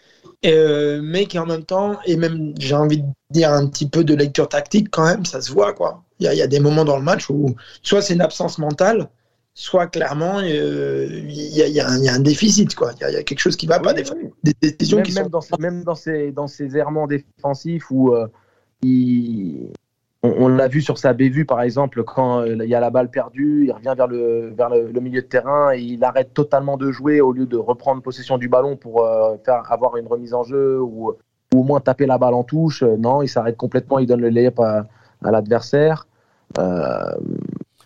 euh, 0.44 1.00
mais 1.02 1.26
qui 1.26 1.38
en 1.38 1.46
même 1.46 1.64
temps, 1.64 1.98
et 2.04 2.16
même 2.16 2.54
j'ai 2.58 2.74
envie 2.74 2.98
de 2.98 3.06
dire 3.30 3.52
un 3.52 3.66
petit 3.68 3.88
peu 3.88 4.04
de 4.04 4.14
lecture 4.14 4.48
tactique 4.48 4.88
quand 4.90 5.04
même, 5.04 5.24
ça 5.24 5.40
se 5.40 5.52
voit 5.52 5.72
quoi. 5.72 6.02
Il 6.18 6.26
y 6.26 6.28
a, 6.28 6.34
il 6.34 6.38
y 6.38 6.42
a 6.42 6.46
des 6.48 6.60
moments 6.60 6.84
dans 6.84 6.96
le 6.96 7.02
match 7.02 7.30
où 7.30 7.54
soit 7.82 8.02
c'est 8.02 8.14
une 8.14 8.20
absence 8.20 8.58
mentale, 8.58 9.08
soit 9.54 9.86
clairement 9.86 10.38
euh, 10.38 11.06
il 11.10 11.30
y, 11.56 11.62
a, 11.62 11.68
y 11.68 11.80
un, 11.80 11.98
il 11.98 12.04
y 12.04 12.08
a 12.08 12.14
un 12.14 12.20
déficit 12.20 12.74
quoi. 12.74 12.92
Il 12.96 13.00
y 13.02 13.04
a, 13.04 13.10
il 13.10 13.14
y 13.14 13.16
a 13.18 13.22
quelque 13.22 13.38
chose 13.40 13.56
qui 13.56 13.66
va 13.66 13.80
pas, 13.80 13.92
des, 13.92 14.04
fois, 14.04 14.16
des 14.42 14.54
décisions 14.60 14.98
Même, 14.98 15.06
qui 15.06 15.12
même 15.14 15.24
sont 15.24 15.30
dans, 15.30 15.40
ces- 15.42 15.56
même 15.58 15.84
dans 15.84 15.94
ces, 15.94 16.32
dans 16.32 16.46
ces 16.46 16.76
errements 16.76 17.06
défensifs 17.06 17.90
où 17.90 18.14
euh, 18.14 18.26
il- 18.82 19.68
on, 20.22 20.30
on 20.44 20.48
l'a 20.48 20.68
vu 20.68 20.80
sur 20.80 20.98
sa 20.98 21.12
bévue, 21.14 21.44
par 21.44 21.60
exemple, 21.62 22.04
quand 22.04 22.40
euh, 22.40 22.56
il 22.62 22.68
y 22.70 22.74
a 22.74 22.80
la 22.80 22.90
balle 22.90 23.10
perdue, 23.10 23.64
il 23.66 23.72
revient 23.72 23.92
vers 23.96 24.06
le, 24.06 24.52
vers 24.56 24.68
le, 24.70 24.90
le 24.90 25.00
milieu 25.00 25.20
de 25.20 25.26
terrain 25.26 25.72
et 25.74 25.80
il 25.80 26.02
arrête 26.04 26.32
totalement 26.32 26.76
de 26.76 26.90
jouer 26.92 27.20
au 27.20 27.32
lieu 27.32 27.44
de 27.44 27.56
reprendre 27.56 28.00
possession 28.02 28.38
du 28.38 28.48
ballon 28.48 28.76
pour 28.76 29.04
euh, 29.04 29.36
faire 29.44 29.70
avoir 29.70 29.96
une 29.96 30.06
remise 30.06 30.32
en 30.32 30.44
jeu 30.44 30.80
ou, 30.80 31.10
ou 31.52 31.60
au 31.60 31.62
moins 31.64 31.80
taper 31.80 32.06
la 32.06 32.18
balle 32.18 32.34
en 32.34 32.44
touche. 32.44 32.82
Non, 32.84 33.20
il 33.20 33.28
s'arrête 33.28 33.56
complètement, 33.56 33.98
il 33.98 34.06
donne 34.06 34.20
le 34.20 34.28
layup 34.30 34.60
à, 34.60 34.86
à 35.24 35.30
l'adversaire. 35.30 36.06
Euh, 36.58 37.12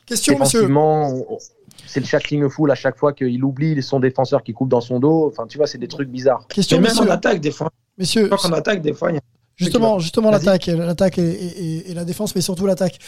Question, 0.04 0.38
monsieur. 0.38 0.60
on- 0.70 1.38
c'est 1.86 2.00
le 2.00 2.06
shackling 2.06 2.48
full 2.48 2.70
à 2.70 2.74
chaque 2.74 2.96
fois 2.96 3.12
qu'il 3.12 3.42
oublie 3.44 3.82
son 3.82 4.00
défenseur 4.00 4.42
qui 4.42 4.52
coupe 4.52 4.68
dans 4.68 4.80
son 4.80 5.00
dos. 5.00 5.28
Enfin, 5.32 5.46
tu 5.46 5.58
vois, 5.58 5.66
c'est 5.66 5.78
des 5.78 5.88
trucs 5.88 6.08
bizarres. 6.08 6.46
Question, 6.48 6.78
Et 6.78 6.80
même 6.80 6.98
en 6.98 7.08
attaque 7.10 7.40
des 7.40 7.50
fois. 7.50 7.70
Messieurs, 7.98 8.28
Quand 8.28 8.48
on 8.48 8.52
attaque 8.52 8.82
des 8.82 8.92
fois, 8.92 9.10
il 9.10 9.14
y 9.14 9.18
a 9.18 9.20
Justement, 9.58 9.98
justement 9.98 10.30
l'attaque, 10.30 10.66
l'attaque 10.66 11.16
et, 11.16 11.22
et- 11.30 11.76
et- 11.78 11.90
et 11.90 11.94
la 11.94 12.04
défense, 12.04 12.34
mais 12.34 12.42
surtout 12.42 12.66
l'attaque. 12.66 12.98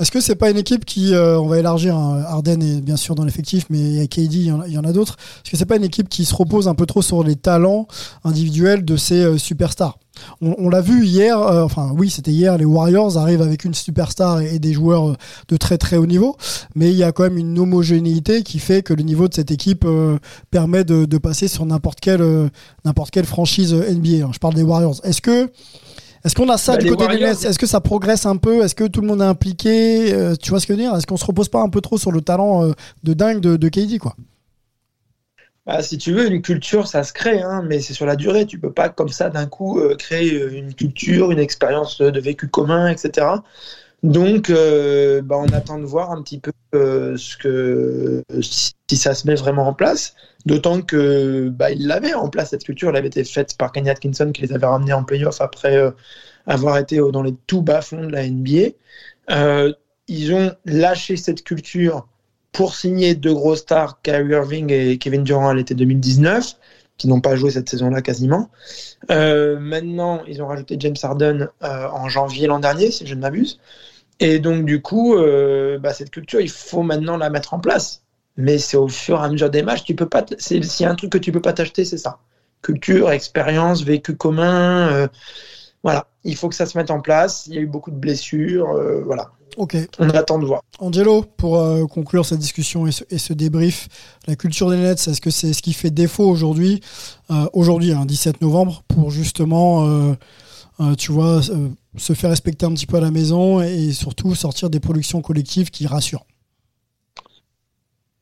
Est-ce 0.00 0.10
que 0.10 0.22
c'est 0.22 0.36
pas 0.36 0.48
une 0.50 0.56
équipe 0.56 0.86
qui, 0.86 1.12
euh, 1.14 1.38
on 1.38 1.46
va 1.48 1.58
élargir, 1.58 1.94
hein, 1.96 2.24
Arden 2.26 2.62
est 2.62 2.80
bien 2.80 2.96
sûr 2.96 3.14
dans 3.14 3.26
l'effectif, 3.26 3.66
mais 3.68 3.78
il 3.78 3.92
y 3.96 4.00
a 4.00 4.06
KD, 4.06 4.34
il 4.36 4.46
y 4.46 4.50
en 4.50 4.60
a, 4.62 4.66
il 4.68 4.72
y 4.72 4.78
en 4.78 4.84
a 4.84 4.92
d'autres. 4.92 5.16
Est-ce 5.44 5.50
que 5.50 5.56
c'est 5.58 5.66
pas 5.66 5.76
une 5.76 5.84
équipe 5.84 6.08
qui 6.08 6.24
se 6.24 6.34
repose 6.34 6.66
un 6.66 6.74
peu 6.74 6.86
trop 6.86 7.02
sur 7.02 7.22
les 7.22 7.36
talents 7.36 7.86
individuels 8.24 8.86
de 8.86 8.96
ces 8.96 9.20
euh, 9.22 9.36
superstars? 9.36 9.98
On, 10.40 10.54
on 10.58 10.68
l'a 10.68 10.80
vu 10.80 11.04
hier, 11.04 11.38
euh, 11.40 11.62
enfin 11.62 11.90
oui, 11.96 12.10
c'était 12.10 12.30
hier, 12.30 12.56
les 12.58 12.64
Warriors 12.64 13.16
arrivent 13.18 13.42
avec 13.42 13.64
une 13.64 13.74
superstar 13.74 14.40
et, 14.40 14.54
et 14.56 14.58
des 14.58 14.72
joueurs 14.72 15.10
euh, 15.10 15.14
de 15.48 15.56
très 15.56 15.78
très 15.78 15.96
haut 15.96 16.06
niveau, 16.06 16.36
mais 16.74 16.90
il 16.90 16.96
y 16.96 17.02
a 17.04 17.12
quand 17.12 17.22
même 17.24 17.38
une 17.38 17.58
homogénéité 17.58 18.42
qui 18.42 18.58
fait 18.58 18.82
que 18.82 18.94
le 18.94 19.02
niveau 19.02 19.28
de 19.28 19.34
cette 19.34 19.50
équipe 19.50 19.84
euh, 19.84 20.18
permet 20.50 20.84
de, 20.84 21.04
de 21.04 21.18
passer 21.18 21.48
sur 21.48 21.64
n'importe 21.66 22.00
quelle 22.00 22.22
euh, 22.22 22.48
n'importe 22.84 23.10
quelle 23.10 23.26
franchise 23.26 23.74
NBA. 23.74 24.26
hein. 24.26 24.30
Je 24.32 24.38
parle 24.38 24.54
des 24.54 24.62
Warriors. 24.62 24.96
Est-ce 25.04 25.20
que 25.20 25.50
est-ce 26.24 26.34
qu'on 26.34 26.48
a 26.48 26.58
ça 26.58 26.72
Bah, 26.72 26.78
du 26.82 26.90
côté 26.90 27.04
des 27.06 27.12
Warriors- 27.22 27.28
Nets 27.40 27.44
Est-ce 27.44 27.58
que 27.58 27.66
ça 27.66 27.80
progresse 27.80 28.26
un 28.26 28.36
peu? 28.36 28.64
Est-ce 28.64 28.74
que 28.74 28.84
tout 28.84 29.00
le 29.00 29.06
monde 29.06 29.20
est 29.20 29.24
impliqué? 29.24 30.12
Tu 30.42 30.50
vois 30.50 30.58
ce 30.60 30.66
que 30.66 30.74
je 30.74 30.78
veux 30.78 30.82
dire? 30.84 30.94
Est-ce 30.96 31.06
qu'on 31.06 31.16
se 31.16 31.24
repose 31.24 31.48
pas 31.48 31.62
un 31.62 31.68
peu 31.68 31.80
trop 31.80 31.96
sur 31.96 32.10
le 32.12 32.20
talent 32.20 32.68
de 33.04 33.14
dingue 33.14 33.40
de, 33.40 33.56
de 33.56 33.68
KD 33.68 33.98
quoi? 33.98 34.16
Bah, 35.68 35.82
si 35.82 35.98
tu 35.98 36.12
veux, 36.12 36.26
une 36.26 36.42
culture, 36.42 36.88
ça 36.88 37.04
se 37.04 37.12
crée, 37.12 37.42
hein, 37.42 37.62
mais 37.64 37.80
c'est 37.80 37.94
sur 37.94 38.06
la 38.06 38.16
durée. 38.16 38.46
Tu 38.46 38.58
peux 38.58 38.72
pas, 38.72 38.88
comme 38.88 39.10
ça, 39.10 39.30
d'un 39.30 39.46
coup, 39.46 39.78
euh, 39.80 39.96
créer 39.96 40.34
euh, 40.34 40.50
une 40.50 40.74
culture, 40.74 41.30
une 41.30 41.38
expérience 41.38 42.00
de 42.00 42.20
vécu 42.20 42.48
commun, 42.48 42.88
etc. 42.88 43.26
Donc, 44.02 44.50
euh, 44.50 45.22
bah, 45.22 45.36
on 45.38 45.46
attend 45.52 45.78
de 45.78 45.84
voir 45.84 46.12
un 46.12 46.22
petit 46.22 46.38
peu 46.38 46.52
euh, 46.74 47.16
ce 47.16 47.36
que, 47.36 48.22
si, 48.40 48.74
ça 48.96 49.14
se 49.14 49.26
met 49.26 49.34
vraiment 49.34 49.66
en 49.68 49.74
place. 49.74 50.14
D'autant 50.46 50.82
que 50.82 51.48
bah, 51.50 51.70
il 51.72 51.86
l'avait 51.86 52.14
en 52.14 52.28
place, 52.30 52.50
cette 52.50 52.64
culture. 52.64 52.90
Elle 52.90 52.96
avait 52.96 53.08
été 53.08 53.24
faite 53.24 53.56
par 53.58 53.72
Kenny 53.72 53.90
Atkinson 53.90 54.32
qui 54.32 54.42
les 54.42 54.52
avait 54.52 54.66
ramenés 54.66 54.92
en 54.92 55.04
playoff 55.04 55.40
après 55.40 55.76
euh, 55.76 55.90
avoir 56.46 56.78
été 56.78 56.98
euh, 57.00 57.10
dans 57.10 57.22
les 57.22 57.34
tout 57.46 57.62
bas-fonds 57.62 58.06
de 58.06 58.12
la 58.12 58.28
NBA. 58.28 58.70
Euh, 59.30 59.72
ils 60.08 60.32
ont 60.32 60.54
lâché 60.64 61.16
cette 61.16 61.44
culture 61.44 62.08
pour 62.52 62.74
signer 62.74 63.14
deux 63.14 63.34
gros 63.34 63.56
stars, 63.56 64.00
Kyrie 64.02 64.32
Irving 64.32 64.72
et 64.72 64.98
Kevin 64.98 65.22
Durant 65.22 65.48
à 65.48 65.54
l'été 65.54 65.74
2019, 65.74 66.54
qui 66.96 67.08
n'ont 67.08 67.20
pas 67.20 67.36
joué 67.36 67.50
cette 67.50 67.68
saison-là 67.68 68.02
quasiment. 68.02 68.50
Euh, 69.10 69.58
maintenant, 69.58 70.22
ils 70.26 70.42
ont 70.42 70.46
rajouté 70.46 70.76
James 70.78 70.96
Harden 71.00 71.48
euh, 71.62 71.88
en 71.88 72.08
janvier 72.08 72.46
l'an 72.46 72.58
dernier, 72.58 72.90
si 72.90 73.06
je 73.06 73.14
ne 73.14 73.20
m'abuse. 73.20 73.60
Et 74.20 74.40
donc, 74.40 74.64
du 74.64 74.82
coup, 74.82 75.16
euh, 75.16 75.78
bah, 75.78 75.94
cette 75.94 76.10
culture, 76.10 76.40
il 76.40 76.50
faut 76.50 76.82
maintenant 76.82 77.16
la 77.16 77.30
mettre 77.30 77.54
en 77.54 77.60
place. 77.60 78.02
Mais 78.36 78.58
c'est 78.58 78.76
au 78.76 78.88
fur 78.88 79.20
et 79.20 79.24
à 79.24 79.28
mesure 79.28 79.50
des 79.50 79.62
matchs. 79.62 79.84
Tu 79.84 79.94
peux 79.94 80.08
pas. 80.08 80.24
S'il 80.38 80.64
y 80.64 80.84
a 80.84 80.90
un 80.90 80.94
truc 80.94 81.10
que 81.10 81.18
tu 81.18 81.32
peux 81.32 81.40
pas 81.40 81.52
t'acheter, 81.52 81.84
c'est 81.84 81.98
ça. 81.98 82.18
Culture, 82.62 83.10
expérience, 83.10 83.82
vécu 83.82 84.16
commun. 84.16 85.08
Voilà. 85.88 86.06
Il 86.24 86.36
faut 86.36 86.48
que 86.48 86.54
ça 86.54 86.66
se 86.66 86.76
mette 86.76 86.90
en 86.90 87.00
place. 87.00 87.46
Il 87.46 87.54
y 87.54 87.58
a 87.58 87.60
eu 87.60 87.66
beaucoup 87.66 87.90
de 87.90 87.96
blessures. 87.96 88.70
euh, 88.70 89.02
voilà. 89.04 89.30
Ok. 89.56 89.76
On 89.98 90.08
attend 90.10 90.38
de 90.38 90.44
voir. 90.44 90.62
Angelo, 90.78 91.24
pour 91.36 91.58
euh, 91.58 91.86
conclure 91.86 92.24
cette 92.24 92.38
discussion 92.38 92.86
et 92.86 92.92
ce, 92.92 93.02
et 93.10 93.18
ce 93.18 93.32
débrief, 93.32 93.88
la 94.26 94.36
culture 94.36 94.70
des 94.70 94.76
Nets, 94.76 95.08
est-ce 95.08 95.20
que 95.20 95.30
c'est 95.30 95.52
ce 95.52 95.62
qui 95.62 95.72
fait 95.72 95.90
défaut 95.90 96.28
aujourd'hui, 96.28 96.80
euh, 97.30 97.46
aujourd'hui, 97.52 97.92
hein, 97.92 98.04
17 98.04 98.40
novembre, 98.40 98.82
pour 98.86 99.10
justement, 99.10 100.14
tu 100.96 101.10
vois, 101.10 101.40
se 101.96 102.12
faire 102.12 102.30
respecter 102.30 102.66
un 102.66 102.72
petit 102.72 102.86
peu 102.86 102.98
à 102.98 103.00
la 103.00 103.10
maison 103.10 103.60
et, 103.60 103.92
surtout 103.92 104.34
sortir 104.36 104.70
des 104.70 104.78
productions 104.78 105.22
collectives 105.22 105.70
qui 105.70 105.86
rassurent? 105.86 106.24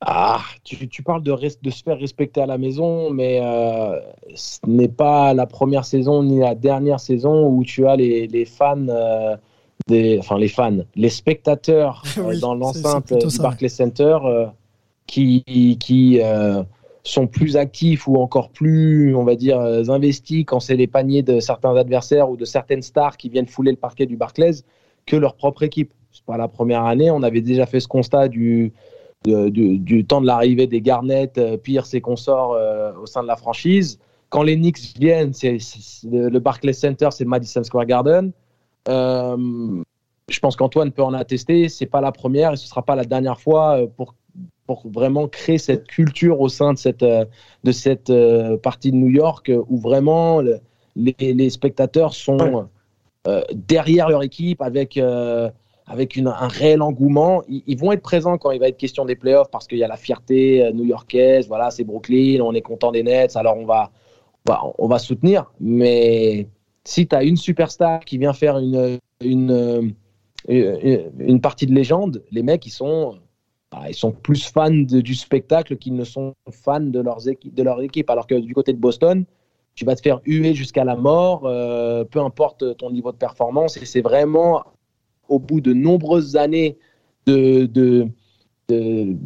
Ah, 0.09 0.40
tu, 0.62 0.88
tu 0.88 1.02
parles 1.02 1.24
de, 1.24 1.32
res- 1.32 1.59
de 1.61 1.70
se 1.70 1.82
faire 1.82 1.98
respecter 1.98 2.40
à 2.40 2.46
la 2.46 2.59
maison, 2.59 3.11
mais 3.11 3.40
euh, 3.42 3.98
ce 4.36 4.61
n'est 4.64 4.86
pas 4.86 5.34
la 5.34 5.46
première 5.46 5.84
saison 5.84 6.22
ni 6.22 6.38
la 6.38 6.54
dernière 6.54 7.00
saison 7.00 7.48
où 7.48 7.64
tu 7.64 7.88
as 7.88 7.96
les, 7.96 8.28
les 8.28 8.44
fans, 8.44 8.86
euh, 8.88 9.36
des, 9.88 10.20
enfin 10.20 10.38
les 10.38 10.46
fans, 10.46 10.78
les 10.94 11.09
spectateurs 11.09 12.04
euh, 12.18 12.22
Oui, 12.22 12.38
dans 12.38 12.54
l'enceinte 12.54 13.12
du 13.12 13.38
Barclays 13.38 13.68
Center 13.68 14.16
qui, 15.09 15.42
qui 15.80 16.20
sont 17.02 17.26
plus 17.26 17.57
actifs 17.57 18.07
ou 18.07 18.16
encore 18.18 18.50
plus, 18.50 19.12
on 19.16 19.24
va 19.24 19.34
dire, 19.34 19.59
investis 19.61 20.44
quand 20.46 20.61
c'est 20.61 20.76
les 20.76 20.86
paniers 20.86 21.24
de 21.24 21.40
certains 21.40 21.74
adversaires 21.74 22.30
ou 22.30 22.36
de 22.36 22.44
certaines 22.44 22.82
stars 22.82 23.16
qui 23.16 23.28
viennent 23.28 23.48
fouler 23.48 23.72
le 23.72 23.76
parquet 23.76 24.07
du 24.07 24.16
Barclays 24.16 24.62
que 25.04 25.16
leur 25.16 25.34
propre 25.34 25.64
équipe. 25.64 25.90
C'est 26.12 26.24
pas 26.24 26.36
la 26.36 26.48
première 26.48 26.84
année, 26.84 27.11
on 27.11 27.22
avait 27.24 27.42
déjà 27.42 27.66
fait 27.66 27.80
ce 27.80 27.88
constat 27.88 28.28
du, 28.28 28.72
du, 29.27 29.79
du 29.79 30.05
temps 30.05 30.20
de 30.20 30.27
l'arrivée 30.27 30.66
des 30.66 30.81
Garnett, 30.81 31.37
euh, 31.39 31.57
Pierce 31.57 31.95
et 31.95 32.01
consorts 32.01 32.53
euh, 32.53 32.93
au 33.03 33.07
sein 33.07 33.22
de 33.22 33.29
la 33.29 33.37
franchise. 33.37 33.99
Quand 34.29 34.43
les 34.43 34.57
Knicks 34.57 34.97
viennent, 34.99 35.33
c'est, 35.33 35.59
le 36.05 36.39
Barclays 36.39 36.72
Center, 36.72 37.09
c'est 37.11 37.24
Madison 37.24 37.62
Square 37.62 37.87
Garden. 37.87 38.33
Euh, 38.89 39.37
je 40.29 40.39
pense 40.41 40.57
qu'Antoine 40.57 40.91
peut 40.91 41.03
en 41.05 41.14
attester. 41.14 41.68
C'est 41.68 41.87
pas 41.87 42.01
la 42.01 42.12
première 42.12 42.53
et 42.53 42.57
ce 42.57 42.66
sera 42.66 42.83
pas 42.83 42.97
la 42.97 43.05
dernière 43.05 43.41
fois 43.41 43.79
pour 43.97 44.14
pour 44.66 44.83
vraiment 44.89 45.29
créer 45.29 45.59
cette 45.59 45.87
culture 45.87 46.41
au 46.41 46.49
sein 46.49 46.72
de 46.72 46.79
cette 46.79 47.05
de 47.05 47.72
cette 47.72 48.12
partie 48.62 48.91
de 48.91 48.97
New 48.97 49.11
York 49.11 49.51
où 49.68 49.77
vraiment 49.79 50.41
le- 50.41 50.59
les, 50.97 51.14
les 51.18 51.51
spectateurs 51.51 52.14
sont 52.14 52.68
derrière 53.55 54.09
leur 54.09 54.24
équipe 54.24 54.61
avec 54.62 55.01
avec 55.87 56.18
un 56.18 56.49
réel 56.49 56.82
engouement. 56.82 57.43
Ils, 57.49 57.78
vont 57.78 57.93
être 57.93 58.03
présents 58.03 58.39
quand 58.39 58.51
il 58.51 58.59
va 58.59 58.68
être 58.68 58.76
question 58.76 59.05
des 59.05 59.14
playoffs 59.14 59.51
parce 59.51 59.66
qu'il 59.66 59.78
y 59.78 59.84
a 59.84 59.89
la 59.89 59.97
fierté 59.97 60.64
euh, 60.64 60.72
new-yorkaise. 60.72 61.47
Voilà, 61.47 61.70
c'est 61.70 61.84
Brooklyn, 61.84 62.41
on 62.41 62.55
est 62.55 62.62
content 62.62 62.91
des 62.91 63.03
Nets, 63.03 63.37
alors 63.37 63.57
on 63.57 63.66
va, 63.66 63.93
on 64.47 64.53
va, 64.53 64.62
on 64.78 64.89
va 64.89 64.99
soutenir. 64.99 65.53
Mais 65.61 66.49
si 66.84 67.07
tu 67.07 67.14
as 67.14 67.22
une 67.22 67.37
superstar 67.37 68.01
qui 68.01 68.18
vient 68.18 68.32
faire 68.32 68.59
une, 68.59 68.99
une, 69.20 69.95
une, 70.49 71.41
partie 71.41 71.66
de 71.66 71.74
légende, 71.74 72.22
les 72.32 72.43
mecs, 72.43 72.66
ils 72.66 72.70
sont, 72.70 73.18
bah, 73.70 73.84
ils 73.89 73.95
sont 73.95 74.11
plus 74.11 74.45
fans 74.45 74.70
du 74.70 75.14
spectacle 75.14 75.76
qu'ils 75.76 75.95
ne 75.95 76.05
sont 76.05 76.34
fans 76.51 76.80
de, 76.80 77.01
leurs 77.01 77.22
de 77.22 77.62
leur 77.62 77.80
équipe. 77.80 78.11
Alors 78.11 78.26
que 78.26 78.34
du 78.34 78.55
côté 78.55 78.72
de 78.72 78.78
Boston, 78.78 79.24
tu 79.76 79.84
vas 79.84 79.95
te 79.95 80.01
faire 80.01 80.20
huer 80.24 80.55
jusqu'à 80.55 80.84
la 80.84 80.97
mort, 80.97 81.43
euh, 81.45 82.03
peu 82.05 82.20
importe 82.20 82.76
ton 82.76 82.91
niveau 82.91 83.12
de 83.12 83.18
performance. 83.18 83.76
Et 83.76 83.84
c'est 83.84 84.01
vraiment 84.01 84.64
au 85.29 85.39
bout 85.39 85.61
de 85.61 85.72
nombreuses 85.72 86.37
années 86.37 86.77
de, 87.27 87.66
de, 87.66 88.07
de- 88.68 89.16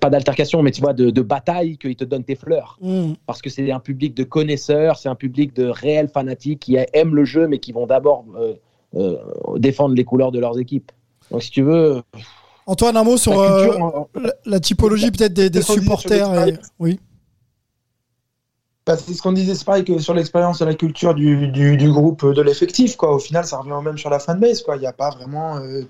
pas 0.00 0.10
d'altercation, 0.10 0.62
mais 0.62 0.70
tu 0.70 0.80
vois, 0.80 0.92
de, 0.92 1.10
de 1.10 1.22
bataille, 1.22 1.78
qu'ils 1.78 1.96
te 1.96 2.04
donnent 2.04 2.24
tes 2.24 2.34
fleurs. 2.36 2.78
Mm. 2.80 3.12
Parce 3.26 3.42
que 3.42 3.50
c'est 3.50 3.70
un 3.70 3.80
public 3.80 4.14
de 4.14 4.24
connaisseurs, 4.24 4.96
c'est 4.98 5.08
un 5.08 5.14
public 5.14 5.54
de 5.54 5.64
réels 5.66 6.08
fanatiques 6.08 6.60
qui 6.60 6.76
aiment 6.92 7.14
le 7.14 7.24
jeu, 7.24 7.46
mais 7.48 7.58
qui 7.58 7.72
vont 7.72 7.86
d'abord 7.86 8.24
euh, 8.36 8.54
euh, 8.96 9.16
défendre 9.56 9.94
les 9.94 10.04
couleurs 10.04 10.32
de 10.32 10.38
leurs 10.38 10.58
équipes. 10.58 10.92
Donc, 11.30 11.42
si 11.42 11.50
tu 11.50 11.62
veux, 11.62 12.02
Antoine, 12.66 12.96
un 12.96 13.04
mot 13.04 13.16
sur 13.16 13.32
La 13.32 13.48
culture, 13.62 13.74
euh, 13.74 13.80
en- 13.80 14.08
la, 14.20 14.32
la 14.46 14.60
typologie 14.60 15.10
peut-être 15.10 15.34
des, 15.34 15.62
supporters. 15.62 16.48
et- 16.48 16.54
Oui. 16.78 16.98
Bah, 18.86 18.96
c'est 18.98 19.14
ce 19.14 19.22
qu'on 19.22 19.32
disait, 19.32 19.54
c'est 19.54 19.64
pareil 19.64 19.84
que 19.84 19.98
sur 19.98 20.12
l'expérience 20.12 20.58
de 20.58 20.66
la 20.66 20.74
culture 20.74 21.14
du, 21.14 21.48
du, 21.48 21.76
du 21.78 21.90
groupe, 21.90 22.26
de 22.26 22.42
l'effectif. 22.42 22.96
Quoi. 22.96 23.14
Au 23.14 23.18
final, 23.18 23.44
ça 23.46 23.58
revient 23.58 23.82
même 23.82 23.96
sur 23.96 24.10
la 24.10 24.18
fanbase. 24.18 24.62
Il 24.74 24.80
n'y 24.80 24.86
a 24.86 24.92
pas 24.92 25.10
vraiment 25.10 25.56
euh, 25.56 25.82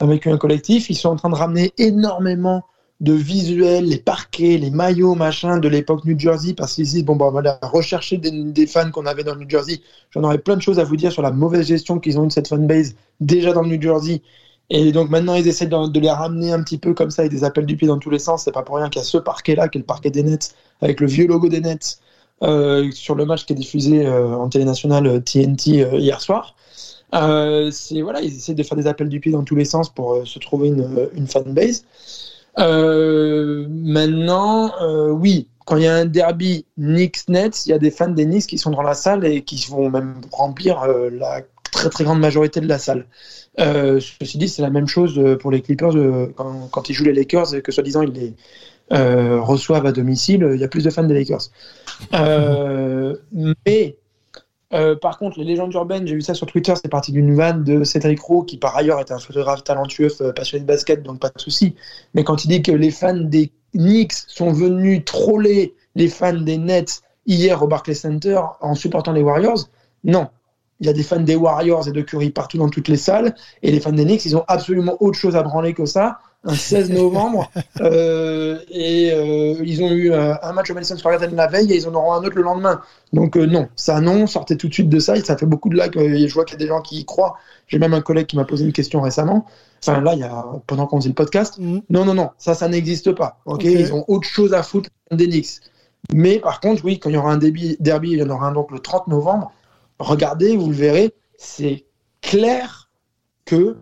un 0.00 0.10
un 0.10 0.38
collectif. 0.38 0.90
Ils 0.90 0.96
sont 0.96 1.10
en 1.10 1.16
train 1.16 1.30
de 1.30 1.36
ramener 1.36 1.72
énormément 1.78 2.64
de 3.00 3.12
visuels, 3.12 3.84
les 3.84 3.98
parquets, 3.98 4.58
les 4.58 4.70
maillots, 4.70 5.14
machin, 5.14 5.58
de 5.58 5.68
l'époque 5.68 6.04
New 6.04 6.18
Jersey, 6.18 6.54
parce 6.54 6.74
qu'ils 6.74 6.86
disent, 6.86 7.04
bon, 7.04 7.16
bah, 7.16 7.26
on 7.28 7.32
va 7.32 7.58
rechercher 7.62 8.16
des, 8.16 8.30
des 8.30 8.66
fans 8.66 8.90
qu'on 8.90 9.06
avait 9.06 9.24
dans 9.24 9.36
New 9.36 9.48
Jersey. 9.48 9.80
J'en 10.10 10.22
aurais 10.24 10.38
plein 10.38 10.56
de 10.56 10.62
choses 10.62 10.78
à 10.78 10.84
vous 10.84 10.96
dire 10.96 11.12
sur 11.12 11.22
la 11.22 11.32
mauvaise 11.32 11.66
gestion 11.66 11.98
qu'ils 12.00 12.18
ont 12.18 12.24
eu 12.24 12.28
de 12.28 12.32
cette 12.32 12.48
fanbase 12.48 12.94
déjà 13.20 13.52
dans 13.52 13.62
le 13.62 13.68
New 13.68 13.82
Jersey. 13.82 14.22
Et 14.70 14.90
donc 14.92 15.10
maintenant, 15.10 15.34
ils 15.34 15.46
essaient 15.48 15.66
de, 15.66 15.88
de 15.88 16.00
les 16.00 16.10
ramener 16.10 16.52
un 16.52 16.62
petit 16.62 16.78
peu 16.78 16.94
comme 16.94 17.10
ça, 17.10 17.22
avec 17.22 17.32
des 17.32 17.44
appels 17.44 17.66
du 17.66 17.76
pied 17.76 17.88
dans 17.88 17.98
tous 17.98 18.10
les 18.10 18.20
sens. 18.20 18.44
C'est 18.44 18.52
pas 18.52 18.62
pour 18.62 18.76
rien 18.76 18.88
qu'il 18.88 19.00
y 19.00 19.02
a 19.02 19.04
ce 19.04 19.18
parquet-là, 19.18 19.68
qui 19.68 19.78
est 19.78 19.80
le 19.80 19.86
parquet 19.86 20.10
des 20.10 20.22
Nets, 20.22 20.54
avec 20.80 21.00
le 21.00 21.06
vieux 21.06 21.26
logo 21.26 21.48
des 21.48 21.60
Nets, 21.60 21.98
sur 22.92 23.14
le 23.14 23.24
match 23.24 23.46
qui 23.46 23.52
est 23.52 23.56
diffusé 23.56 24.06
euh, 24.06 24.34
en 24.34 24.48
télé 24.48 24.64
nationale 24.64 25.06
euh, 25.06 25.20
TNT 25.20 25.82
euh, 25.82 25.98
hier 25.98 26.20
soir. 26.20 26.54
Euh, 27.14 27.70
c'est 27.70 28.00
voilà, 28.00 28.20
ils 28.22 28.34
essaient 28.34 28.54
de 28.54 28.62
faire 28.62 28.76
des 28.76 28.86
appels 28.86 29.08
du 29.08 29.20
pied 29.20 29.32
dans 29.32 29.44
tous 29.44 29.54
les 29.54 29.66
sens 29.66 29.90
pour 29.90 30.14
euh, 30.14 30.24
se 30.24 30.38
trouver 30.38 30.68
une, 30.68 30.80
euh, 30.80 31.26
fanbase. 31.26 31.84
Euh, 32.58 33.66
maintenant, 33.68 34.72
euh, 34.80 35.10
oui, 35.10 35.48
quand 35.66 35.76
il 35.76 35.84
y 35.84 35.86
a 35.86 35.94
un 35.94 36.04
derby 36.04 36.66
Knicks-Nets, 36.78 37.66
il 37.66 37.70
y 37.70 37.72
a 37.72 37.78
des 37.78 37.90
fans 37.90 38.08
des 38.08 38.24
Knicks 38.24 38.46
qui 38.46 38.58
sont 38.58 38.70
dans 38.70 38.82
la 38.82 38.94
salle 38.94 39.24
et 39.24 39.42
qui 39.42 39.64
vont 39.70 39.90
même 39.90 40.20
remplir 40.32 40.82
euh, 40.82 41.10
la 41.10 41.42
très 41.70 41.90
très 41.90 42.04
grande 42.04 42.20
majorité 42.20 42.60
de 42.60 42.68
la 42.68 42.78
salle. 42.78 43.06
Euh, 43.60 44.00
ceci 44.00 44.38
dit, 44.38 44.48
c'est 44.48 44.62
la 44.62 44.70
même 44.70 44.86
chose 44.86 45.18
euh, 45.18 45.36
pour 45.36 45.50
les 45.50 45.60
Clippers 45.60 45.96
euh, 45.96 46.32
quand, 46.36 46.68
quand 46.70 46.88
ils 46.88 46.94
jouent 46.94 47.04
les 47.04 47.12
Lakers 47.12 47.54
et 47.54 47.62
que 47.62 47.72
soi-disant 47.72 48.02
ils 48.02 48.12
les 48.12 48.34
euh, 48.92 49.40
reçoivent 49.40 49.86
à 49.86 49.92
domicile, 49.92 50.48
il 50.54 50.60
y 50.60 50.64
a 50.64 50.68
plus 50.68 50.84
de 50.84 50.90
fans 50.90 51.04
des 51.04 51.14
Lakers. 51.14 51.50
Euh, 52.14 53.16
mais 53.66 53.96
euh, 54.72 54.96
par 54.96 55.18
contre, 55.18 55.38
les 55.38 55.44
légendes 55.44 55.72
urbaines, 55.74 56.06
j'ai 56.06 56.14
vu 56.14 56.22
ça 56.22 56.34
sur 56.34 56.46
Twitter, 56.46 56.72
c'est 56.80 56.88
parti 56.88 57.12
d'une 57.12 57.34
vanne 57.34 57.62
de 57.62 57.84
Cédric 57.84 58.20
Roux, 58.20 58.42
qui 58.42 58.56
par 58.56 58.74
ailleurs 58.76 59.00
est 59.00 59.12
un 59.12 59.18
photographe 59.18 59.64
talentueux, 59.64 60.08
euh, 60.22 60.32
passionné 60.32 60.62
de 60.62 60.66
basket, 60.66 61.02
donc 61.02 61.20
pas 61.20 61.28
de 61.28 61.40
souci. 61.40 61.74
Mais 62.14 62.24
quand 62.24 62.44
il 62.44 62.48
dit 62.48 62.62
que 62.62 62.72
les 62.72 62.90
fans 62.90 63.14
des 63.14 63.52
Knicks 63.74 64.12
sont 64.12 64.52
venus 64.52 65.04
troller 65.04 65.74
les 65.94 66.08
fans 66.08 66.32
des 66.32 66.56
Nets 66.56 67.02
hier 67.26 67.62
au 67.62 67.66
Barclays 67.66 67.94
Center 67.94 68.40
en 68.60 68.74
supportant 68.74 69.12
les 69.12 69.22
Warriors, 69.22 69.68
non. 70.04 70.28
Il 70.80 70.86
y 70.86 70.90
a 70.90 70.94
des 70.94 71.02
fans 71.02 71.20
des 71.20 71.36
Warriors 71.36 71.86
et 71.86 71.92
de 71.92 72.00
Curry 72.00 72.30
partout 72.30 72.58
dans 72.58 72.68
toutes 72.68 72.88
les 72.88 72.96
salles, 72.96 73.34
et 73.62 73.70
les 73.70 73.78
fans 73.78 73.92
des 73.92 74.04
Knicks, 74.04 74.24
ils 74.24 74.36
ont 74.36 74.44
absolument 74.48 74.96
autre 75.00 75.18
chose 75.18 75.36
à 75.36 75.42
branler 75.42 75.74
que 75.74 75.84
ça, 75.84 76.18
un 76.44 76.54
16 76.54 76.90
novembre. 76.90 77.50
euh, 77.80 78.58
et 78.70 79.12
euh, 79.12 79.62
ils 79.64 79.82
ont 79.82 79.90
eu 79.90 80.12
euh, 80.12 80.34
un 80.42 80.52
match 80.52 80.70
au 80.70 80.74
Madison 80.74 80.96
Square 80.96 81.18
Garden 81.18 81.36
la 81.36 81.46
veille 81.46 81.72
et 81.72 81.76
ils 81.76 81.88
en 81.88 81.94
auront 81.94 82.12
un 82.12 82.24
autre 82.24 82.36
le 82.36 82.42
lendemain. 82.42 82.80
Donc 83.12 83.36
non, 83.36 83.68
ça 83.76 84.00
non, 84.00 84.26
sortez 84.26 84.56
tout 84.56 84.68
de 84.68 84.74
suite 84.74 84.88
de 84.88 84.98
ça. 84.98 85.16
Et 85.16 85.20
ça 85.20 85.36
fait 85.36 85.46
beaucoup 85.46 85.68
de 85.68 85.76
likes. 85.76 85.94
je 85.96 86.34
vois 86.34 86.44
qu'il 86.44 86.54
y 86.54 86.62
a 86.62 86.64
des 86.64 86.68
gens 86.68 86.80
qui 86.80 87.00
y 87.00 87.04
croient. 87.04 87.36
J'ai 87.68 87.78
même 87.78 87.94
un 87.94 88.00
collègue 88.00 88.26
qui 88.26 88.36
m'a 88.36 88.44
posé 88.44 88.64
une 88.64 88.72
question 88.72 89.00
récemment. 89.00 89.46
Enfin 89.82 90.00
là, 90.00 90.14
il 90.14 90.20
y 90.20 90.24
a, 90.24 90.44
pendant 90.66 90.86
qu'on 90.86 90.98
faisait 90.98 91.08
le 91.08 91.14
podcast. 91.14 91.58
Non, 91.58 92.04
non, 92.04 92.14
non, 92.14 92.30
ça, 92.38 92.54
ça 92.54 92.68
n'existe 92.68 93.12
pas. 93.12 93.40
ok 93.46 93.62
Ok. 93.62 93.64
Ils 93.64 93.92
ont 93.92 94.04
autre 94.08 94.28
chose 94.28 94.54
à 94.54 94.62
foutre 94.62 94.90
Knicks. 95.10 95.60
Mais 96.12 96.38
par 96.40 96.60
contre, 96.60 96.84
oui, 96.84 96.98
quand 96.98 97.10
il 97.10 97.14
y 97.14 97.16
aura 97.16 97.32
un 97.32 97.38
derby, 97.38 97.76
derby, 97.78 98.12
il 98.12 98.18
y 98.18 98.22
en 98.22 98.30
aura 98.30 98.48
un 98.48 98.52
donc 98.52 98.70
le 98.70 98.80
30 98.80 99.06
novembre. 99.08 99.52
Regardez, 99.98 100.56
vous 100.56 100.68
le 100.68 100.74
verrez, 100.74 101.14
c'est 101.38 101.84
clair 102.20 102.90
que 103.44 103.76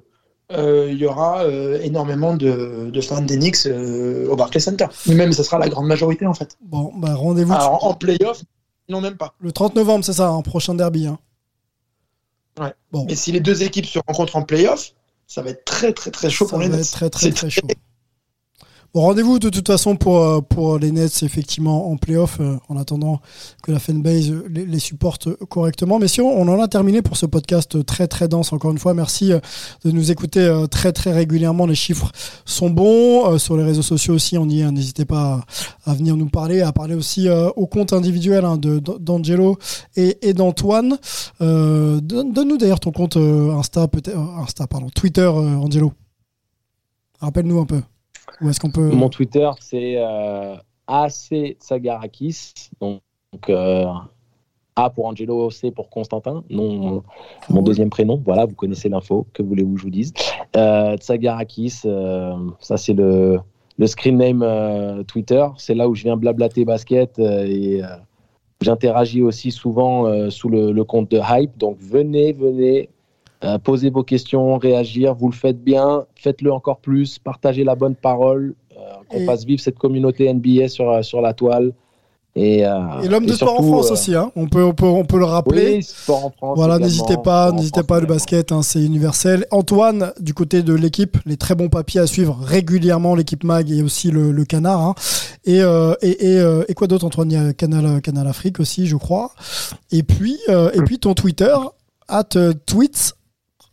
il 0.52 0.96
y 0.98 1.06
aura 1.06 1.44
euh, 1.44 1.80
énormément 1.82 2.34
de, 2.36 2.90
de 2.92 3.00
fans 3.00 3.20
des 3.22 3.36
Knicks 3.36 3.66
euh, 3.66 4.28
au 4.28 4.36
Barclays 4.36 4.60
Center. 4.60 4.86
Même 5.06 5.32
ce 5.32 5.42
sera 5.42 5.58
la 5.58 5.68
grande 5.68 5.86
majorité 5.86 6.26
en 6.26 6.34
fait. 6.34 6.56
Bon, 6.62 6.92
bah 6.96 7.14
rendez-vous. 7.14 7.52
Alors, 7.52 7.84
en 7.84 7.94
playoff, 7.94 8.42
non 8.88 9.00
même 9.00 9.16
pas. 9.16 9.34
Le 9.40 9.52
30 9.52 9.76
novembre, 9.76 10.04
c'est 10.04 10.12
ça, 10.14 10.28
un 10.28 10.42
prochain 10.42 10.74
derby. 10.74 11.06
hein. 11.06 11.18
Ouais. 12.58 12.74
Bon. 12.92 13.04
Mais 13.08 13.14
si 13.14 13.32
les 13.32 13.40
deux 13.40 13.62
équipes 13.62 13.86
se 13.86 13.98
rencontrent 14.06 14.36
en 14.36 14.42
playoff, 14.42 14.92
ça 15.26 15.42
va 15.42 15.50
être 15.50 15.64
très 15.64 15.92
très 15.92 16.10
très 16.10 16.28
chaud 16.30 16.44
Ça 16.46 16.50
pour 16.50 16.58
les 16.58 16.68
va 16.68 16.76
Nets. 16.76 16.86
être 16.86 16.92
très 16.92 17.10
très 17.10 17.30
très 17.30 17.48
chaud. 17.50 17.66
Rendez-vous 18.92 19.38
de 19.38 19.50
toute 19.50 19.68
façon 19.68 19.94
pour, 19.94 20.18
euh, 20.18 20.40
pour 20.40 20.76
les 20.80 20.90
Nets, 20.90 21.22
effectivement, 21.22 21.92
en 21.92 21.96
playoff, 21.96 22.38
euh, 22.40 22.56
en 22.68 22.76
attendant 22.76 23.20
que 23.62 23.70
la 23.70 23.78
fanbase 23.78 24.32
les, 24.48 24.78
supporte 24.80 25.28
correctement. 25.46 26.00
Messieurs, 26.00 26.24
on 26.24 26.48
en 26.48 26.60
a 26.60 26.66
terminé 26.66 27.00
pour 27.00 27.16
ce 27.16 27.24
podcast 27.26 27.86
très 27.86 28.08
très 28.08 28.26
dense. 28.26 28.52
Encore 28.52 28.72
une 28.72 28.78
fois, 28.78 28.92
merci 28.92 29.32
euh, 29.32 29.38
de 29.84 29.92
nous 29.92 30.10
écouter 30.10 30.64
très 30.72 30.92
très 30.92 31.12
régulièrement. 31.12 31.66
Les 31.66 31.76
chiffres 31.76 32.10
sont 32.44 32.68
bons. 32.68 33.38
Sur 33.38 33.56
les 33.56 33.62
réseaux 33.62 33.82
sociaux 33.82 34.14
aussi, 34.14 34.36
on 34.38 34.48
y 34.48 34.60
est. 34.60 34.70
N'hésitez 34.72 35.04
pas 35.04 35.44
à, 35.86 35.94
venir 35.94 36.16
nous 36.16 36.28
parler, 36.28 36.60
à 36.60 36.72
parler 36.72 36.94
aussi 36.96 37.28
au 37.30 37.66
compte 37.66 37.92
individuel 37.92 38.44
hein, 38.44 38.58
d'Angelo 38.58 39.56
et, 39.96 40.32
d'Antoine. 40.32 40.98
Donne- 41.38 42.32
Donne-nous 42.32 42.58
d'ailleurs 42.58 42.80
ton 42.80 42.90
compte 42.90 43.16
Insta, 43.16 43.86
peut-être, 43.86 44.18
Insta, 44.18 44.66
Twitter, 44.94 45.26
Angelo. 45.26 45.92
Rappelle-nous 47.20 47.60
un 47.60 47.66
peu. 47.66 47.82
Où 48.40 48.48
est-ce 48.48 48.60
qu'on 48.60 48.70
peut. 48.70 48.90
Mon 48.90 49.08
Twitter, 49.08 49.48
c'est 49.60 49.94
euh, 49.96 50.56
AC 50.86 51.56
Sagarakis. 51.58 52.70
Donc, 52.80 53.00
euh, 53.48 53.86
A 54.76 54.90
pour 54.90 55.06
Angelo, 55.06 55.50
C 55.50 55.70
pour 55.70 55.90
Constantin. 55.90 56.42
Non, 56.48 57.02
mon 57.48 57.62
deuxième 57.62 57.90
prénom. 57.90 58.20
Voilà, 58.24 58.46
vous 58.46 58.54
connaissez 58.54 58.88
l'info. 58.88 59.26
Que 59.32 59.42
voulez-vous 59.42 59.74
que 59.74 59.80
je 59.80 59.84
vous 59.84 59.90
dise 59.90 60.12
euh, 60.56 60.96
Tsagarakis, 60.96 61.82
euh, 61.84 62.34
ça 62.60 62.76
c'est 62.76 62.94
le, 62.94 63.40
le 63.78 63.86
screen 63.86 64.16
name 64.16 65.04
Twitter. 65.04 65.46
C'est 65.58 65.74
là 65.74 65.88
où 65.88 65.94
je 65.94 66.04
viens 66.04 66.16
blablater 66.16 66.64
basket 66.64 67.18
et 67.18 67.82
j'interagis 68.60 69.22
aussi 69.22 69.50
souvent 69.50 70.30
sous 70.30 70.48
le, 70.48 70.72
le 70.72 70.84
compte 70.84 71.10
de 71.10 71.20
Hype. 71.22 71.56
Donc 71.58 71.76
venez, 71.78 72.32
venez. 72.32 72.88
Euh, 73.42 73.58
posez 73.58 73.90
vos 73.90 74.02
questions, 74.02 74.58
réagir, 74.58 75.14
vous 75.14 75.28
le 75.28 75.34
faites 75.34 75.62
bien, 75.62 76.04
faites-le 76.14 76.52
encore 76.52 76.78
plus, 76.78 77.18
partagez 77.18 77.64
la 77.64 77.74
bonne 77.74 77.94
parole, 77.94 78.54
euh, 78.76 78.80
qu'on 79.08 79.24
fasse 79.24 79.44
vivre 79.44 79.62
cette 79.62 79.78
communauté 79.78 80.32
NBA 80.32 80.68
sur, 80.68 80.90
euh, 80.90 81.02
sur 81.02 81.20
la 81.22 81.32
toile. 81.32 81.72
Et, 82.36 82.64
euh, 82.64 83.00
Et 83.02 83.08
l'homme 83.08 83.26
de 83.26 83.32
sport 83.32 83.58
en 83.58 83.62
France 83.64 83.90
aussi, 83.90 84.14
hein. 84.14 84.30
on, 84.36 84.46
peut, 84.46 84.62
on, 84.62 84.72
peut, 84.72 84.86
on 84.86 85.04
peut 85.04 85.18
le 85.18 85.24
rappeler. 85.24 85.76
Oui, 85.78 85.82
sport 85.82 86.26
en 86.26 86.30
France. 86.30 86.56
Voilà, 86.56 86.78
n'hésitez 86.78 87.16
pas, 87.16 87.50
n'hésitez 87.50 87.82
pas, 87.82 87.98
le 87.98 88.06
basket, 88.06 88.52
hein, 88.52 88.62
c'est 88.62 88.84
universel. 88.84 89.46
Antoine, 89.50 90.12
du 90.20 90.32
côté 90.32 90.62
de 90.62 90.72
l'équipe, 90.72 91.16
les 91.26 91.36
très 91.36 91.54
bons 91.56 91.68
papiers 91.68 92.00
à 92.00 92.06
suivre 92.06 92.38
régulièrement, 92.40 93.16
l'équipe 93.16 93.42
Mag 93.42 93.68
et 93.70 93.82
aussi 93.82 94.10
le, 94.12 94.30
le 94.30 94.44
Canard. 94.44 94.80
hein. 94.80 94.94
Et, 95.44 95.60
euh, 95.62 95.94
et, 96.02 96.34
et, 96.36 96.44
et 96.68 96.74
quoi 96.74 96.86
d'autre, 96.86 97.06
Antoine? 97.06 97.32
Il 97.32 97.34
y 97.34 97.48
a 97.48 97.52
Canal, 97.52 98.00
Canal 98.00 98.28
Afrique 98.28 98.60
aussi, 98.60 98.86
je 98.86 98.96
crois. 98.96 99.32
Et 99.90 100.02
puis, 100.04 100.38
euh, 100.50 100.70
et 100.72 100.82
puis 100.82 100.98
ton 101.00 101.14
Twitter, 101.14 101.56
at 102.06 102.28
tweets, 102.66 103.14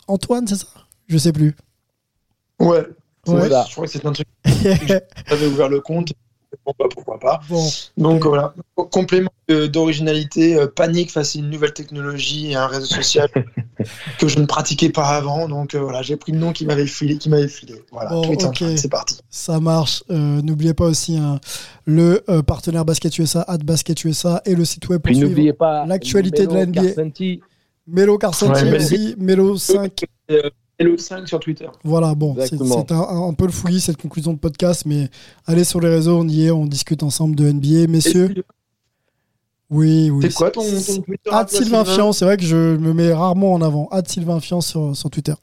Antoine, 0.07 0.47
c'est 0.47 0.55
ça? 0.55 0.67
Je 1.07 1.17
sais 1.17 1.31
plus. 1.31 1.55
Ouais. 2.59 2.85
Ouais. 3.27 3.49
Je 3.49 3.71
crois 3.73 3.85
que 3.85 3.91
c'est 3.91 4.05
un 4.05 4.13
truc. 4.13 4.27
J'avais 4.45 5.47
ouvert 5.47 5.69
le 5.69 5.81
compte. 5.81 6.13
Bon, 6.65 6.73
bah, 6.79 6.85
pourquoi 6.89 7.19
pas. 7.19 7.41
Donc 7.97 8.25
voilà, 8.25 8.53
complément 8.75 9.29
d'originalité, 9.47 10.55
euh, 10.55 10.67
panique 10.67 11.11
face 11.11 11.35
à 11.35 11.39
une 11.39 11.49
nouvelle 11.49 11.73
technologie 11.73 12.51
et 12.51 12.55
un 12.55 12.67
réseau 12.67 12.85
social 12.85 13.29
que 14.19 14.27
je 14.27 14.39
ne 14.39 14.45
pratiquais 14.45 14.89
pas 14.89 15.07
avant. 15.09 15.47
Donc 15.47 15.75
euh, 15.75 15.79
voilà, 15.79 16.01
j'ai 16.01 16.15
pris 16.15 16.31
le 16.31 16.39
nom 16.39 16.53
qui 16.53 16.65
m'avait 16.65 16.87
filé, 16.87 17.17
qui 17.17 17.29
m'avait 17.29 17.47
filé. 17.47 17.75
Voilà, 17.91 18.11
Bon, 18.11 18.23
c'est 18.75 18.89
parti. 18.89 19.17
Ça 19.29 19.59
marche. 19.59 20.03
Euh, 20.09 20.41
N'oubliez 20.41 20.73
pas 20.73 20.85
aussi 20.85 21.17
hein, 21.17 21.39
le 21.85 22.23
euh, 22.29 22.41
partenaire 22.41 22.85
Basket 22.85 23.17
USA, 23.17 23.43
at 23.47 23.57
Basket 23.57 24.03
USA, 24.05 24.41
et 24.45 24.55
le 24.55 24.65
site 24.65 24.87
web 24.89 25.01
pour 25.01 25.07
Puis 25.07 25.15
suivre 25.15 25.29
n'oubliez 25.29 25.53
pas 25.53 25.85
l'actualité 25.85 26.47
de 26.47 26.53
la 26.53 26.65
NBA. 26.65 26.81
Melo 27.87 28.17
Carcenti 28.17 28.63
Ouais, 28.63 28.71
mais- 28.71 28.77
aussi, 28.77 29.15
Melo 29.17 29.57
5. 29.57 30.05
Euh, 30.31 30.49
Hello 30.79 30.95
5 30.95 31.27
sur 31.27 31.39
Twitter. 31.39 31.67
Voilà, 31.83 32.13
bon, 32.13 32.35
c'est 32.39 32.53
un 32.91 33.33
peu 33.33 33.45
le 33.47 33.51
fouillis 33.51 33.81
cette 33.81 33.97
conclusion 33.99 34.33
de 34.33 34.37
podcast, 34.37 34.83
mais 34.85 35.09
allez 35.47 35.63
sur 35.63 35.79
les 35.81 35.89
réseaux, 35.89 36.19
on 36.19 36.27
y 36.27 36.45
est, 36.45 36.51
on 36.51 36.67
discute 36.67 37.01
ensemble 37.01 37.35
de 37.35 37.49
NBA, 37.51 37.87
messieurs. 37.87 38.43
Oui, 39.71 40.11
oui. 40.11 40.21
C'est 40.29 40.33
quoi 40.35 40.51
ton, 40.51 40.61
ton 40.61 41.01
Twitter 41.01 41.29
Ad 41.31 41.49
Sylvain 41.49 41.83
Fian, 41.83 42.13
c'est 42.13 42.25
vrai 42.25 42.37
que 42.37 42.43
je 42.43 42.55
me 42.77 42.93
mets 42.93 43.11
rarement 43.11 43.53
en 43.53 43.61
avant. 43.63 43.87
Ad 43.89 44.07
Sylvain 44.07 44.39
Fian 44.39 44.61
sur, 44.61 44.95
sur 44.95 45.09
Twitter. 45.09 45.33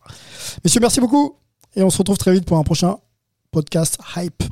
Messieurs, 0.62 0.80
merci 0.80 1.00
beaucoup. 1.00 1.36
Et 1.74 1.82
on 1.82 1.90
se 1.90 1.98
retrouve 1.98 2.16
très 2.16 2.32
vite 2.32 2.44
pour 2.44 2.56
un 2.56 2.62
prochain 2.62 2.96
podcast 3.50 3.98
Hype. 4.16 4.44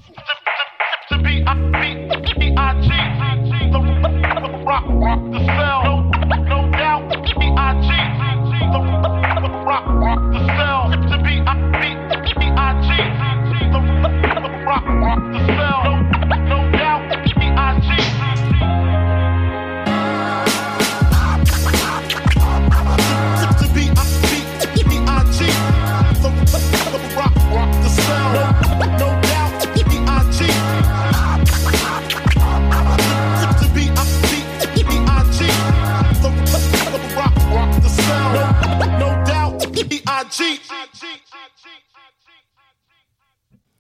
Jeep. 40.31 40.61